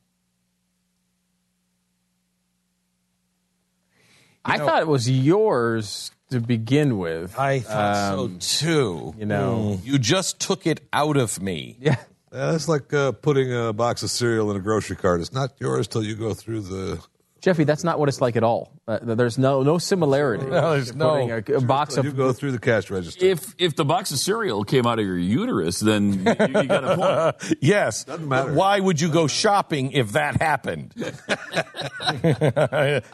I 4.47 4.57
thought 4.57 4.81
it 4.81 4.87
was 4.87 5.09
yours 5.09 6.11
to 6.31 6.39
begin 6.39 6.97
with. 6.97 7.37
I 7.37 7.59
thought 7.59 8.13
Um, 8.13 8.39
so 8.41 8.57
too. 8.65 9.15
You 9.17 9.25
know, 9.25 9.79
you 9.83 9.97
just 9.99 10.39
took 10.39 10.65
it 10.67 10.81
out 10.91 11.17
of 11.17 11.41
me. 11.41 11.77
Yeah. 11.79 11.95
Yeah, 12.33 12.51
that's 12.51 12.67
like 12.67 12.93
uh, 12.93 13.13
putting 13.13 13.53
a 13.53 13.71
box 13.71 14.03
of 14.03 14.11
cereal 14.11 14.51
in 14.51 14.57
a 14.57 14.59
grocery 14.59 14.97
cart. 14.97 15.21
It's 15.21 15.31
not 15.31 15.53
yours 15.59 15.87
till 15.87 16.03
you 16.03 16.15
go 16.15 16.33
through 16.33 16.61
the. 16.61 17.01
Jeffy, 17.41 17.63
that's 17.65 17.83
not 17.83 17.99
what 17.99 18.09
it's 18.09 18.19
like 18.19 18.35
at 18.35 18.43
all. 18.43 18.71
Uh, 18.87 18.99
there's 19.01 19.37
no 19.37 19.63
no 19.63 19.77
similarity. 19.77 20.45
No, 20.57 20.71
there's 20.71 20.91
to 20.91 20.97
no- 20.97 21.15
a, 21.15 21.37
a 21.53 21.61
box 21.61 21.97
of. 21.97 22.05
You 22.05 22.11
go 22.11 22.31
through 22.33 22.51
the 22.53 22.59
cash 22.59 22.89
register. 22.89 23.23
If 23.25 23.53
if 23.57 23.75
the 23.75 23.85
box 23.85 24.11
of 24.11 24.17
cereal 24.19 24.63
came 24.63 24.87
out 24.87 24.99
of 24.99 25.05
your 25.05 25.17
uterus, 25.17 25.79
then 25.79 26.13
you, 26.13 26.19
you 26.19 26.25
got 26.65 26.83
a 26.83 27.33
point. 27.37 27.57
yes. 27.61 28.03
Doesn't 28.05 28.27
matter. 28.27 28.53
Why 28.53 28.79
would 28.79 28.99
you 29.01 29.09
go 29.09 29.27
shopping 29.27 29.91
if 29.91 30.13
that 30.13 30.41
happened? 30.41 30.93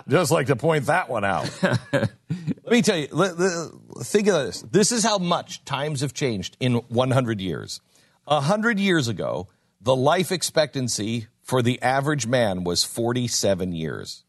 Just 0.08 0.32
like 0.32 0.48
to 0.48 0.56
point 0.56 0.86
that 0.86 1.10
one 1.10 1.26
out. 1.26 1.50
Let 1.91 2.70
me 2.70 2.82
tell 2.82 2.98
you, 2.98 3.08
let- 3.12 3.38
let- 3.40 3.72
think 4.02 4.28
of 4.28 4.34
this. 4.45 4.62
This 4.64 4.91
is 4.91 5.04
how 5.04 5.18
much 5.18 5.64
times 5.66 6.02
have 6.02 6.14
changed 6.14 6.58
in 6.60 6.76
100 6.76 7.41
years. 7.41 7.82
A 8.28 8.36
100 8.36 8.80
years 8.80 9.08
ago, 9.08 9.48
the 9.82 9.95
life 9.95 10.32
expectancy 10.32 11.28
for 11.44 11.61
the 11.61 11.82
average 11.82 12.26
man 12.26 12.64
was 12.64 12.84
47 12.84 13.74
years. 13.74 14.24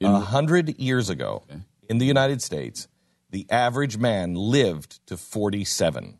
A 0.00 0.10
100 0.10 0.78
years 0.78 1.10
ago 1.10 1.42
in 1.88 1.98
the 1.98 2.06
United 2.06 2.40
States, 2.40 2.88
the 3.30 3.46
average 3.50 3.98
man 3.98 4.34
lived 4.34 5.04
to 5.08 5.16
47. 5.16 6.18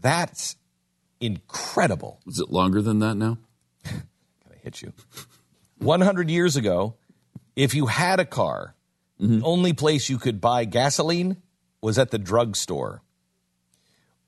That's 0.00 0.56
incredible. 1.20 2.20
Is 2.26 2.38
it 2.38 2.50
longer 2.50 2.82
than 2.82 2.98
that 2.98 3.14
now? 3.14 3.38
Gonna 3.84 4.60
hit 4.62 4.82
you. 4.82 4.92
100 5.78 6.28
years 6.28 6.56
ago, 6.56 6.96
if 7.56 7.74
you 7.74 7.86
had 7.86 8.20
a 8.20 8.24
car, 8.26 8.74
The 9.18 9.26
mm-hmm. 9.26 9.44
only 9.44 9.72
place 9.72 10.08
you 10.08 10.18
could 10.18 10.40
buy 10.40 10.64
gasoline 10.64 11.36
was 11.82 11.98
at 11.98 12.10
the 12.10 12.18
drugstore. 12.18 13.02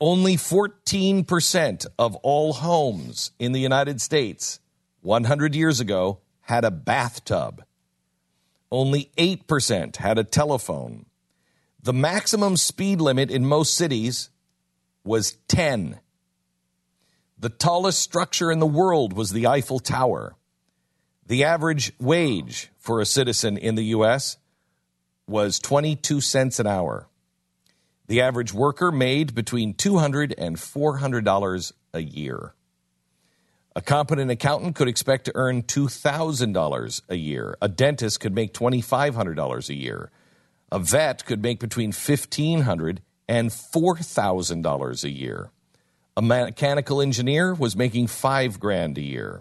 Only 0.02 0.36
14% 0.36 1.86
of 1.96 2.16
all 2.16 2.54
homes 2.54 3.30
in 3.38 3.52
the 3.52 3.60
United 3.60 4.00
States 4.00 4.58
100 5.02 5.54
years 5.54 5.78
ago 5.78 6.18
had 6.40 6.64
a 6.64 6.72
bathtub. 6.72 7.62
Only 8.68 9.12
8% 9.16 9.98
had 9.98 10.18
a 10.18 10.24
telephone. 10.24 11.06
The 11.80 11.92
maximum 11.92 12.56
speed 12.56 13.00
limit 13.00 13.30
in 13.30 13.46
most 13.46 13.74
cities 13.74 14.30
was 15.04 15.36
10. 15.46 16.00
The 17.38 17.48
tallest 17.48 18.00
structure 18.00 18.50
in 18.50 18.58
the 18.58 18.66
world 18.66 19.12
was 19.12 19.30
the 19.30 19.46
Eiffel 19.46 19.78
Tower. 19.78 20.34
The 21.28 21.44
average 21.44 21.92
wage 22.00 22.72
for 22.76 23.00
a 23.00 23.06
citizen 23.06 23.56
in 23.56 23.76
the 23.76 23.84
U.S. 23.84 24.36
was 25.28 25.60
22 25.60 26.20
cents 26.20 26.58
an 26.58 26.66
hour. 26.66 27.06
The 28.12 28.20
average 28.20 28.52
worker 28.52 28.92
made 28.92 29.34
between 29.34 29.72
$200 29.72 30.34
and 30.36 30.56
$400 30.56 31.72
a 31.94 32.02
year. 32.02 32.54
A 33.74 33.80
competent 33.80 34.30
accountant 34.30 34.76
could 34.76 34.86
expect 34.86 35.24
to 35.24 35.32
earn 35.34 35.62
$2,000 35.62 37.00
a 37.08 37.16
year. 37.16 37.56
A 37.62 37.70
dentist 37.70 38.20
could 38.20 38.34
make 38.34 38.52
$2,500 38.52 39.68
a 39.70 39.74
year. 39.74 40.10
A 40.70 40.78
vet 40.78 41.24
could 41.24 41.42
make 41.42 41.58
between 41.58 41.90
$1,500 41.90 42.98
and 43.30 43.48
$4,000 43.48 45.04
a 45.04 45.10
year. 45.10 45.50
A 46.14 46.20
mechanical 46.20 47.00
engineer 47.00 47.54
was 47.54 47.76
making 47.76 48.08
five 48.08 48.60
grand 48.60 48.98
a 48.98 49.02
year. 49.02 49.40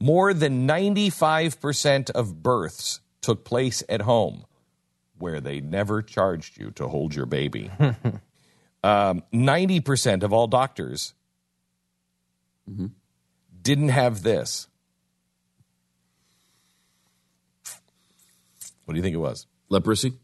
More 0.00 0.34
than 0.34 0.66
95% 0.66 2.10
of 2.10 2.42
births 2.42 2.98
took 3.20 3.44
place 3.44 3.84
at 3.88 4.00
home, 4.00 4.44
where 5.20 5.40
they 5.40 5.60
never 5.60 6.02
charged 6.02 6.58
you 6.58 6.70
to 6.72 6.88
hold 6.88 7.14
your 7.14 7.26
baby. 7.26 7.70
um, 8.82 9.22
90% 9.32 10.22
of 10.22 10.32
all 10.32 10.46
doctors 10.46 11.14
didn't 13.62 13.90
have 13.90 14.22
this. 14.22 14.66
What 18.84 18.94
do 18.94 18.98
you 18.98 19.02
think 19.02 19.14
it 19.14 19.18
was? 19.18 19.46
Leprosy? 19.68 20.14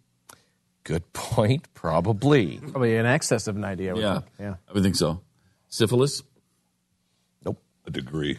Good 0.85 1.12
point. 1.12 1.66
Probably. 1.74 2.59
Probably 2.59 2.97
in 2.97 3.06
excess 3.06 3.47
of 3.47 3.56
90, 3.56 3.90
I 3.90 3.93
would 3.93 4.02
Yeah. 4.02 4.14
think. 4.14 4.24
Yeah. 4.40 4.55
I 4.68 4.73
would 4.73 4.82
think 4.82 4.97
so. 4.97 5.20
Syphilis? 5.68 6.23
Nope. 7.44 7.62
A 7.86 7.90
degree. 7.90 8.39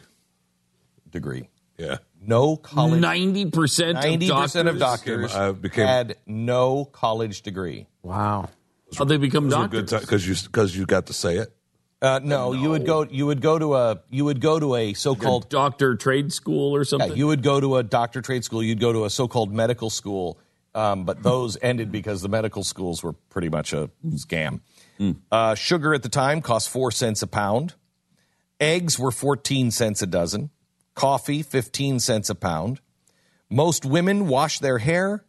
Degree. 1.10 1.50
Yeah. 1.78 1.98
No 2.28 2.58
college. 2.58 3.02
90% 3.02 3.90
of 3.92 3.96
90% 3.96 4.68
of 4.68 4.78
doctors 4.78 4.80
doctors 4.80 5.34
uh, 5.36 5.54
became- 5.54 5.88
had 5.88 6.18
no 6.28 6.86
college 6.86 7.42
degree. 7.42 7.88
Wow. 8.04 8.50
How'd 8.98 9.10
they 9.10 9.18
become 9.18 9.50
doctors? 9.50 9.92
because 9.92 10.28
you 10.28 10.36
because 10.44 10.76
you 10.76 10.86
got 10.86 11.08
to 11.08 11.14
say 11.14 11.38
it. 11.38 11.54
Uh, 12.02 12.20
no, 12.24 12.54
you 12.54 12.70
would 12.70 12.86
go. 12.86 13.04
You 13.10 13.26
would 13.26 13.42
go 13.42 13.58
to 13.58 13.74
a. 13.76 14.02
You 14.10 14.26
would 14.26 14.40
go 14.40 14.60
to 14.60 14.76
a 14.76 14.94
so-called 14.94 15.50
doctor 15.50 15.96
trade 15.96 16.32
school 16.32 16.76
or 16.76 16.84
something. 16.84 17.10
Yeah, 17.10 17.16
you 17.16 17.28
would 17.28 17.42
go 17.42 17.60
to 17.60 17.78
a 17.78 17.84
doctor 17.84 18.22
trade 18.22 18.44
school. 18.44 18.62
You'd 18.62 18.80
go 18.80 18.94
to 18.94 19.06
a 19.06 19.10
so-called 19.10 19.52
medical 19.52 19.90
school, 19.90 20.38
um, 20.76 21.06
but 21.06 21.24
those 21.24 21.58
ended 21.62 21.92
because 21.92 22.22
the 22.22 22.30
medical 22.30 22.64
schools 22.64 23.02
were 23.02 23.14
pretty 23.14 23.50
much 23.50 23.74
a 23.74 23.90
scam. 24.10 24.62
Uh, 25.32 25.56
sugar 25.56 25.94
at 25.94 26.04
the 26.04 26.10
time 26.10 26.42
cost 26.42 26.70
four 26.70 26.92
cents 26.92 27.22
a 27.24 27.28
pound. 27.28 27.74
Eggs 28.60 28.98
were 29.00 29.12
fourteen 29.12 29.72
cents 29.72 30.02
a 30.02 30.08
dozen. 30.08 30.50
Coffee 30.98 31.44
fifteen 31.44 32.00
cents 32.00 32.28
a 32.32 32.36
pound. 32.36 32.82
Most 33.52 33.86
women 33.86 34.28
wash 34.28 34.58
their 34.58 34.80
hair 34.80 35.24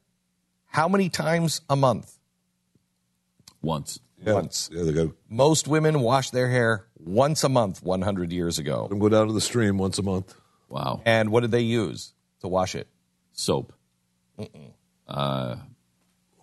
how 0.68 0.88
many 0.88 1.08
times 1.08 1.60
a 1.68 1.76
month? 1.76 2.18
Once. 3.60 4.00
Once. 4.24 4.70
Yeah, 4.72 4.84
they 4.84 4.92
go. 4.92 5.12
Most 5.28 5.68
women 5.68 6.00
wash 6.00 6.30
their 6.30 6.48
hair 6.48 6.86
once 6.98 7.44
a 7.44 7.48
month 7.48 7.82
100 7.82 8.32
years 8.32 8.58
ago. 8.58 8.88
And 8.90 9.00
go 9.00 9.08
down 9.08 9.26
to 9.26 9.32
the 9.32 9.40
stream 9.40 9.78
once 9.78 9.98
a 9.98 10.02
month. 10.02 10.34
Wow. 10.68 11.02
And 11.04 11.30
what 11.30 11.40
did 11.40 11.50
they 11.50 11.60
use 11.60 12.12
to 12.40 12.48
wash 12.48 12.74
it? 12.74 12.88
Soap. 13.32 13.72
Uh, 15.06 15.56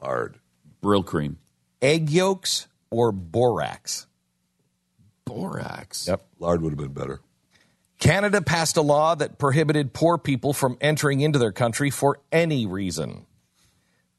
Hard. 0.02 0.40
Brylcreem. 0.82 1.36
Egg 1.82 2.10
yolks 2.10 2.68
or 2.90 3.12
borax? 3.12 4.08
Borax. 5.26 6.08
Yep. 6.08 6.26
Lard 6.40 6.62
would 6.62 6.72
have 6.72 6.80
been 6.80 6.94
better. 6.94 7.22
Canada 8.00 8.42
passed 8.42 8.78
a 8.78 8.82
law 8.82 9.16
that 9.16 9.38
prohibited 9.38 9.94
poor 9.94 10.18
people 10.18 10.54
from 10.54 10.78
entering 10.82 11.22
into 11.22 11.40
their 11.40 11.52
country 11.52 11.90
for 11.90 12.20
any 12.32 12.66
reason. 12.66 13.26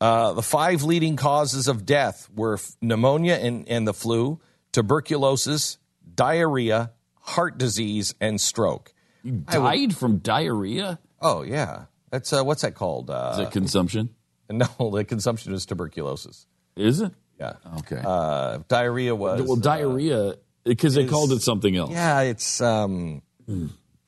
Uh, 0.01 0.33
the 0.33 0.43
five 0.43 0.83
leading 0.83 1.17
causes 1.17 1.69
of 1.69 1.87
death 1.87 2.29
were 2.35 2.59
pneumonia 2.81 3.35
and, 3.35 3.69
and 3.69 3.87
the 3.87 3.95
flu, 3.95 4.41
tuberculosis, 4.73 5.79
diarrhea, 6.15 6.93
heart 7.21 7.59
disease, 7.59 8.15
and 8.21 8.41
stroke. 8.41 8.93
You 9.23 9.43
I 9.49 9.59
would- 9.59 9.65
died 9.65 9.97
from 9.97 10.19
diarrhea? 10.19 10.99
Oh 11.21 11.43
yeah, 11.43 11.85
that's 12.11 12.33
uh, 12.33 12.43
what's 12.45 12.63
that 12.63 12.75
called? 12.75 13.09
Uh, 13.11 13.31
Is 13.35 13.39
it 13.41 13.51
consumption? 13.53 14.11
no, 14.51 14.67
the 14.93 15.05
consumption 15.05 15.55
is 15.55 15.65
tuberculosis. 15.67 16.47
Is 16.77 17.01
it? 17.01 17.13
Yeah. 17.41 17.55
Okay. 17.79 18.01
Uh, 18.05 18.59
diarrhea 18.69 19.15
was 19.15 19.43
well, 19.43 19.57
diarrhea, 19.57 20.35
because 20.65 20.95
they 20.95 21.07
called 21.07 21.33
it 21.33 21.41
something 21.43 21.75
else. 21.75 21.91
Yeah, 21.91 22.21
it's 22.21 22.61
um. 22.61 23.23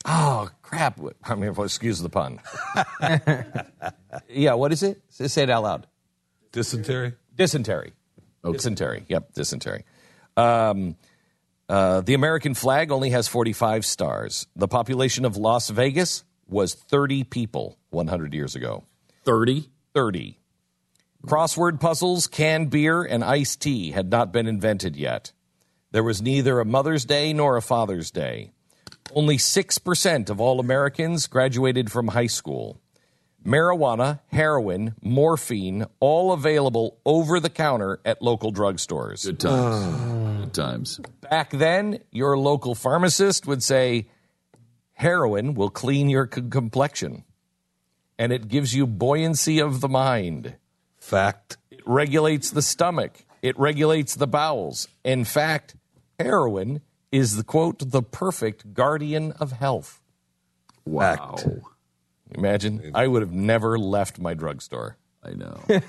Oh 0.04 0.48
crap! 0.62 1.00
I 1.24 1.34
mean, 1.34 1.54
excuse 1.58 2.00
the 2.00 2.08
pun. 2.08 2.40
yeah, 4.28 4.54
what 4.54 4.72
is 4.72 4.82
it? 4.82 5.02
Say 5.08 5.28
say 5.28 5.42
it 5.42 5.50
out 5.50 5.62
loud. 5.64 5.86
Dysentery. 6.52 7.14
Dysentery. 7.36 7.92
Dysentery. 8.42 9.04
Yep, 9.08 9.34
dysentery. 9.34 9.84
Um, 10.36 10.96
uh, 11.68 12.00
the 12.00 12.14
American 12.14 12.54
flag 12.54 12.90
only 12.90 13.10
has 13.10 13.28
45 13.28 13.84
stars. 13.84 14.46
The 14.56 14.68
population 14.68 15.24
of 15.24 15.36
Las 15.36 15.68
Vegas 15.68 16.24
was 16.48 16.74
30 16.74 17.24
people 17.24 17.76
100 17.90 18.32
years 18.32 18.56
ago. 18.56 18.84
30? 19.24 19.68
30. 19.94 20.38
Crossword 21.26 21.80
puzzles, 21.80 22.26
canned 22.26 22.70
beer, 22.70 23.02
and 23.02 23.22
iced 23.24 23.60
tea 23.60 23.90
had 23.90 24.10
not 24.10 24.32
been 24.32 24.46
invented 24.46 24.96
yet. 24.96 25.32
There 25.90 26.04
was 26.04 26.22
neither 26.22 26.60
a 26.60 26.64
Mother's 26.64 27.04
Day 27.04 27.32
nor 27.32 27.56
a 27.56 27.62
Father's 27.62 28.10
Day. 28.10 28.52
Only 29.14 29.36
6% 29.36 30.30
of 30.30 30.40
all 30.40 30.60
Americans 30.60 31.26
graduated 31.26 31.90
from 31.90 32.08
high 32.08 32.26
school. 32.26 32.80
Marijuana, 33.44 34.20
heroin, 34.28 34.94
morphine, 35.02 35.86
all 36.00 36.32
available 36.32 36.98
over 37.06 37.40
the 37.40 37.50
counter 37.50 38.00
at 38.04 38.20
local 38.20 38.52
drugstores. 38.52 39.24
Good 39.24 39.40
times. 39.40 40.40
Good 40.40 40.54
times. 40.54 41.00
Back 41.20 41.50
then, 41.50 42.00
your 42.10 42.36
local 42.36 42.74
pharmacist 42.74 43.46
would 43.46 43.62
say, 43.62 44.08
heroin 44.92 45.54
will 45.54 45.70
clean 45.70 46.08
your 46.08 46.28
c- 46.32 46.42
complexion 46.50 47.24
and 48.18 48.32
it 48.32 48.48
gives 48.48 48.74
you 48.74 48.86
buoyancy 48.86 49.60
of 49.60 49.80
the 49.80 49.88
mind. 49.88 50.56
Fact. 50.98 51.56
It 51.70 51.80
regulates 51.86 52.50
the 52.50 52.62
stomach, 52.62 53.24
it 53.40 53.58
regulates 53.58 54.16
the 54.16 54.26
bowels. 54.26 54.88
In 55.04 55.24
fact, 55.24 55.76
heroin 56.18 56.82
is 57.10 57.36
the 57.36 57.44
quote, 57.44 57.90
the 57.90 58.02
perfect 58.02 58.74
guardian 58.74 59.32
of 59.32 59.52
health. 59.52 60.00
Wow. 60.84 61.36
Imagine, 62.32 62.90
I 62.94 63.06
would 63.06 63.22
have 63.22 63.32
never 63.32 63.78
left 63.78 64.18
my 64.18 64.34
drugstore. 64.34 64.96
I 65.22 65.30
know. 65.32 65.60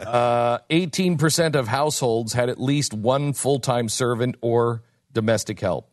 Uh, 0.00 0.58
18% 0.68 1.54
of 1.54 1.68
households 1.68 2.32
had 2.34 2.50
at 2.50 2.60
least 2.60 2.92
one 2.92 3.32
full 3.32 3.60
time 3.60 3.88
servant 3.88 4.34
or 4.42 4.82
domestic 5.12 5.60
help. 5.60 5.88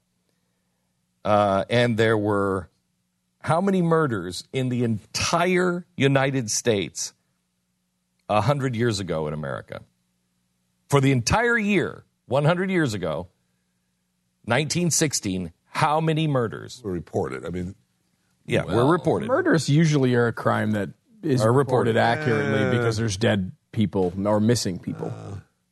Uh, 1.23 1.63
and 1.69 1.95
there 1.95 2.17
were 2.17 2.69
how 3.41 3.61
many 3.61 3.81
murders 3.81 4.43
in 4.51 4.69
the 4.69 4.83
entire 4.83 5.85
United 5.95 6.51
States 6.51 7.13
100 8.27 8.75
years 8.75 8.99
ago 8.99 9.27
in 9.27 9.33
America? 9.33 9.81
For 10.89 10.99
the 10.99 11.11
entire 11.11 11.57
year, 11.57 12.03
100 12.25 12.69
years 12.69 12.93
ago, 12.93 13.27
1916, 14.49 15.51
how 15.69 16.01
many 16.01 16.27
murders? 16.27 16.81
Were 16.83 16.91
reported. 16.91 17.45
I 17.45 17.49
mean, 17.49 17.75
yeah, 18.45 18.63
we're 18.65 18.85
reported. 18.91 19.27
Murders 19.27 19.69
usually 19.69 20.15
are 20.15 20.27
a 20.27 20.33
crime 20.33 20.71
that 20.71 20.89
is 21.23 21.41
Are 21.41 21.51
reported, 21.53 21.95
reported. 21.95 21.97
accurately 21.99 22.63
Uh, 22.65 22.71
because 22.71 22.97
there's 22.97 23.17
dead 23.17 23.51
people 23.71 24.11
or 24.25 24.39
missing 24.39 24.79
people. 24.79 25.13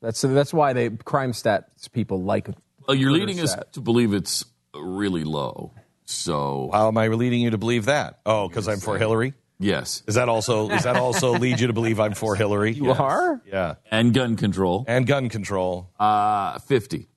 that's 0.02 0.22
that's 0.22 0.54
why 0.54 0.74
they 0.74 0.90
crime 0.92 1.32
stats 1.32 1.92
people 1.92 2.22
like. 2.24 2.50
Well, 2.88 2.96
you're 2.96 3.12
murder 3.12 3.26
leading 3.26 3.40
us 3.44 3.56
to 3.74 3.82
believe 3.82 4.14
it's 4.14 4.46
really 4.76 5.24
low. 5.24 5.72
So 6.06 6.70
How 6.72 6.88
am 6.88 6.98
I 6.98 7.08
leading 7.08 7.42
you 7.42 7.50
to 7.50 7.58
believe 7.58 7.86
that? 7.86 8.20
Oh, 8.26 8.48
because 8.48 8.68
I'm 8.68 8.80
for 8.80 8.98
Hillary? 8.98 9.34
yes, 9.60 10.04
Is 10.08 10.16
that 10.16 10.30
also 10.30 10.70
does 10.70 10.84
that 10.84 10.96
also 10.96 11.32
lead 11.44 11.60
you 11.60 11.68
to 11.68 11.74
believe 11.74 12.00
I'm 12.00 12.14
for 12.14 12.36
Hillary? 12.36 12.72
You 12.74 12.92
are. 12.92 13.42
Yeah. 13.46 13.76
and 13.92 14.14
gun 14.14 14.36
control. 14.38 14.86
And 14.88 15.06
gun 15.08 15.28
control. 15.30 15.90
Uh, 16.00 16.60
fifty. 16.60 17.08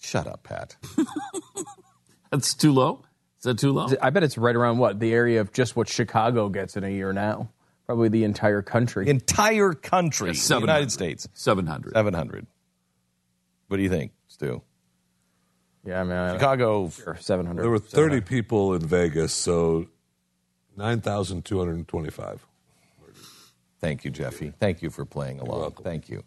Shut 0.00 0.26
up, 0.26 0.42
Pat. 0.44 0.76
That's 2.30 2.54
too 2.54 2.72
low. 2.72 3.02
Is 3.38 3.44
that 3.44 3.58
too 3.58 3.72
low? 3.72 3.88
I 4.02 4.10
bet 4.10 4.22
it's 4.22 4.36
right 4.38 4.54
around 4.54 4.78
what 4.78 4.98
the 5.00 5.12
area 5.12 5.40
of 5.40 5.52
just 5.52 5.76
what 5.76 5.88
Chicago 5.88 6.48
gets 6.48 6.76
in 6.76 6.84
a 6.84 6.88
year 6.88 7.12
now. 7.12 7.50
Probably 7.86 8.08
the 8.08 8.24
entire 8.24 8.60
country. 8.62 9.08
Entire 9.08 9.72
country, 9.72 10.32
Yeah, 10.32 10.56
the 10.56 10.60
United 10.60 10.92
States. 10.92 11.26
700. 11.32 11.94
700. 11.94 12.46
What 13.68 13.76
do 13.78 13.82
you 13.82 13.88
think, 13.88 14.12
Stu? 14.28 14.62
Yeah, 15.84 16.00
I 16.00 16.04
mean, 16.04 16.34
Chicago. 16.38 16.90
Sure, 16.90 17.16
700. 17.18 17.62
There 17.62 17.70
were 17.70 17.78
30 17.78 18.20
people 18.20 18.74
in 18.74 18.86
Vegas, 18.86 19.32
so 19.32 19.86
9,225. 20.76 22.46
Thank 23.80 24.04
you, 24.04 24.10
Jeffy. 24.10 24.52
Thank 24.58 24.82
you 24.82 24.90
for 24.90 25.04
playing 25.04 25.40
along. 25.40 25.72
Thank 25.82 26.08
you. 26.08 26.24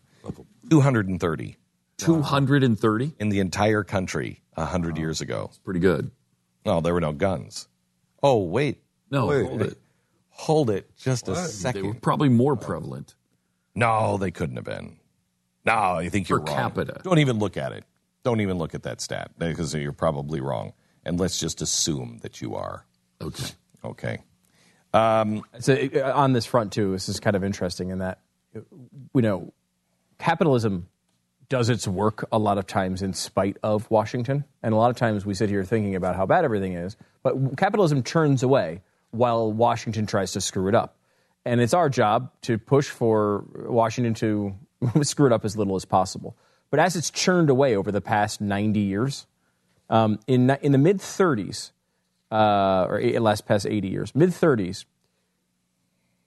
230 0.70 1.58
230 2.06 3.16
in 3.20 3.30
the 3.30 3.40
entire 3.40 3.84
country 3.84 4.42
100 4.56 4.98
years 4.98 5.22
ago. 5.22 5.46
It's 5.50 5.58
pretty 5.60 5.80
good. 5.80 6.12
No, 6.66 6.82
there 6.82 6.94
were 6.94 7.02
no 7.02 7.12
guns. 7.14 7.68
Oh, 8.24 8.44
wait. 8.44 8.84
No, 9.10 9.28
Wait. 9.28 9.46
hold 9.46 9.62
it. 9.62 9.78
Hold 10.30 10.70
it 10.70 10.90
just 10.98 11.28
a 11.28 11.32
They 11.34 11.38
second. 11.42 11.86
were 11.86 11.94
probably 11.96 12.30
more 12.30 12.56
prevalent. 12.56 13.16
No, 13.76 14.18
they 14.18 14.32
couldn't 14.32 14.56
have 14.56 14.66
been. 14.66 14.98
No, 15.66 15.74
I 15.74 16.10
think 16.10 16.30
you're 16.30 16.40
wrong. 16.40 16.48
capita. 16.48 17.02
Don't 17.04 17.20
even 17.20 17.40
look 17.40 17.58
at 17.58 17.72
it. 17.74 17.84
Don't 18.24 18.42
even 18.42 18.58
look 18.58 18.74
at 18.76 18.84
that 18.84 19.02
stat 19.02 19.32
because 19.38 19.74
you're 19.74 19.92
probably 19.92 20.40
wrong. 20.42 20.74
And 21.04 21.20
let's 21.20 21.40
just 21.40 21.62
assume 21.62 22.20
that 22.22 22.42
you 22.42 22.56
are. 22.56 22.86
Okay. 23.22 23.46
Okay. 23.84 24.18
Um, 24.94 25.44
So 25.60 25.74
uh, 25.74 26.12
on 26.16 26.34
this 26.34 26.46
front 26.46 26.72
too, 26.74 26.92
this 26.92 27.10
is 27.10 27.20
kind 27.20 27.36
of 27.36 27.44
interesting 27.44 27.90
in 27.90 28.00
that 28.00 28.20
you 28.54 29.22
know 29.22 29.54
capitalism 30.20 30.88
does 31.52 31.68
its 31.68 31.86
work 31.86 32.26
a 32.32 32.40
lot 32.40 32.58
of 32.58 32.66
times 32.66 33.02
in 33.02 33.12
spite 33.12 33.58
of 33.62 33.92
Washington, 33.92 34.46
and 34.64 34.74
a 34.74 34.78
lot 34.78 34.90
of 34.90 34.96
times 34.96 35.26
we 35.26 35.34
sit 35.34 35.50
here 35.50 35.66
thinking 35.66 35.98
about 35.98 36.16
how 36.16 36.26
bad 36.26 36.46
everything 36.46 36.76
is, 36.76 36.96
but 37.24 37.36
capitalism 37.58 38.04
churns 38.04 38.42
away 38.42 38.82
while 39.12 39.52
Washington 39.52 40.06
tries 40.06 40.32
to 40.32 40.40
screw 40.40 40.70
it 40.70 40.76
up, 40.76 40.96
and 41.44 41.60
it's 41.60 41.74
our 41.74 41.90
job 41.90 42.32
to 42.44 42.58
push 42.58 42.88
for 42.88 43.44
Washington 43.54 44.14
to 44.14 44.56
screw 45.04 45.26
it 45.26 45.34
up 45.34 45.44
as 45.44 45.58
little 45.58 45.76
as 45.76 45.84
possible. 45.84 46.38
But 46.70 46.80
as 46.80 46.96
it's 46.96 47.12
churned 47.12 47.50
away 47.50 47.76
over 47.76 47.92
the 47.92 48.00
past 48.00 48.40
90 48.40 48.80
years, 48.80 49.28
um, 49.90 50.20
in 50.28 50.50
in 50.62 50.72
the 50.72 50.78
mid 50.78 51.00
30s, 51.00 51.72
uh, 52.32 52.88
or 52.90 53.02
last 53.20 53.46
past 53.46 53.68
80 53.68 53.90
years, 53.90 54.16
mid 54.16 54.30
30s, 54.30 54.86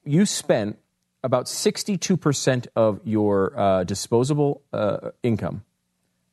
you 0.05 0.27
spent 0.27 0.79
about 1.25 1.47
62% 1.47 2.67
of 2.77 3.01
your 3.03 3.59
uh, 3.59 3.83
disposable 3.85 4.63
uh, 4.75 5.11
income 5.23 5.65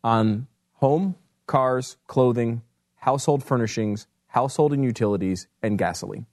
on 0.04 0.48
home, 0.74 1.16
cars, 1.48 1.96
clothing, 2.08 2.62
household 2.98 3.42
furnishings, 3.44 4.06
household 4.28 4.74
and 4.74 4.84
utilities, 4.84 5.48
and 5.64 5.78
gasoline. 5.78 6.26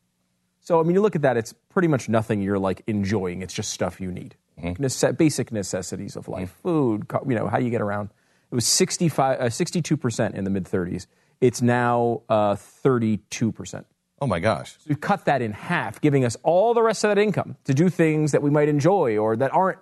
So, 0.61 0.81
I 0.81 0.83
mean, 0.83 0.95
you 0.95 1.01
look 1.01 1.15
at 1.15 1.23
that, 1.23 1.37
it's 1.37 1.55
pretty 1.71 1.89
much 1.89 2.09
nothing 2.09 2.43
you're 2.43 2.59
like 2.59 2.83
enjoying. 2.89 3.43
It's 3.43 3.55
just 3.55 3.73
stuff 3.73 4.01
you 4.01 4.11
need. 4.11 4.35
Nece- 4.61 5.17
basic 5.17 5.53
necessities 5.53 6.17
of 6.17 6.27
life, 6.27 6.51
food, 6.63 7.07
co- 7.07 7.25
you 7.29 7.37
know, 7.37 7.47
how 7.47 7.59
you 7.59 7.71
get 7.71 7.81
around. 7.81 8.11
It 8.51 8.55
was 8.57 8.67
65, 8.67 9.41
uh, 9.41 9.45
62% 9.45 10.35
in 10.35 10.43
the 10.43 10.51
mid 10.51 10.65
30s. 10.65 11.07
It's 11.41 11.63
now 11.63 12.23
uh, 12.29 12.57
32%. 12.57 13.85
Oh 14.21 14.27
my 14.27 14.39
gosh. 14.39 14.73
So 14.73 14.87
we've 14.89 15.01
cut 15.01 15.25
that 15.27 15.43
in 15.43 15.53
half, 15.53 16.01
giving 16.01 16.25
us 16.25 16.37
all 16.43 16.75
the 16.75 16.83
rest 16.83 17.05
of 17.05 17.11
that 17.11 17.19
income 17.19 17.57
to 17.65 17.75
do 17.75 17.89
things 17.89 18.33
that 18.33 18.43
we 18.43 18.51
might 18.51 18.69
enjoy 18.69 19.17
or 19.17 19.37
that 19.37 19.53
aren't 19.53 19.79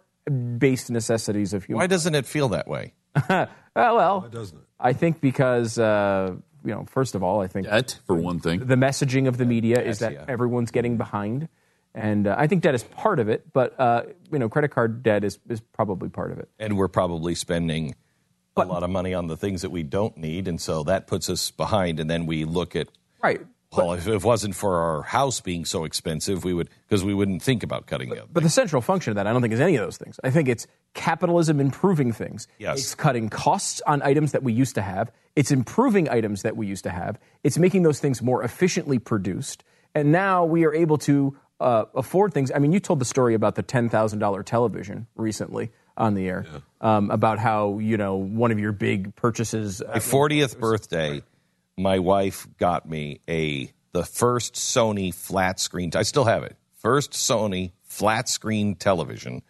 base 0.59 0.91
necessities 0.91 1.53
of 1.53 1.65
human. 1.65 1.81
Why 1.81 1.87
doesn't 1.87 2.15
it 2.15 2.27
feel 2.27 2.49
that 2.51 2.69
way? 2.69 2.95
Uh, 3.77 3.93
well, 3.95 4.21
Why 4.23 4.29
doesn't 4.29 4.57
it? 4.57 4.65
I 4.81 4.95
think 4.95 5.21
because 5.21 5.79
uh, 5.79 6.35
you 6.65 6.71
know, 6.71 6.87
first 6.89 7.15
of 7.15 7.23
all, 7.23 7.43
I 7.43 7.47
think 7.47 7.67
Debt, 7.67 7.99
for 8.07 8.17
one 8.17 8.41
thing. 8.41 8.61
the 8.61 8.75
messaging 8.75 9.29
of 9.29 9.37
the 9.37 9.45
media 9.45 9.83
is 9.83 9.99
that 9.99 10.13
yeah. 10.15 10.25
everyone's 10.27 10.71
getting 10.71 10.97
behind, 10.97 11.51
and 11.95 12.27
uh, 12.27 12.35
I 12.39 12.47
think 12.47 12.63
debt 12.63 12.75
is 12.75 12.85
part 12.85 13.21
of 13.21 13.29
it. 13.29 13.53
But 13.53 13.79
uh, 13.79 14.05
you 14.33 14.39
know, 14.39 14.49
credit 14.49 14.69
card 14.71 15.03
debt 15.03 15.25
is 15.25 15.39
is 15.51 15.61
probably 15.61 16.09
part 16.09 16.33
of 16.33 16.39
it. 16.39 16.49
And 16.59 16.79
we're 16.79 16.89
probably 16.89 17.35
spending 17.35 17.97
a 18.57 18.65
lot 18.65 18.83
of 18.83 18.91
money 18.91 19.13
on 19.13 19.27
the 19.27 19.37
things 19.37 19.63
that 19.63 19.71
we 19.71 19.83
don't 19.83 20.17
need. 20.17 20.49
And 20.49 20.61
so 20.61 20.83
that 20.85 21.07
puts 21.07 21.29
us 21.29 21.51
behind. 21.51 22.01
And 22.01 22.09
then 22.09 22.27
we 22.27 22.45
look 22.45 22.75
at, 22.75 22.89
Right. 23.23 23.41
Well, 23.77 23.93
if 23.93 24.07
it 24.07 24.23
wasn't 24.23 24.55
for 24.55 24.79
our 24.79 25.03
house 25.03 25.41
being 25.41 25.65
so 25.65 25.85
expensive, 25.85 26.45
we 26.45 26.55
would, 26.55 26.69
because 26.89 27.05
we 27.05 27.15
wouldn't 27.15 27.43
think 27.43 27.63
about 27.63 27.87
cutting 27.87 28.11
it. 28.11 28.25
But 28.33 28.43
the 28.43 28.51
central 28.51 28.83
function 28.83 29.11
of 29.11 29.17
that, 29.17 29.27
I 29.27 29.33
don't 29.33 29.43
think, 29.43 29.55
is 29.55 29.61
any 29.61 29.77
of 29.77 29.85
those 29.85 29.97
things. 29.97 30.19
I 30.25 30.31
think 30.31 30.49
it's 30.49 30.67
capitalism 30.95 31.61
improving 31.61 32.13
things. 32.13 32.49
Yes. 32.59 32.79
It's 32.79 32.95
cutting 32.95 33.29
costs 33.29 33.83
on 33.87 34.03
items 34.03 34.33
that 34.33 34.43
we 34.43 34.53
used 34.53 34.75
to 34.77 34.83
have. 34.83 35.11
It's 35.35 35.51
improving 35.51 36.09
items 36.09 36.43
that 36.43 36.57
we 36.57 36.67
used 36.67 36.85
to 36.85 36.91
have. 36.91 37.19
It's 37.45 37.59
making 37.59 37.83
those 37.83 38.01
things 38.01 38.23
more 38.23 38.43
efficiently 38.43 38.99
produced. 38.99 39.65
And 39.95 40.13
now 40.13 40.45
we 40.45 40.65
are 40.65 40.75
able 40.75 40.99
to 40.99 41.37
uh, 41.61 41.85
afford 41.95 42.35
things. 42.35 42.51
I 42.55 42.59
mean, 42.59 42.73
you 42.73 42.81
told 42.81 42.99
the 42.99 43.05
story 43.05 43.35
about 43.35 43.55
the 43.55 43.63
$10,000 43.63 44.45
television 44.45 45.07
recently 45.15 45.71
on 45.97 46.15
the 46.15 46.29
air 46.29 46.47
um, 46.81 47.11
about 47.11 47.39
how, 47.39 47.79
you 47.79 47.97
know, 47.97 48.17
one 48.17 48.53
of 48.53 48.59
your 48.59 48.73
big 48.73 49.15
purchases. 49.17 49.83
My 49.87 49.99
40th 49.99 50.59
birthday, 50.59 51.23
my 51.77 51.99
wife 51.99 52.47
got 52.59 52.89
me 52.89 53.21
a 53.29 53.73
the 53.93 54.05
first 54.05 54.55
Sony 54.55 55.13
flat 55.15 55.59
screen. 55.61 55.91
I 55.95 56.03
still 56.03 56.25
have 56.25 56.43
it. 56.43 56.57
First 56.79 57.13
Sony 57.13 57.73
flat 57.83 58.29
screen 58.29 58.75
television. 58.75 59.43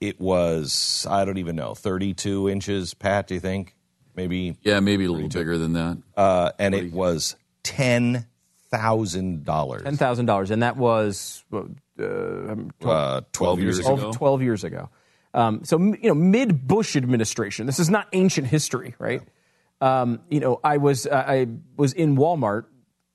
It 0.00 0.20
was 0.20 1.06
I 1.08 1.24
don't 1.24 1.38
even 1.38 1.56
know 1.56 1.74
32 1.74 2.48
inches. 2.48 2.94
Pat, 2.94 3.26
do 3.26 3.34
you 3.34 3.40
think? 3.40 3.74
Maybe. 4.14 4.56
Yeah, 4.62 4.80
maybe 4.80 5.04
a 5.04 5.12
little 5.12 5.28
bigger 5.28 5.58
than 5.58 5.74
that. 5.74 5.98
Uh, 6.16 6.50
and 6.58 6.74
it 6.74 6.92
was 6.92 7.36
ten 7.62 8.26
thousand 8.70 9.44
dollars. 9.44 9.82
$10,000. 9.82 10.50
And 10.50 10.62
that 10.62 10.76
was 10.76 11.42
uh, 11.52 11.58
um, 11.58 12.70
12, 12.80 12.84
Uh, 12.84 13.20
12 13.32 13.60
years 13.60 13.78
ago. 13.78 13.96
12, 13.96 14.16
12 14.16 14.42
years 14.42 14.64
ago. 14.64 14.90
Um, 15.34 15.64
so, 15.64 15.78
you 15.78 15.98
know, 16.02 16.14
mid 16.14 16.66
Bush 16.66 16.96
administration, 16.96 17.66
this 17.66 17.78
is 17.78 17.88
not 17.90 18.08
ancient 18.12 18.46
history, 18.46 18.94
right? 18.98 19.22
Um, 19.80 20.20
you 20.30 20.40
know, 20.40 20.60
I 20.64 20.76
was, 20.78 21.06
uh, 21.06 21.24
I 21.26 21.46
was 21.76 21.92
in 21.92 22.16
Walmart, 22.16 22.64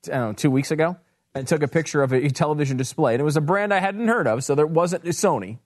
I 0.06 0.10
don't 0.10 0.20
know, 0.28 0.32
two 0.32 0.50
weeks 0.50 0.70
ago 0.70 0.96
and 1.34 1.46
took 1.46 1.62
a 1.62 1.68
picture 1.68 2.02
of 2.02 2.12
a 2.12 2.28
television 2.30 2.76
display. 2.76 3.14
And 3.14 3.20
it 3.20 3.24
was 3.24 3.36
a 3.36 3.40
brand 3.40 3.74
I 3.74 3.80
hadn't 3.80 4.06
heard 4.08 4.26
of, 4.26 4.44
so 4.44 4.54
there 4.54 4.66
wasn't 4.66 5.04
a 5.04 5.08
Sony. 5.10 5.58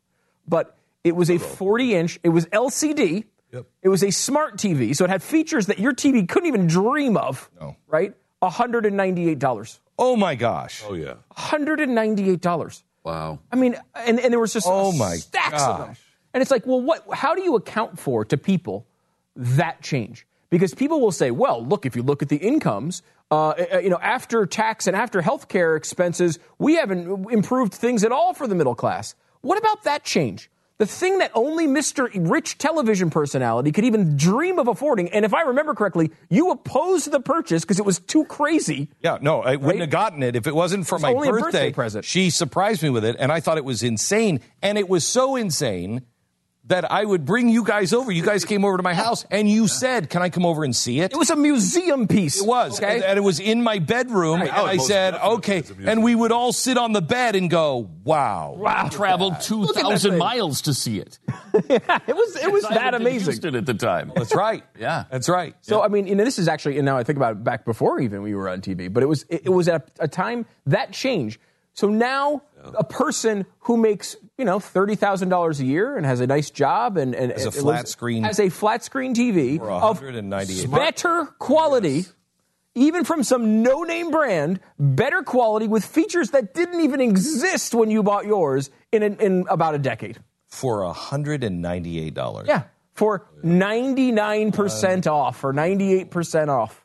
But 0.47 0.77
it 1.05 1.15
was 1.15 1.31
a 1.31 1.39
40 1.39 1.95
inch, 1.95 2.19
it 2.23 2.31
was 2.31 2.47
LCD. 2.47 3.25
Yep. 3.53 3.67
It 3.83 3.89
was 3.89 4.03
a 4.03 4.11
smart 4.11 4.57
TV, 4.57 4.95
so 4.95 5.05
it 5.05 5.11
had 5.11 5.23
features 5.23 5.67
that 5.67 5.79
your 5.79 5.93
TV 5.95 6.29
couldn't 6.29 6.49
even 6.49 6.67
dream 6.67 7.17
of, 7.17 7.49
No. 7.59 7.77
right? 7.87 8.15
$198. 8.43 9.79
Oh 9.99 10.17
my 10.17 10.35
gosh! 10.35 10.83
Oh, 10.87 10.95
yeah. 10.95 11.15
$198. 11.37 12.83
Wow. 13.05 13.39
I 13.51 13.57
mean, 13.57 13.77
and, 13.95 14.21
and 14.21 14.33
there 14.33 14.39
was 14.39 14.53
just 14.53 14.67
Oh 14.69 14.93
my 14.93 15.17
stacks 15.17 15.63
of 15.63 15.79
them. 15.79 15.97
And 16.35 16.43
it's 16.43 16.51
like, 16.51 16.67
well, 16.67 16.81
what? 16.81 17.05
How 17.13 17.35
do 17.35 17.43
you 17.43 17.57
account 17.57 17.99
for 17.99 18.25
to 18.27 18.37
people 18.37 18.87
that 19.35 19.83
change? 19.83 20.27
Because 20.51 20.75
people 20.75 21.01
will 21.01 21.13
say, 21.13 21.31
well, 21.31 21.65
look, 21.65 21.85
if 21.85 21.95
you 21.95 22.03
look 22.03 22.23
at 22.23 22.29
the 22.29 22.37
incomes, 22.37 23.03
uh, 23.31 23.55
you 23.83 23.91
know, 23.91 23.99
after 24.01 24.47
tax 24.47 24.87
and 24.87 24.97
after 24.97 25.21
health 25.21 25.49
care 25.49 25.77
expenses, 25.77 26.39
we 26.59 26.77
haven't 26.77 27.31
improved 27.31 27.75
things 27.75 28.05
at 28.05 28.13
all 28.13 28.33
for 28.33 28.47
the 28.47 28.55
middle 28.55 28.75
class. 28.75 29.15
What 29.43 29.59
about 29.59 29.85
that 29.85 30.05
change? 30.05 30.51
The 30.79 30.87
thing 30.87 31.19
that 31.19 31.33
only 31.35 31.67
Mr. 31.67 32.09
Rich 32.15 32.59
television 32.59 33.11
personality 33.11 33.73
could 33.73 33.85
even 33.85 34.17
dream 34.17 34.61
of 34.61 34.69
affording. 34.69 35.09
And 35.11 35.25
if 35.25 35.35
I 35.35 35.43
remember 35.43 35.75
correctly, 35.75 36.13
you 36.31 36.53
opposed 36.53 37.11
the 37.11 37.19
purchase 37.19 37.65
because 37.65 37.81
it 37.81 37.85
was 37.85 37.99
too 37.99 38.25
crazy. 38.27 38.89
Yeah, 39.01 39.19
no, 39.21 39.43
I 39.43 39.57
wouldn't 39.57 39.81
have 39.81 39.91
gotten 39.91 40.23
it 40.23 40.37
if 40.37 40.47
it 40.47 40.55
wasn't 40.55 40.87
for 40.87 41.01
my 41.01 41.13
birthday. 41.13 41.31
birthday 41.31 41.73
present. 41.73 42.05
She 42.05 42.31
surprised 42.31 42.85
me 42.85 42.91
with 42.91 43.05
it, 43.05 43.17
and 43.19 43.33
I 43.33 43.41
thought 43.41 43.59
it 43.59 43.65
was 43.65 43.83
insane. 43.83 44.41
And 44.63 44.79
it 44.79 44.89
was 44.89 45.05
so 45.05 45.35
insane 45.35 46.03
that 46.69 46.91
I 46.91 47.05
would 47.05 47.25
bring 47.25 47.49
you 47.49 47.65
guys 47.65 47.93
over. 47.93 48.13
You 48.13 48.23
guys 48.23 48.45
came 48.45 48.65
over 48.65 48.77
to 48.77 48.83
my 48.83 48.95
house, 48.95 49.25
and 49.31 49.49
you 49.51 49.69
said, 49.69 50.09
"Can 50.11 50.23
I 50.23 50.29
come 50.31 50.47
over 50.47 50.65
and 50.65 50.75
see 50.77 51.01
it?" 51.01 51.13
It 51.13 51.19
was 51.19 51.31
a 51.31 51.37
museum 51.37 52.07
piece. 52.07 52.41
It 52.41 52.47
was, 52.47 52.79
Okay? 52.79 52.97
and, 52.97 53.05
and 53.05 53.19
it 53.19 53.23
was 53.23 53.41
in 53.41 53.63
my 53.63 53.79
bedroom. 53.79 54.41
Right. 54.41 54.49
And 54.51 54.59
Oh, 54.59 54.65
I 54.67 54.77
said, 54.77 55.15
"Okay," 55.15 55.59
is 55.59 55.71
a 55.71 55.75
museum 55.75 55.89
and 55.89 56.03
we 56.05 56.15
would 56.15 56.31
all 56.33 56.53
sit 56.53 56.79
on 56.79 56.93
the 56.93 57.03
bed 57.03 57.37
and 57.37 57.51
go, 57.51 57.89
"Wow, 58.05 58.55
Wow. 58.59 58.89
Traveled 58.91 59.33
Look 59.51 59.77
at 59.77 59.83
that 59.85 60.01
2,000 60.01 60.19
miles 60.19 60.63
to 60.63 60.75
see 60.75 60.99
it. 61.01 61.19
It 61.55 62.15
was 62.15 62.37
it 62.37 62.53
was 62.53 62.63
that 62.69 62.95
amazing. 62.95 63.33
Houston 63.33 63.55
at 63.57 63.67
the 63.67 63.75
time. 63.75 64.13
That's 64.15 64.35
right. 64.35 64.63
Yeah. 64.79 65.05
That's 65.11 65.29
right." 65.29 65.55
So 65.63 65.83
I 65.83 65.89
mean, 65.89 66.07
you 66.07 66.15
know, 66.15 66.25
this 66.25 66.39
is 66.39 66.49
actually, 66.49 66.77
and 66.79 66.85
now 66.87 66.97
I 66.99 67.03
think 67.03 67.17
about 67.17 67.33
it 67.33 67.45
back 67.45 67.65
before 67.65 67.99
even 68.01 68.23
we 68.23 68.35
were 68.35 68.49
on 68.49 68.61
TV, 68.61 68.93
but 68.93 69.03
it 69.03 69.07
was 69.07 69.25
it, 69.29 69.43
it 69.47 69.51
was 69.51 69.69
at 69.69 69.91
a 69.99 70.07
time 70.09 70.47
that 70.67 70.93
change. 70.93 71.41
So 71.73 71.89
now 71.89 72.43
a 72.75 72.85
person 72.85 73.47
who 73.61 73.77
makes 73.77 74.17
you 74.37 74.45
know 74.45 74.59
thirty 74.61 74.95
thousand 74.95 75.29
dollars 75.29 75.61
a 75.61 75.65
year 75.65 75.97
and 75.97 76.05
has 76.07 76.21
a 76.21 76.27
nice 76.27 76.51
job 76.51 76.97
and, 76.97 77.15
and 77.15 77.33
Has 77.33 77.47
a 77.47 77.51
flat 77.53 77.65
lives- 77.65 77.91
screen- 77.91 78.25
has 78.25 78.39
a 78.41 78.49
flat 78.49 78.85
screen 78.85 79.15
TV 79.15 79.57
of 79.61 80.01
198 80.01 80.71
better 80.71 81.27
quality. 81.39 82.05
Even 82.75 83.03
from 83.05 83.25
some 83.25 83.63
no-name 83.65 84.13
brand, 84.13 84.61
better 84.79 85.23
quality 85.25 85.67
with 85.67 85.85
features 85.85 86.31
that 86.31 86.55
didn't 86.55 86.81
even 86.81 87.01
exist 87.01 87.75
when 87.75 87.91
you 87.91 88.05
bought 88.05 88.25
yours 88.25 88.71
in, 88.93 89.03
in, 89.03 89.17
in 89.17 89.45
about 89.51 89.75
a 89.75 89.79
decade. 89.79 90.19
for 90.47 90.85
hundred 90.93 91.43
and 91.43 91.61
ninety-eight 91.61 92.15
dollars. 92.15 92.47
Yeah, 92.47 92.65
for 92.93 93.27
99% 93.43 95.07
off 95.11 95.43
or 95.43 95.53
98% 95.53 96.49
off. 96.49 96.85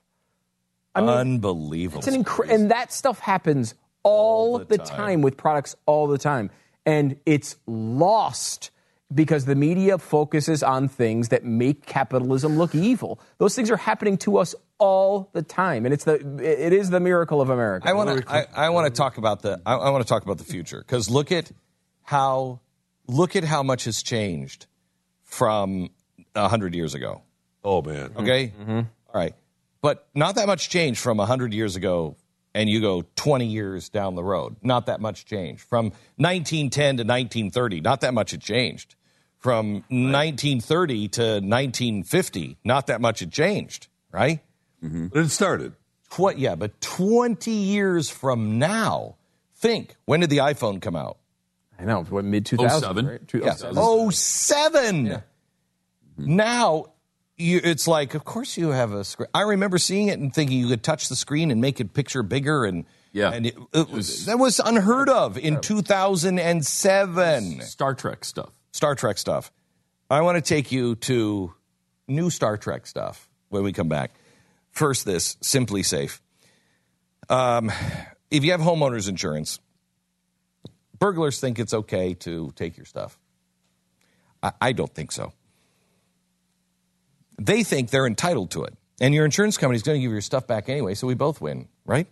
unbelievable. 0.95 1.99
It's 1.99 2.07
an 2.07 2.23
incre- 2.23 2.49
and 2.49 2.71
that 2.71 2.91
stuff 2.91 3.19
happens 3.19 3.75
all, 4.03 4.59
the 4.59 4.65
the 4.65 4.77
time. 4.77 4.87
time. 4.87 5.21
with 5.21 5.37
products 5.37 5.75
all 5.85 6.07
the 6.07 6.17
time. 6.17 6.51
And 6.85 7.17
it's 7.25 7.55
lost 7.65 8.71
because 9.13 9.45
the 9.45 9.55
media 9.55 9.97
focuses 9.97 10.63
on 10.63 10.87
things 10.87 11.29
that 11.29 11.43
make 11.43 11.85
capitalism 11.85 12.57
look 12.57 12.73
evil. 12.75 13.19
Those 13.37 13.55
things 13.55 13.69
are 13.71 13.77
happening 13.77 14.17
to 14.19 14.37
us 14.37 14.55
all 14.79 15.29
the 15.33 15.41
time, 15.41 15.85
and 15.85 15.93
it's 15.93 16.03
the 16.03 16.15
it 16.43 16.73
is 16.73 16.89
the 16.89 16.99
miracle 16.99 17.41
of 17.41 17.49
America. 17.49 17.87
I 17.87 17.93
want 17.93 18.21
to 18.21 18.31
I, 18.31 18.45
I 18.53 18.69
want 18.69 18.93
to 18.93 18.97
talk 18.97 19.17
about 19.17 19.41
the 19.41 19.61
I, 19.65 19.75
I 19.75 19.89
want 19.91 20.03
to 20.03 20.09
talk 20.09 20.23
about 20.23 20.37
the 20.37 20.43
future 20.43 20.79
because 20.79 21.09
look 21.09 21.31
at 21.31 21.51
how 22.01 22.59
look 23.07 23.35
at 23.35 23.43
how 23.43 23.63
much 23.63 23.85
has 23.85 24.03
changed 24.03 24.65
from 25.23 25.89
hundred 26.35 26.75
years 26.75 26.95
ago. 26.95 27.21
Oh 27.63 27.81
man. 27.81 28.11
Okay. 28.17 28.53
Mm-hmm. 28.59 28.79
All 28.79 28.85
right, 29.13 29.35
but 29.81 30.07
not 30.13 30.35
that 30.35 30.47
much 30.47 30.69
change 30.69 30.99
from 30.99 31.19
hundred 31.19 31.53
years 31.53 31.75
ago, 31.75 32.17
and 32.53 32.69
you 32.69 32.81
go 32.81 33.03
twenty 33.15 33.47
years 33.47 33.89
down 33.89 34.15
the 34.15 34.23
road. 34.23 34.55
Not 34.61 34.85
that 34.87 35.01
much 35.01 35.25
change 35.25 35.61
from 35.61 35.85
1910 36.17 36.97
to 36.97 37.03
1930. 37.03 37.81
Not 37.81 38.01
that 38.01 38.13
much 38.13 38.31
had 38.31 38.41
changed. 38.41 38.95
From 39.39 39.83
1930 39.89 41.07
to 41.09 41.21
1950, 41.21 42.57
not 42.63 42.87
that 42.87 43.01
much 43.01 43.19
had 43.19 43.31
changed. 43.31 43.87
Right. 44.11 44.39
Mm-hmm. 44.81 45.07
But 45.07 45.19
it 45.19 45.29
started. 45.29 45.73
Tw- 46.11 46.37
yeah, 46.37 46.55
but 46.55 46.79
20 46.79 47.51
years 47.51 48.09
from 48.09 48.59
now, 48.59 49.15
think 49.55 49.95
when 50.05 50.21
did 50.21 50.29
the 50.29 50.37
iPhone 50.37 50.81
come 50.81 50.95
out? 50.95 51.17
I 51.79 51.85
know, 51.85 52.03
what 52.03 52.23
mid 52.23 52.45
2000s, 52.45 52.79
07? 52.79 53.05
right? 53.07 53.27
Two- 53.27 53.39
Yeah. 53.39 53.55
07. 53.55 53.75
Oh, 53.77 54.09
seven. 54.11 55.11
Oh 55.11 55.15
mm-hmm. 56.19 56.35
Now, 56.35 56.85
you, 57.37 57.59
it's 57.63 57.87
like, 57.87 58.13
of 58.13 58.23
course 58.25 58.57
you 58.57 58.69
have 58.69 58.91
a 58.93 59.03
screen. 59.03 59.27
I 59.33 59.41
remember 59.41 59.77
seeing 59.77 60.07
it 60.07 60.19
and 60.19 60.33
thinking 60.33 60.59
you 60.59 60.67
could 60.67 60.83
touch 60.83 61.09
the 61.09 61.15
screen 61.15 61.51
and 61.51 61.61
make 61.61 61.79
it 61.79 61.93
picture 61.93 62.23
bigger, 62.23 62.65
and 62.65 62.85
Yeah. 63.11 63.31
and 63.31 63.45
it, 63.47 63.55
it 63.73 63.89
was, 63.89 64.25
that 64.25 64.39
was 64.39 64.59
unheard 64.59 65.09
of 65.09 65.37
in 65.37 65.59
2007. 65.61 67.61
Star 67.61 67.95
Trek 67.95 68.25
stuff. 68.25 68.51
Star 68.71 68.95
Trek 68.95 69.17
stuff. 69.17 69.51
I 70.09 70.21
want 70.21 70.37
to 70.37 70.41
take 70.41 70.71
you 70.71 70.95
to 70.95 71.53
new 72.07 72.29
Star 72.29 72.57
Trek 72.57 72.85
stuff 72.87 73.27
when 73.49 73.63
we 73.63 73.73
come 73.73 73.89
back. 73.89 74.13
First, 74.71 75.05
this 75.05 75.35
SimpliSafe. 75.37 76.19
Um, 77.29 77.71
if 78.29 78.43
you 78.43 78.51
have 78.51 78.61
homeowners 78.61 79.07
insurance, 79.07 79.59
burglars 80.99 81.39
think 81.39 81.59
it's 81.59 81.73
okay 81.73 82.13
to 82.15 82.51
take 82.55 82.77
your 82.77 82.85
stuff. 82.85 83.17
I, 84.41 84.51
I 84.61 84.71
don't 84.73 84.93
think 84.93 85.11
so. 85.11 85.33
They 87.39 87.63
think 87.63 87.89
they're 87.89 88.07
entitled 88.07 88.51
to 88.51 88.63
it. 88.63 88.75
And 89.01 89.13
your 89.13 89.25
insurance 89.25 89.57
company 89.57 89.75
is 89.75 89.83
going 89.83 89.95
to 89.95 89.99
give 89.99 90.09
you 90.09 90.13
your 90.13 90.21
stuff 90.21 90.47
back 90.47 90.69
anyway, 90.69 90.93
so 90.93 91.07
we 91.07 91.15
both 91.15 91.41
win, 91.41 91.67
right? 91.85 92.07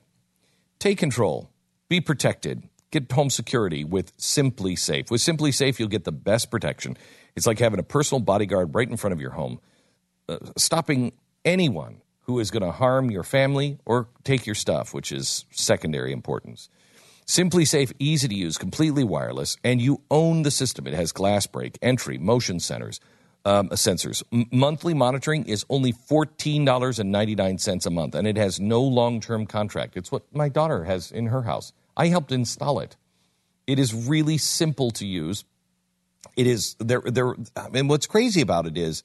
Take 0.79 0.97
control. 0.97 1.49
Be 1.89 2.01
protected. 2.01 2.63
Get 2.91 3.11
home 3.11 3.29
security 3.29 3.83
with 3.83 4.15
SimpliSafe. 4.17 5.11
With 5.11 5.21
SimpliSafe, 5.21 5.79
you'll 5.79 5.87
get 5.87 6.03
the 6.03 6.11
best 6.11 6.51
protection. 6.51 6.97
It's 7.35 7.47
like 7.47 7.59
having 7.59 7.79
a 7.79 7.83
personal 7.83 8.19
bodyguard 8.19 8.75
right 8.75 8.89
in 8.89 8.97
front 8.97 9.13
of 9.13 9.21
your 9.21 9.31
home, 9.31 9.59
uh, 10.27 10.37
stopping 10.57 11.13
anyone 11.45 12.01
who 12.21 12.39
is 12.39 12.51
going 12.51 12.63
to 12.63 12.71
harm 12.71 13.09
your 13.11 13.23
family 13.23 13.77
or 13.85 14.07
take 14.23 14.45
your 14.45 14.55
stuff, 14.55 14.93
which 14.93 15.11
is 15.11 15.45
secondary 15.51 16.11
importance. 16.11 16.69
SimpliSafe, 17.25 17.93
easy 17.99 18.27
to 18.27 18.35
use, 18.35 18.57
completely 18.57 19.03
wireless, 19.03 19.55
and 19.63 19.81
you 19.81 20.01
own 20.11 20.41
the 20.41 20.51
system. 20.51 20.87
It 20.87 20.93
has 20.93 21.11
glass 21.11 21.47
break, 21.47 21.77
entry, 21.81 22.17
motion 22.17 22.59
centers, 22.59 22.99
um, 23.45 23.69
sensors. 23.69 24.23
M- 24.31 24.47
monthly 24.51 24.93
monitoring 24.93 25.45
is 25.45 25.65
only 25.69 25.93
$14.99 25.93 27.85
a 27.85 27.89
month, 27.89 28.15
and 28.15 28.27
it 28.27 28.37
has 28.37 28.59
no 28.59 28.81
long 28.81 29.19
term 29.19 29.45
contract. 29.45 29.97
It's 29.97 30.11
what 30.11 30.23
my 30.33 30.49
daughter 30.49 30.83
has 30.85 31.11
in 31.11 31.27
her 31.27 31.43
house. 31.43 31.73
I 31.95 32.07
helped 32.07 32.31
install 32.31 32.79
it. 32.79 32.95
It 33.67 33.79
is 33.79 33.93
really 33.93 34.37
simple 34.37 34.91
to 34.91 35.05
use. 35.05 35.45
It 36.35 36.47
is 36.47 36.75
there. 36.79 37.01
There. 37.01 37.35
And 37.73 37.89
what's 37.89 38.07
crazy 38.07 38.41
about 38.41 38.65
it 38.65 38.77
is, 38.77 39.03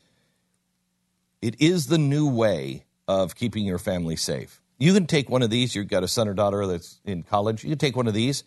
it 1.42 1.60
is 1.60 1.86
the 1.86 1.98
new 1.98 2.28
way 2.28 2.84
of 3.08 3.34
keeping 3.34 3.64
your 3.64 3.78
family 3.78 4.16
safe. 4.16 4.60
You 4.78 4.92
can 4.92 5.06
take 5.06 5.30
one 5.30 5.42
of 5.42 5.50
these. 5.50 5.74
You've 5.74 5.88
got 5.88 6.02
a 6.02 6.08
son 6.08 6.28
or 6.28 6.34
daughter 6.34 6.66
that's 6.66 7.00
in 7.04 7.22
college. 7.22 7.64
You 7.64 7.70
can 7.70 7.78
take 7.78 7.96
one 7.96 8.06
of 8.06 8.14
these, 8.14 8.44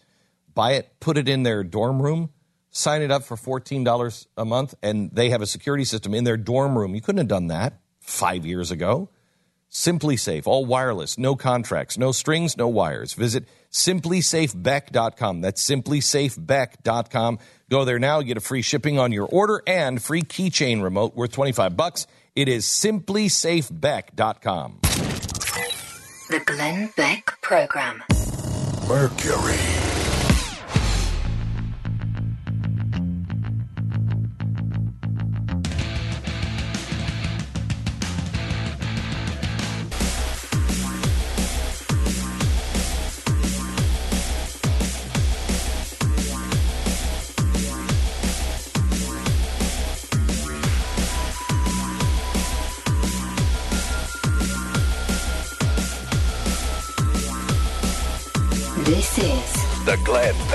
buy 0.53 0.73
it, 0.73 0.99
put 0.99 1.17
it 1.17 1.27
in 1.27 1.43
their 1.43 1.63
dorm 1.63 2.01
room, 2.01 2.29
sign 2.71 3.01
it 3.01 3.11
up 3.11 3.23
for 3.23 3.37
fourteen 3.37 3.83
dollars 3.83 4.27
a 4.37 4.45
month, 4.45 4.73
and 4.81 5.11
they 5.11 5.29
have 5.29 5.41
a 5.41 5.47
security 5.47 5.83
system 5.83 6.13
in 6.13 6.23
their 6.23 6.37
dorm 6.37 6.77
room. 6.77 6.95
You 6.95 7.01
couldn't 7.01 7.19
have 7.19 7.27
done 7.27 7.47
that 7.47 7.81
five 7.99 8.45
years 8.45 8.71
ago. 8.71 9.09
SimpliSafe, 9.71 10.47
all 10.47 10.65
wireless, 10.65 11.19
no 11.19 11.35
contracts, 11.35 11.95
no 11.97 12.11
strings, 12.11 12.57
no 12.57 12.67
wires. 12.67 13.13
Visit 13.13 13.45
simplisafebeck.com. 13.71 15.41
That's 15.41 15.63
simplisafebeck.com. 15.63 17.37
Go 17.69 17.85
there 17.85 17.99
now, 17.99 18.23
get 18.23 18.37
a 18.37 18.41
free 18.41 18.63
shipping 18.63 18.97
on 18.97 19.11
your 19.11 19.27
order 19.27 19.61
and 19.67 20.01
free 20.01 20.23
keychain 20.23 20.81
remote 20.81 21.15
worth 21.15 21.33
25 21.33 21.77
bucks. 21.77 22.07
It 22.35 22.49
is 22.49 22.65
simplisafebeck.com. 22.65 24.79
The 26.29 26.39
Glenn 26.45 26.91
Beck 26.95 27.39
Program. 27.41 28.03
Mercury. 28.87 29.88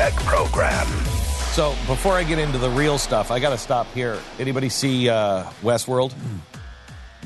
Glenn 0.04 0.12
Beck 0.12 0.24
Program. 0.24 0.86
So 1.52 1.70
before 1.86 2.14
I 2.14 2.24
get 2.24 2.38
into 2.38 2.58
the 2.58 2.70
real 2.70 2.98
stuff, 2.98 3.30
I 3.30 3.38
got 3.38 3.50
to 3.50 3.58
stop 3.58 3.86
here. 3.94 4.18
Anybody 4.38 4.68
see 4.68 5.08
uh, 5.08 5.44
Westworld? 5.62 6.12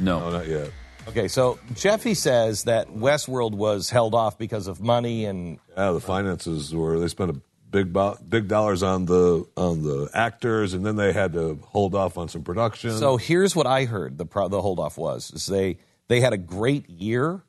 No. 0.01 0.31
not 0.31 0.47
yet. 0.47 0.71
Okay, 1.09 1.27
so 1.29 1.59
Jeffy 1.75 2.15
says 2.15 2.65
that 2.65 2.89
Westworld 2.89 3.53
was 3.55 3.89
held 3.89 4.15
off 4.15 4.37
because 4.37 4.67
of 4.67 4.81
money 4.81 5.25
and 5.25 5.59
Yeah, 5.77 5.93
the 5.93 6.01
finances 6.01 6.75
were 6.75 7.01
they 7.01 7.09
spent 7.09 7.31
a 7.31 7.41
big 7.71 7.93
bo- 7.95 8.19
big 8.29 8.47
dollars 8.47 8.83
on 8.83 9.07
the 9.07 9.47
on 9.57 9.83
the 9.83 10.11
actors, 10.13 10.75
and 10.75 10.85
then 10.85 10.97
they 10.97 11.15
had 11.15 11.33
to 11.33 11.59
hold 11.65 11.95
off 11.95 12.19
on 12.19 12.29
some 12.29 12.43
production. 12.43 12.93
So 12.93 13.17
here's 13.17 13.57
what 13.57 13.67
I 13.67 13.87
heard 13.87 14.19
the 14.19 14.27
pro- 14.27 14.49
the 14.49 14.61
hold 14.61 14.79
off 14.79 14.99
was 14.99 15.31
is 15.33 15.47
they 15.47 15.79
they 16.09 16.21
had 16.21 16.35
a 16.35 16.39
great 16.39 16.91
year, 16.91 17.41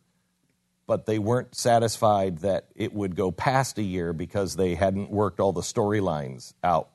but 0.90 1.06
they 1.06 1.20
weren't 1.20 1.54
satisfied 1.54 2.40
that 2.40 2.66
it 2.76 2.92
would 2.92 3.16
go 3.16 3.30
past 3.30 3.78
a 3.78 3.84
year 3.84 4.12
because 4.12 4.56
they 4.56 4.74
hadn't 4.74 5.12
worked 5.12 5.40
all 5.40 5.54
the 5.54 5.62
storylines 5.62 6.56
out 6.64 6.90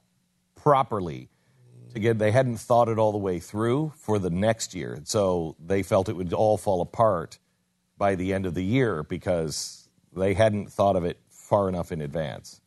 properly. 0.56 1.28
To 1.92 2.00
get 2.00 2.18
they 2.18 2.32
hadn't 2.32 2.56
thought 2.56 2.88
it 2.88 2.98
all 2.98 3.12
the 3.12 3.18
way 3.18 3.38
through 3.38 3.92
for 3.96 4.18
the 4.18 4.30
next 4.30 4.74
year, 4.74 4.98
so 5.04 5.54
they 5.64 5.84
felt 5.84 6.08
it 6.08 6.16
would 6.16 6.32
all 6.32 6.56
fall 6.56 6.80
apart 6.80 7.38
by 7.96 8.16
the 8.16 8.32
end 8.32 8.46
of 8.46 8.54
the 8.54 8.64
year 8.64 9.04
because 9.04 9.88
they 10.12 10.34
hadn't 10.34 10.72
thought 10.72 10.96
of 10.96 11.04
it 11.04 11.20
far 11.28 11.68
enough 11.68 11.92
in 11.92 12.00
advance. 12.00 12.60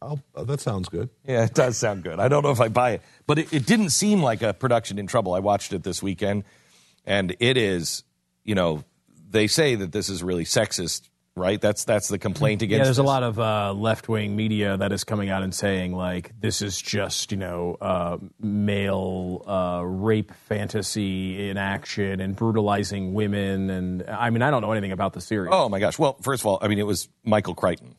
Uh, 0.00 0.14
that 0.44 0.60
sounds 0.60 0.88
good. 0.88 1.08
Yeah, 1.26 1.44
it 1.44 1.54
does 1.54 1.76
sound 1.76 2.04
good. 2.04 2.20
I 2.20 2.28
don't 2.28 2.44
know 2.44 2.52
if 2.52 2.60
I 2.60 2.68
buy 2.68 2.92
it, 2.92 3.02
but 3.26 3.40
it, 3.40 3.52
it 3.52 3.66
didn't 3.66 3.90
seem 3.90 4.22
like 4.22 4.42
a 4.42 4.54
production 4.54 5.00
in 5.00 5.08
trouble. 5.08 5.34
I 5.34 5.40
watched 5.40 5.72
it 5.72 5.82
this 5.82 6.04
weekend, 6.04 6.44
and 7.04 7.34
it 7.40 7.56
is, 7.56 8.04
you 8.44 8.54
know, 8.54 8.84
they 9.32 9.46
say 9.48 9.74
that 9.74 9.90
this 9.92 10.08
is 10.08 10.22
really 10.22 10.44
sexist, 10.44 11.08
right? 11.34 11.60
That's 11.60 11.84
that's 11.84 12.08
the 12.08 12.18
complaint 12.18 12.62
against. 12.62 12.78
Yeah, 12.78 12.84
there's 12.84 12.98
a 12.98 13.02
lot 13.02 13.22
of 13.22 13.38
uh, 13.40 13.72
left 13.72 14.08
wing 14.08 14.36
media 14.36 14.76
that 14.76 14.92
is 14.92 15.02
coming 15.04 15.28
out 15.30 15.42
and 15.42 15.54
saying 15.54 15.92
like 15.94 16.30
this 16.38 16.62
is 16.62 16.80
just 16.80 17.32
you 17.32 17.38
know 17.38 17.76
uh, 17.80 18.18
male 18.40 19.42
uh, 19.46 19.82
rape 19.84 20.32
fantasy 20.48 21.48
in 21.48 21.56
action 21.56 22.20
and 22.20 22.36
brutalizing 22.36 23.14
women 23.14 23.70
and 23.70 24.04
I 24.08 24.30
mean 24.30 24.42
I 24.42 24.50
don't 24.50 24.62
know 24.62 24.72
anything 24.72 24.92
about 24.92 25.12
the 25.14 25.20
series. 25.20 25.50
Oh 25.52 25.68
my 25.68 25.80
gosh! 25.80 25.98
Well, 25.98 26.16
first 26.22 26.42
of 26.42 26.46
all, 26.46 26.58
I 26.62 26.68
mean, 26.68 26.78
it 26.78 26.86
was 26.86 27.08
Michael 27.24 27.54
Crichton. 27.54 27.94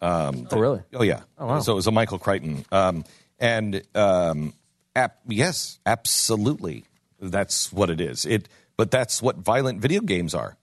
Um, 0.00 0.48
Oh, 0.50 0.58
really? 0.58 0.82
Oh 0.94 1.02
yeah. 1.02 1.20
Oh, 1.38 1.46
wow. 1.46 1.60
So 1.60 1.72
it 1.72 1.76
was 1.76 1.86
a 1.86 1.92
Michael 1.92 2.18
Crichton, 2.18 2.64
um, 2.72 3.04
and 3.38 3.82
um, 3.94 4.52
ap- 4.96 5.20
yes, 5.28 5.78
absolutely, 5.86 6.84
that's 7.20 7.72
what 7.72 7.88
it 7.88 8.00
is. 8.00 8.26
It, 8.26 8.48
but 8.76 8.90
that's 8.90 9.22
what 9.22 9.36
violent 9.36 9.80
video 9.80 10.00
games 10.00 10.34
are. 10.34 10.56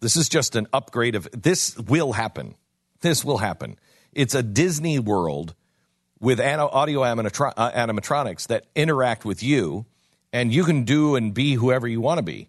This 0.00 0.16
is 0.16 0.28
just 0.28 0.56
an 0.56 0.66
upgrade 0.72 1.14
of. 1.14 1.28
This 1.32 1.76
will 1.78 2.12
happen. 2.12 2.54
This 3.00 3.24
will 3.24 3.38
happen. 3.38 3.78
It's 4.12 4.34
a 4.34 4.42
Disney 4.42 4.98
World 4.98 5.54
with 6.20 6.40
audio 6.40 7.02
uh, 7.02 7.14
animatronics 7.14 8.46
that 8.48 8.66
interact 8.74 9.24
with 9.24 9.42
you, 9.42 9.86
and 10.32 10.52
you 10.52 10.64
can 10.64 10.84
do 10.84 11.16
and 11.16 11.32
be 11.32 11.54
whoever 11.54 11.86
you 11.86 12.00
want 12.00 12.18
to 12.18 12.22
be. 12.22 12.48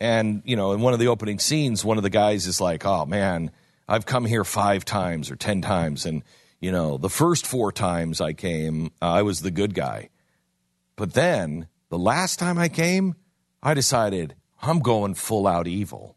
And, 0.00 0.42
you 0.44 0.56
know, 0.56 0.72
in 0.72 0.80
one 0.80 0.92
of 0.92 0.98
the 0.98 1.08
opening 1.08 1.38
scenes, 1.38 1.84
one 1.84 1.96
of 1.96 2.02
the 2.02 2.10
guys 2.10 2.46
is 2.46 2.60
like, 2.60 2.84
oh 2.84 3.06
man, 3.06 3.50
I've 3.88 4.06
come 4.06 4.24
here 4.24 4.44
five 4.44 4.84
times 4.84 5.30
or 5.30 5.36
10 5.36 5.62
times. 5.62 6.06
And, 6.06 6.22
you 6.60 6.72
know, 6.72 6.98
the 6.98 7.10
first 7.10 7.46
four 7.46 7.72
times 7.72 8.20
I 8.20 8.32
came, 8.32 8.86
uh, 9.00 9.12
I 9.12 9.22
was 9.22 9.42
the 9.42 9.50
good 9.50 9.74
guy. 9.74 10.10
But 10.96 11.14
then 11.14 11.68
the 11.88 11.98
last 11.98 12.38
time 12.38 12.58
I 12.58 12.68
came, 12.68 13.14
I 13.62 13.74
decided 13.74 14.34
I'm 14.62 14.80
going 14.80 15.14
full 15.14 15.46
out 15.46 15.66
evil. 15.66 16.16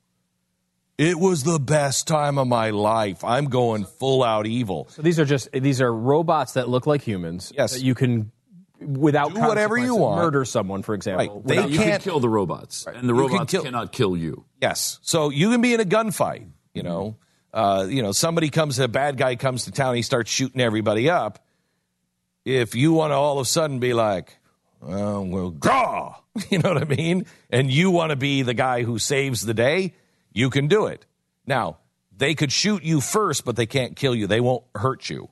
It 0.98 1.20
was 1.20 1.44
the 1.44 1.60
best 1.60 2.08
time 2.08 2.38
of 2.40 2.48
my 2.48 2.72
life. 2.72 3.24
I'm 3.24 3.46
going 3.46 3.86
full 3.86 4.24
out 4.24 4.48
evil. 4.48 4.88
So 4.90 5.02
these 5.04 5.20
are 5.20 5.26
just 5.26 5.52
these 5.52 5.80
are 5.82 5.94
robots 5.94 6.54
that 6.54 6.70
look 6.70 6.88
like 6.88 7.02
humans. 7.02 7.52
Yes. 7.56 7.74
that 7.74 7.82
you 7.84 7.94
can 7.94 8.32
without 8.80 9.34
Do 9.34 9.42
whatever 9.42 9.78
you 9.78 9.96
want. 9.96 10.18
murder 10.22 10.44
someone, 10.46 10.82
for 10.84 10.96
example. 10.96 11.36
Right. 11.38 11.48
They 11.48 11.56
without- 11.58 11.70
you 11.72 11.78
can 11.78 11.88
can't- 11.88 12.04
kill 12.04 12.20
the 12.20 12.30
robots, 12.30 12.86
and 12.88 13.08
the 13.10 13.14
You 13.14 13.22
can 13.28 13.32
robots 13.34 13.52
kill- 13.52 13.64
cannot 13.64 13.92
kill 13.92 14.18
you. 14.18 14.46
Yes. 14.62 15.00
So 15.04 15.30
you 15.30 15.52
can 15.52 15.62
be 15.62 15.74
in 15.74 15.80
a 15.80 15.86
gunfight, 15.86 16.48
you 16.74 16.84
know. 16.84 17.18
Uh, 17.54 17.88
you 17.90 18.02
know, 18.04 18.12
somebody 18.12 18.50
comes, 18.50 18.78
a 18.78 18.88
bad 18.88 19.18
guy 19.18 19.36
comes 19.36 19.66
to 19.66 19.72
town, 19.72 19.96
he 19.96 20.02
starts 20.04 20.30
shooting 20.32 20.62
everybody 20.62 21.10
up. 21.10 21.40
If 22.46 22.76
you 22.76 22.94
want 22.94 23.12
to 23.12 23.16
all 23.16 23.40
of 23.40 23.44
a 23.44 23.50
sudden 23.50 23.80
be 23.80 23.94
like, 23.94 24.38
oh, 24.82 25.22
well, 25.22 25.50
draw, 25.52 26.16
you 26.50 26.60
know 26.60 26.74
what 26.74 26.82
I 26.82 26.86
mean? 26.86 27.26
And 27.50 27.72
you 27.72 27.90
want 27.92 28.12
to 28.12 28.16
be 28.16 28.42
the 28.44 28.54
guy 28.54 28.84
who 28.84 29.00
saves 29.00 29.42
the 29.42 29.54
day, 29.56 29.96
you 30.38 30.50
can 30.50 30.68
do 30.68 30.86
it. 30.88 31.06
Now, 31.46 31.78
they 32.16 32.36
could 32.36 32.52
shoot 32.52 32.84
you 32.84 33.02
first, 33.02 33.46
but 33.46 33.56
they 33.56 33.66
can't 33.66 33.96
kill 33.96 34.14
you. 34.16 34.28
They 34.28 34.40
won't 34.42 34.64
hurt 34.76 35.10
you. 35.10 35.30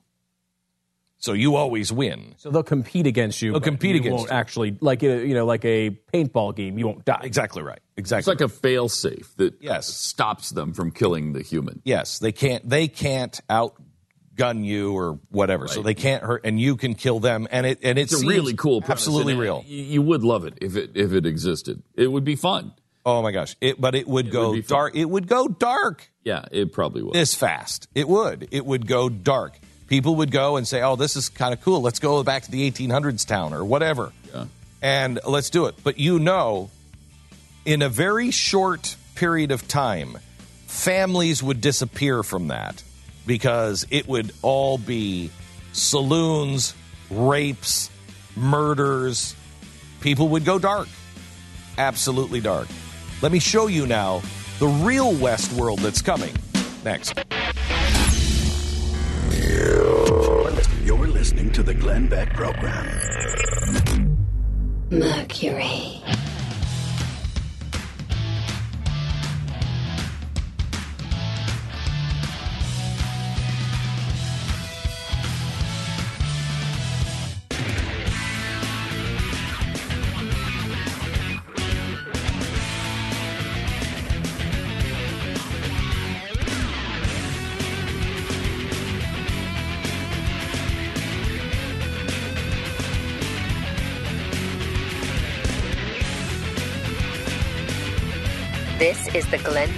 So 1.18 1.34
you 1.34 1.56
always 1.56 1.92
win. 1.92 2.36
So 2.38 2.52
they'll 2.52 2.62
compete 2.64 3.08
against 3.08 3.42
you. 3.42 3.52
They'll 3.52 3.62
compete 3.62 3.96
you 3.96 4.02
against 4.02 4.18
won't 4.18 4.30
you. 4.30 4.36
actually 4.36 4.78
like 4.82 5.02
a, 5.02 5.26
you 5.26 5.34
know 5.34 5.46
like 5.46 5.66
a 5.66 5.92
paintball 6.14 6.56
game. 6.56 6.78
You 6.78 6.86
won't 6.88 7.06
die. 7.06 7.22
Exactly 7.24 7.64
right. 7.64 7.80
Exactly. 7.98 8.20
It's 8.20 8.28
Exactly. 8.28 8.32
like 8.34 8.42
a 8.42 8.50
fail 8.62 8.90
safe 8.90 9.34
that 9.38 9.54
Yes. 9.62 9.88
stops 9.88 10.50
them 10.52 10.74
from 10.74 10.92
killing 10.92 11.34
the 11.34 11.42
human. 11.42 11.82
Yes, 11.86 12.20
they 12.20 12.32
can't. 12.32 12.68
They 12.70 12.88
can't 12.88 13.40
outgun 13.50 14.66
you 14.66 14.94
or 14.94 15.20
whatever. 15.30 15.68
So 15.68 15.82
they 15.82 15.94
can't 15.96 16.22
hurt, 16.24 16.42
and 16.44 16.60
you 16.60 16.76
can 16.76 16.94
kill 16.94 17.20
them. 17.20 17.48
And 17.50 17.66
it 17.66 17.80
and 17.82 17.98
it 17.98 18.04
It's 18.12 18.22
a 18.22 18.26
really 18.28 18.54
cool, 18.54 18.82
premise, 18.82 19.02
absolutely 19.08 19.34
and 19.34 19.42
it- 19.42 19.46
real. 19.46 19.64
You 19.66 19.84
you 19.84 20.02
would 20.04 20.24
love 20.24 20.46
it 20.46 20.56
if 20.62 20.76
it 20.76 20.92
if 20.96 21.14
it 21.14 21.26
existed. 21.26 21.82
It 21.96 22.12
would 22.12 22.26
be 22.26 22.36
fun. 22.36 22.74
Oh 23.06 23.22
my 23.22 23.32
gosh! 23.32 23.56
It, 23.62 23.80
but 23.80 23.94
it 23.94 24.08
would 24.08 24.32
go 24.32 24.52
would 24.52 24.66
dark. 24.68 24.96
It 24.96 25.06
would 25.06 25.28
go 25.28 25.48
dark 25.48 26.10
Yeah, 26.24 26.46
it 26.52 26.74
probably 26.74 27.04
would. 27.04 27.14
this 27.14 27.36
fast. 27.36 27.88
It 27.94 28.08
would. 28.08 28.48
It 28.52 28.66
would 28.66 28.88
go 28.88 29.10
dark. 29.10 29.60
People 29.88 30.16
would 30.16 30.32
go 30.32 30.56
and 30.58 30.68
say, 30.68 30.82
"Oh, 30.82 30.96
this 30.96 31.16
is 31.16 31.30
kind 31.30 31.54
of 31.54 31.62
cool. 31.62 31.82
Let's 31.82 32.00
go 32.00 32.24
back 32.24 32.44
to 32.44 32.52
the 32.52 32.64
1800s 32.72 33.24
town 33.26 33.54
or 33.54 33.64
whatever, 33.64 34.12
Yeah. 34.34 34.46
and 34.82 35.20
let's 35.28 35.52
do 35.52 35.68
it." 35.68 35.76
But 35.84 36.00
you 36.00 36.18
know, 36.18 36.72
in 37.64 37.84
a 37.84 37.90
very 37.90 38.32
short 38.32 38.96
period 39.14 39.52
of 39.52 39.68
time, 39.68 40.18
families 40.66 41.44
would 41.44 41.62
disappear 41.62 42.24
from 42.24 42.48
that 42.48 42.82
because 43.28 43.86
it 43.92 44.08
would 44.08 44.34
all 44.42 44.80
be 44.80 45.30
saloons, 45.74 46.74
rapes, 47.12 47.92
murders. 48.36 49.36
People 50.02 50.30
would 50.30 50.44
go 50.46 50.58
dark. 50.58 50.88
Absolutely 51.78 52.40
dark. 52.40 52.68
Let 53.22 53.32
me 53.32 53.40
show 53.40 53.68
you 53.68 53.88
now 53.88 54.22
the 54.60 54.68
real 54.68 55.14
West 55.16 55.54
world 55.54 55.80
that's 55.80 56.02
coming 56.02 56.34
next. 56.84 57.14
You're 60.84 61.08
listening 61.08 61.52
to 61.54 61.64
the 61.64 61.74
Glenn 61.74 62.08
Beck 62.08 62.34
Program. 62.34 62.88
Mercury. 64.92 66.02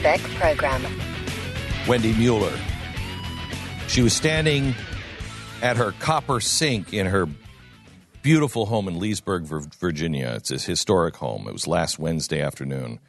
Beck 0.07 0.21
Program. 0.35 0.85
Wendy 1.85 2.13
Mueller. 2.13 2.57
She 3.89 4.01
was 4.01 4.13
standing 4.13 4.73
at 5.61 5.75
her 5.75 5.91
copper 5.99 6.39
sink 6.39 6.93
in 6.93 7.07
her 7.07 7.27
beautiful 8.21 8.67
home 8.67 8.88
in 8.88 8.99
Leesburg, 8.99 9.43
Virginia. 9.43 10.31
It's 10.38 10.49
a 10.49 10.59
historic 10.59 11.17
home. 11.17 11.45
It 11.49 11.51
was 11.51 11.67
last 11.67 11.99
Wednesday 11.99 12.41
afternoon. 12.41 13.01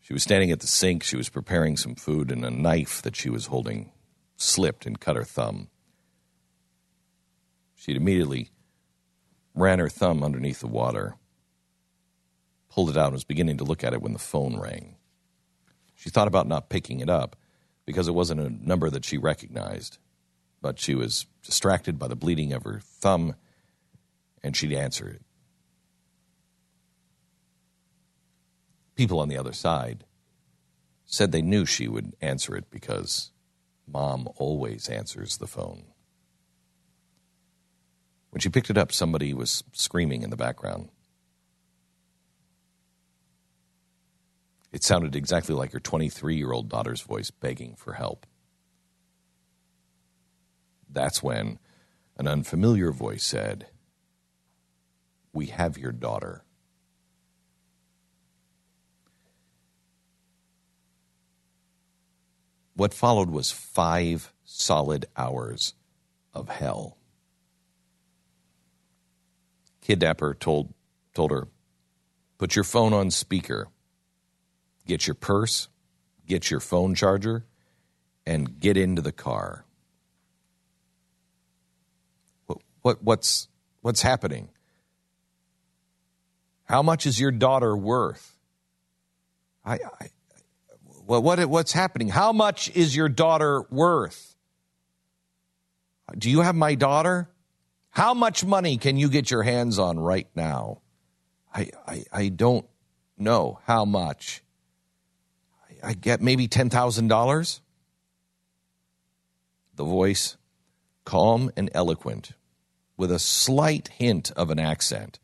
She 0.00 0.12
was 0.12 0.22
standing 0.22 0.50
at 0.50 0.60
the 0.60 0.66
sink. 0.66 1.02
She 1.02 1.16
was 1.16 1.30
preparing 1.30 1.78
some 1.78 1.94
food, 1.94 2.30
and 2.30 2.44
a 2.44 2.50
knife 2.50 3.00
that 3.00 3.16
she 3.16 3.30
was 3.30 3.46
holding 3.46 3.90
slipped 4.36 4.84
and 4.84 5.00
cut 5.00 5.16
her 5.16 5.24
thumb. 5.24 5.68
She'd 7.74 7.96
immediately 7.96 8.50
ran 9.54 9.78
her 9.78 9.88
thumb 9.88 10.22
underneath 10.22 10.60
the 10.60 10.66
water, 10.66 11.14
pulled 12.68 12.90
it 12.90 12.98
out, 12.98 13.06
and 13.06 13.12
was 13.14 13.24
beginning 13.24 13.56
to 13.56 13.64
look 13.64 13.82
at 13.82 13.94
it 13.94 14.02
when 14.02 14.12
the 14.12 14.18
phone 14.18 14.60
rang. 14.60 14.96
She 15.98 16.10
thought 16.10 16.28
about 16.28 16.46
not 16.46 16.68
picking 16.68 17.00
it 17.00 17.10
up 17.10 17.34
because 17.84 18.06
it 18.06 18.14
wasn't 18.14 18.40
a 18.40 18.50
number 18.50 18.88
that 18.88 19.04
she 19.04 19.18
recognized, 19.18 19.98
but 20.62 20.78
she 20.78 20.94
was 20.94 21.26
distracted 21.42 21.98
by 21.98 22.06
the 22.06 22.14
bleeding 22.14 22.52
of 22.52 22.62
her 22.62 22.78
thumb 22.80 23.34
and 24.40 24.56
she'd 24.56 24.72
answer 24.72 25.08
it. 25.08 25.22
People 28.94 29.18
on 29.18 29.28
the 29.28 29.36
other 29.36 29.52
side 29.52 30.04
said 31.04 31.32
they 31.32 31.42
knew 31.42 31.66
she 31.66 31.88
would 31.88 32.14
answer 32.20 32.54
it 32.54 32.70
because 32.70 33.32
mom 33.84 34.28
always 34.36 34.88
answers 34.88 35.38
the 35.38 35.48
phone. 35.48 35.82
When 38.30 38.40
she 38.40 38.50
picked 38.50 38.70
it 38.70 38.78
up, 38.78 38.92
somebody 38.92 39.34
was 39.34 39.64
screaming 39.72 40.22
in 40.22 40.30
the 40.30 40.36
background. 40.36 40.90
It 44.70 44.84
sounded 44.84 45.16
exactly 45.16 45.54
like 45.54 45.72
her 45.72 45.80
23 45.80 46.36
year 46.36 46.52
old 46.52 46.68
daughter's 46.68 47.00
voice 47.00 47.30
begging 47.30 47.74
for 47.74 47.94
help. 47.94 48.26
That's 50.90 51.22
when 51.22 51.58
an 52.16 52.26
unfamiliar 52.26 52.92
voice 52.92 53.24
said, 53.24 53.68
We 55.32 55.46
have 55.46 55.78
your 55.78 55.92
daughter. 55.92 56.44
What 62.74 62.94
followed 62.94 63.30
was 63.30 63.50
five 63.50 64.32
solid 64.44 65.06
hours 65.16 65.74
of 66.32 66.48
hell. 66.48 66.96
Kidnapper 69.80 70.34
told, 70.34 70.74
told 71.14 71.30
her, 71.30 71.48
Put 72.36 72.54
your 72.54 72.64
phone 72.64 72.92
on 72.92 73.10
speaker 73.10 73.68
get 74.88 75.06
your 75.06 75.14
purse, 75.14 75.68
get 76.26 76.50
your 76.50 76.58
phone 76.58 76.96
charger, 76.96 77.44
and 78.26 78.58
get 78.58 78.76
into 78.76 79.02
the 79.02 79.12
car. 79.12 79.64
What, 82.46 82.58
what, 82.82 83.02
what's, 83.04 83.48
what's 83.82 84.02
happening? 84.02 84.48
How 86.64 86.82
much 86.82 87.06
is 87.06 87.20
your 87.20 87.30
daughter 87.30 87.76
worth? 87.76 88.36
I, 89.64 89.74
I 89.74 90.08
well, 91.06 91.22
what, 91.22 91.44
what's 91.46 91.72
happening? 91.72 92.08
How 92.08 92.32
much 92.32 92.70
is 92.74 92.96
your 92.96 93.08
daughter 93.08 93.64
worth? 93.70 94.36
Do 96.16 96.30
you 96.30 96.40
have 96.40 96.54
my 96.54 96.74
daughter? 96.74 97.28
How 97.90 98.14
much 98.14 98.44
money 98.44 98.76
can 98.78 98.96
you 98.96 99.08
get 99.08 99.30
your 99.30 99.42
hands 99.42 99.78
on 99.78 99.98
right 99.98 100.28
now? 100.34 100.80
I, 101.54 101.70
I, 101.86 102.04
I 102.12 102.28
don't 102.28 102.66
know 103.16 103.58
how 103.64 103.84
much. 103.84 104.42
I 105.82 105.94
get 105.94 106.20
maybe 106.20 106.48
$10,000. 106.48 107.60
The 109.74 109.84
voice, 109.84 110.36
calm 111.04 111.50
and 111.56 111.70
eloquent, 111.72 112.32
with 112.96 113.12
a 113.12 113.18
slight 113.18 113.88
hint 113.88 114.32
of 114.32 114.50
an 114.50 114.58
accent, 114.58 115.18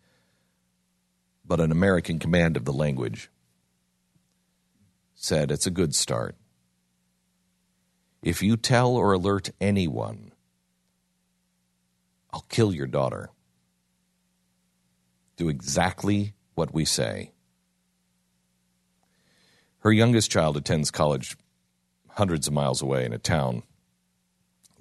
but 1.44 1.60
an 1.60 1.72
American 1.72 2.18
command 2.18 2.56
of 2.56 2.64
the 2.64 2.72
language, 2.72 3.30
said, 5.14 5.50
It's 5.50 5.66
a 5.66 5.70
good 5.70 5.94
start. 5.94 6.36
If 8.22 8.42
you 8.42 8.56
tell 8.56 8.96
or 8.96 9.12
alert 9.12 9.50
anyone, 9.60 10.32
I'll 12.32 12.46
kill 12.48 12.74
your 12.74 12.86
daughter. 12.86 13.30
Do 15.36 15.48
exactly 15.48 16.34
what 16.54 16.72
we 16.72 16.84
say. 16.84 17.33
Her 19.84 19.92
youngest 19.92 20.30
child 20.30 20.56
attends 20.56 20.90
college 20.90 21.36
hundreds 22.08 22.46
of 22.46 22.54
miles 22.54 22.80
away 22.80 23.04
in 23.04 23.12
a 23.12 23.18
town 23.18 23.62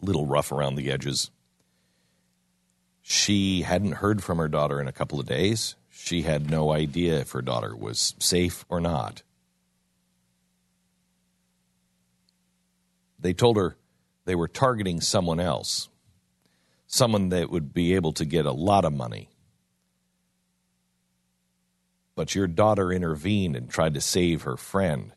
a 0.02 0.06
little 0.06 0.26
rough 0.26 0.50
around 0.50 0.76
the 0.76 0.90
edges. 0.90 1.30
She 3.02 3.64
hadn't 3.64 3.96
heard 3.96 4.24
from 4.24 4.38
her 4.38 4.48
daughter 4.48 4.80
in 4.80 4.88
a 4.88 4.94
couple 4.94 5.20
of 5.20 5.26
days. 5.26 5.76
She 5.90 6.22
had 6.22 6.50
no 6.50 6.72
idea 6.72 7.20
if 7.20 7.32
her 7.32 7.42
daughter 7.42 7.76
was 7.76 8.16
safe 8.18 8.64
or 8.70 8.80
not. 8.80 9.24
They 13.20 13.34
told 13.34 13.58
her 13.58 13.76
they 14.24 14.36
were 14.36 14.48
targeting 14.48 15.02
someone 15.02 15.42
else, 15.42 15.90
someone 16.88 17.28
that 17.30 17.50
would 17.50 17.74
be 17.74 17.94
able 17.96 18.14
to 18.14 18.24
get 18.24 18.46
a 18.46 18.54
lot 18.54 18.86
of 18.86 18.94
money. 18.94 19.28
But 22.16 22.36
your 22.36 22.48
daughter 22.48 22.92
intervened 22.92 23.56
and 23.56 23.70
tried 23.70 23.96
to 23.96 24.02
save 24.02 24.44
her 24.44 24.58
friend, 24.58 25.14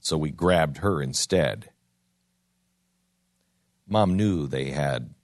so 0.00 0.16
we 0.16 0.30
grabbed 0.30 0.78
her 0.78 1.02
instead. 1.02 1.70
Mom 3.86 4.16
knew 4.16 4.46
they 4.46 4.70
had 4.70 5.14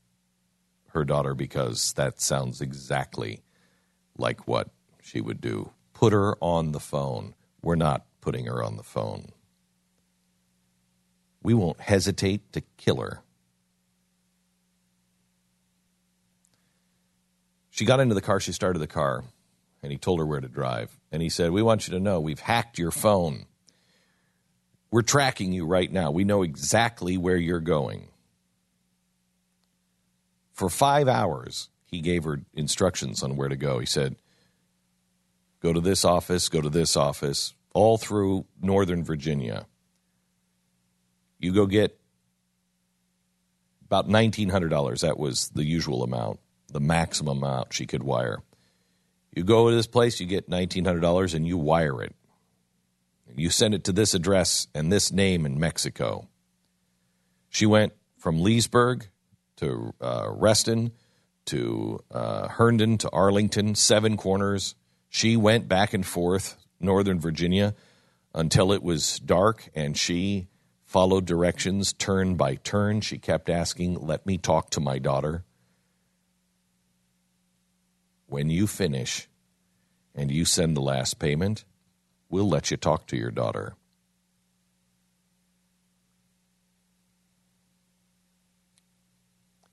her 0.89 1.05
daughter 1.05 1.35
because 1.35 1.95
that 1.95 2.21
sounds 2.21 2.61
exactly 2.61 3.43
like 4.17 4.47
what 4.47 4.69
she 5.03 5.21
would 5.21 5.41
do. 5.41 5.73
Put 5.95 6.13
her 6.13 6.37
on 6.41 6.73
the 6.73 6.81
phone. 6.81 7.35
We're 7.63 7.77
not 7.77 8.05
putting 8.21 8.47
her 8.47 8.63
on 8.63 8.77
the 8.77 8.83
phone. 8.83 9.31
We 11.43 11.55
won't 11.55 11.81
hesitate 11.81 12.53
to 12.53 12.63
kill 12.77 13.01
her. 13.01 13.23
She 17.71 17.85
got 17.85 18.01
into 18.01 18.15
the 18.15 18.21
car, 18.21 18.39
she 18.39 18.53
started 18.53 18.79
the 18.79 18.87
car, 18.87 19.25
and 19.83 19.91
he 19.91 19.99
told 19.99 20.21
her 20.21 20.27
where 20.27 20.41
to 20.41 20.49
drive. 20.49 20.99
And 21.11 21.23
he 21.23 21.29
said, 21.29 21.51
We 21.51 21.63
want 21.63 21.87
you 21.87 21.95
to 21.95 22.01
know 22.01 22.21
we've 22.21 22.41
hacked 22.41 22.79
your 22.79 22.91
phone. 22.91 23.47
We're 24.91 25.03
tracking 25.03 25.53
you 25.53 25.67
right 25.67 25.91
now. 25.91 26.11
We 26.11 26.25
know 26.25 26.43
exactly 26.43 27.17
where 27.17 27.37
you're 27.37 27.61
going. 27.61 28.09
For 30.53 30.69
five 30.69 31.09
hours, 31.09 31.71
he 31.87 32.01
gave 32.01 32.25
her 32.25 32.43
instructions 32.55 33.23
on 33.23 33.37
where 33.37 33.49
to 33.49 33.57
go. 33.57 33.79
He 33.79 33.87
said, 33.87 34.17
Go 35.61 35.73
to 35.73 35.81
this 35.81 36.05
office, 36.05 36.49
go 36.49 36.61
to 36.61 36.69
this 36.69 36.97
office, 36.97 37.55
all 37.75 37.97
through 37.97 38.47
Northern 38.61 39.03
Virginia. 39.03 39.67
You 41.39 41.53
go 41.53 41.67
get 41.67 41.99
about 43.87 44.09
$1,900. 44.09 45.01
That 45.01 45.19
was 45.19 45.49
the 45.51 45.65
usual 45.65 46.03
amount, 46.03 46.41
the 46.69 46.81
maximum 46.81 47.39
amount 47.39 47.73
she 47.73 47.87
could 47.87 48.03
wire. 48.03 48.43
You 49.35 49.45
go 49.45 49.71
to 49.71 49.77
this 49.77 49.87
place, 49.87 50.21
you 50.21 50.27
get 50.27 50.51
$1,900 50.51 51.35
and 51.35 51.47
you 51.47 51.57
wire 51.57 52.03
it. 52.03 52.15
You 53.35 53.49
send 53.49 53.75
it 53.75 53.85
to 53.85 53.93
this 53.93 54.13
address 54.13 54.69
and 54.75 54.93
this 54.93 55.11
name 55.11 55.47
in 55.47 55.59
Mexico. 55.59 56.29
She 57.49 57.65
went 57.65 57.95
from 58.19 58.43
Leesburg 58.43 59.09
to 59.57 59.95
uh, 60.01 60.29
Reston 60.31 60.93
to 61.47 62.01
uh, 62.11 62.49
Herndon 62.49 62.99
to 62.99 63.11
Arlington, 63.11 63.75
seven 63.75 64.17
corners. 64.17 64.75
She 65.09 65.37
went 65.37 65.69
back 65.69 65.93
and 65.93 66.07
forth, 66.07 66.57
Northern 66.81 67.21
Virginia, 67.21 67.75
until 68.35 68.73
it 68.73 68.83
was 68.83 69.19
dark, 69.19 69.69
and 69.75 69.97
she 69.97 70.49
followed 70.85 71.25
directions 71.25 71.93
turn 71.93 72.37
by 72.37 72.55
turn. 72.57 73.01
She 73.01 73.19
kept 73.19 73.49
asking, 73.49 73.95
Let 74.07 74.27
me 74.27 74.39
talk 74.39 74.71
to 74.71 74.81
my 74.81 74.99
daughter. 74.99 75.45
When 78.33 78.49
you 78.49 78.67
finish 78.67 79.29
and 80.15 80.31
you 80.31 80.47
send 80.47 80.75
the 80.75 80.81
last 80.81 81.19
payment, 81.19 81.67
we'll 82.31 82.49
let 82.49 82.71
you 82.71 82.79
talk 82.79 83.07
to 83.09 83.17
your 83.19 83.31
daughter. 83.31 83.75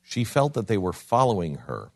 She 0.04 0.26
felt 0.26 0.56
that 0.56 0.68
they 0.68 0.78
were 0.78 0.92
following 0.92 1.56
her 1.56 1.92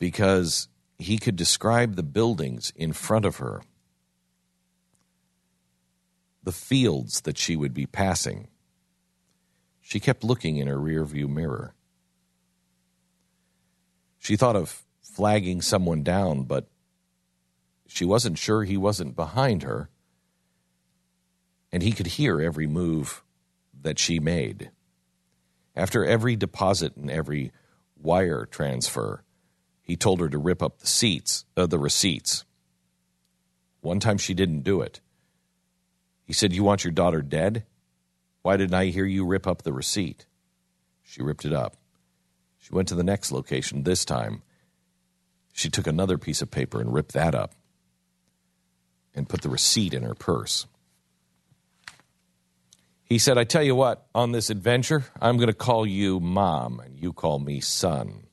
because 0.00 0.66
he 0.98 1.16
could 1.16 1.36
describe 1.36 1.94
the 1.94 2.02
buildings 2.02 2.72
in 2.74 2.92
front 2.92 3.24
of 3.24 3.36
her, 3.36 3.62
the 6.42 6.50
fields 6.50 7.20
that 7.20 7.38
she 7.38 7.54
would 7.54 7.72
be 7.72 7.86
passing. 7.86 8.48
She 9.80 10.00
kept 10.00 10.24
looking 10.24 10.56
in 10.56 10.66
her 10.66 10.76
rearview 10.76 11.28
mirror. 11.28 11.72
She 14.18 14.34
thought 14.34 14.56
of 14.56 14.82
flagging 15.16 15.62
someone 15.62 16.02
down, 16.02 16.42
but 16.42 16.68
she 17.86 18.04
wasn't 18.04 18.36
sure 18.36 18.64
he 18.64 18.76
wasn't 18.76 19.16
behind 19.16 19.62
her, 19.62 19.88
and 21.72 21.82
he 21.82 21.90
could 21.90 22.06
hear 22.06 22.38
every 22.38 22.66
move 22.66 23.24
that 23.80 23.98
she 23.98 24.20
made. 24.20 24.70
After 25.74 26.04
every 26.04 26.36
deposit 26.36 26.96
and 26.96 27.10
every 27.10 27.50
wire 27.98 28.44
transfer, 28.44 29.24
he 29.80 29.96
told 29.96 30.20
her 30.20 30.28
to 30.28 30.36
rip 30.36 30.62
up 30.62 30.80
the 30.80 30.86
seats, 30.86 31.46
uh, 31.56 31.64
the 31.64 31.78
receipts. 31.78 32.44
One 33.80 34.00
time 34.00 34.18
she 34.18 34.34
didn't 34.34 34.64
do 34.64 34.82
it. 34.82 35.00
He 36.24 36.34
said, 36.34 36.52
"You 36.52 36.62
want 36.62 36.84
your 36.84 36.92
daughter 36.92 37.22
dead? 37.22 37.64
Why 38.42 38.58
didn't 38.58 38.74
I 38.74 38.86
hear 38.86 39.06
you 39.06 39.24
rip 39.24 39.46
up 39.46 39.62
the 39.62 39.72
receipt?" 39.72 40.26
She 41.02 41.22
ripped 41.22 41.46
it 41.46 41.54
up. 41.54 41.78
She 42.58 42.74
went 42.74 42.88
to 42.88 42.94
the 42.94 43.02
next 43.02 43.32
location. 43.32 43.84
This 43.84 44.04
time, 44.04 44.42
she 45.56 45.70
took 45.70 45.86
another 45.86 46.18
piece 46.18 46.42
of 46.42 46.50
paper 46.50 46.82
and 46.82 46.92
ripped 46.92 47.14
that 47.14 47.34
up 47.34 47.54
and 49.14 49.26
put 49.26 49.40
the 49.40 49.48
receipt 49.48 49.94
in 49.94 50.02
her 50.02 50.14
purse. 50.14 50.66
He 53.04 53.18
said, 53.18 53.38
I 53.38 53.44
tell 53.44 53.62
you 53.62 53.74
what, 53.74 54.06
on 54.14 54.32
this 54.32 54.50
adventure, 54.50 55.06
I'm 55.18 55.38
going 55.38 55.48
to 55.48 55.54
call 55.54 55.86
you 55.86 56.20
mom 56.20 56.78
and 56.80 56.98
you 56.98 57.14
call 57.14 57.38
me 57.38 57.60
son. 57.60 58.26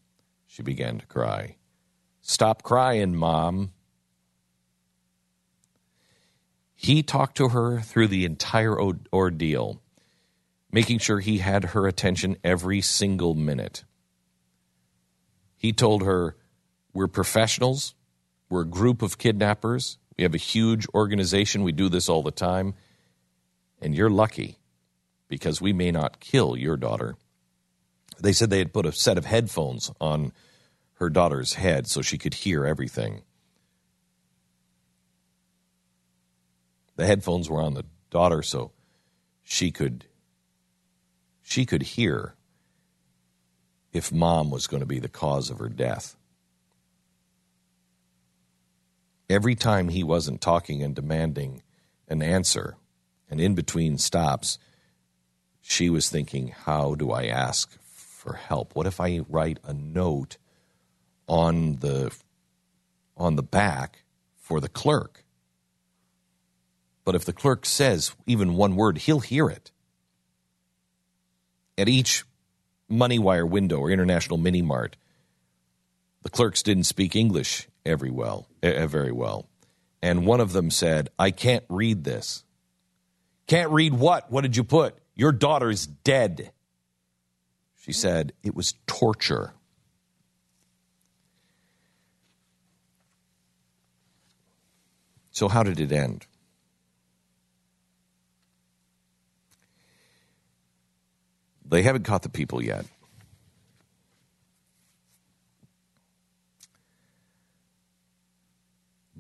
She 0.48 0.64
began 0.64 1.00
to 1.00 1.06
cry. 1.06 1.56
Stop 2.22 2.62
crying, 2.62 3.16
mom. 3.16 3.72
He 6.76 7.04
talked 7.04 7.38
to 7.38 7.50
her 7.50 7.80
through 7.80 8.10
the 8.10 8.26
entire 8.26 8.78
ordeal, 9.14 9.82
making 10.74 11.00
sure 11.00 11.22
he 11.22 11.38
had 11.38 11.64
her 11.66 11.88
attention 11.88 12.36
every 12.44 12.82
single 12.82 13.34
minute. 13.34 13.86
He 15.56 15.72
told 15.72 16.04
her, 16.04 16.36
We're 16.94 17.08
professionals, 17.08 17.96
we're 18.50 18.62
a 18.62 18.66
group 18.66 19.02
of 19.02 19.18
kidnappers, 19.18 19.98
we 20.18 20.24
have 20.24 20.34
a 20.34 20.38
huge 20.38 20.86
organization. 20.94 21.64
We 21.64 21.72
do 21.72 21.90
this 21.90 22.10
all 22.10 22.24
the 22.24 22.32
time. 22.32 22.76
And 23.82 23.96
you're 23.96 24.10
lucky 24.10 24.60
because 25.28 25.62
we 25.62 25.74
may 25.74 25.92
not 25.92 26.20
kill 26.20 26.56
your 26.56 26.78
daughter. 26.78 27.16
They 28.20 28.34
said 28.34 28.50
they 28.50 28.60
had 28.60 28.74
put 28.74 28.86
a 28.86 28.92
set 28.92 29.18
of 29.18 29.26
headphones 29.26 29.92
on 30.00 30.32
her 30.96 31.10
daughter's 31.10 31.56
head 31.56 31.88
so 31.88 32.02
she 32.02 32.18
could 32.18 32.36
hear 32.36 32.66
everything. 32.66 33.24
The 36.96 37.08
headphones 37.08 37.50
were 37.50 37.62
on 37.62 37.74
the 37.74 37.86
daughter 38.12 38.44
so 38.44 38.72
she 39.44 39.72
could 39.72 40.06
she 41.42 41.66
could 41.66 41.82
hear 41.82 42.36
if 43.92 44.12
mom 44.12 44.50
was 44.50 44.68
going 44.68 44.80
to 44.80 44.88
be 44.88 45.00
the 45.00 45.10
cause 45.10 45.50
of 45.50 45.60
her 45.60 45.68
death. 45.68 46.16
Every 49.34 49.56
time 49.56 49.90
he 49.90 50.04
wasn't 50.04 50.42
talking 50.42 50.84
and 50.84 50.94
demanding 50.94 51.64
an 52.08 52.22
answer, 52.22 52.76
and 53.32 53.42
in 53.42 53.56
between 53.56 53.98
stops, 53.98 54.60
she 55.60 55.90
was 55.90 56.08
thinking, 56.08 56.50
How 56.50 56.94
do 56.94 57.10
I 57.10 57.26
ask 57.26 57.76
for 57.82 58.34
help? 58.34 58.76
What 58.76 58.86
if 58.86 59.02
I 59.02 59.22
write 59.28 59.58
a 59.64 59.74
note 59.74 60.38
on 61.28 61.78
the 61.78 62.16
on 63.18 63.36
the 63.36 63.42
back 63.42 64.04
for 64.36 64.62
the 64.62 64.70
clerk? 64.70 65.24
But 67.04 67.16
if 67.16 67.26
the 67.26 67.34
clerk 67.34 67.66
says 67.66 68.16
even 68.28 68.54
one 68.54 68.76
word, 68.76 69.00
he'll 69.00 69.22
hear 69.22 69.50
it. 69.50 69.72
At 71.76 71.90
each 71.90 72.24
money 72.88 73.18
wire 73.18 73.48
window 73.48 73.80
or 73.80 73.90
International 73.90 74.38
Mini 74.38 74.62
Mart, 74.62 74.96
the 76.22 76.30
clerks 76.30 76.62
didn't 76.62 76.84
speak 76.84 77.16
English 77.16 77.68
every 77.86 78.12
well, 78.12 78.48
very 78.62 79.12
well. 79.12 79.48
And 80.02 80.26
one 80.26 80.42
of 80.42 80.52
them 80.52 80.70
said, 80.70 81.10
I 81.18 81.32
can't 81.32 81.64
read 81.70 82.04
this. 82.04 82.44
Can't 83.48 83.72
read 83.72 83.94
what? 83.94 84.32
What 84.32 84.42
did 84.42 84.58
you 84.58 84.64
put? 84.64 84.98
Your 85.16 85.32
daughter's 85.32 85.86
dead. 85.86 86.52
She 87.78 87.94
said, 87.94 88.34
It 88.44 88.56
was 88.56 88.74
torture. 88.88 89.54
So, 95.32 95.48
how 95.48 95.64
did 95.64 95.80
it 95.80 95.92
end? 95.92 96.28
They 101.66 101.82
haven't 101.82 102.04
caught 102.04 102.22
the 102.22 102.30
people 102.30 102.64
yet. 102.64 102.86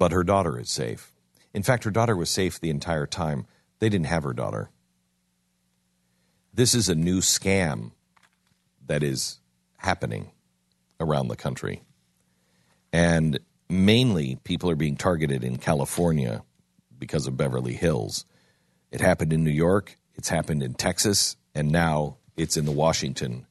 But 0.03 0.11
her 0.11 0.25
daughter 0.25 0.59
is 0.59 0.69
safe. 0.69 1.13
In 1.53 1.63
fact, 1.63 1.85
her 1.85 1.89
daughter 1.89 2.13
was 2.13 2.30
safe 2.30 2.59
the 2.59 2.69
entire 2.69 3.07
time. 3.07 3.45
They 3.80 3.88
didn't 3.88 4.07
have 4.07 4.23
her 4.23 4.34
daughter. 4.34 4.69
this 6.53 6.75
is 6.75 6.89
a 6.89 6.93
new 6.93 7.19
scam 7.19 7.91
that 8.85 9.01
is 9.01 9.39
happening 9.77 10.31
around 10.99 11.30
the 11.30 11.38
country. 11.38 11.84
And 12.91 13.39
mainly 13.69 14.39
people 14.43 14.69
are 14.69 14.75
being 14.75 14.97
targeted 14.97 15.41
in 15.41 15.55
California 15.57 16.43
because 16.99 17.25
of 17.25 17.38
Beverly 17.38 17.71
Hills. 17.71 18.25
It 18.91 18.99
happened 18.99 19.31
in 19.31 19.45
New 19.45 19.51
York, 19.51 19.97
it's 20.15 20.27
happened 20.27 20.63
in 20.63 20.73
Texas, 20.73 21.38
and 21.55 21.71
now 21.71 22.17
it's 22.35 22.57
in 22.57 22.65
the 22.65 22.73
Washington 22.73 23.47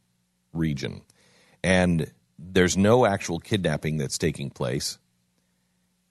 region. 0.53 1.01
And 1.65 2.13
there's 2.39 2.77
no 2.77 3.07
actual 3.07 3.39
kidnapping 3.39 3.97
that's 3.97 4.19
taking 4.19 4.51
place. 4.51 4.99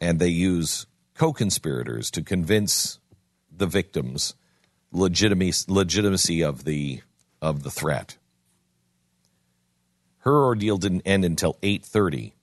And 0.02 0.20
they 0.20 0.28
use 0.28 0.88
co 1.14 1.32
conspirators 1.32 2.12
to 2.12 2.24
convince 2.24 3.00
the 3.56 3.68
victims 3.68 4.34
legitimacy, 4.92 5.66
legitimacy 5.72 6.44
of 6.44 6.64
the 6.66 7.02
of 7.42 7.64
the 7.64 7.72
threat. 7.72 8.18
Her 10.20 10.44
ordeal 10.44 10.78
didn't 10.78 11.02
end 11.06 11.24
until 11.24 11.58
8:30 11.62 12.34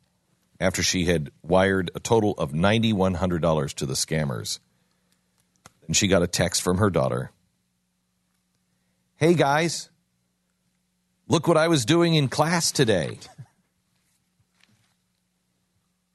after 0.60 0.82
she 0.82 1.04
had 1.04 1.30
wired 1.42 1.90
a 1.94 2.00
total 2.00 2.32
of 2.32 2.52
$9100 2.52 3.74
to 3.74 3.86
the 3.86 3.94
scammers. 3.94 4.58
And 5.86 5.96
she 5.96 6.08
got 6.08 6.22
a 6.22 6.26
text 6.26 6.62
from 6.62 6.78
her 6.78 6.90
daughter. 6.90 7.30
"Hey 9.16 9.34
guys, 9.34 9.90
look 11.28 11.46
what 11.46 11.56
I 11.56 11.68
was 11.68 11.84
doing 11.84 12.14
in 12.14 12.28
class 12.28 12.72
today." 12.72 13.18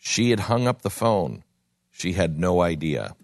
She 0.05 0.31
had 0.31 0.41
hung 0.41 0.67
up 0.67 0.81
the 0.81 0.89
phone. 0.89 1.45
She 1.89 2.11
had 2.11 2.37
no 2.37 2.61
idea. 2.61 3.15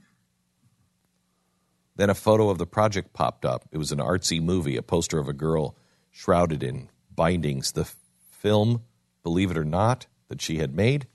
Then 1.97 2.09
a 2.09 2.15
photo 2.15 2.49
of 2.49 2.57
the 2.57 2.65
project 2.65 3.11
popped 3.11 3.43
up. 3.43 3.67
It 3.73 3.77
was 3.77 3.91
an 3.91 3.99
artsy 3.99 4.41
movie, 4.41 4.77
a 4.77 4.81
poster 4.81 5.19
of 5.19 5.27
a 5.27 5.33
girl 5.33 5.75
shrouded 6.09 6.63
in 6.63 6.89
bindings. 7.13 7.73
The 7.73 7.83
film, 8.31 8.83
believe 9.23 9.51
it 9.51 9.57
or 9.57 9.65
not, 9.65 10.07
that 10.29 10.41
she 10.41 10.59
had 10.59 10.73
made 10.73 11.07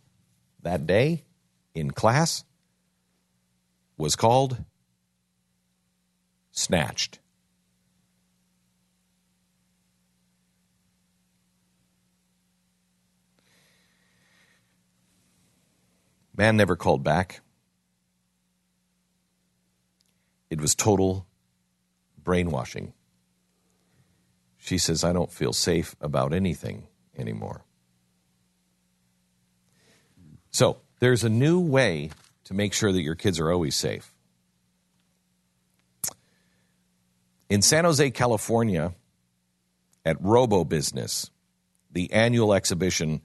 that 0.61 0.87
day 0.87 1.25
in 1.75 1.93
class 1.93 2.45
was 3.97 4.17
called 4.17 4.63
Snatched. 6.53 7.21
Man 16.37 16.57
never 16.57 16.77
called 16.77 17.05
back. 17.05 17.41
It 20.51 20.61
was 20.61 20.75
total 20.75 21.27
brainwashing. 22.23 22.93
She 24.59 24.79
says, 24.79 25.05
I 25.05 25.13
don't 25.13 25.31
feel 25.31 25.53
safe 25.53 25.95
about 26.01 26.33
anything 26.33 26.89
anymore. 27.17 27.65
So, 30.51 30.79
there's 31.01 31.25
a 31.25 31.29
new 31.29 31.61
way 31.61 32.11
to 32.45 32.55
make 32.55 32.73
sure 32.73 32.93
that 32.93 33.03
your 33.03 33.15
kids 33.15 33.41
are 33.41 33.53
always 33.53 33.75
safe. 33.75 34.15
In 37.51 37.61
San 37.61 37.85
Jose, 37.85 38.11
California, 38.13 38.95
at 40.05 40.23
RoboBusiness, 40.23 41.31
the 41.91 42.13
annual 42.13 42.55
exhibition, 42.55 43.21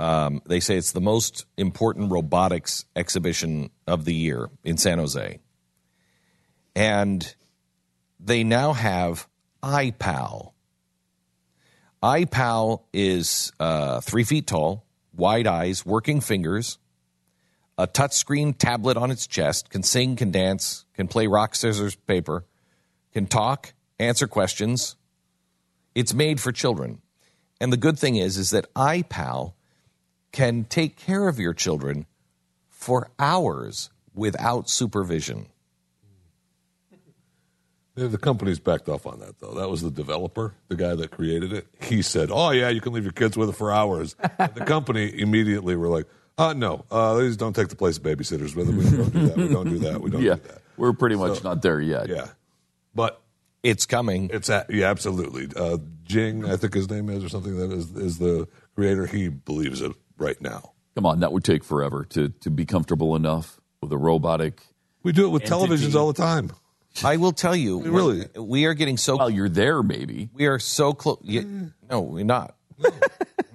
um, 0.00 0.40
they 0.46 0.60
say 0.60 0.78
it's 0.78 0.92
the 0.92 1.00
most 1.02 1.44
important 1.58 2.10
robotics 2.10 2.86
exhibition 2.96 3.68
of 3.86 4.06
the 4.06 4.14
year 4.14 4.48
in 4.64 4.78
San 4.78 4.98
Jose. 4.98 5.38
And 6.74 7.34
they 8.18 8.42
now 8.42 8.72
have 8.72 9.28
iPal. 9.62 10.52
iPal 12.02 12.80
is 12.94 13.52
uh, 13.60 14.00
three 14.00 14.24
feet 14.24 14.46
tall, 14.46 14.86
wide 15.14 15.46
eyes, 15.46 15.84
working 15.84 16.22
fingers, 16.22 16.78
a 17.76 17.86
touchscreen 17.86 18.56
tablet 18.56 18.96
on 18.96 19.10
its 19.10 19.26
chest, 19.26 19.68
can 19.68 19.82
sing, 19.82 20.16
can 20.16 20.30
dance, 20.30 20.86
can 20.94 21.08
play 21.08 21.26
rock, 21.26 21.54
scissors, 21.54 21.94
paper, 21.94 22.46
can 23.12 23.26
talk, 23.26 23.74
answer 23.98 24.26
questions. 24.26 24.96
It's 25.94 26.14
made 26.14 26.40
for 26.40 26.52
children. 26.52 27.02
And 27.60 27.70
the 27.70 27.76
good 27.76 27.98
thing 27.98 28.16
is, 28.16 28.38
is 28.38 28.48
that 28.50 28.72
iPal 28.72 29.52
can 30.32 30.64
take 30.64 30.96
care 30.96 31.28
of 31.28 31.38
your 31.38 31.52
children 31.54 32.06
for 32.68 33.10
hours 33.18 33.90
without 34.14 34.68
supervision. 34.70 35.46
The 37.96 38.16
company's 38.18 38.58
backed 38.60 38.88
off 38.88 39.04
on 39.04 39.18
that, 39.20 39.40
though. 39.40 39.52
That 39.54 39.68
was 39.68 39.82
the 39.82 39.90
developer, 39.90 40.54
the 40.68 40.76
guy 40.76 40.94
that 40.94 41.10
created 41.10 41.52
it. 41.52 41.66
He 41.82 42.00
said, 42.00 42.30
"Oh 42.32 42.50
yeah, 42.50 42.70
you 42.70 42.80
can 42.80 42.92
leave 42.94 43.02
your 43.02 43.12
kids 43.12 43.36
with 43.36 43.50
it 43.50 43.56
for 43.56 43.70
hours." 43.72 44.14
And 44.38 44.54
the 44.54 44.64
company 44.64 45.12
immediately 45.20 45.76
were 45.76 45.88
like, 45.88 46.06
"Uh, 46.38 46.54
no, 46.54 46.84
uh, 46.90 47.14
please 47.14 47.36
don't 47.36 47.54
take 47.54 47.68
the 47.68 47.76
place 47.76 47.98
of 47.98 48.04
babysitters 48.04 48.54
with 48.54 48.70
it. 48.70 48.74
We 48.74 48.84
don't 48.96 49.12
do 49.12 49.26
that. 49.26 49.36
We 49.36 49.48
don't 49.48 49.68
do 49.68 49.78
that. 49.80 50.00
We 50.00 50.10
don't 50.10 50.22
yeah, 50.22 50.34
do 50.36 50.40
that." 50.48 50.62
we're 50.78 50.92
pretty 50.94 51.16
much 51.16 51.40
So- 51.40 51.48
not 51.50 51.60
there 51.62 51.80
yet. 51.80 52.08
Yeah, 52.08 52.28
but 52.94 53.20
it's 53.62 53.84
coming. 53.84 54.30
It's 54.32 54.48
a, 54.48 54.64
yeah, 54.70 54.88
absolutely. 54.88 55.48
Uh, 55.54 55.76
Jing, 56.04 56.46
I 56.46 56.56
think 56.56 56.72
his 56.72 56.88
name 56.88 57.10
is, 57.10 57.22
or 57.22 57.28
something 57.28 57.56
that 57.58 57.70
is 57.70 57.90
is 57.96 58.18
the 58.18 58.48
creator. 58.76 59.04
He 59.06 59.28
believes 59.28 59.82
it 59.82 59.92
right 60.20 60.40
now. 60.40 60.72
Come 60.94 61.06
on, 61.06 61.20
that 61.20 61.32
would 61.32 61.44
take 61.44 61.64
forever 61.64 62.04
to 62.10 62.28
to 62.28 62.50
be 62.50 62.64
comfortable 62.66 63.16
enough 63.16 63.60
with 63.80 63.92
a 63.92 63.98
robotic. 63.98 64.60
We 65.02 65.12
do 65.12 65.26
it 65.26 65.30
with 65.30 65.42
entity. 65.50 65.74
televisions 65.74 65.94
all 65.94 66.12
the 66.12 66.20
time. 66.22 66.52
I 67.04 67.16
will 67.16 67.32
tell 67.32 67.54
you, 67.56 67.80
Really? 67.84 68.26
we 68.36 68.66
are 68.66 68.74
getting 68.74 68.96
so. 68.96 69.16
Well, 69.16 69.30
you're 69.30 69.48
there, 69.48 69.82
maybe. 69.82 70.28
We 70.34 70.46
are 70.46 70.58
so 70.58 70.92
close. 70.92 71.20
No, 71.22 72.00
we're 72.00 72.24
not. 72.24 72.56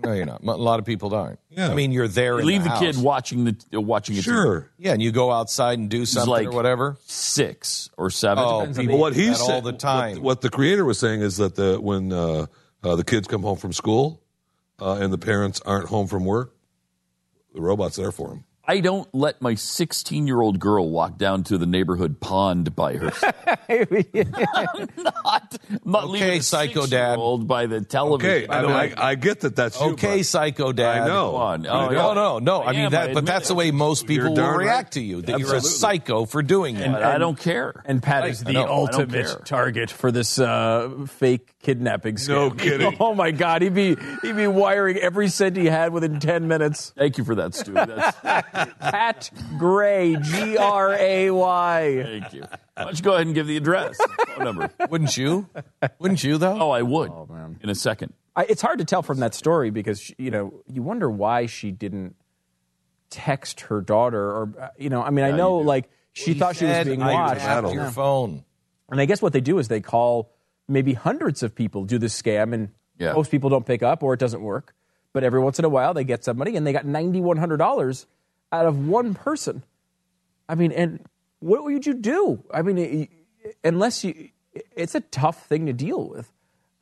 no, 0.03 0.13
you're 0.13 0.25
not. 0.25 0.41
A 0.41 0.45
lot 0.55 0.79
of 0.79 0.85
people 0.85 1.13
aren't. 1.13 1.39
Yeah. 1.49 1.69
I 1.69 1.73
mean, 1.75 1.91
you're 1.91 2.07
there. 2.07 2.33
You 2.35 2.39
in 2.39 2.45
leave 2.45 2.63
the, 2.63 2.69
the, 2.69 2.75
kid 2.79 2.97
watching 2.97 3.43
the 3.43 3.57
uh, 3.73 3.81
watching 3.81 4.15
it. 4.15 4.23
Sure. 4.23 4.71
Yeah, 4.77 4.93
and 4.93 5.01
you 5.01 5.11
go 5.11 5.31
outside 5.31 5.77
and 5.77 5.89
do 5.89 5.99
He's 5.99 6.11
something 6.11 6.29
like 6.31 6.47
or 6.47 6.51
whatever. 6.51 6.97
Six 7.05 7.89
or 7.97 8.09
seven. 8.09 8.43
Oh, 8.47 8.59
Depends 8.61 8.77
people 8.79 8.95
the- 8.95 9.01
what 9.01 9.13
he 9.15 9.27
that 9.27 9.35
said 9.37 9.53
all 9.55 9.61
the 9.61 9.73
time. 9.73 10.15
What, 10.15 10.23
what 10.23 10.41
the 10.41 10.49
creator 10.49 10.85
was 10.85 10.97
saying 10.99 11.21
is 11.21 11.37
that 11.37 11.55
the 11.55 11.77
when 11.81 12.13
uh, 12.13 12.45
uh, 12.83 12.95
the 12.95 13.03
kids 13.03 13.27
come 13.27 13.41
home 13.43 13.57
from 13.57 13.73
school 13.73 14.21
uh, 14.79 14.93
and 14.95 15.11
the 15.11 15.17
parents 15.17 15.61
aren't 15.65 15.87
home 15.89 16.07
from 16.07 16.23
work, 16.23 16.54
the 17.55 17.61
robot's 17.61 17.95
there 17.95 18.11
for 18.11 18.31
him. 18.31 18.43
I 18.67 18.79
don't 18.79 19.07
let 19.13 19.43
my 19.43 19.53
16 19.53 20.25
year 20.25 20.41
old 20.41 20.59
girl 20.59 20.89
walk 20.89 21.19
down 21.19 21.43
to 21.45 21.57
the 21.59 21.67
neighborhood 21.67 22.19
pond 22.19 22.75
by 22.75 22.95
herself. 22.95 23.35
I'm 23.69 24.87
not, 24.97 25.57
I'm 25.69 25.79
not 25.85 26.03
Okay, 26.05 26.11
leaving 26.11 26.29
a 26.39 26.41
psycho 26.41 26.81
dad. 26.81 26.87
six-year-old 26.87 27.47
by 27.47 27.67
the 27.67 27.81
television. 27.81 28.31
Okay, 28.31 28.47
I, 28.51 28.61
know, 28.63 28.69
I, 28.69 28.93
I 28.97 29.15
get 29.15 29.41
that. 29.41 29.55
That's 29.55 29.79
you, 29.79 29.91
Okay, 29.91 30.17
but- 30.17 30.25
psycho 30.25 30.71
dad. 30.71 31.03
I 31.03 31.07
know. 31.07 31.31
Come 31.33 31.41
on. 31.41 31.67
Oh, 31.67 31.89
know. 31.89 31.91
No, 31.91 32.13
no, 32.13 32.39
no. 32.39 32.61
I, 32.63 32.69
I 32.69 32.71
mean 32.71 32.81
am, 32.85 32.91
that, 32.93 33.09
I 33.11 33.13
but 33.13 33.27
that's 33.27 33.45
it. 33.45 33.49
the 33.49 33.55
way 33.55 33.69
most 33.69 34.07
people 34.07 34.29
will 34.29 34.35
darn 34.35 34.57
react 34.57 34.85
right. 34.85 34.91
to 34.93 35.01
you. 35.01 35.21
That 35.21 35.39
you're 35.39 35.53
a 35.55 35.61
psycho 35.61 36.25
for 36.25 36.41
doing 36.41 36.75
that. 36.77 36.91
But 36.91 37.03
I 37.03 37.19
don't 37.19 37.39
care. 37.39 37.83
And 37.85 38.01
Pat 38.01 38.27
is 38.27 38.41
I 38.41 38.51
the 38.51 38.59
I 38.61 38.67
ultimate 38.67 39.45
target 39.45 39.91
for 39.91 40.11
this 40.11 40.39
uh, 40.39 41.05
fake 41.07 41.54
kidnapping 41.65 42.15
scam. 42.15 42.29
No 42.29 42.51
kidding. 42.55 42.95
Oh 42.99 43.15
my 43.15 43.31
God, 43.31 43.61
he'd 43.61 43.73
be 43.73 43.95
he'd 44.21 44.35
be 44.35 44.47
wiring 44.47 44.97
every 44.97 45.27
cent 45.29 45.57
he 45.57 45.65
had 45.65 45.91
within 45.93 46.19
ten 46.19 46.47
minutes. 46.47 46.93
Thank 46.97 47.17
you 47.17 47.23
for 47.23 47.35
that, 47.35 47.55
Stu. 47.55 47.73
That's, 47.73 48.17
Pat 48.79 49.29
Gray, 49.57 50.15
G 50.15 50.57
R 50.57 50.93
A 50.93 51.31
Y. 51.31 52.01
thank 52.03 52.33
you. 52.33 52.41
Why 52.41 52.83
don't 52.83 52.97
you 52.97 53.03
go 53.03 53.13
ahead 53.13 53.25
and 53.25 53.33
give 53.35 53.47
the 53.47 53.57
address, 53.57 53.97
phone 54.35 54.43
number? 54.45 54.69
Wouldn't 54.89 55.15
you? 55.17 55.47
Wouldn't 55.99 56.23
you 56.23 56.37
though? 56.37 56.57
Oh, 56.59 56.69
I 56.71 56.81
would. 56.81 57.09
Oh 57.09 57.27
man, 57.29 57.59
In 57.63 57.69
a 57.69 57.75
second. 57.75 58.13
I, 58.35 58.43
it's 58.49 58.61
hard 58.61 58.79
to 58.79 58.85
tell 58.85 59.01
from 59.01 59.19
that 59.21 59.33
story 59.33 59.69
because 59.69 59.99
she, 60.01 60.13
you 60.17 60.29
know 60.31 60.61
you 60.67 60.83
wonder 60.83 61.09
why 61.09 61.45
she 61.45 61.71
didn't 61.71 62.15
text 63.09 63.61
her 63.61 63.81
daughter 63.81 64.21
or 64.21 64.53
uh, 64.59 64.67
you 64.77 64.89
know 64.89 65.01
I 65.01 65.09
mean 65.09 65.23
I 65.25 65.31
know 65.31 65.55
like 65.57 65.89
she 66.13 66.33
He 66.33 66.39
thought 66.39 66.55
she 66.57 66.65
was 66.65 66.85
being 66.85 66.99
watched. 66.99 67.41
tapped 67.41 67.67
your 67.73 67.83
Yeah. 67.83 67.89
phone. 67.91 68.43
And 68.89 69.01
I 69.01 69.05
guess 69.05 69.21
what 69.21 69.33
they 69.33 69.41
do 69.41 69.57
is 69.57 69.67
they 69.67 69.81
call 69.81 70.34
maybe 70.67 70.93
hundreds 70.93 71.43
of 71.43 71.53
people 71.55 71.85
do 71.85 71.97
this 71.97 72.19
scam, 72.19 72.53
and 72.53 72.69
Yeah. 72.97 73.13
most 73.13 73.31
people 73.31 73.49
don't 73.49 73.65
pick 73.65 73.83
up 73.83 74.03
or 74.03 74.13
it 74.13 74.19
doesn't 74.19 74.41
work. 74.41 74.73
But 75.13 75.23
every 75.23 75.39
once 75.39 75.59
in 75.59 75.65
a 75.65 75.69
while, 75.69 75.93
they 75.93 76.03
get 76.03 76.23
somebody, 76.23 76.55
and 76.55 76.65
they 76.67 76.73
got 76.73 76.85
ninety 76.85 77.21
one 77.21 77.37
hundred 77.37 77.57
dollars 77.57 78.05
out 78.51 78.65
of 78.65 78.87
one 78.87 79.13
person. 79.13 79.63
I 80.49 80.55
mean, 80.55 80.71
and 80.71 80.99
what 81.39 81.63
would 81.63 81.85
you 81.85 81.93
do? 81.93 82.43
I 82.53 82.61
mean, 82.61 83.07
unless 83.63 84.03
you, 84.03 84.29
it's 84.75 84.93
a 84.95 84.99
tough 85.01 85.45
thing 85.47 85.65
to 85.67 85.73
deal 85.73 86.07
with. 86.09 86.31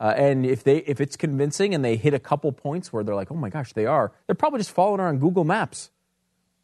Uh, 0.00 0.12
and 0.16 0.44
if 0.44 0.64
they 0.64 0.78
if 0.78 1.00
it's 1.00 1.16
convincing 1.16 1.74
and 1.74 1.84
they 1.84 1.96
hit 1.96 2.12
a 2.14 2.18
couple 2.18 2.50
points 2.52 2.92
where 2.92 3.04
they're 3.04 3.14
like, 3.14 3.30
oh 3.30 3.36
my 3.36 3.48
gosh, 3.48 3.72
they 3.72 3.86
are, 3.86 4.12
they're 4.26 4.34
probably 4.34 4.58
just 4.58 4.72
following 4.72 4.98
her 5.00 5.06
on 5.06 5.18
Google 5.18 5.44
Maps. 5.44 5.90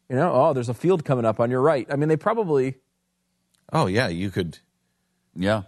You 0.09 0.17
know, 0.17 0.31
oh, 0.33 0.53
there's 0.53 0.67
a 0.69 0.73
field 0.73 1.05
coming 1.05 1.23
up 1.23 1.39
on 1.39 1.49
your 1.49 1.61
right. 1.61 1.87
I 1.89 1.95
mean, 1.95 2.09
they 2.09 2.17
probably 2.17 2.75
Oh 3.71 3.85
yeah, 3.87 4.09
you 4.09 4.29
could. 4.29 4.59
Yeah. 5.33 5.63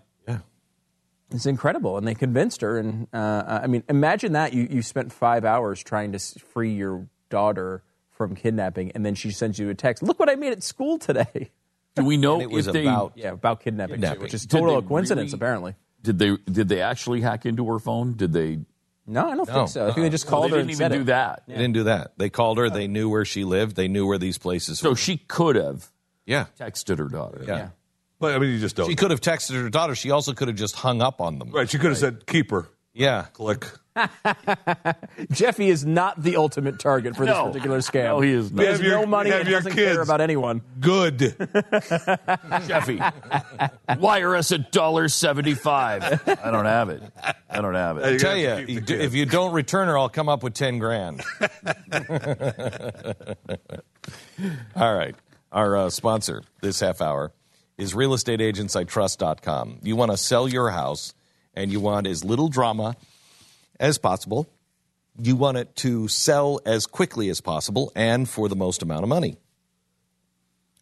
Yeah. 1.34 1.38
It's 1.38 1.46
incredible, 1.46 1.98
and 1.98 2.08
they 2.08 2.16
convinced 2.16 2.62
her. 2.62 2.78
And 2.78 3.08
uh, 3.14 3.60
I 3.64 3.68
mean, 3.68 3.84
imagine 3.90 4.34
that 4.34 4.54
you 4.54 4.68
you 4.70 4.82
spent 4.82 5.12
five 5.12 5.44
hours 5.46 5.82
trying 5.84 6.12
to 6.14 6.20
free 6.20 6.74
your 6.74 7.08
daughter 7.30 7.84
from 8.12 8.36
kidnapping, 8.36 8.92
and 8.92 9.06
then 9.06 9.16
she 9.16 9.32
sends 9.32 9.58
you 9.60 9.70
a 9.70 9.74
text. 9.76 10.04
Look 10.04 10.20
what 10.20 10.30
I 10.30 10.36
made 10.36 10.52
at 10.52 10.64
school 10.64 10.98
today. 11.00 11.50
Do 11.96 12.04
we 12.04 12.18
know 12.18 12.36
And 12.36 12.44
it 12.44 12.50
was 12.52 12.68
if 12.68 12.74
they 12.74 12.84
about 12.84 13.14
Yeah, 13.16 13.32
about 13.34 13.62
kidnapping, 13.62 13.96
too, 13.98 14.02
Kidnapping. 14.02 14.22
which 14.24 14.34
is 14.34 14.42
Did 14.48 14.58
total 14.60 14.82
coincidence, 14.82 15.32
really- 15.32 15.38
apparently. 15.38 15.76
Did 16.02 16.18
they 16.20 16.38
did 16.52 16.68
they 16.68 16.82
actually 16.82 17.22
hack 17.22 17.46
into 17.46 17.66
her 17.68 17.80
phone? 17.80 18.14
Did 18.14 18.34
they? 18.34 18.60
No, 19.06 19.30
I 19.30 19.36
don't 19.36 19.48
No. 19.48 19.54
think 19.54 19.70
so. 19.70 19.84
I 19.88 19.92
think 19.94 20.06
they 20.06 20.10
just 20.10 20.26
No, 20.26 20.30
called 20.32 20.46
they 20.46 20.50
her 20.50 20.56
didn't 20.58 20.62
and 20.62 20.70
even 20.72 20.78
said 20.92 20.92
do 20.98 21.02
it. 21.02 21.06
that. 21.06 21.44
They 21.48 21.54
didn't 21.56 21.74
do 21.74 21.84
that. 21.84 22.14
They 22.18 22.30
called 22.30 22.58
her. 22.58 22.70
They 22.70 22.88
knew 22.88 23.10
where 23.10 23.26
she 23.26 23.44
lived. 23.44 23.76
They 23.76 23.88
knew 23.88 24.08
where 24.08 24.18
these 24.18 24.38
places 24.38 24.82
were. 24.82 24.86
So 24.88 24.90
were. 24.92 24.96
she 24.96 25.18
could 25.18 25.56
have 25.56 25.92
yeah. 26.26 26.46
texted 26.60 26.98
her 27.00 27.08
daughter. 27.10 27.44
Yeah. 27.48 27.70
But 28.24 28.36
I 28.36 28.40
mean, 28.40 28.52
you 28.52 28.60
just 28.60 28.78
don't. 28.78 28.88
She 28.90 28.96
could 28.96 29.12
have 29.12 29.20
texted 29.20 29.62
her 29.62 29.70
daughter. 29.70 29.96
She 29.96 30.10
also 30.10 30.32
could 30.34 30.48
have 30.48 30.56
just 30.56 30.76
hung 30.76 31.02
up 31.02 31.20
on 31.20 31.40
them. 31.40 31.52
right. 31.52 31.70
She 31.70 31.78
could 31.78 31.90
have 31.90 31.98
said, 31.98 32.26
"Keep 32.26 32.52
her." 32.52 32.70
Yeah. 32.94 33.26
Click. 33.34 33.66
Jeffy 35.32 35.68
is 35.70 35.84
not 35.86 36.24
the 36.24 36.38
ultimate 36.38 36.80
target 36.80 37.18
for 37.18 37.26
this 37.26 37.38
particular 37.38 37.80
scam. 37.80 38.06
No, 38.06 38.22
he 38.22 38.32
is 38.32 38.50
not. 38.52 38.62
He 38.62 38.68
has 38.68 38.78
Have 38.80 38.88
your- 38.88 39.00
no 39.02 39.06
money 39.08 39.30
have 39.32 39.42
and 39.42 39.50
your 39.50 39.60
doesn't 39.60 39.74
care 39.76 40.02
about 40.02 40.22
anyone. 40.22 40.62
Good. 40.80 41.20
Jeffy, 42.68 43.02
wire 44.00 44.36
us 44.38 44.52
a 44.52 44.60
dollar 44.60 45.10
seventy 45.10 45.54
five. 45.54 46.04
I 46.28 46.50
don't 46.50 46.64
have 46.66 46.90
it. 46.90 47.04
I 47.50 47.60
don't 47.62 47.76
have 47.76 47.98
it. 47.98 48.06
I 48.06 48.18
tell 48.18 48.38
you, 48.38 48.56
you 48.68 48.80
the 48.80 48.86
do- 48.86 49.00
if 49.00 49.14
you 49.14 49.26
don't 49.26 49.52
return 49.54 49.90
her, 49.90 49.98
I'll 49.98 50.08
come 50.10 50.30
up 50.30 50.44
with 50.44 50.54
ten 50.54 50.80
grand. 50.80 51.22
All 54.76 54.96
right. 54.96 55.16
Our 55.52 55.76
uh, 55.78 55.90
sponsor 55.92 56.42
this 56.62 56.80
half 56.80 57.00
hour 57.02 57.32
is 57.78 57.94
realestateagentsitrust.com. 57.94 59.80
You 59.82 59.96
want 59.96 60.12
to 60.12 60.18
sell 60.18 60.48
your 60.48 60.70
house 60.70 61.14
and 61.54 61.72
you 61.72 61.80
want 61.80 62.08
as 62.08 62.24
little 62.24 62.50
drama 62.50 62.96
as 63.80 63.98
possible. 63.98 64.50
You 65.22 65.36
want 65.36 65.58
it 65.58 65.76
to 65.78 66.08
sell 66.08 66.60
as 66.66 66.86
quickly 66.86 67.30
as 67.30 67.42
possible 67.42 67.92
and 67.96 68.28
for 68.28 68.50
the 68.50 68.56
most 68.56 68.82
amount 68.82 69.04
of 69.04 69.10
money. 69.10 69.38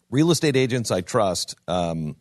Real 0.10 0.32
estate 0.32 0.56
agents 0.56 0.92
I 0.92 1.02
trust. 1.02 1.56
Um, 1.68 2.16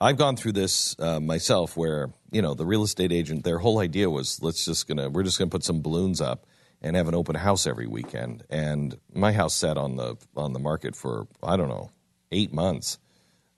I've 0.00 0.16
gone 0.16 0.36
through 0.36 0.52
this 0.52 0.96
uh, 0.98 1.20
myself, 1.20 1.76
where 1.76 2.10
you 2.30 2.42
know 2.42 2.54
the 2.54 2.66
real 2.66 2.82
estate 2.82 3.12
agent, 3.12 3.44
their 3.44 3.58
whole 3.58 3.78
idea 3.78 4.10
was 4.10 4.42
let's 4.42 4.64
just 4.64 4.86
gonna 4.86 5.08
we're 5.08 5.22
just 5.22 5.38
gonna 5.38 5.50
put 5.50 5.64
some 5.64 5.80
balloons 5.82 6.20
up 6.20 6.46
and 6.82 6.94
have 6.94 7.08
an 7.08 7.14
open 7.14 7.34
house 7.34 7.66
every 7.66 7.86
weekend. 7.86 8.44
And 8.50 8.98
my 9.12 9.32
house 9.32 9.54
sat 9.54 9.78
on 9.78 9.96
the 9.96 10.16
on 10.36 10.52
the 10.52 10.58
market 10.58 10.94
for 10.94 11.26
I 11.42 11.56
don't 11.56 11.68
know 11.68 11.90
eight 12.30 12.52
months, 12.52 12.98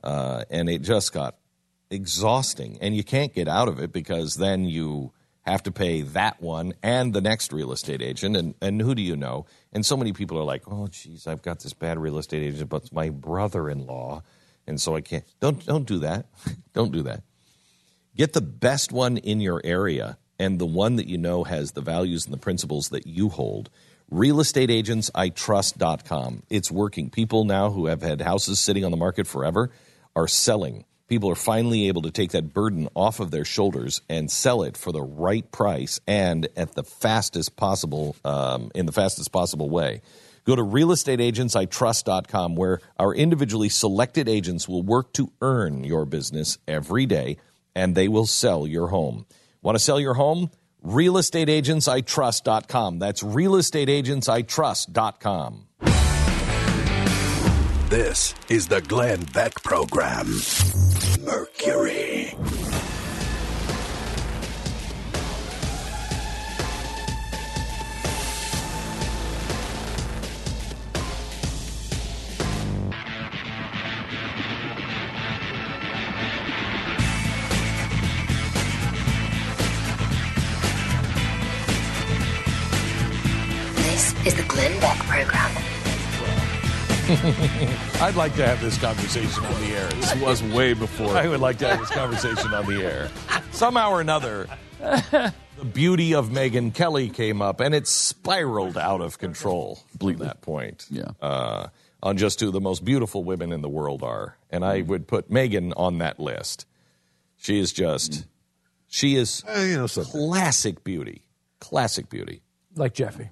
uh, 0.07 0.45
and 0.51 0.71
it 0.71 0.83
just 0.83 1.13
got 1.13 1.37
exhausting. 1.91 2.79
And 2.81 2.97
you 2.97 3.03
can't 3.03 3.35
get 3.35 3.49
out 3.49 3.67
of 3.67 3.81
it 3.81 3.91
because 3.93 4.37
then 4.37 4.65
you 4.65 5.13
have 5.43 5.65
to 5.65 5.73
pay 5.73 6.03
that 6.03 6.41
one 6.41 6.75
and 6.83 7.13
the 7.13 7.21
next 7.21 7.53
real 7.53 7.73
estate 7.73 8.01
agent. 8.01 8.37
And, 8.37 8.55
and 8.63 8.81
who 8.81 8.95
do 8.95 9.03
you 9.03 9.17
know? 9.17 9.47
And 9.73 9.85
so 9.85 9.97
many 9.97 10.13
people 10.13 10.39
are 10.39 10.45
like, 10.45 10.63
oh, 10.69 10.87
geez, 10.87 11.27
I've 11.27 11.43
got 11.43 11.59
this 11.61 11.73
bad 11.73 11.99
real 11.99 12.19
estate 12.19 12.45
agent, 12.45 12.71
but 12.71 12.83
it's 12.83 12.93
my 12.93 13.11
brother 13.11 13.69
in 13.69 13.85
law. 13.85 14.23
And 14.67 14.81
so 14.81 14.95
I 14.95 15.01
can't. 15.01 15.25
Don't, 15.41 15.67
don't 15.67 15.89
do 15.89 15.99
that. 15.99 16.27
don't 16.73 16.93
do 16.93 17.03
that. 17.03 17.25
Get 18.17 18.33
the 18.33 18.41
best 18.41 18.93
one 18.93 19.17
in 19.17 19.41
your 19.41 19.61
area 19.65 20.19
and 20.39 20.61
the 20.61 20.67
one 20.67 20.95
that 20.97 21.09
you 21.09 21.17
know 21.19 21.43
has 21.43 21.73
the 21.73 21.81
values 21.81 22.27
and 22.27 22.33
the 22.33 22.39
principles 22.39 22.91
that 22.91 23.09
you 23.09 23.29
hold. 23.29 23.71
Realestateagentsitrust.com. 24.13 26.45
It's 26.49 26.71
working. 26.71 27.11
People 27.11 27.45
now 27.45 27.71
who 27.71 27.87
have 27.87 28.03
had 28.03 28.21
houses 28.21 28.61
sitting 28.61 28.85
on 28.85 28.93
the 28.93 28.97
market 28.97 29.27
forever 29.27 29.73
are 30.17 30.27
selling. 30.27 30.85
People 31.07 31.31
are 31.31 31.37
finally 31.37 31.87
able 31.87 32.03
to 32.03 32.11
take 32.11 32.33
that 32.33 32.53
burden 32.53 32.89
off 32.97 33.21
of 33.21 33.31
their 33.31 33.45
shoulders 33.45 34.01
and 34.09 34.29
sell 34.29 34.65
it 34.65 34.77
for 34.77 34.91
the 34.91 35.03
right 35.03 35.49
price 35.53 36.01
and 36.09 36.49
at 36.57 36.75
the 36.75 36.83
fastest 36.83 37.55
possible, 37.55 38.17
um, 38.25 38.73
in 38.75 38.87
the 38.87 38.93
fastest 38.93 39.31
possible 39.31 39.71
way. 39.71 40.03
Go 40.45 40.57
to 40.57 40.63
realestateagentsitrust.com 40.63 42.57
where 42.57 42.81
our 42.99 43.15
individually 43.15 43.69
selected 43.69 44.29
agents 44.29 44.69
will 44.69 44.83
work 44.83 45.13
to 45.13 45.31
earn 45.41 45.85
your 45.85 46.07
business 46.07 46.59
every 46.67 47.07
day 47.07 47.37
and 47.77 47.95
they 47.95 48.09
will 48.09 48.27
sell 48.27 48.67
your 48.67 48.89
home. 48.89 49.27
Want 49.63 49.77
to 49.77 49.85
sell 49.85 50.01
your 50.01 50.15
home? 50.15 50.51
Realestateagentsitrust.com. 50.85 52.99
That's 52.99 53.23
realestateagentsitrust.com. 53.23 55.63
This 57.89 58.35
is 58.49 58.67
the 58.67 58.81
Glenn 58.81 59.23
Beck 59.33 59.63
Program. 59.63 60.27
Mercury. 61.25 62.35
This 83.77 84.27
is 84.27 84.35
the 84.35 84.45
Glenn 84.49 84.81
Beck 84.81 84.99
Program. 85.07 85.76
I'd 87.09 88.15
like 88.17 88.35
to 88.37 88.47
have 88.47 88.61
this 88.61 88.79
conversation 88.79 89.45
on 89.45 89.61
the 89.61 89.69
air. 89.69 89.89
This 89.91 90.15
was 90.17 90.43
way 90.43 90.73
before. 90.75 91.17
I 91.17 91.29
would 91.29 91.41
like 91.41 91.59
to 91.59 91.69
have 91.69 91.79
this 91.79 91.91
conversation 91.97 92.53
on 92.53 92.67
the 92.67 92.83
air. 92.85 93.09
Somehow 93.53 93.91
or 93.91 94.01
another, 94.01 94.49
the 94.81 95.33
beauty 95.73 96.15
of 96.15 96.31
Megyn 96.31 96.75
Kelly 96.75 97.09
came 97.09 97.41
up, 97.41 97.61
and 97.61 97.75
it 97.75 97.87
spiraled 97.87 98.77
out 98.77 99.01
of 99.01 99.19
control 99.19 99.79
from 99.99 100.17
that 100.19 100.41
point. 100.43 100.87
Yeah. 100.91 101.11
Uh, 101.23 101.69
on 102.03 102.17
just 102.17 102.41
who 102.41 102.51
the 102.51 102.61
most 102.61 102.85
beautiful 102.85 103.23
women 103.25 103.53
in 103.53 103.63
the 103.63 103.69
world 103.69 104.03
are, 104.03 104.37
and 104.51 104.65
I 104.65 104.83
would 104.83 105.07
put 105.07 105.31
Megyn 105.31 105.73
on 105.77 105.99
that 105.99 106.19
list. 106.21 106.67
She 107.37 107.59
is 107.59 107.73
just, 107.73 108.27
she 108.89 109.15
is 109.17 109.45
Eh, 109.47 109.65
you 109.67 109.77
know 109.77 109.87
something. 109.87 110.13
classic 110.13 110.83
beauty, 110.85 111.23
classic 111.61 112.09
beauty. 112.11 112.43
Like 112.75 112.95
Jeffy. 112.95 113.31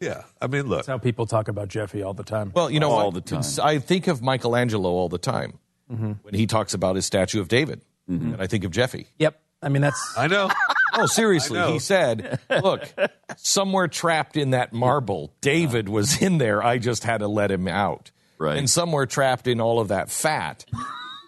Yeah. 0.00 0.22
I 0.40 0.46
mean, 0.46 0.66
look. 0.66 0.78
That's 0.78 0.88
how 0.88 0.98
people 0.98 1.26
talk 1.26 1.48
about 1.48 1.68
Jeffy 1.68 2.02
all 2.02 2.14
the 2.14 2.22
time. 2.24 2.52
Well, 2.54 2.70
you 2.70 2.80
know 2.80 2.90
All 2.90 3.10
what? 3.12 3.14
the 3.24 3.40
time. 3.40 3.42
I 3.62 3.78
think 3.78 4.06
of 4.06 4.22
Michelangelo 4.22 4.88
all 4.90 5.08
the 5.08 5.18
time 5.18 5.58
Mm-hmm. 5.92 6.12
when 6.22 6.34
he 6.34 6.46
talks 6.46 6.72
about 6.72 6.94
his 6.96 7.04
statue 7.04 7.40
of 7.40 7.48
David, 7.48 7.82
and 8.06 8.36
I 8.40 8.46
think 8.46 8.62
of 8.62 8.70
Jeffy. 8.70 9.08
Yep. 9.18 9.40
I 9.60 9.68
mean, 9.68 9.82
that's. 9.82 10.14
I 10.16 10.26
know. 10.26 10.50
Oh, 10.92 11.06
seriously. 11.06 11.56
Know. 11.56 11.72
He 11.72 11.78
said, 11.78 12.40
Look, 12.50 12.82
somewhere 13.36 13.86
trapped 13.86 14.36
in 14.36 14.50
that 14.50 14.72
marble, 14.72 15.32
David 15.40 15.88
was 15.88 16.20
in 16.20 16.38
there. 16.38 16.64
I 16.64 16.78
just 16.78 17.04
had 17.04 17.18
to 17.18 17.28
let 17.28 17.52
him 17.52 17.68
out. 17.68 18.10
Right. 18.38 18.58
And 18.58 18.68
somewhere 18.68 19.06
trapped 19.06 19.46
in 19.46 19.60
all 19.60 19.78
of 19.78 19.88
that 19.88 20.10
fat 20.10 20.64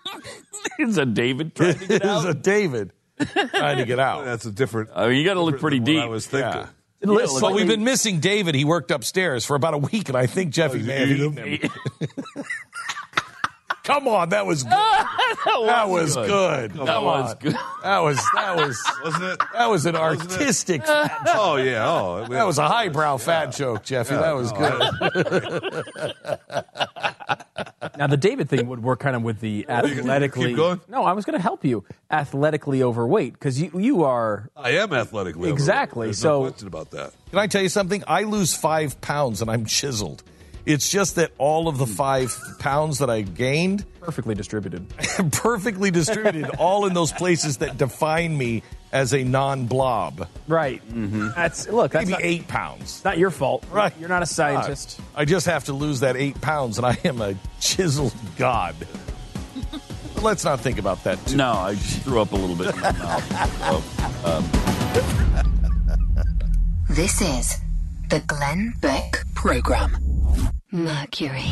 Is 0.81 0.99
a 0.99 1.07
David 1.07 1.55
trying 1.55 1.78
to 1.78 1.86
get 1.86 2.03
is 2.05 2.09
out? 2.09 2.28
a 2.28 2.35
David 2.35 2.93
trying 3.51 3.78
to 3.78 3.85
get 3.85 4.01
out. 4.01 4.24
That's 4.24 4.44
a 4.44 4.51
different. 4.51 4.90
I 4.94 5.09
mean, 5.09 5.19
you 5.19 5.24
got 5.24 5.35
to 5.35 5.43
look 5.43 5.61
pretty 5.61 5.78
deep. 5.78 6.01
I 6.03 6.07
was 6.07 6.27
thinking. 6.27 6.51
Yeah. 6.62 6.66
Listen, 7.03 7.41
But 7.41 7.55
we've 7.55 7.66
been 7.66 7.85
missing 7.85 8.20
David. 8.20 8.55
He 8.55 8.65
worked 8.65 8.91
upstairs 8.91 9.45
for 9.45 9.57
about 9.57 9.74
a 9.74 9.79
week, 9.79 10.09
and 10.09 10.16
I 10.16 10.27
think 10.27 10.53
Jeffy 10.53 10.81
Oh, 10.81 10.87
may 10.87 10.99
have 11.01 11.11
eaten 11.11 11.37
him. 11.37 11.70
Come 13.85 14.07
on, 14.07 14.29
that 14.29 14.47
was 14.47 14.63
good. 14.65 14.73
that 14.73 15.87
was 15.89 16.15
good. 16.15 16.73
Come 16.75 16.87
That 16.87 17.03
was 17.03 17.35
good. 17.35 17.57
That 17.83 17.99
was 18.03 18.17
that 18.35 18.57
was 18.57 18.81
Wasn't 19.03 19.25
it? 19.25 19.41
that 19.55 19.67
was 19.67 19.87
an 19.87 19.97
artistic. 19.97 20.87
fat 20.87 21.27
joke. 21.27 21.35
Oh 21.37 21.57
yeah. 21.57 21.89
Oh, 21.89 22.27
That 22.29 22.45
was 22.47 22.59
a 22.59 22.69
highbrow 22.69 23.17
fat 23.17 23.47
joke, 23.53 23.83
Jeffy. 23.85 24.15
That 24.15 24.33
was 24.37 24.53
good. 24.53 24.81
Now 27.99 28.07
the 28.07 28.17
David 28.17 28.49
thing 28.49 28.69
would 28.69 28.83
work 28.83 29.01
kind 29.01 29.17
of 29.17 29.23
with 29.23 29.41
the 29.41 29.67
athletically. 29.69 30.49
keep 30.49 30.57
going? 30.57 30.81
No, 30.89 31.05
I 31.05 31.13
was 31.13 31.25
going 31.25 31.37
to 31.37 31.43
help 31.43 31.65
you. 31.65 31.85
Athletically 32.11 32.83
overweight 32.83 33.33
because 33.35 33.61
you 33.61 33.71
you 33.79 34.05
are 34.05 34.49
I 34.57 34.71
am 34.73 34.93
athletically. 34.93 35.51
Exactly, 35.51 36.09
There's 36.09 36.19
so- 36.19 36.43
no 36.45 36.49
question 36.51 36.69
about 36.69 36.91
that. 36.93 37.13
Can 37.31 37.39
I 37.39 37.47
tell 37.49 37.63
you 37.63 37.69
something? 37.69 38.05
I 38.07 38.23
lose 38.23 38.55
five 38.55 39.01
pounds 39.01 39.41
and 39.43 39.51
I'm 39.51 39.65
chiseled. 39.67 40.23
It's 40.64 40.89
just 40.90 41.16
that 41.16 41.32
all 41.39 41.66
of 41.68 41.78
the 41.78 41.86
five 41.86 42.36
pounds 42.60 42.98
that 42.98 43.10
I 43.10 43.22
gained 43.22 43.84
perfectly 44.01 44.34
distributed. 44.34 44.89
perfectly 45.32 45.90
distributed, 45.90 46.51
all 46.56 46.86
in 46.86 46.94
those 46.94 47.10
places 47.12 47.59
that 47.59 47.76
define 47.78 48.36
me 48.39 48.62
as 48.93 49.12
a 49.14 49.24
non-blob. 49.24 50.28
Right. 50.47 50.80
Mm-hmm. 50.89 51.28
That's 51.34 51.68
look. 51.68 51.93
That's 51.93 52.05
Maybe 52.06 52.12
not, 52.12 52.24
eight 52.24 52.47
pounds. 52.48 53.02
not 53.05 53.18
your 53.18 53.30
fault. 53.30 53.64
Right. 53.72 53.93
You're 53.98 54.09
not 54.09 54.22
a 54.22 54.26
scientist. 54.26 55.01
I 55.16 55.24
just 55.24 55.47
have 55.47 55.64
to 55.64 55.72
lose 55.72 56.01
that 56.01 56.16
eight 56.16 56.40
pounds, 56.40 56.76
and 56.78 56.86
I 56.86 56.97
am 57.05 57.20
a 57.20 57.34
chiseled 57.60 58.14
god. 58.36 58.76
But 60.14 60.22
let's 60.22 60.44
not 60.44 60.60
think 60.60 60.78
about 60.78 61.02
that 61.05 61.24
too. 61.26 61.36
No, 61.36 61.52
I 61.52 61.74
just 61.74 62.02
threw 62.02 62.20
up 62.20 62.32
a 62.32 62.36
little 62.36 62.55
bit 62.56 62.74
in 62.74 62.80
my 62.80 62.93
mouth. 62.93 63.98
Oh, 64.24 64.40
This 66.90 67.20
is 67.20 67.56
the 68.12 68.20
Glenn 68.26 68.74
Beck 68.82 69.24
Program. 69.34 69.97
Mercury. 70.70 71.48